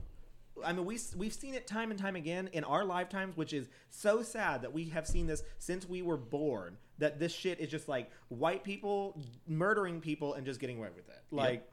I 0.64 0.72
mean, 0.72 0.84
we 0.84 0.98
we've 1.16 1.32
seen 1.34 1.54
it 1.54 1.66
time 1.66 1.90
and 1.90 1.98
time 1.98 2.14
again 2.16 2.48
in 2.52 2.62
our 2.64 2.84
lifetimes, 2.84 3.36
which 3.36 3.52
is 3.52 3.68
so 3.88 4.22
sad 4.22 4.62
that 4.62 4.72
we 4.72 4.90
have 4.90 5.06
seen 5.08 5.26
this 5.26 5.42
since 5.58 5.88
we 5.88 6.02
were 6.02 6.16
born. 6.18 6.76
That 6.98 7.18
this 7.18 7.32
shit 7.32 7.60
is 7.60 7.70
just 7.70 7.88
like 7.88 8.10
white 8.28 8.62
people 8.62 9.18
murdering 9.48 10.00
people 10.02 10.34
and 10.34 10.44
just 10.46 10.60
getting 10.60 10.76
away 10.78 10.90
with 10.94 11.08
it. 11.08 11.18
Like, 11.30 11.66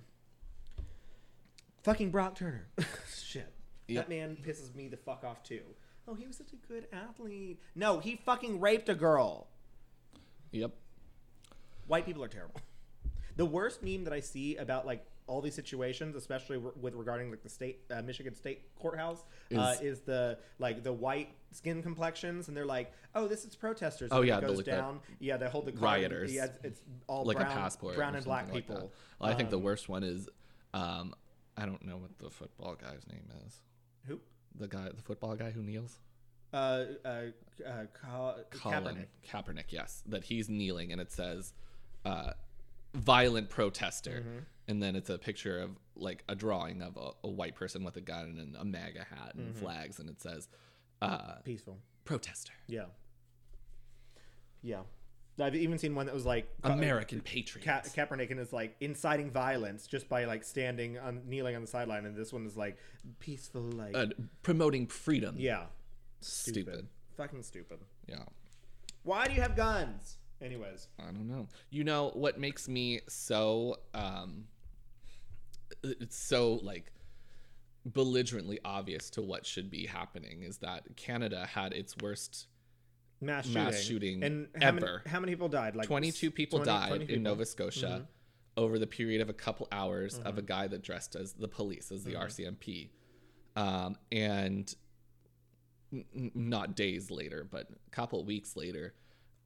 fucking 1.88 2.12
Brock 2.12 2.36
Turner. 2.36 2.68
shit, 3.24 3.52
Yep. 3.88 4.04
that 4.04 4.10
man 4.10 4.38
pisses 4.46 4.76
me 4.76 4.88
the 4.90 4.98
fuck 4.98 5.24
off 5.24 5.42
too. 5.44 5.62
Oh, 6.08 6.14
he 6.14 6.28
was 6.28 6.36
such 6.38 6.52
a 6.54 6.56
good 6.72 6.86
athlete. 6.92 7.60
No, 7.76 8.00
he 8.00 8.18
fucking 8.18 8.60
raped 8.60 8.90
a 8.90 8.96
girl. 8.96 9.48
Yep. 10.52 10.72
White 11.88 12.06
people 12.06 12.24
are 12.24 12.28
terrible. 12.30 12.60
The 13.38 13.46
worst 13.46 13.82
meme 13.84 14.04
that 14.04 14.14
I 14.14 14.20
see 14.20 14.58
about 14.58 14.86
like 14.86 15.06
all 15.28 15.42
these 15.42 15.54
situations, 15.56 16.16
especially 16.16 16.58
with 16.58 16.94
regarding 16.96 17.30
like 17.30 17.44
the 17.44 17.50
state 17.50 17.80
uh, 17.92 18.02
Michigan 18.02 18.34
State 18.36 18.62
courthouse, 18.78 19.24
uh, 19.56 19.76
Is- 19.76 19.82
is 19.82 20.00
the 20.02 20.38
like 20.60 20.84
the 20.84 20.92
white 20.94 21.30
skin 21.52 21.82
complexions, 21.84 22.48
and 22.48 22.56
they're 22.58 22.66
like, 22.66 22.92
"Oh, 23.16 23.28
this 23.28 23.46
is 23.46 23.56
protesters." 23.56 24.10
Oh, 24.12 24.18
And 24.20 24.28
yeah, 24.28 24.38
it 24.40 24.48
goes 24.48 24.58
the 24.58 24.64
down. 24.64 25.00
Yeah, 25.20 25.38
they 25.38 25.48
hold 25.50 25.66
the 25.66 25.74
rioters. 25.74 26.34
Yeah, 26.34 26.48
it's, 26.64 26.82
all 27.08 27.24
like 27.26 27.38
brown, 27.38 27.52
a 27.52 27.56
passport, 27.56 27.96
brown 27.96 28.16
and 28.16 28.26
black 28.26 28.46
like 28.46 28.54
people. 28.54 28.92
Well, 29.20 29.30
I 29.30 29.34
think 29.34 29.50
the 29.50 29.58
Um, 29.58 29.64
worst 29.64 29.88
one 29.90 30.04
is, 30.04 30.28
um, 30.74 31.14
I 31.58 31.66
don't 31.66 31.84
know 31.86 31.98
what 31.98 32.18
the 32.20 32.30
football 32.30 32.76
guy's 32.76 33.06
name 33.12 33.28
is. 33.46 33.62
who? 34.06 34.20
The 34.60 34.68
guy, 34.68 34.90
the 34.96 35.02
football 35.02 35.36
guy 35.36 35.52
who 35.52 35.62
kneels. 35.64 35.98
Uh, 36.54 36.86
uh, 37.04 37.10
uh, 37.66 37.86
Ka- 37.94 38.36
Colin 38.52 38.86
Kaepernick. 38.96 39.06
Kaepernick. 39.30 39.66
yes, 39.70 40.04
that 40.08 40.24
he's 40.24 40.48
kneeling, 40.50 40.92
and 40.92 41.02
it 41.02 41.12
says, 41.12 41.54
uh, 42.06 42.32
"violent 42.94 43.50
protester," 43.50 44.24
Mm-hmm. 44.26 44.38
and 44.70 44.82
then 44.82 44.96
it's 44.96 45.10
a 45.10 45.18
picture 45.18 45.60
of 45.60 45.72
like 45.96 46.24
a 46.30 46.36
drawing 46.36 46.82
of 46.82 46.96
a, 46.96 47.12
a 47.28 47.30
white 47.30 47.56
person 47.56 47.84
with 47.84 47.98
a 47.98 48.02
gun 48.02 48.38
and 48.40 48.56
a 48.56 48.64
MAGA 48.64 49.04
hat 49.10 49.34
and 49.36 49.50
Mm-hmm. 49.54 49.60
flags, 49.66 50.00
and 50.00 50.10
it 50.10 50.22
says, 50.22 50.48
uh, 51.02 51.36
Peaceful. 51.44 51.80
"protester." 52.06 52.54
Yeah. 52.68 52.86
Yeah. 54.62 54.82
I've 55.40 55.56
even 55.56 55.78
seen 55.78 55.94
one 55.94 56.06
that 56.08 56.16
was 56.16 56.26
like 56.26 56.50
American 56.64 57.22
patriot. 57.22 57.64
Ka- 57.66 57.82
Kaepernick 57.82 58.32
and 58.32 58.40
is 58.40 58.52
like 58.54 58.76
inciting 58.80 59.30
violence 59.30 59.86
just 59.88 60.10
by 60.10 60.26
like 60.26 60.44
standing 60.44 60.98
on 60.98 61.22
kneeling 61.28 61.56
on 61.56 61.62
the 61.62 61.68
sideline, 61.68 62.06
and 62.06 62.16
this 62.16 62.34
one 62.34 62.46
is 62.46 62.58
like 62.58 62.78
peaceful, 63.20 63.62
like 63.62 63.96
uh, 63.96 64.08
promoting 64.42 64.88
freedom. 64.88 65.36
yeah, 65.38 65.66
Stupid. 66.22 66.88
fucking 67.16 67.44
stupid. 67.44 67.80
Yeah. 68.08 68.24
Why 69.04 69.28
do 69.28 69.34
you 69.34 69.42
have 69.42 69.56
guns? 69.56 70.18
Anyways, 70.42 70.88
I 71.00 71.06
don't 71.06 71.28
know. 71.28 71.48
You 71.70 71.84
know 71.84 72.10
what 72.14 72.40
makes 72.40 72.68
me 72.68 73.02
so 73.08 73.78
um 73.94 74.46
it's 75.84 76.18
so 76.18 76.60
like 76.64 76.92
belligerently 77.86 78.60
obvious 78.66 79.10
to 79.12 79.22
what 79.22 79.46
should 79.46 79.70
be 79.70 79.86
happening 79.86 80.42
is 80.44 80.58
that 80.60 80.96
Canada 80.98 81.46
had 81.46 81.74
its 81.74 81.96
worst 82.02 82.48
mass 83.22 83.46
shooting, 83.46 83.64
Mass 83.64 83.82
shooting 83.82 84.24
and 84.24 84.48
how 84.62 84.72
many, 84.72 84.88
how 85.08 85.20
many 85.20 85.32
people 85.34 85.50
died? 85.50 85.76
Like 85.76 85.88
22 85.88 86.32
people 86.32 86.60
20 86.60 86.70
died 86.72 86.88
20 86.90 87.02
in 87.02 87.08
people. 87.08 87.16
Mm-hmm. 87.16 87.24
Nova 87.24 87.46
Scotia 87.46 88.08
over 88.56 88.80
the 88.80 88.88
period 88.88 89.22
of 89.22 89.30
a 89.30 89.34
couple 89.34 89.68
hours 89.72 90.20
of 90.26 90.38
a 90.38 90.42
guy 90.42 90.68
that 90.68 90.82
dressed 90.84 91.16
as 91.16 91.34
the 91.34 91.48
police 91.48 91.92
as 91.92 92.04
the 92.04 92.14
Mm-hmm. 92.14 92.22
RCMP. 92.44 92.90
Um 93.56 93.96
and 94.12 94.74
n- 95.94 96.32
not 96.36 96.76
days 96.76 97.10
later, 97.12 97.48
but 97.50 97.70
a 97.72 97.90
couple 97.92 98.24
weeks 98.26 98.56
later, 98.56 98.94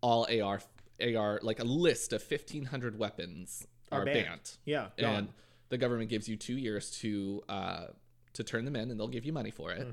all 0.01 0.27
AR 0.41 0.59
AR 1.01 1.39
like 1.41 1.59
a 1.59 1.63
list 1.63 2.13
of 2.13 2.21
1500 2.29 2.97
weapons 2.99 3.65
Are 3.91 4.01
are, 4.01 4.05
banned. 4.05 4.17
banned. 4.25 4.57
Yeah, 4.65 4.87
and 4.97 5.29
the 5.69 5.77
government 5.77 6.09
gives 6.09 6.27
you 6.27 6.35
two 6.37 6.57
years 6.57 6.91
to 6.99 7.41
uh, 7.47 7.85
to 8.33 8.43
turn 8.43 8.65
them 8.65 8.75
in, 8.75 8.91
and 8.91 8.99
they'll 8.99 9.07
give 9.07 9.25
you 9.25 9.33
money 9.33 9.51
for 9.51 9.71
it. 9.71 9.87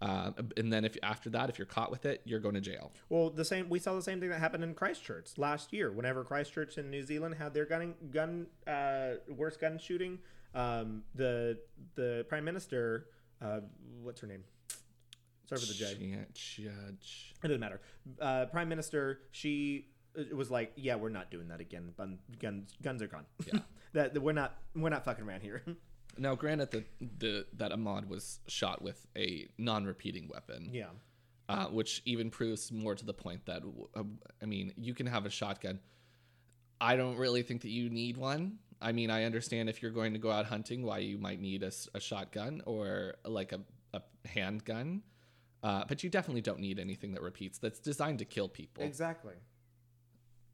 Uh, 0.00 0.30
and 0.56 0.72
then 0.72 0.84
if 0.84 0.96
after 1.02 1.28
that, 1.30 1.50
if 1.50 1.58
you're 1.58 1.66
caught 1.66 1.90
with 1.90 2.06
it, 2.06 2.22
you're 2.24 2.40
going 2.40 2.54
to 2.54 2.60
jail. 2.60 2.92
Well, 3.08 3.30
the 3.30 3.44
same. 3.44 3.68
We 3.68 3.78
saw 3.78 3.94
the 3.94 4.02
same 4.02 4.20
thing 4.20 4.30
that 4.30 4.40
happened 4.40 4.64
in 4.64 4.74
Christchurch 4.74 5.36
last 5.36 5.72
year. 5.72 5.92
Whenever 5.92 6.24
Christchurch 6.24 6.78
in 6.78 6.90
New 6.90 7.02
Zealand 7.02 7.34
had 7.34 7.52
their 7.52 7.66
gun 7.66 7.94
gun 8.10 8.46
uh, 8.66 9.16
worst 9.28 9.60
gun 9.60 9.78
shooting, 9.78 10.18
um, 10.54 11.02
the 11.14 11.58
the 11.96 12.24
prime 12.28 12.44
minister, 12.44 13.08
uh, 13.42 13.60
what's 14.02 14.20
her 14.20 14.26
name? 14.26 14.44
Start 15.44 15.60
with 15.62 15.70
a 15.70 15.74
J. 15.74 16.16
Judge. 16.32 17.34
It 17.42 17.48
doesn't 17.48 17.60
matter. 17.60 17.80
Uh, 18.20 18.46
prime 18.46 18.68
minister, 18.68 19.22
she 19.32 19.88
uh, 20.16 20.34
was 20.34 20.50
like, 20.50 20.72
"Yeah, 20.76 20.94
we're 20.94 21.08
not 21.08 21.30
doing 21.30 21.48
that 21.48 21.60
again. 21.60 21.92
Gun, 21.98 22.18
guns, 22.38 22.72
guns 22.80 23.02
are 23.02 23.08
gone. 23.08 23.26
Yeah. 23.52 23.60
that, 23.92 24.14
that 24.14 24.20
we're 24.20 24.32
not 24.32 24.56
we're 24.74 24.90
not 24.90 25.04
fucking 25.04 25.24
around 25.24 25.42
here." 25.42 25.62
Now, 26.18 26.34
granted 26.34 26.70
that 26.72 26.86
the 27.18 27.46
that 27.54 27.72
Ahmaud 27.72 28.08
was 28.08 28.40
shot 28.46 28.82
with 28.82 29.06
a 29.16 29.48
non-repeating 29.58 30.28
weapon, 30.28 30.70
yeah. 30.72 30.86
uh, 31.48 31.66
which 31.66 32.02
even 32.04 32.30
proves 32.30 32.72
more 32.72 32.94
to 32.94 33.04
the 33.04 33.14
point 33.14 33.46
that 33.46 33.62
uh, 33.94 34.02
I 34.42 34.46
mean, 34.46 34.72
you 34.76 34.94
can 34.94 35.06
have 35.06 35.26
a 35.26 35.30
shotgun. 35.30 35.80
I 36.80 36.96
don't 36.96 37.16
really 37.16 37.42
think 37.42 37.62
that 37.62 37.70
you 37.70 37.90
need 37.90 38.16
one. 38.16 38.58
I 38.82 38.92
mean, 38.92 39.10
I 39.10 39.24
understand 39.24 39.68
if 39.68 39.82
you're 39.82 39.90
going 39.90 40.14
to 40.14 40.18
go 40.18 40.30
out 40.30 40.46
hunting, 40.46 40.82
why 40.82 40.98
you 40.98 41.18
might 41.18 41.40
need 41.40 41.62
a, 41.62 41.70
a 41.94 42.00
shotgun 42.00 42.62
or 42.64 43.16
like 43.24 43.52
a, 43.52 43.60
a 43.92 44.00
handgun, 44.26 45.02
uh, 45.62 45.84
but 45.86 46.02
you 46.02 46.08
definitely 46.08 46.40
don't 46.40 46.60
need 46.60 46.78
anything 46.78 47.12
that 47.12 47.22
repeats. 47.22 47.58
That's 47.58 47.78
designed 47.78 48.20
to 48.20 48.24
kill 48.24 48.48
people. 48.48 48.82
Exactly. 48.82 49.34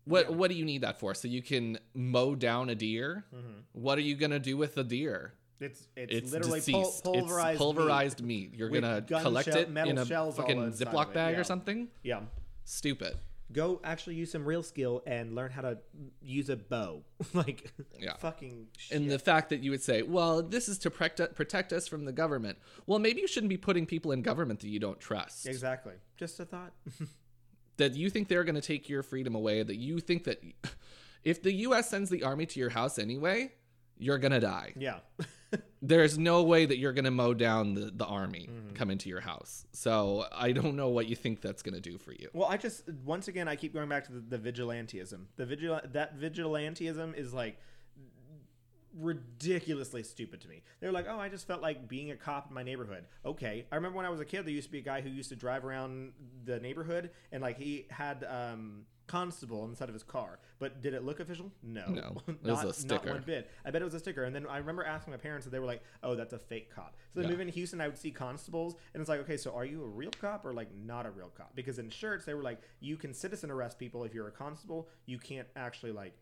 What 0.05 0.31
yeah. 0.31 0.37
What 0.37 0.51
do 0.51 0.57
you 0.57 0.65
need 0.65 0.83
that 0.83 0.99
for? 0.99 1.15
So 1.15 1.29
you 1.29 1.43
can 1.43 1.79
mow 1.95 2.35
down 2.35 2.69
a 2.69 2.75
deer? 2.75 3.25
Mm-hmm. 3.35 3.61
What 3.73 3.99
are 3.99 4.03
you 4.03 4.17
gonna 4.17 4.39
do 4.39 4.57
with 4.57 4.75
the 4.75 4.85
deer? 4.85 5.35
It's 5.61 5.89
it's, 5.97 6.13
It's 6.15 6.33
literally 6.33 6.61
pul- 6.61 6.93
pulverized. 7.03 7.51
it's 7.55 7.59
pulverized 7.59 8.23
meat. 8.23 8.55
You're 8.55 8.69
gonna 8.69 9.03
collect 9.03 9.49
shell- 9.49 9.57
it 9.59 9.71
metal 9.71 9.91
in 9.93 9.99
a 9.99 10.05
fucking 10.33 10.73
Ziploc 10.73 11.13
bag 11.15 11.35
yeah. 11.35 11.41
or 11.41 11.45
something. 11.45 11.89
Yeah. 12.03 12.21
Stupid. 12.65 13.17
Go 13.53 13.81
actually 13.85 14.17
use 14.17 14.33
some 14.33 14.45
real 14.45 14.65
skill 14.65 15.05
and 15.07 15.35
learn 15.37 15.53
how 15.53 15.63
to 15.63 15.79
use 16.21 16.51
a 16.51 16.57
bow. 16.57 17.05
like, 17.33 17.71
Yeah. 17.97 18.17
fucking 18.17 18.67
shit. 18.77 18.97
And 18.97 19.09
the 19.09 19.21
fact 19.21 19.51
that 19.51 19.61
you 19.63 19.71
would 19.71 19.83
say, 19.85 20.03
well, 20.03 20.43
this 20.43 20.69
is 20.69 20.79
to 20.79 20.91
protect, 20.91 21.37
protect 21.37 21.73
us 21.73 21.87
from 21.87 22.07
the 22.07 22.13
government. 22.13 22.59
Well, 22.89 22.99
maybe 22.99 23.21
you 23.21 23.29
shouldn't 23.29 23.51
be 23.51 23.57
putting 23.57 23.87
people 23.87 24.11
in 24.11 24.23
government 24.23 24.59
that 24.61 24.69
you 24.69 24.81
don't 24.81 24.99
trust. 24.99 25.47
exactly. 25.47 25.93
Just 26.17 26.41
a 26.41 26.45
thought. 26.45 26.73
That 27.79 27.95
you 27.95 28.09
think 28.09 28.29
they're 28.29 28.43
going 28.45 28.55
to 28.55 28.63
take 28.63 28.89
your 28.89 29.03
freedom 29.03 29.35
away. 29.35 29.63
That 29.63 29.77
you 29.77 30.01
think 30.01 30.25
that 30.25 30.43
if 31.25 31.43
the 31.43 31.53
U.S. 31.53 31.91
sends 31.91 32.09
the 32.09 32.23
army 32.23 32.47
to 32.47 32.59
your 32.59 32.71
house 32.71 32.99
anyway, 32.99 33.53
you're 33.99 34.17
going 34.17 34.33
to 34.33 34.41
die. 34.41 34.73
yeah. 34.77 35.01
There's 35.83 36.19
no 36.19 36.43
way 36.43 36.67
that 36.67 36.79
you're 36.79 36.93
going 36.93 37.05
to 37.05 37.11
mow 37.11 37.33
down 37.35 37.75
the, 37.75 37.93
the 37.95 38.05
army 38.07 38.49
Mm-hmm. 38.51 38.75
come 38.75 38.91
into 38.91 39.09
your 39.09 39.21
house. 39.21 39.67
So 39.73 40.27
I 40.33 40.53
don't 40.53 40.75
know 40.77 40.89
what 40.89 41.07
you 41.09 41.15
think 41.17 41.41
that's 41.41 41.63
going 41.63 41.75
to 41.75 41.81
do 41.81 41.97
for 41.99 42.13
you. 42.13 42.29
Well, 42.33 42.49
I 42.49 42.57
just 42.57 42.83
once 43.05 43.29
again 43.29 43.47
I 43.49 43.55
keep 43.57 43.73
going 43.73 43.89
back 43.89 44.05
to 44.07 44.13
the, 44.13 44.37
the 44.39 44.53
vigilantism. 44.53 45.27
The 45.37 45.47
vigil 45.47 45.81
that 45.93 46.19
vigilantism 46.19 47.17
is 47.17 47.33
like 47.33 47.59
ridiculously 48.99 50.03
stupid 50.03 50.41
to 50.41 50.49
me. 50.49 50.63
They're 50.81 50.93
like, 50.93 51.07
"Oh, 51.09 51.19
I 51.19 51.29
just 51.29 51.47
felt 51.47 51.61
like 51.63 51.87
being 51.89 52.11
a 52.11 52.17
cop 52.17 52.49
in 52.49 52.55
my 52.55 52.63
neighborhood." 52.63 53.05
Okay, 53.25 53.67
I 53.71 53.77
remember 53.77 53.97
when 53.97 54.07
I 54.07 54.11
was 54.11 54.21
a 54.21 54.25
kid, 54.25 54.45
there 54.45 54.53
used 54.53 54.69
to 54.69 54.73
be 54.73 54.79
a 54.79 54.83
guy 54.83 55.01
who 55.01 55.11
used 55.11 55.29
to 55.31 55.37
drive 55.37 55.65
around 55.65 56.13
the 56.45 56.59
neighborhood 56.61 57.11
and 57.33 57.43
like 57.43 57.59
he 57.59 57.87
had 57.91 58.25
um 58.29 58.87
constable 59.07 59.65
inside 59.65 59.89
of 59.89 59.95
his 59.95 60.03
car. 60.03 60.39
But 60.59 60.83
did 60.83 60.95
it 60.95 61.05
look 61.05 61.21
official? 61.21 61.53
No. 61.63 61.87
No, 61.89 62.17
it 62.29 62.43
was 62.43 62.85
not, 62.85 63.05
a 63.05 63.07
Not 63.07 63.15
one 63.15 63.23
bit. 63.27 63.51
I 63.65 63.71
bet 63.71 63.83
it 63.83 63.85
was 63.85 63.95
a 63.95 63.99
sticker. 64.01 64.25
And 64.25 64.35
then 64.35 64.47
I 64.47 64.59
remember 64.59 64.85
asking 64.85 65.13
my 65.13 65.17
parents 65.19 65.47
and 65.47 65.53
they 65.55 65.59
were 65.59 65.67
like, 65.67 65.83
"Oh, 66.03 66.15
that's 66.15 66.33
a 66.33 66.39
fake 66.39 66.75
cop." 66.75 66.97
So 67.15 67.21
then 67.21 67.25
Yeah. 67.25 67.31
moving 67.33 67.47
to 67.49 67.53
Houston, 67.53 67.81
I 67.81 67.89
would 67.89 67.99
see 67.99 68.11
constables 68.11 68.75
and 68.95 69.01
it's 69.01 69.09
like, 69.09 69.21
"Okay, 69.21 69.37
so 69.37 69.55
are 69.55 69.65
you 69.65 69.83
a 69.83 69.87
real 69.87 70.11
cop 70.21 70.45
or 70.45 70.53
like 70.53 70.75
not 70.75 71.07
a 71.07 71.11
real 71.11 71.31
cop?" 71.37 71.55
Because 71.55 71.79
in 71.79 71.89
Schertz 71.91 72.25
they 72.25 72.35
were 72.35 72.43
like, 72.43 72.61
"You 72.81 72.97
can 72.97 73.13
citizen 73.15 73.51
arrest 73.51 73.79
people 73.79 74.05
if 74.05 74.15
you're 74.15 74.29
a 74.29 74.33
constable. 74.33 74.89
You 75.07 75.19
can't 75.19 75.49
actually 75.57 75.93
like 75.93 76.15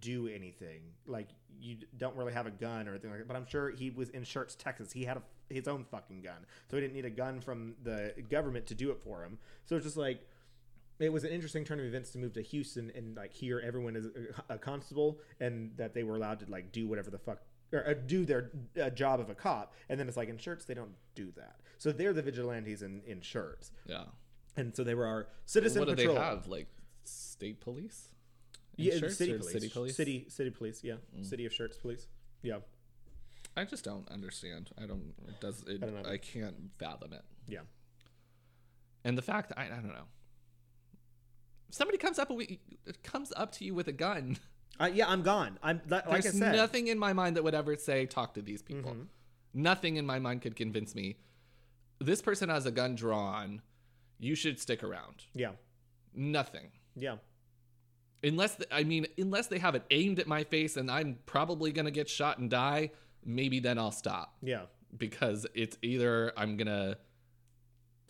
do 0.00 0.26
anything. 0.28 0.80
Like 1.06 1.28
you 1.60 1.76
don't 1.98 2.16
really 2.16 2.32
have 2.32 2.46
a 2.46 2.50
gun 2.50 2.88
or 2.88 2.92
anything 2.92 3.10
like 3.10 3.20
that. 3.20 3.28
But 3.28 3.36
I'm 3.36 3.46
sure 3.46 3.70
he 3.70 3.90
was 3.90 4.08
in 4.10 4.22
Schertz, 4.22 4.56
Texas. 4.56 4.90
He 4.92 5.04
had 5.04 5.18
a, 5.18 5.22
his 5.52 5.68
own 5.68 5.84
fucking 5.84 6.22
gun, 6.22 6.46
so 6.68 6.76
he 6.76 6.80
didn't 6.80 6.94
need 6.94 7.04
a 7.04 7.10
gun 7.10 7.40
from 7.40 7.74
the 7.82 8.14
government 8.30 8.66
to 8.68 8.74
do 8.74 8.90
it 8.90 8.98
for 9.04 9.22
him. 9.22 9.38
So 9.66 9.76
it's 9.76 9.84
just 9.84 9.98
like 9.98 10.26
it 10.98 11.12
was 11.12 11.24
an 11.24 11.30
interesting 11.30 11.64
turn 11.64 11.80
of 11.80 11.86
events 11.86 12.10
to 12.10 12.18
move 12.18 12.32
to 12.34 12.42
Houston 12.42 12.92
and 12.94 13.16
like 13.16 13.32
here 13.32 13.60
everyone 13.64 13.96
is 13.96 14.06
a, 14.48 14.58
constable 14.58 15.18
and 15.40 15.72
that 15.76 15.94
they 15.94 16.02
were 16.04 16.16
allowed 16.16 16.40
to 16.40 16.50
like 16.50 16.72
do 16.72 16.86
whatever 16.86 17.10
the 17.10 17.18
fuck 17.18 17.38
or 17.72 17.88
uh, 17.88 17.94
do 18.06 18.24
their 18.24 18.50
uh, 18.80 18.90
job 18.90 19.18
of 19.18 19.30
a 19.30 19.34
cop. 19.34 19.74
And 19.88 19.98
then 19.98 20.06
it's 20.08 20.16
like 20.16 20.28
in 20.28 20.36
Schertz 20.36 20.66
they 20.66 20.74
don't 20.74 20.94
do 21.14 21.32
that. 21.36 21.56
So 21.78 21.90
they're 21.90 22.12
the 22.12 22.22
vigilantes 22.22 22.82
in 22.82 23.02
in 23.06 23.20
Schertz, 23.20 23.70
Yeah. 23.86 24.04
and 24.56 24.76
so 24.76 24.84
they 24.84 24.94
were 24.94 25.06
our 25.06 25.28
citizen 25.46 25.80
what 25.80 25.88
do 25.88 25.94
they 25.96 26.12
have? 26.14 26.46
Like 26.46 26.68
state 27.04 27.60
police? 27.60 28.08
In 28.78 28.84
Yeah, 28.84 29.08
city 29.08 29.32
police. 29.36 29.52
City 29.52 29.68
police. 29.68 29.92
Mm. 29.92 29.96
City 29.96 30.26
city 30.28 30.50
police. 30.50 30.84
Yeah, 30.84 30.94
city 31.22 31.46
of 31.46 31.52
Schertz 31.52 31.80
police. 31.80 32.06
Yeah, 32.42 32.58
I 33.56 33.64
just 33.64 33.84
don't 33.84 34.08
understand. 34.10 34.70
I 34.80 34.86
don't. 34.86 35.14
It 35.28 35.40
does. 35.40 35.64
It, 35.66 35.82
I 35.82 35.86
don't. 35.86 36.06
I 36.06 36.16
can't 36.18 36.54
fathom 36.78 37.12
it. 37.12 37.22
yeah. 37.48 37.60
And 39.04 39.18
the 39.18 39.22
fact, 39.22 39.52
I, 39.56 39.64
I 39.64 39.68
don't 39.68 39.88
know. 39.88 40.06
Somebody 41.72 41.96
comes 41.98 42.18
up, 42.18 42.30
with- 42.30 42.58
comes 43.02 43.32
up 43.34 43.50
to 43.52 43.64
you 43.64 43.74
with 43.74 43.88
a 43.88 43.92
gun. 43.92 44.36
Uh, 44.80 44.90
yeah, 44.92 45.06
I'm 45.06 45.22
gone. 45.22 45.58
I'm 45.62 45.80
like 45.88 46.06
I 46.08 46.20
There's 46.20 46.38
said. 46.38 46.56
nothing 46.56 46.88
in 46.88 46.98
my 46.98 47.12
mind 47.12 47.36
that 47.36 47.44
would 47.44 47.54
ever 47.54 47.76
say 47.76 48.06
talk 48.06 48.34
to 48.34 48.42
these 48.42 48.62
people. 48.62 48.92
Mm-hmm. 48.92 49.02
Nothing 49.54 49.96
in 49.96 50.06
my 50.06 50.18
mind 50.18 50.40
could 50.42 50.56
convince 50.56 50.94
me. 50.94 51.16
This 52.00 52.22
person 52.22 52.48
has 52.48 52.64
a 52.64 52.70
gun 52.70 52.94
drawn. 52.94 53.60
You 54.18 54.34
should 54.34 54.58
stick 54.58 54.82
around. 54.82 55.24
Yeah, 55.34 55.52
Nothing. 56.14 56.70
yeah, 56.96 57.16
Unless 58.24 58.56
th- 58.56 58.68
I 58.72 58.84
mean, 58.84 59.06
unless 59.18 59.48
they 59.48 59.58
have 59.58 59.74
it 59.74 59.82
aimed 59.90 60.18
at 60.18 60.26
my 60.26 60.42
face 60.44 60.76
and 60.76 60.90
I'm 60.90 61.18
probably 61.26 61.70
gonna 61.72 61.90
get 61.90 62.08
shot 62.08 62.38
and 62.38 62.48
die. 62.50 62.90
Maybe 63.24 63.60
then 63.60 63.78
I'll 63.78 63.92
stop 63.92 64.34
yeah. 64.42 64.62
because 64.96 65.46
it's 65.54 65.76
either 65.82 66.32
I'm 66.36 66.56
gonna 66.56 66.96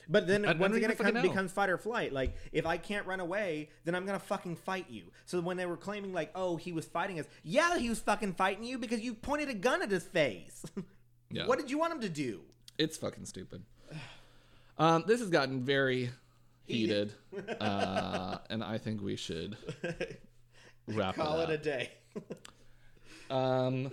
But 0.09 0.27
then 0.27 0.45
I- 0.45 0.51
I 0.51 0.53
once 0.55 0.73
don't 0.73 0.77
again, 0.85 1.17
it 1.17 1.23
becomes 1.23 1.53
fight 1.53 1.71
or 1.71 1.79
flight. 1.79 2.13
Like 2.13 2.35
if 2.53 2.67
I 2.67 2.77
can't 2.77 3.07
run 3.07 3.21
away, 3.21 3.71
then 3.85 3.95
I'm 3.95 4.05
gonna 4.07 4.19
fucking 4.19 4.57
fight 4.57 4.87
you. 4.91 5.05
So 5.27 5.41
when 5.41 5.57
they 5.57 5.67
were 5.67 5.77
claiming 5.77 6.13
like, 6.13 6.31
oh, 6.35 6.57
he 6.57 6.73
was 6.73 6.85
fighting 6.87 7.19
us, 7.21 7.27
yeah, 7.45 7.79
he 7.79 7.89
was 7.89 8.01
fucking 8.01 8.35
fighting 8.35 8.65
you 8.65 8.79
because 8.79 9.01
you 9.01 9.15
pointed 9.15 9.49
a 9.49 9.55
gun 9.55 9.83
at 9.83 9.91
his 9.91 10.05
face. 10.05 10.65
Yeah. 11.35 11.47
What 11.47 11.59
did 11.59 11.71
you 11.71 11.79
want 11.79 11.95
him 11.95 12.01
to 12.03 12.11
do? 12.11 12.43
It's 12.77 12.99
fucking 12.99 13.25
stupid. 13.25 13.63
Um, 14.79 15.05
this 15.07 15.21
has 15.21 15.29
gotten 15.29 15.63
very 15.63 16.11
heated, 16.67 17.13
uh, 17.61 18.39
and 18.51 18.65
I 18.65 18.79
think 18.79 19.03
we 19.03 19.17
should 19.17 19.57
wrap 20.89 21.15
Call 21.17 21.41
it 21.41 21.51
it 21.51 21.61
a 21.61 21.63
day. 21.63 21.91
um, 23.31 23.91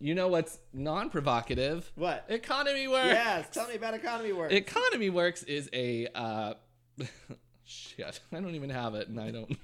you 0.00 0.14
know 0.14 0.28
what's 0.28 0.58
non-provocative? 0.72 1.90
what? 1.94 2.24
Economy 2.28 2.88
works. 2.88 3.08
yes, 3.08 3.48
tell 3.50 3.68
me 3.68 3.74
about 3.74 3.94
economy 3.94 4.32
work. 4.32 4.52
Economy 4.52 5.10
works 5.10 5.42
is 5.42 5.68
a 5.72 6.06
uh, 6.14 6.54
shit. 7.64 8.20
I 8.32 8.40
don't 8.40 8.54
even 8.54 8.70
have 8.70 8.94
it, 8.94 9.08
and 9.08 9.20
I 9.20 9.30
don't. 9.30 9.56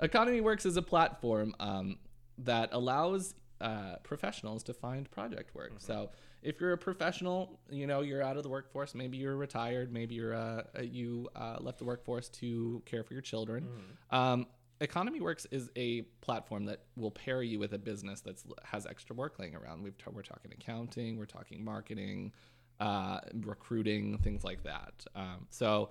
Economy 0.00 0.40
works 0.40 0.66
is 0.66 0.76
a 0.76 0.82
platform 0.82 1.54
um, 1.60 1.98
that 2.38 2.70
allows 2.72 3.34
uh, 3.60 3.96
professionals 4.02 4.62
to 4.64 4.74
find 4.74 5.10
project 5.10 5.54
work. 5.54 5.72
So 5.78 6.10
if 6.42 6.60
you're 6.60 6.72
a 6.72 6.78
professional, 6.78 7.58
you 7.70 7.86
know 7.86 8.02
you're 8.02 8.22
out 8.22 8.36
of 8.36 8.42
the 8.42 8.48
workforce. 8.48 8.94
Maybe 8.94 9.16
you're 9.16 9.36
retired. 9.36 9.92
Maybe 9.92 10.16
you're 10.16 10.34
uh, 10.34 10.62
you 10.82 11.28
uh, 11.34 11.56
left 11.60 11.78
the 11.78 11.84
workforce 11.84 12.28
to 12.30 12.82
care 12.84 13.02
for 13.02 13.14
your 13.14 13.22
children. 13.22 13.66
Um, 14.10 14.46
Economy 14.80 15.20
Works 15.20 15.46
is 15.50 15.70
a 15.76 16.02
platform 16.20 16.64
that 16.66 16.80
will 16.96 17.10
pair 17.10 17.42
you 17.42 17.58
with 17.58 17.72
a 17.72 17.78
business 17.78 18.20
that 18.22 18.42
has 18.64 18.86
extra 18.86 19.14
work 19.14 19.38
laying 19.38 19.54
around. 19.54 19.82
We've 19.82 19.96
t- 19.96 20.04
we're 20.12 20.22
talking 20.22 20.52
accounting, 20.52 21.16
we're 21.16 21.26
talking 21.26 21.64
marketing, 21.64 22.32
uh, 22.80 23.20
recruiting, 23.42 24.18
things 24.18 24.42
like 24.44 24.62
that. 24.64 25.06
Um, 25.14 25.46
so 25.50 25.90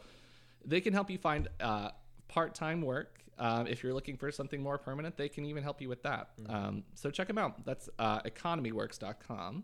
they 0.66 0.82
can 0.82 0.94
help 0.94 1.10
you 1.10 1.18
find 1.18 1.48
uh, 1.60 1.90
part-time 2.28 2.82
work. 2.82 3.20
Um, 3.40 3.68
if 3.68 3.82
you're 3.84 3.94
looking 3.94 4.16
for 4.18 4.32
something 4.32 4.62
more 4.62 4.78
permanent, 4.78 5.18
they 5.18 5.30
can 5.30 5.46
even 5.46 5.64
help 5.64 5.82
you 5.82 5.90
with 5.90 6.04
that. 6.04 6.30
Um, 6.48 6.84
so 6.94 7.10
check 7.10 7.28
them 7.28 7.38
out. 7.38 7.66
That's 7.66 7.90
uh, 7.98 8.22
economyworks.com. 8.22 9.64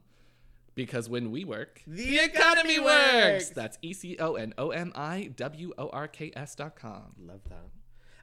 Because 0.75 1.09
when 1.09 1.29
we 1.31 1.43
work, 1.43 1.81
The 1.85 2.19
economy 2.19 2.79
works! 2.79 3.49
That's 3.49 3.77
E 3.81 3.91
C 3.91 4.15
O 4.17 4.35
N 4.35 4.53
O 4.57 4.69
M 4.69 4.93
I 4.95 5.29
W 5.35 5.73
O 5.77 5.89
R 5.89 6.07
K 6.07 6.31
S 6.35 6.55
dot 6.55 6.77
com. 6.77 7.15
Love 7.19 7.41
that. 7.49 7.65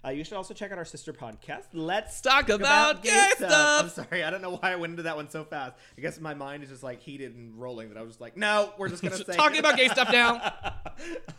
Uh, 0.07 0.11
you 0.11 0.23
should 0.23 0.35
also 0.35 0.55
check 0.55 0.71
out 0.71 0.79
our 0.79 0.85
sister 0.85 1.13
podcast. 1.13 1.65
Let's 1.73 2.21
Talk 2.21 2.49
about 2.49 3.03
gay 3.03 3.31
stuff. 3.35 3.85
I'm 3.85 3.89
sorry, 3.89 4.23
I 4.23 4.31
don't 4.31 4.41
know 4.41 4.53
why 4.53 4.73
I 4.73 4.77
went 4.77 4.93
into 4.93 5.03
that 5.05 5.17
one 5.17 5.29
so 5.29 5.43
fast. 5.43 5.75
I 5.99 6.01
guess 6.01 6.21
my 6.21 6.35
mind 6.35 6.63
is 6.63 6.69
just 6.69 6.85
like 6.85 7.01
heated 7.01 7.35
and 7.35 7.61
rolling 7.61 7.89
that 7.89 7.99
I 7.99 8.03
was 8.03 8.11
just 8.11 8.21
like, 8.21 8.37
no, 8.37 8.73
we're 8.79 8.89
just 8.89 9.03
gonna 9.03 9.17
say 9.25 9.35
Talking 9.35 9.59
about 9.59 9.77
gay 9.77 9.89
stuff 9.89 10.13
now. 10.13 10.53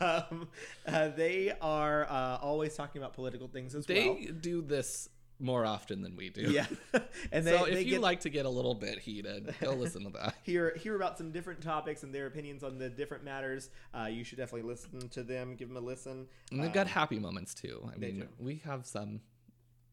um, 0.00 0.48
uh, 0.86 1.08
they 1.08 1.52
are 1.62 2.04
uh, 2.04 2.38
always 2.42 2.74
talking 2.74 3.00
about 3.00 3.14
political 3.14 3.48
things 3.48 3.74
as 3.74 3.86
They 3.86 4.06
well. 4.06 4.16
They 4.16 4.26
do 4.26 4.60
this 4.60 5.08
more 5.40 5.64
often 5.64 6.02
than 6.02 6.16
we 6.16 6.30
do. 6.30 6.50
Yeah, 6.50 6.66
and 7.32 7.46
they, 7.46 7.56
so 7.56 7.64
if 7.64 7.74
they 7.74 7.82
you 7.82 7.92
get 7.92 8.00
like 8.00 8.20
to 8.20 8.30
get 8.30 8.44
a 8.46 8.50
little 8.50 8.74
bit 8.74 8.98
heated, 8.98 9.54
go 9.60 9.72
listen 9.74 10.04
to 10.04 10.10
that. 10.10 10.34
hear 10.42 10.74
hear 10.76 10.96
about 10.96 11.16
some 11.18 11.30
different 11.30 11.60
topics 11.60 12.02
and 12.02 12.14
their 12.14 12.26
opinions 12.26 12.62
on 12.64 12.78
the 12.78 12.88
different 12.88 13.24
matters. 13.24 13.70
Uh, 13.94 14.06
you 14.06 14.24
should 14.24 14.38
definitely 14.38 14.68
listen 14.68 15.08
to 15.10 15.22
them. 15.22 15.54
Give 15.54 15.68
them 15.68 15.76
a 15.76 15.80
listen. 15.86 16.26
And 16.50 16.60
they've 16.60 16.66
Um, 16.68 16.72
got 16.72 16.86
happy 16.88 17.18
moments 17.18 17.54
too. 17.54 17.88
I 17.94 17.98
mean, 17.98 18.20
do. 18.20 18.28
we 18.38 18.56
have 18.64 18.84
some 18.86 19.20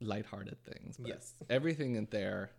lighthearted 0.02 0.58
things. 0.64 0.98
But 0.98 1.10
Yes. 1.10 1.34
Everything 1.50 1.96
in 1.96 2.08
there. 2.12 2.50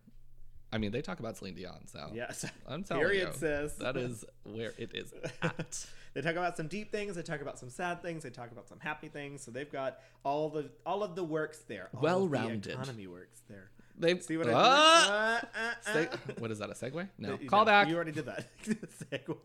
I 0.77 0.79
mean, 0.79 0.91
they 0.91 1.01
talk 1.01 1.21
about 1.21 1.39
Celine 1.39 1.55
Dion, 1.55 1.87
so 1.87 2.11
Yes. 2.13 2.45
I'm 2.69 2.85
telling 2.85 3.05
Period 3.05 3.29
you, 3.33 3.39
says 3.39 3.77
that 3.77 3.97
is 3.97 4.27
where 4.45 4.75
it 4.77 4.91
is 4.93 5.11
at. 5.41 5.87
they 6.15 6.21
talk 6.21 6.33
about 6.33 6.59
some 6.59 6.69
deep 6.69 6.93
things. 6.93 7.17
They 7.17 7.23
talk 7.23 7.41
about 7.41 7.59
some 7.59 7.71
sad 7.71 8.03
things. 8.03 8.23
They 8.23 8.29
talk 8.29 8.53
about 8.53 8.69
some 8.69 8.79
happy 8.79 9.09
things. 9.09 9.43
So 9.43 9.51
they've 9.51 9.73
got 9.73 10.01
all 10.23 10.51
the 10.51 10.69
all 10.85 11.03
of 11.03 11.17
the 11.17 11.25
works 11.25 11.61
there. 11.67 11.89
All 11.95 11.99
of 11.99 12.01
the 12.01 12.05
Well-rounded. 12.05 12.67
economy 12.67 13.07
works 13.07 13.41
there. 13.49 13.71
They 13.99 14.19
See 14.19 14.37
what 14.37 14.51
I 14.51 14.53
Ah! 14.55 15.39
Uh, 15.39 15.75
uh, 15.91 15.99
uh. 16.01 16.17
what 16.41 16.51
is 16.51 16.59
that? 16.59 16.69
A 16.69 16.75
segue? 16.75 17.09
No. 17.19 17.39
You 17.41 17.49
Call 17.49 17.61
know, 17.61 17.65
back. 17.65 17.89
You 17.89 17.95
already 17.95 18.13
did 18.13 18.27
that. 18.27 18.47
Segue. 18.67 19.37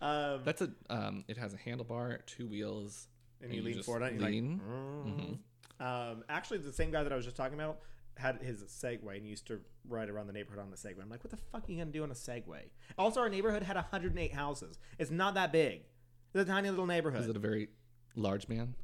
Um, 0.00 0.40
That's 0.46 0.62
a. 0.62 0.70
Um, 0.88 1.24
it 1.28 1.36
has 1.36 1.52
a 1.52 1.58
handlebar, 1.58 2.24
two 2.24 2.46
wheels, 2.46 3.08
and 3.42 3.52
you 3.52 3.60
lean 3.60 3.74
just 3.74 3.84
forward 3.84 4.10
you're 4.14 4.30
Lean. 4.30 4.62
Like, 4.64 5.14
mm. 5.14 6.12
um, 6.12 6.24
actually, 6.30 6.58
the 6.58 6.72
same 6.72 6.90
guy 6.90 7.02
that 7.02 7.12
I 7.12 7.16
was 7.16 7.26
just 7.26 7.36
talking 7.36 7.52
about 7.52 7.80
had 8.16 8.40
his 8.42 8.62
Segway 8.64 9.16
and 9.16 9.26
used 9.26 9.46
to 9.48 9.60
ride 9.88 10.08
around 10.08 10.26
the 10.28 10.32
neighborhood 10.32 10.62
on 10.62 10.70
the 10.70 10.76
Segway. 10.76 11.02
I'm 11.02 11.10
like, 11.10 11.24
what 11.24 11.30
the 11.30 11.36
fuck 11.36 11.68
are 11.68 11.72
you 11.72 11.78
gonna 11.78 11.90
do 11.90 12.02
on 12.02 12.10
a 12.10 12.14
Segway? 12.14 12.70
Also, 12.98 13.20
our 13.20 13.28
neighborhood 13.28 13.62
had 13.62 13.76
108 13.76 14.32
houses. 14.32 14.78
It's 14.98 15.10
not 15.10 15.34
that 15.34 15.52
big. 15.52 15.82
It's 16.32 16.42
a 16.42 16.44
tiny 16.44 16.70
little 16.70 16.86
neighborhood. 16.86 17.20
Is 17.22 17.28
it 17.28 17.36
a 17.36 17.40
very 17.40 17.68
large 18.16 18.48
man? 18.48 18.74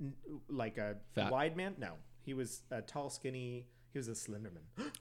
N- 0.00 0.14
like 0.48 0.78
a 0.78 0.96
Fat. 1.14 1.30
wide 1.32 1.56
man? 1.56 1.74
No, 1.78 1.94
he 2.24 2.34
was 2.34 2.62
a 2.70 2.80
tall, 2.82 3.10
skinny. 3.10 3.66
He 3.92 3.98
was 3.98 4.08
a 4.08 4.14
slender 4.14 4.50
man. 4.50 4.92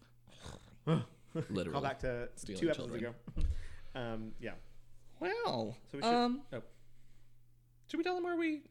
Literally. 1.50 1.72
Call 1.72 1.82
back 1.82 2.00
to 2.00 2.30
Stealing 2.36 2.62
two 2.62 2.70
episodes 2.70 2.90
children. 2.92 3.14
ago. 3.36 3.44
um, 4.00 4.32
yeah. 4.40 4.52
Well, 5.20 5.76
So 5.92 5.98
we 5.98 6.04
should. 6.04 6.14
um, 6.14 6.42
oh. 6.54 6.62
should 7.90 7.98
we 7.98 8.04
tell 8.04 8.16
them 8.16 8.24
where 8.24 8.38
we? 8.38 8.62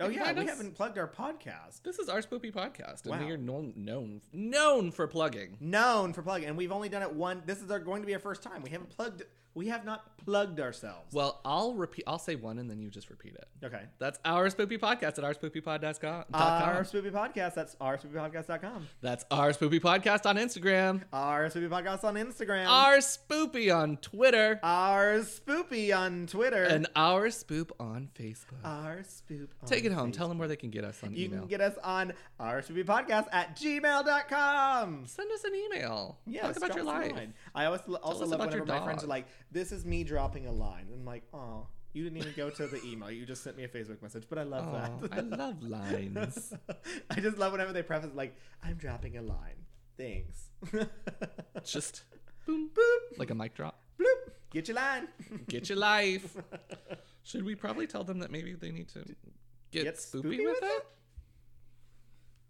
Oh 0.00 0.08
yeah, 0.08 0.32
we 0.32 0.40
us? 0.42 0.48
haven't 0.48 0.74
plugged 0.74 0.98
our 0.98 1.08
podcast. 1.08 1.82
This 1.82 1.98
is 1.98 2.08
our 2.08 2.20
spoopy 2.22 2.52
podcast, 2.52 3.02
and 3.04 3.10
Wow. 3.12 3.24
we 3.26 3.30
are 3.32 3.36
known 3.36 3.72
known 3.76 4.20
known 4.32 4.90
for 4.90 5.06
plugging. 5.06 5.56
Known 5.60 6.12
for 6.12 6.22
plugging, 6.22 6.48
and 6.48 6.56
we've 6.56 6.72
only 6.72 6.88
done 6.88 7.02
it 7.02 7.12
one. 7.12 7.42
This 7.46 7.60
is 7.62 7.70
our, 7.70 7.78
going 7.78 8.02
to 8.02 8.06
be 8.06 8.14
our 8.14 8.20
first 8.20 8.42
time. 8.42 8.62
We 8.62 8.70
haven't 8.70 8.90
plugged. 8.90 9.22
We 9.54 9.68
have 9.68 9.84
not 9.84 10.16
plugged 10.24 10.60
ourselves. 10.60 11.12
Well, 11.12 11.40
I'll 11.44 11.74
repeat. 11.74 12.04
I'll 12.06 12.18
say 12.18 12.36
one, 12.36 12.58
and 12.58 12.70
then 12.70 12.78
you 12.78 12.88
just 12.90 13.10
repeat 13.10 13.34
it. 13.34 13.46
okay. 13.64 13.82
That's 13.98 14.18
our 14.24 14.48
spoopy 14.48 14.78
podcast 14.78 15.18
at 15.18 15.24
ourspoopypod.com. 15.24 16.24
Our 16.32 16.82
Spoopy 16.84 17.10
Podcast. 17.10 17.54
That's 17.54 17.74
ourspoopypodcast.com. 17.76 18.86
That's 19.00 19.24
our 19.30 19.50
spoopy 19.50 19.80
podcast 19.80 20.26
on 20.26 20.36
Instagram. 20.36 21.02
Our 21.12 21.46
Spoopy 21.48 21.68
Podcast 21.68 22.04
on 22.04 22.14
Instagram. 22.14 22.66
Our 22.68 22.98
spoopy 22.98 23.74
on 23.74 23.96
Twitter. 23.98 24.60
Our 24.62 25.18
Spoopy 25.20 25.96
on 25.96 26.26
Twitter. 26.26 26.62
and 26.64 26.86
our 26.94 27.28
spoop 27.28 27.70
on 27.80 28.08
Facebook. 28.14 28.62
our 28.64 28.98
Spoop. 28.98 29.48
Take 29.66 29.84
it 29.84 29.92
home. 29.92 30.10
Facebook. 30.10 30.16
Tell 30.16 30.28
them 30.28 30.38
where 30.38 30.48
they 30.48 30.56
can 30.56 30.70
get 30.70 30.84
us 30.84 31.02
on 31.02 31.14
You 31.14 31.24
email. 31.26 31.40
can 31.40 31.48
get 31.48 31.60
us 31.60 31.74
on 31.82 32.12
our 32.38 32.60
Spoopy 32.62 32.84
Podcast 32.84 33.26
at 33.32 33.56
gmail.com. 33.56 35.06
Send 35.06 35.32
us 35.32 35.44
an 35.44 35.54
email. 35.54 36.18
Yeah, 36.26 36.42
Talk 36.42 36.56
about 36.56 36.74
your 36.74 36.84
life. 36.84 37.12
I 37.54 37.64
always 37.66 37.80
also 38.02 38.26
love 38.26 38.40
whenever 38.40 38.64
my 38.64 38.84
friends 38.84 39.04
are 39.04 39.08
like, 39.08 39.26
"This 39.50 39.72
is 39.72 39.84
me 39.84 40.04
dropping 40.04 40.46
a 40.46 40.52
line." 40.52 40.86
And 40.90 40.94
I'm 41.00 41.04
like, 41.04 41.24
"Oh, 41.32 41.66
you 41.92 42.04
didn't 42.04 42.18
even 42.18 42.32
go 42.36 42.50
to 42.50 42.66
the 42.66 42.82
email. 42.84 43.10
You 43.10 43.26
just 43.26 43.42
sent 43.42 43.56
me 43.56 43.64
a 43.64 43.68
Facebook 43.68 44.02
message." 44.02 44.24
But 44.28 44.38
I 44.38 44.42
love 44.44 44.68
Aw, 44.68 45.06
that. 45.08 45.12
I 45.12 45.20
love 45.20 45.62
lines. 45.76 46.52
I 47.10 47.20
just 47.20 47.38
love 47.38 47.52
whenever 47.52 47.72
they 47.72 47.82
preface 47.82 48.10
like, 48.14 48.36
"I'm 48.62 48.76
dropping 48.76 49.16
a 49.16 49.22
line." 49.22 49.66
Thanks. 49.96 50.48
Just 51.64 52.04
boom, 52.46 52.70
boom. 52.74 53.00
like 53.18 53.28
a 53.30 53.34
mic 53.34 53.54
drop. 53.54 53.82
Bloop. 53.98 54.32
Get 54.50 54.66
your 54.68 54.76
line. 54.76 55.08
Get 55.46 55.68
your 55.68 55.76
life. 55.76 56.36
Should 57.22 57.44
we 57.44 57.54
probably 57.54 57.86
tell 57.86 58.02
them 58.02 58.18
that 58.20 58.30
maybe 58.30 58.54
they 58.54 58.70
need 58.70 58.88
to 58.88 59.04
get, 59.70 59.84
Get 59.84 59.96
spoopy, 59.96 60.22
spoopy 60.22 60.38
with 60.38 60.60
with 60.60 60.62
it? 60.62 60.86